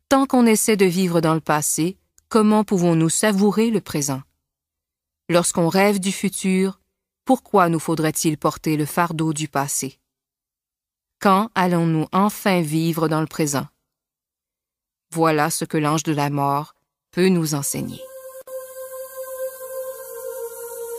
Tant 0.10 0.26
qu'on 0.26 0.46
essaie 0.46 0.76
de 0.76 0.86
vivre 0.86 1.22
dans 1.22 1.36
le 1.36 1.40
passé, 1.40 1.98
comment 2.28 2.66
pouvons-nous 2.66 3.10
savourer 3.10 3.70
le 3.70 3.80
présent? 3.80 4.22
Lorsqu'on 5.30 5.70
rêve 5.70 6.02
du 6.02 6.12
futur, 6.12 6.82
pourquoi 7.24 7.70
nous 7.70 7.80
faudrait-il 7.80 8.38
porter 8.38 8.76
le 8.76 8.86
fardeau 8.86 9.32
du 9.32 9.48
passé? 9.48 10.00
Quand 11.22 11.52
allons-nous 11.56 12.08
enfin 12.12 12.62
vivre 12.62 13.08
dans 13.08 13.22
le 13.22 13.28
présent? 13.28 13.68
Voilà 15.12 15.50
ce 15.50 15.66
que 15.66 15.78
l'ange 15.78 16.04
de 16.04 16.14
la 16.14 16.30
mort 16.30 16.76
peut 17.12 17.30
nous 17.30 17.56
enseigner. 17.56 18.00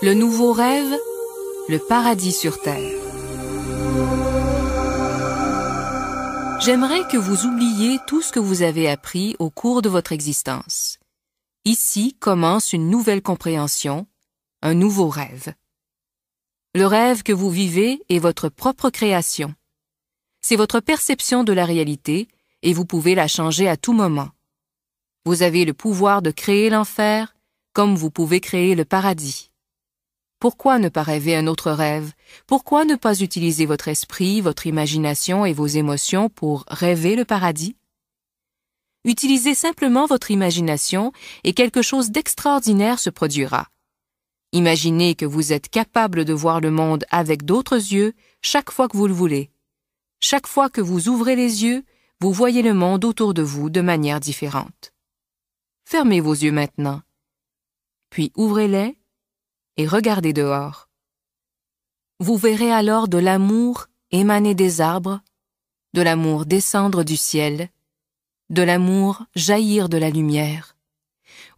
Le 0.02 0.14
nouveau 0.14 0.52
rêve, 0.52 0.98
le 1.68 1.78
paradis 1.78 2.32
sur 2.32 2.61
terre. 2.61 2.98
J'aimerais 6.61 7.06
que 7.06 7.16
vous 7.16 7.46
oubliez 7.46 7.98
tout 8.08 8.20
ce 8.20 8.32
que 8.32 8.40
vous 8.40 8.62
avez 8.62 8.90
appris 8.90 9.36
au 9.38 9.48
cours 9.48 9.80
de 9.80 9.88
votre 9.88 10.11
existence. 10.11 10.98
Ici 11.64 12.16
commence 12.18 12.72
une 12.72 12.90
nouvelle 12.90 13.22
compréhension, 13.22 14.08
un 14.61 14.74
nouveau 14.74 15.08
rêve. 15.08 15.54
Le 16.74 16.86
rêve 16.86 17.22
que 17.22 17.32
vous 17.32 17.50
vivez 17.50 18.02
est 18.08 18.18
votre 18.18 18.48
propre 18.48 18.90
création. 18.90 19.54
C'est 20.42 20.56
votre 20.56 20.80
perception 20.80 21.44
de 21.44 21.52
la 21.52 21.64
réalité 21.64 22.26
et 22.62 22.72
vous 22.72 22.84
pouvez 22.84 23.14
la 23.14 23.28
changer 23.28 23.68
à 23.68 23.76
tout 23.76 23.92
moment. 23.92 24.30
Vous 25.24 25.42
avez 25.42 25.64
le 25.64 25.74
pouvoir 25.74 26.22
de 26.22 26.30
créer 26.30 26.70
l'enfer 26.70 27.34
comme 27.72 27.94
vous 27.94 28.11
pouvez 28.11 28.40
créer 28.40 28.74
le 28.74 28.84
paradis. 28.84 29.50
Pourquoi 30.40 30.78
ne 30.78 30.88
pas 30.88 31.02
rêver 31.02 31.36
un 31.36 31.46
autre 31.46 31.70
rêve? 31.70 32.12
Pourquoi 32.46 32.84
ne 32.84 32.94
pas 32.94 33.20
utiliser 33.20 33.66
votre 33.66 33.88
esprit, 33.88 34.40
votre 34.40 34.66
imagination 34.66 35.44
et 35.44 35.52
vos 35.52 35.66
émotions 35.66 36.30
pour 36.30 36.64
rêver 36.68 37.14
le 37.14 37.26
paradis? 37.26 37.76
Utilisez 39.04 39.54
simplement 39.54 40.06
votre 40.06 40.30
imagination 40.30 41.12
et 41.44 41.52
quelque 41.52 41.82
chose 41.82 42.11
d'extraordinaire 42.11 42.98
se 42.98 43.11
produira. 43.11 43.68
Imaginez 44.52 45.14
que 45.14 45.26
vous 45.26 45.52
êtes 45.52 45.68
capable 45.68 46.24
de 46.24 46.32
voir 46.32 46.61
le 46.61 46.70
monde 46.70 47.04
avec 47.11 47.44
d'autres 47.44 47.92
yeux 47.92 48.14
chaque 48.42 48.70
fois 48.70 48.88
que 48.88 48.96
vous 48.96 49.06
le 49.06 49.14
voulez. 49.14 49.50
Chaque 50.20 50.46
fois 50.46 50.68
que 50.68 50.80
vous 50.80 51.08
ouvrez 51.08 51.36
les 51.36 51.64
yeux, 51.64 51.84
vous 52.20 52.32
voyez 52.32 52.60
le 52.62 52.74
monde 52.74 53.04
autour 53.06 53.32
de 53.32 53.42
vous 53.42 53.70
de 53.70 53.80
manière 53.80 54.20
différente. 54.20 54.92
Fermez 55.84 56.20
vos 56.20 56.34
yeux 56.34 56.52
maintenant, 56.52 57.00
puis 58.10 58.30
ouvrez-les 58.36 58.98
et 59.78 59.86
regardez 59.86 60.32
dehors. 60.34 60.88
Vous 62.18 62.36
verrez 62.36 62.70
alors 62.70 63.08
de 63.08 63.16
l'amour 63.16 63.86
émaner 64.10 64.54
des 64.54 64.82
arbres, 64.82 65.22
de 65.94 66.02
l'amour 66.02 66.44
descendre 66.44 67.04
du 67.04 67.16
ciel, 67.16 67.70
de 68.50 68.62
l'amour 68.62 69.24
jaillir 69.34 69.88
de 69.88 69.96
la 69.96 70.10
lumière. 70.10 70.76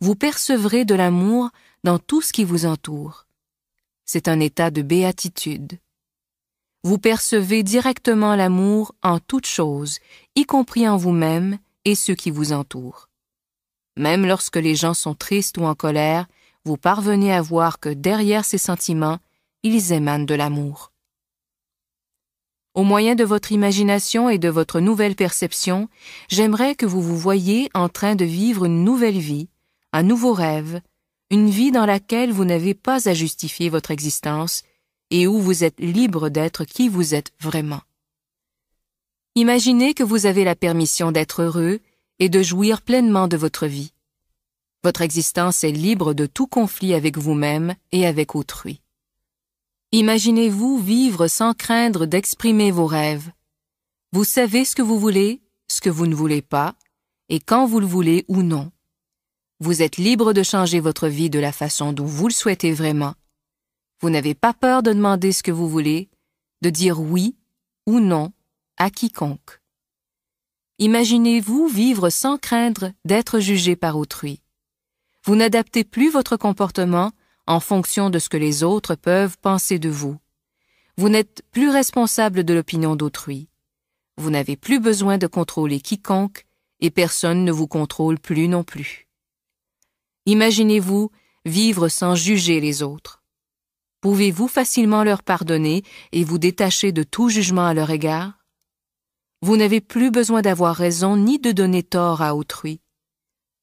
Vous 0.01 0.15
percevrez 0.15 0.85
de 0.85 0.95
l'amour 0.95 1.51
dans 1.83 1.99
tout 1.99 2.23
ce 2.23 2.33
qui 2.33 2.45
vous 2.45 2.67
entoure. 2.67 3.27
C'est 4.05 4.29
un 4.29 4.39
état 4.39 4.71
de 4.71 4.83
béatitude. 4.83 5.79
Vous 6.85 6.99
percevez 6.99 7.63
directement 7.63 8.35
l'amour 8.35 8.93
en 9.03 9.21
toutes 9.21 9.47
choses, 9.47 10.01
y 10.35 10.45
compris 10.45 10.89
en 10.89 10.97
vous-même 10.97 11.59
et 11.85 11.95
ceux 11.95 12.17
qui 12.17 12.31
vous 12.31 12.53
entourent. 12.53 13.09
Même 13.97 14.27
lorsque 14.27 14.57
les 14.57 14.75
gens 14.75 14.95
sont 14.95 15.15
tristes 15.15 15.59
ou 15.59 15.65
en 15.65 15.77
colère, 15.77 16.27
vous 16.65 16.77
parvenez 16.77 17.33
à 17.33 17.41
voir 17.41 17.79
que 17.79 17.89
derrière 17.89 18.45
ces 18.45 18.59
sentiments, 18.59 19.19
ils 19.63 19.93
émanent 19.93 20.25
de 20.25 20.35
l'amour. 20.35 20.93
Au 22.75 22.83
moyen 22.83 23.15
de 23.15 23.25
votre 23.25 23.53
imagination 23.53 24.29
et 24.29 24.39
de 24.39 24.49
votre 24.49 24.81
nouvelle 24.81 25.15
perception, 25.15 25.89
j'aimerais 26.29 26.75
que 26.75 26.87
vous 26.87 27.03
vous 27.03 27.19
voyiez 27.19 27.69
en 27.75 27.89
train 27.89 28.17
de 28.17 28.25
vivre 28.25 28.65
une 28.65 28.83
nouvelle 28.83 29.19
vie, 29.19 29.51
un 29.93 30.03
nouveau 30.03 30.33
rêve, 30.33 30.81
une 31.31 31.51
vie 31.51 31.71
dans 31.71 31.87
laquelle 31.87 32.33
vous 32.33 32.45
n'avez 32.45 32.75
pas 32.75 33.09
à 33.09 33.15
justifier 33.15 33.69
votre 33.69 33.91
existence 33.91 34.63
et 35.13 35.27
où 35.27 35.39
vous 35.39 35.63
êtes 35.63 35.79
libre 35.79 36.31
d'être 36.31 36.65
qui 36.65 36.89
vous 36.89 37.15
êtes 37.15 37.33
vraiment. 37.39 37.83
Imaginez 39.35 39.93
que 39.93 40.03
vous 40.03 40.25
avez 40.25 40.43
la 40.43 40.57
permission 40.57 41.13
d'être 41.13 41.43
heureux 41.43 41.81
et 42.19 42.31
de 42.31 42.43
jouir 42.43 42.81
pleinement 42.81 43.29
de 43.29 43.37
votre 43.37 43.67
vie. 43.67 43.93
Votre 44.83 45.03
existence 45.03 45.65
est 45.65 45.73
libre 45.73 46.15
de 46.15 46.25
tout 46.27 46.47
conflit 46.47 46.95
avec 46.95 47.19
vous-même 47.19 47.75
et 47.93 48.07
avec 48.07 48.35
autrui. 48.35 48.81
Imaginez-vous 49.93 50.79
vivre 50.79 51.29
sans 51.29 51.53
craindre 51.53 52.07
d'exprimer 52.07 52.71
vos 52.71 52.87
rêves. 52.87 53.31
Vous 54.13 54.25
savez 54.25 54.65
ce 54.65 54.75
que 54.75 54.83
vous 54.83 54.99
voulez, 54.99 55.43
ce 55.69 55.83
que 55.83 55.91
vous 55.91 56.07
ne 56.07 56.15
voulez 56.15 56.41
pas, 56.41 56.75
et 57.29 57.39
quand 57.39 57.67
vous 57.67 57.81
le 57.81 57.87
voulez 57.87 58.25
ou 58.29 58.43
non. 58.43 58.73
Vous 59.61 59.83
êtes 59.83 59.99
libre 59.99 60.33
de 60.33 60.43
changer 60.43 60.81
votre 60.81 61.09
vie 61.09 61.29
de 61.29 61.39
la 61.39 61.53
façon 61.53 61.93
dont 61.93 62.07
vous 62.07 62.29
le 62.29 62.33
souhaitez 62.33 62.73
vraiment. 62.73 63.15
Vous 64.03 64.11
n'avez 64.11 64.35
pas 64.35 64.53
peur 64.53 64.83
de 64.83 64.93
demander 64.93 65.31
ce 65.31 65.45
que 65.45 65.53
vous 65.53 65.69
voulez, 65.69 66.11
de 66.61 66.71
dire 66.71 67.01
oui 67.01 67.37
ou 67.87 68.01
non 68.01 68.33
à 68.77 68.91
quiconque. 68.91 69.61
Imaginez-vous 70.81 71.69
vivre 71.69 72.11
sans 72.11 72.37
craindre 72.37 72.91
d'être 73.05 73.39
jugé 73.39 73.77
par 73.77 73.97
autrui. 73.97 74.43
Vous 75.25 75.37
n'adaptez 75.37 75.85
plus 75.85 76.11
votre 76.11 76.37
comportement 76.37 77.13
en 77.47 77.61
fonction 77.61 78.11
de 78.11 78.19
ce 78.19 78.29
que 78.29 78.37
les 78.37 78.65
autres 78.65 78.97
peuvent 78.97 79.39
penser 79.39 79.79
de 79.79 79.89
vous. 79.89 80.19
Vous 80.97 81.09
n'êtes 81.09 81.43
plus 81.53 81.71
responsable 81.71 82.43
de 82.43 82.55
l'opinion 82.55 82.97
d'autrui. 82.97 83.49
Vous 84.17 84.31
n'avez 84.31 84.57
plus 84.57 84.81
besoin 84.81 85.17
de 85.17 85.29
contrôler 85.29 85.81
quiconque 85.81 86.45
et 86.81 86.91
personne 86.91 87.45
ne 87.45 87.53
vous 87.53 87.69
contrôle 87.69 88.19
plus 88.19 88.49
non 88.49 88.65
plus. 88.65 89.07
Imaginez-vous 90.27 91.13
vivre 91.45 91.89
sans 91.89 92.17
juger 92.17 92.61
les 92.61 92.83
autres. 92.83 93.22
Pouvez-vous 94.03 94.49
facilement 94.49 95.05
leur 95.05 95.23
pardonner 95.23 95.85
et 96.11 96.25
vous 96.25 96.39
détacher 96.39 96.91
de 96.91 97.05
tout 97.05 97.29
jugement 97.29 97.67
à 97.67 97.73
leur 97.73 97.91
égard? 97.91 98.33
Vous 99.43 99.57
n'avez 99.57 99.81
plus 99.81 100.11
besoin 100.11 100.43
d'avoir 100.43 100.75
raison 100.75 101.17
ni 101.17 101.39
de 101.39 101.53
donner 101.53 101.85
tort 101.85 102.21
à 102.21 102.35
autrui. 102.35 102.81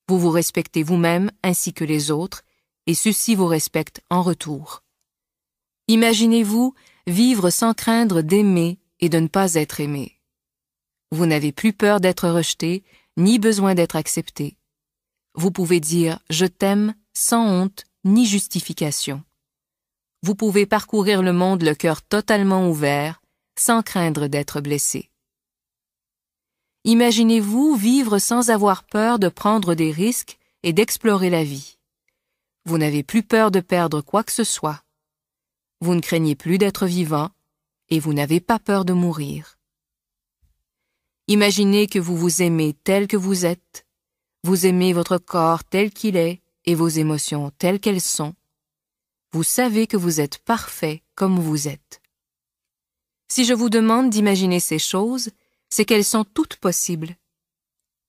Vous 0.07 0.17
vous 0.17 0.29
respectez 0.29 0.81
vous-même 0.81 1.29
ainsi 1.43 1.73
que 1.73 1.83
les 1.83 2.09
autres 2.09 2.43
et 2.87 2.93
ceux-ci 2.93 3.35
vous 3.35 3.47
respectent 3.47 4.01
en 4.09 4.21
retour. 4.21 4.81
Imaginez-vous 5.89 6.73
vivre 7.05 7.49
sans 7.49 7.73
craindre 7.73 8.21
d'aimer 8.21 8.79
et 9.01 9.09
de 9.09 9.19
ne 9.19 9.27
pas 9.27 9.55
être 9.55 9.81
aimé. 9.81 10.21
Vous 11.11 11.25
n'avez 11.25 11.51
plus 11.51 11.73
peur 11.73 11.99
d'être 11.99 12.29
rejeté, 12.29 12.85
ni 13.17 13.39
besoin 13.39 13.75
d'être 13.75 13.97
accepté. 13.97 14.57
Vous 15.33 15.51
pouvez 15.51 15.81
dire 15.81 16.19
je 16.29 16.45
t'aime 16.45 16.95
sans 17.13 17.45
honte 17.45 17.83
ni 18.05 18.25
justification. 18.25 19.21
Vous 20.21 20.35
pouvez 20.35 20.65
parcourir 20.65 21.21
le 21.21 21.31
monde 21.31 21.63
le 21.63 21.73
cœur 21.73 22.01
totalement 22.01 22.69
ouvert, 22.69 23.21
sans 23.57 23.81
craindre 23.81 24.27
d'être 24.27 24.59
blessé. 24.59 25.09
Imaginez-vous 26.83 27.75
vivre 27.75 28.19
sans 28.19 28.49
avoir 28.49 28.83
peur 28.83 29.19
de 29.19 29.29
prendre 29.29 29.75
des 29.75 29.91
risques 29.91 30.37
et 30.63 30.73
d'explorer 30.73 31.29
la 31.29 31.43
vie. 31.43 31.77
Vous 32.65 32.77
n'avez 32.77 33.03
plus 33.03 33.23
peur 33.23 33.51
de 33.51 33.59
perdre 33.61 34.01
quoi 34.01 34.23
que 34.23 34.31
ce 34.31 34.43
soit. 34.43 34.83
Vous 35.81 35.95
ne 35.95 36.01
craignez 36.01 36.35
plus 36.35 36.57
d'être 36.57 36.85
vivant 36.85 37.29
et 37.89 37.99
vous 37.99 38.13
n'avez 38.13 38.39
pas 38.39 38.59
peur 38.59 38.85
de 38.85 38.93
mourir. 38.93 39.57
Imaginez 41.27 41.87
que 41.87 41.99
vous 41.99 42.17
vous 42.17 42.41
aimez 42.41 42.73
tel 42.73 43.07
que 43.07 43.17
vous 43.17 43.45
êtes, 43.45 43.85
vous 44.43 44.65
aimez 44.65 44.93
votre 44.93 45.17
corps 45.17 45.63
tel 45.63 45.91
qu'il 45.91 46.17
est 46.17 46.41
et 46.65 46.75
vos 46.75 46.87
émotions 46.87 47.51
telles 47.57 47.79
qu'elles 47.79 48.01
sont. 48.01 48.33
Vous 49.31 49.43
savez 49.43 49.85
que 49.85 49.97
vous 49.97 50.19
êtes 50.19 50.39
parfait 50.39 51.03
comme 51.15 51.39
vous 51.39 51.67
êtes. 51.67 52.01
Si 53.27 53.45
je 53.45 53.53
vous 53.53 53.69
demande 53.69 54.09
d'imaginer 54.09 54.59
ces 54.59 54.79
choses, 54.79 55.29
c'est 55.69 55.85
qu'elles 55.85 56.05
sont 56.05 56.23
toutes 56.23 56.55
possibles. 56.55 57.15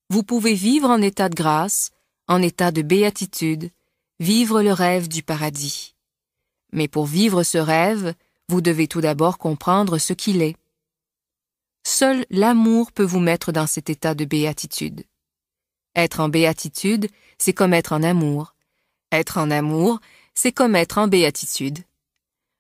Vous 0.09 0.23
pouvez 0.23 0.55
vivre 0.55 0.89
en 0.89 1.03
état 1.03 1.29
de 1.29 1.35
grâce, 1.35 1.91
en 2.27 2.41
état 2.41 2.73
de 2.73 2.81
béatitude, 2.81 3.71
vivre 4.19 4.63
le 4.63 4.73
rêve 4.73 5.09
du 5.09 5.23
paradis. 5.23 5.95
Mais 6.73 6.89
pour 6.89 7.05
vivre 7.05 7.43
ce 7.43 7.59
rêve, 7.59 8.15
vous 8.49 8.63
devez 8.63 8.89
tout 8.89 9.03
d'abord 9.03 9.37
comprendre 9.37 9.99
ce 9.99 10.15
qu'il 10.15 10.41
est. 10.41 10.57
Seul 11.87 12.25
l'amour 12.31 12.93
peut 12.93 13.05
vous 13.05 13.21
mettre 13.21 13.53
dans 13.53 13.67
cet 13.67 13.91
état 13.91 14.15
de 14.15 14.25
béatitude. 14.25 15.05
Être 15.95 16.21
en 16.21 16.29
béatitude, 16.29 17.09
c'est 17.39 17.53
comme 17.53 17.75
être 17.75 17.93
en 17.93 18.03
amour. 18.03 18.55
Être 19.13 19.39
en 19.39 19.51
amour, 19.51 20.01
c'est 20.35 20.53
comme 20.53 20.77
être 20.77 20.99
en 20.99 21.09
béatitude. 21.09 21.79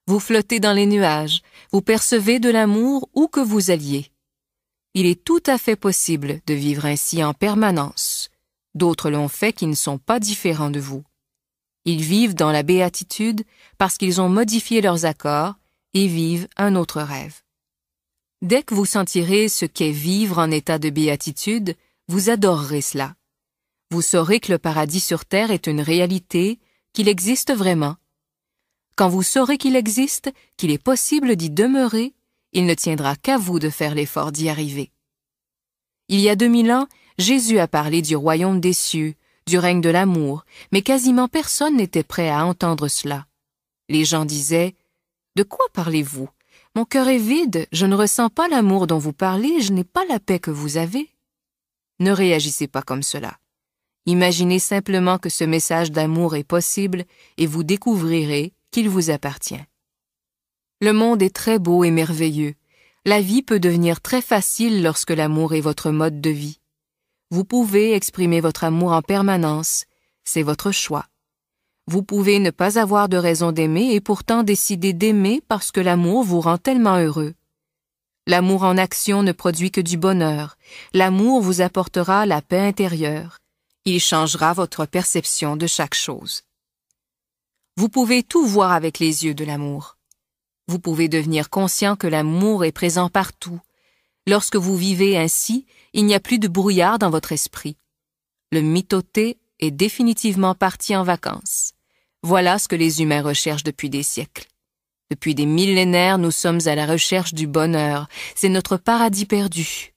Vous 0.06 0.20
flottez 0.20 0.60
dans 0.60 0.72
les 0.72 0.86
nuages, 0.86 1.42
vous 1.72 1.82
percevez 1.82 2.40
de 2.40 2.50
l'amour 2.50 3.08
où 3.14 3.28
que 3.28 3.40
vous 3.40 3.70
alliez. 3.70 4.10
Il 4.94 5.06
est 5.06 5.22
tout 5.22 5.42
à 5.46 5.56
fait 5.56 5.76
possible 5.76 6.40
de 6.46 6.54
vivre 6.54 6.84
ainsi 6.84 7.22
en 7.22 7.32
permanence. 7.32 8.28
D'autres 8.74 9.10
l'ont 9.10 9.28
fait 9.28 9.52
qui 9.52 9.66
ne 9.66 9.74
sont 9.74 9.98
pas 9.98 10.18
différents 10.18 10.70
de 10.70 10.80
vous. 10.80 11.04
Ils 11.84 12.02
vivent 12.02 12.34
dans 12.34 12.52
la 12.52 12.62
béatitude 12.62 13.44
parce 13.78 13.96
qu'ils 13.96 14.20
ont 14.20 14.28
modifié 14.28 14.80
leurs 14.80 15.04
accords 15.04 15.54
et 15.94 16.06
vivent 16.06 16.48
un 16.56 16.76
autre 16.76 17.00
rêve. 17.00 17.40
Dès 18.42 18.62
que 18.62 18.74
vous 18.74 18.86
sentirez 18.86 19.48
ce 19.48 19.66
qu'est 19.66 19.90
vivre 19.90 20.38
en 20.38 20.50
état 20.50 20.78
de 20.78 20.90
béatitude, 20.90 21.76
vous 22.08 22.30
adorerez 22.30 22.80
cela. 22.80 23.14
Vous 23.90 24.02
saurez 24.02 24.40
que 24.40 24.52
le 24.52 24.58
paradis 24.58 25.00
sur 25.00 25.24
terre 25.24 25.50
est 25.50 25.66
une 25.66 25.80
réalité, 25.80 26.58
qu'il 26.92 27.08
existe 27.08 27.52
vraiment. 27.52 27.96
Quand 28.96 29.08
vous 29.08 29.22
saurez 29.22 29.58
qu'il 29.58 29.76
existe, 29.76 30.30
qu'il 30.56 30.70
est 30.70 30.82
possible 30.82 31.36
d'y 31.36 31.50
demeurer, 31.50 32.14
il 32.52 32.66
ne 32.66 32.74
tiendra 32.74 33.16
qu'à 33.16 33.38
vous 33.38 33.58
de 33.58 33.70
faire 33.70 33.94
l'effort 33.94 34.32
d'y 34.32 34.48
arriver. 34.48 34.90
Il 36.08 36.20
y 36.20 36.28
a 36.28 36.36
deux 36.36 36.48
mille 36.48 36.72
ans, 36.72 36.88
Jésus 37.18 37.58
a 37.58 37.68
parlé 37.68 38.02
du 38.02 38.16
royaume 38.16 38.60
des 38.60 38.72
cieux, 38.72 39.14
du 39.46 39.58
règne 39.58 39.80
de 39.80 39.90
l'amour, 39.90 40.44
mais 40.72 40.82
quasiment 40.82 41.28
personne 41.28 41.76
n'était 41.76 42.02
prêt 42.02 42.28
à 42.28 42.44
entendre 42.44 42.88
cela. 42.88 43.26
Les 43.88 44.04
gens 44.04 44.24
disaient 44.24 44.74
De 45.36 45.42
quoi 45.42 45.66
parlez-vous? 45.72 46.28
Mon 46.76 46.84
cœur 46.84 47.08
est 47.08 47.18
vide, 47.18 47.66
je 47.72 47.86
ne 47.86 47.96
ressens 47.96 48.30
pas 48.30 48.48
l'amour 48.48 48.86
dont 48.86 48.98
vous 48.98 49.12
parlez, 49.12 49.60
je 49.60 49.72
n'ai 49.72 49.84
pas 49.84 50.04
la 50.06 50.20
paix 50.20 50.38
que 50.38 50.50
vous 50.50 50.76
avez. 50.76 51.10
Ne 51.98 52.12
réagissez 52.12 52.68
pas 52.68 52.82
comme 52.82 53.02
cela. 53.02 53.38
Imaginez 54.06 54.58
simplement 54.58 55.18
que 55.18 55.28
ce 55.28 55.44
message 55.44 55.92
d'amour 55.92 56.36
est 56.36 56.44
possible 56.44 57.04
et 57.36 57.46
vous 57.46 57.62
découvrirez 57.62 58.52
qu'il 58.70 58.88
vous 58.88 59.10
appartient. 59.10 59.60
Le 60.80 60.92
monde 60.92 61.22
est 61.22 61.34
très 61.34 61.58
beau 61.58 61.84
et 61.84 61.90
merveilleux. 61.90 62.54
La 63.04 63.20
vie 63.20 63.42
peut 63.42 63.60
devenir 63.60 64.00
très 64.00 64.22
facile 64.22 64.82
lorsque 64.82 65.10
l'amour 65.10 65.54
est 65.54 65.60
votre 65.60 65.90
mode 65.90 66.20
de 66.20 66.30
vie. 66.30 66.60
Vous 67.30 67.44
pouvez 67.44 67.94
exprimer 67.94 68.40
votre 68.40 68.64
amour 68.64 68.92
en 68.92 69.02
permanence, 69.02 69.84
c'est 70.24 70.42
votre 70.42 70.72
choix. 70.72 71.06
Vous 71.86 72.02
pouvez 72.02 72.38
ne 72.38 72.50
pas 72.50 72.78
avoir 72.78 73.08
de 73.08 73.16
raison 73.16 73.52
d'aimer 73.52 73.94
et 73.94 74.00
pourtant 74.00 74.42
décider 74.42 74.92
d'aimer 74.92 75.42
parce 75.48 75.72
que 75.72 75.80
l'amour 75.80 76.22
vous 76.22 76.40
rend 76.40 76.56
tellement 76.56 76.98
heureux. 76.98 77.34
L'amour 78.26 78.62
en 78.62 78.76
action 78.76 79.22
ne 79.22 79.32
produit 79.32 79.70
que 79.70 79.80
du 79.80 79.96
bonheur. 79.96 80.56
L'amour 80.94 81.40
vous 81.40 81.62
apportera 81.62 82.26
la 82.26 82.42
paix 82.42 82.60
intérieure. 82.60 83.39
Il 83.86 83.98
changera 83.98 84.52
votre 84.52 84.84
perception 84.84 85.56
de 85.56 85.66
chaque 85.66 85.94
chose. 85.94 86.42
Vous 87.76 87.88
pouvez 87.88 88.22
tout 88.22 88.44
voir 88.44 88.72
avec 88.72 88.98
les 88.98 89.24
yeux 89.24 89.34
de 89.34 89.44
l'amour. 89.44 89.96
Vous 90.68 90.78
pouvez 90.78 91.08
devenir 91.08 91.48
conscient 91.48 91.96
que 91.96 92.06
l'amour 92.06 92.64
est 92.64 92.72
présent 92.72 93.08
partout. 93.08 93.58
Lorsque 94.26 94.56
vous 94.56 94.76
vivez 94.76 95.16
ainsi, 95.16 95.66
il 95.94 96.04
n'y 96.04 96.14
a 96.14 96.20
plus 96.20 96.38
de 96.38 96.46
brouillard 96.46 96.98
dans 96.98 97.10
votre 97.10 97.32
esprit. 97.32 97.76
Le 98.52 98.60
mitoté 98.60 99.38
est 99.60 99.70
définitivement 99.70 100.54
parti 100.54 100.94
en 100.94 101.02
vacances. 101.02 101.72
Voilà 102.22 102.58
ce 102.58 102.68
que 102.68 102.76
les 102.76 103.00
humains 103.00 103.22
recherchent 103.22 103.64
depuis 103.64 103.88
des 103.88 104.02
siècles. 104.02 104.46
Depuis 105.10 105.34
des 105.34 105.46
millénaires, 105.46 106.18
nous 106.18 106.30
sommes 106.30 106.60
à 106.66 106.74
la 106.74 106.86
recherche 106.86 107.32
du 107.32 107.46
bonheur. 107.46 108.08
C'est 108.36 108.50
notre 108.50 108.76
paradis 108.76 109.26
perdu. 109.26 109.94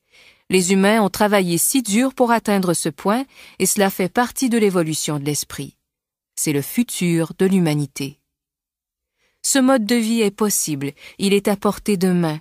Les 0.53 0.71
humains 0.71 1.01
ont 1.01 1.09
travaillé 1.09 1.57
si 1.57 1.81
dur 1.81 2.13
pour 2.13 2.29
atteindre 2.29 2.75
ce 2.75 2.87
point, 2.87 3.25
et 3.57 3.65
cela 3.65 3.89
fait 3.89 4.07
partie 4.07 4.49
de 4.49 4.59
l'évolution 4.59 5.17
de 5.17 5.25
l'esprit. 5.25 5.77
C'est 6.35 6.53
le 6.53 6.61
futur 6.61 7.31
de 7.39 7.47
l'humanité. 7.47 8.19
Ce 9.41 9.57
mode 9.57 9.87
de 9.87 9.95
vie 9.95 10.21
est 10.21 10.29
possible, 10.29 10.91
il 11.17 11.33
est 11.33 11.47
à 11.47 11.55
portée 11.55 11.97
de 11.97 12.11
main. 12.11 12.39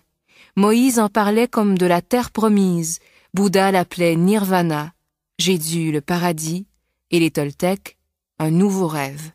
Moïse 0.57 0.99
en 0.99 1.09
parlait 1.09 1.49
comme 1.49 1.79
de 1.79 1.87
la 1.87 2.03
terre 2.03 2.33
promise, 2.33 2.99
Bouddha 3.33 3.73
l'appelait 3.73 4.17
nirvana, 4.17 4.93
Jésus 5.39 5.91
le 5.91 6.03
paradis, 6.03 6.67
et 7.13 7.19
les 7.19 7.31
Toltecs 7.31 7.97
un 8.39 8.51
nouveau 8.51 8.89
rêve. 8.89 9.33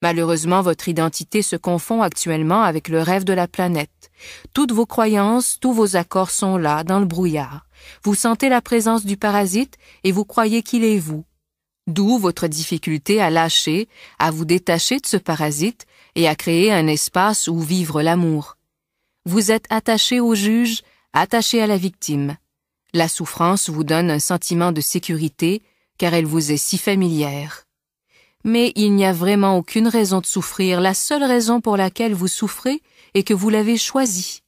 Malheureusement, 0.00 0.62
votre 0.62 0.88
identité 0.88 1.42
se 1.42 1.56
confond 1.56 2.02
actuellement 2.02 2.62
avec 2.62 2.88
le 2.88 3.02
rêve 3.02 3.24
de 3.24 3.32
la 3.32 3.48
planète. 3.48 4.10
Toutes 4.54 4.72
vos 4.72 4.86
croyances, 4.86 5.58
tous 5.60 5.72
vos 5.72 5.96
accords 5.96 6.30
sont 6.30 6.56
là, 6.56 6.84
dans 6.84 7.00
le 7.00 7.06
brouillard. 7.06 7.66
Vous 8.04 8.14
sentez 8.14 8.48
la 8.48 8.60
présence 8.60 9.04
du 9.04 9.16
parasite 9.16 9.76
et 10.04 10.12
vous 10.12 10.24
croyez 10.24 10.62
qu'il 10.62 10.84
est 10.84 10.98
vous. 10.98 11.24
D'où 11.88 12.18
votre 12.18 12.48
difficulté 12.48 13.20
à 13.20 13.30
lâcher, 13.30 13.88
à 14.18 14.30
vous 14.30 14.44
détacher 14.44 14.98
de 15.00 15.06
ce 15.06 15.16
parasite 15.16 15.86
et 16.14 16.28
à 16.28 16.36
créer 16.36 16.72
un 16.72 16.86
espace 16.86 17.48
où 17.48 17.58
vivre 17.58 18.02
l'amour. 18.02 18.56
Vous 19.24 19.50
êtes 19.50 19.66
attaché 19.70 20.20
au 20.20 20.34
juge, 20.34 20.82
attaché 21.12 21.62
à 21.62 21.66
la 21.66 21.76
victime. 21.76 22.36
La 22.92 23.08
souffrance 23.08 23.68
vous 23.68 23.84
donne 23.84 24.10
un 24.10 24.18
sentiment 24.18 24.70
de 24.70 24.80
sécurité 24.80 25.62
car 25.96 26.14
elle 26.14 26.26
vous 26.26 26.52
est 26.52 26.56
si 26.56 26.78
familière. 26.78 27.67
Mais 28.48 28.72
il 28.76 28.94
n'y 28.94 29.04
a 29.04 29.12
vraiment 29.12 29.58
aucune 29.58 29.88
raison 29.88 30.22
de 30.22 30.26
souffrir, 30.26 30.80
la 30.80 30.94
seule 30.94 31.22
raison 31.22 31.60
pour 31.60 31.76
laquelle 31.76 32.14
vous 32.14 32.28
souffrez 32.28 32.80
est 33.12 33.22
que 33.22 33.34
vous 33.34 33.50
l'avez 33.50 33.76
choisi. 33.76 34.42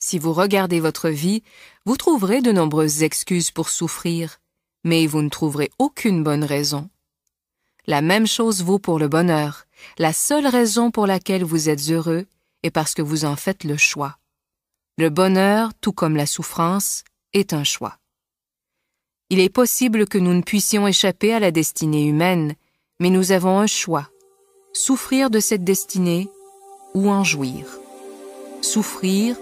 Si 0.00 0.18
vous 0.18 0.32
regardez 0.32 0.80
votre 0.80 1.10
vie, 1.10 1.44
vous 1.86 1.96
trouverez 1.96 2.40
de 2.40 2.50
nombreuses 2.50 3.04
excuses 3.04 3.52
pour 3.52 3.68
souffrir, 3.68 4.38
mais 4.82 5.06
vous 5.06 5.22
ne 5.22 5.28
trouverez 5.28 5.70
aucune 5.78 6.24
bonne 6.24 6.42
raison. 6.42 6.90
La 7.86 8.02
même 8.02 8.26
chose 8.26 8.64
vaut 8.64 8.80
pour 8.80 8.98
le 8.98 9.06
bonheur. 9.06 9.64
La 9.96 10.12
seule 10.12 10.48
raison 10.48 10.90
pour 10.90 11.06
laquelle 11.06 11.44
vous 11.44 11.68
êtes 11.68 11.88
heureux 11.88 12.26
est 12.64 12.72
parce 12.72 12.94
que 12.94 13.02
vous 13.02 13.24
en 13.24 13.36
faites 13.36 13.62
le 13.62 13.76
choix. 13.76 14.18
Le 14.98 15.08
bonheur, 15.08 15.70
tout 15.80 15.92
comme 15.92 16.16
la 16.16 16.26
souffrance, 16.26 17.04
est 17.32 17.52
un 17.52 17.62
choix. 17.62 17.96
Il 19.28 19.38
est 19.38 19.50
possible 19.50 20.08
que 20.08 20.18
nous 20.18 20.34
ne 20.34 20.42
puissions 20.42 20.88
échapper 20.88 21.32
à 21.32 21.38
la 21.38 21.52
destinée 21.52 22.08
humaine, 22.08 22.56
mais 23.00 23.10
nous 23.10 23.32
avons 23.32 23.58
un 23.58 23.66
choix, 23.66 24.08
souffrir 24.74 25.30
de 25.30 25.40
cette 25.40 25.64
destinée 25.64 26.28
ou 26.94 27.08
en 27.08 27.24
jouir, 27.24 27.66
souffrir 28.60 29.36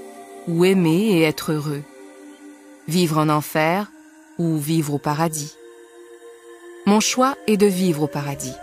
ou 0.46 0.64
aimer 0.64 1.10
et 1.10 1.22
être 1.22 1.52
heureux, 1.52 1.82
vivre 2.86 3.18
en 3.18 3.28
enfer 3.28 3.90
ou 4.38 4.56
vivre 4.56 4.94
au 4.94 4.98
paradis. 4.98 5.54
Mon 6.86 7.00
choix 7.00 7.34
est 7.46 7.56
de 7.56 7.66
vivre 7.66 8.04
au 8.04 8.06
paradis. 8.06 8.54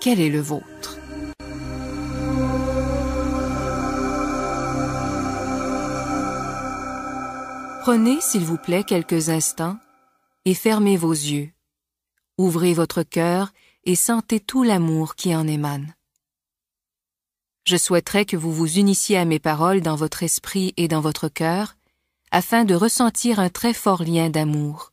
Quel 0.00 0.20
est 0.20 0.30
le 0.30 0.40
vôtre? 0.40 0.98
Prenez, 7.82 8.20
s'il 8.22 8.44
vous 8.44 8.56
plaît, 8.56 8.84
quelques 8.84 9.28
instants 9.28 9.76
et 10.46 10.54
fermez 10.54 10.96
vos 10.96 11.12
yeux. 11.12 11.50
Ouvrez 12.38 12.72
votre 12.72 13.02
cœur 13.02 13.52
et 13.86 13.94
sentez 13.96 14.40
tout 14.40 14.62
l'amour 14.62 15.14
qui 15.14 15.34
en 15.34 15.46
émane. 15.46 15.94
Je 17.66 17.76
souhaiterais 17.76 18.26
que 18.26 18.36
vous 18.36 18.52
vous 18.52 18.78
unissiez 18.78 19.16
à 19.16 19.24
mes 19.24 19.38
paroles 19.38 19.80
dans 19.80 19.96
votre 19.96 20.22
esprit 20.22 20.74
et 20.76 20.88
dans 20.88 21.00
votre 21.00 21.28
cœur, 21.28 21.76
afin 22.30 22.64
de 22.64 22.74
ressentir 22.74 23.38
un 23.40 23.48
très 23.48 23.72
fort 23.72 24.02
lien 24.02 24.28
d'amour. 24.28 24.92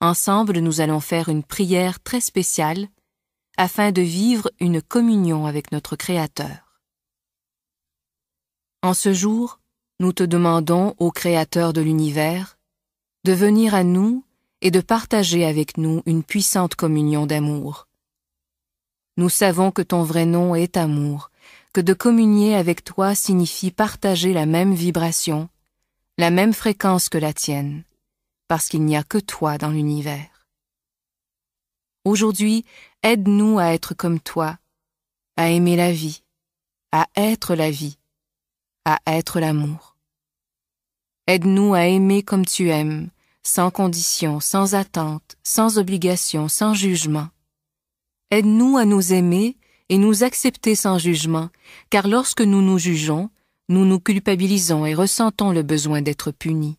Ensemble, 0.00 0.58
nous 0.58 0.80
allons 0.80 1.00
faire 1.00 1.28
une 1.28 1.44
prière 1.44 2.00
très 2.02 2.20
spéciale, 2.20 2.88
afin 3.56 3.92
de 3.92 4.02
vivre 4.02 4.50
une 4.60 4.80
communion 4.80 5.46
avec 5.46 5.72
notre 5.72 5.94
Créateur. 5.94 6.80
En 8.82 8.94
ce 8.94 9.12
jour, 9.12 9.60
nous 10.00 10.12
te 10.12 10.22
demandons, 10.22 10.94
ô 10.98 11.10
Créateur 11.10 11.72
de 11.72 11.80
l'univers, 11.80 12.58
de 13.24 13.32
venir 13.32 13.74
à 13.74 13.84
nous 13.84 14.24
et 14.62 14.70
de 14.70 14.80
partager 14.80 15.44
avec 15.44 15.76
nous 15.76 16.02
une 16.06 16.22
puissante 16.22 16.76
communion 16.76 17.26
d'amour. 17.26 17.88
Nous 19.16 19.28
savons 19.28 19.72
que 19.72 19.82
ton 19.82 20.04
vrai 20.04 20.24
nom 20.24 20.54
est 20.54 20.76
amour, 20.76 21.30
que 21.74 21.80
de 21.80 21.92
communier 21.92 22.54
avec 22.54 22.84
toi 22.84 23.14
signifie 23.14 23.72
partager 23.72 24.32
la 24.32 24.46
même 24.46 24.72
vibration, 24.72 25.48
la 26.16 26.30
même 26.30 26.54
fréquence 26.54 27.08
que 27.08 27.18
la 27.18 27.32
tienne, 27.32 27.82
parce 28.46 28.68
qu'il 28.68 28.84
n'y 28.84 28.96
a 28.96 29.02
que 29.02 29.18
toi 29.18 29.58
dans 29.58 29.70
l'univers. 29.70 30.46
Aujourd'hui, 32.04 32.64
aide-nous 33.02 33.58
à 33.58 33.74
être 33.74 33.94
comme 33.94 34.20
toi, 34.20 34.58
à 35.36 35.50
aimer 35.50 35.76
la 35.76 35.92
vie, 35.92 36.22
à 36.92 37.08
être 37.16 37.56
la 37.56 37.70
vie, 37.70 37.98
à 38.84 39.00
être 39.06 39.40
l'amour. 39.40 39.96
Aide-nous 41.26 41.74
à 41.74 41.86
aimer 41.86 42.22
comme 42.22 42.44
tu 42.44 42.70
aimes, 42.70 43.10
sans 43.42 43.70
condition, 43.70 44.40
sans 44.40 44.74
attente, 44.74 45.36
sans 45.42 45.78
obligation, 45.78 46.48
sans 46.48 46.74
jugement. 46.74 47.28
Aide-nous 48.30 48.76
à 48.76 48.84
nous 48.84 49.12
aimer 49.12 49.56
et 49.88 49.98
nous 49.98 50.24
accepter 50.24 50.74
sans 50.74 50.98
jugement, 50.98 51.50
car 51.90 52.08
lorsque 52.08 52.40
nous 52.40 52.62
nous 52.62 52.78
jugeons, 52.78 53.30
nous 53.68 53.84
nous 53.84 54.00
culpabilisons 54.00 54.86
et 54.86 54.94
ressentons 54.94 55.50
le 55.50 55.62
besoin 55.62 56.02
d'être 56.02 56.30
punis. 56.30 56.78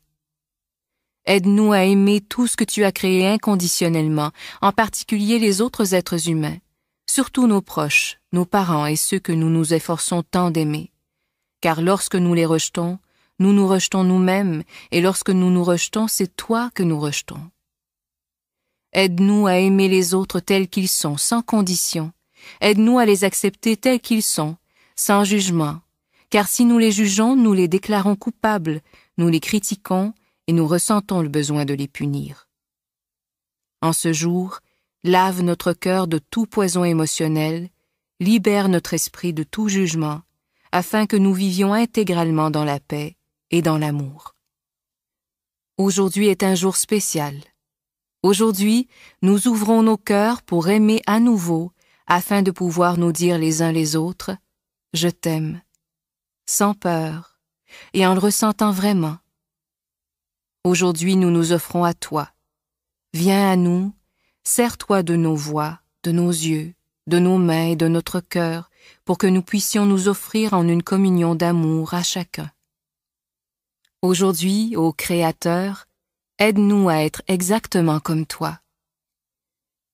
Aide-nous 1.26 1.72
à 1.72 1.84
aimer 1.84 2.22
tout 2.22 2.48
ce 2.48 2.57
que 2.57 2.64
tu 2.64 2.84
as 2.84 2.91
créé 2.91 3.27
inconditionnellement, 3.27 4.31
en 4.61 4.72
particulier 4.72 5.40
les 5.40 5.61
autres 5.61 5.94
êtres 5.94 6.27
humains, 6.27 6.57
surtout 7.10 7.48
nos 7.48 7.61
proches, 7.61 8.18
nos 8.31 8.45
parents 8.45 8.85
et 8.85 8.95
ceux 8.95 9.19
que 9.19 9.31
nous 9.31 9.49
nous 9.49 9.73
efforçons 9.73 10.23
tant 10.23 10.52
d'aimer. 10.52 10.91
Car 11.61 11.81
lorsque 11.81 12.15
nous 12.15 12.34
les 12.34 12.45
rejetons, 12.45 12.99
nous 13.39 13.53
nous 13.53 13.68
rejetons 13.68 14.03
nous-mêmes, 14.03 14.64
et 14.91 15.01
lorsque 15.01 15.30
nous 15.30 15.49
nous 15.49 15.64
rejetons, 15.64 16.07
c'est 16.07 16.35
toi 16.35 16.69
que 16.73 16.84
nous 16.84 16.99
rejetons. 16.99 17.49
Aide-nous 18.93 19.47
à 19.47 19.57
aimer 19.57 19.88
les 19.88 20.14
autres 20.14 20.39
tels 20.39 20.68
qu'ils 20.68 20.89
sont, 20.89 21.18
sans 21.18 21.41
condition. 21.41 22.11
Aide-nous 22.61 22.99
à 22.99 23.05
les 23.05 23.23
accepter 23.23 23.76
tels 23.76 23.99
qu'ils 23.99 24.22
sont, 24.22 24.55
sans 24.95 25.23
jugement. 25.23 25.80
Car 26.30 26.47
si 26.47 26.64
nous 26.65 26.77
les 26.77 26.91
jugeons, 26.91 27.35
nous 27.35 27.53
les 27.53 27.68
déclarons 27.68 28.15
coupables, 28.15 28.81
nous 29.18 29.30
les 29.30 29.39
critiquons, 29.39 30.14
et 30.47 30.53
nous 30.53 30.68
ressentons 30.68 31.22
le 31.22 31.30
besoin 31.30 31.65
de 31.65 31.73
les 31.73 31.88
punir. 31.88 32.47
En 33.81 33.93
ce 33.93 34.14
jour, 34.14 34.60
lave 35.03 35.41
notre 35.41 35.73
cœur 35.73 36.07
de 36.07 36.19
tout 36.19 36.45
poison 36.45 36.84
émotionnel, 36.84 37.69
libère 38.19 38.69
notre 38.69 38.93
esprit 38.93 39.34
de 39.34 39.43
tout 39.43 39.69
jugement, 39.69 40.22
afin 40.72 41.07
que 41.07 41.18
nous 41.18 41.34
vivions 41.34 41.73
intégralement 41.73 42.51
dans 42.51 42.64
la 42.64 42.80
paix 42.80 43.15
et 43.53 43.61
dans 43.61 43.77
l'amour. 43.77 44.35
Aujourd'hui 45.77 46.27
est 46.27 46.41
un 46.41 46.55
jour 46.55 46.75
spécial. 46.75 47.35
Aujourd'hui, 48.23 48.88
nous 49.21 49.47
ouvrons 49.47 49.84
nos 49.84 49.95
cœurs 49.95 50.41
pour 50.41 50.69
aimer 50.69 51.03
à 51.05 51.19
nouveau 51.19 51.71
afin 52.07 52.41
de 52.41 52.49
pouvoir 52.49 52.97
nous 52.97 53.11
dire 53.11 53.38
les 53.38 53.61
uns 53.61 53.71
les 53.71 53.95
autres⁇ 53.95 54.31
Je 54.93 55.07
t'aime⁇ 55.07 55.57
sans 56.47 56.73
peur 56.73 57.38
et 57.93 58.07
en 58.07 58.15
le 58.15 58.19
ressentant 58.19 58.71
vraiment. 58.71 59.17
Aujourd'hui, 60.63 61.15
nous 61.15 61.30
nous 61.30 61.51
offrons 61.51 61.84
à 61.84 61.93
toi. 61.93 62.30
Viens 63.13 63.51
à 63.51 63.55
nous, 63.55 63.93
sers-toi 64.43 65.03
de 65.03 65.15
nos 65.15 65.35
voix, 65.35 65.80
de 66.01 66.11
nos 66.11 66.31
yeux, 66.31 66.73
de 67.05 67.19
nos 67.19 67.38
mains 67.38 67.67
et 67.67 67.75
de 67.75 67.88
notre 67.88 68.19
cœur 68.19 68.71
pour 69.05 69.19
que 69.19 69.27
nous 69.27 69.43
puissions 69.43 69.85
nous 69.85 70.07
offrir 70.07 70.53
en 70.55 70.67
une 70.67 70.81
communion 70.81 71.35
d'amour 71.35 71.93
à 71.93 72.01
chacun. 72.01 72.49
Aujourd'hui, 74.03 74.75
ô 74.75 74.91
Créateur, 74.91 75.85
aide-nous 76.38 76.89
à 76.89 77.05
être 77.05 77.21
exactement 77.30 78.01
comme 78.01 78.25
toi. 78.25 78.59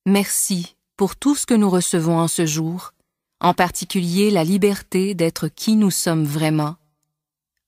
Merci 0.07 0.76
pour 0.98 1.15
tout 1.15 1.36
ce 1.36 1.45
que 1.45 1.53
nous 1.53 1.69
recevons 1.69 2.18
en 2.18 2.27
ce 2.27 2.48
jour, 2.48 2.94
en 3.40 3.53
particulier 3.53 4.31
la 4.31 4.44
liberté 4.44 5.14
d'être 5.14 5.48
qui 5.48 5.76
nous 5.76 5.91
sommes 5.91 6.26
vraiment. 6.26 6.77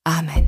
Amen. 0.04 0.44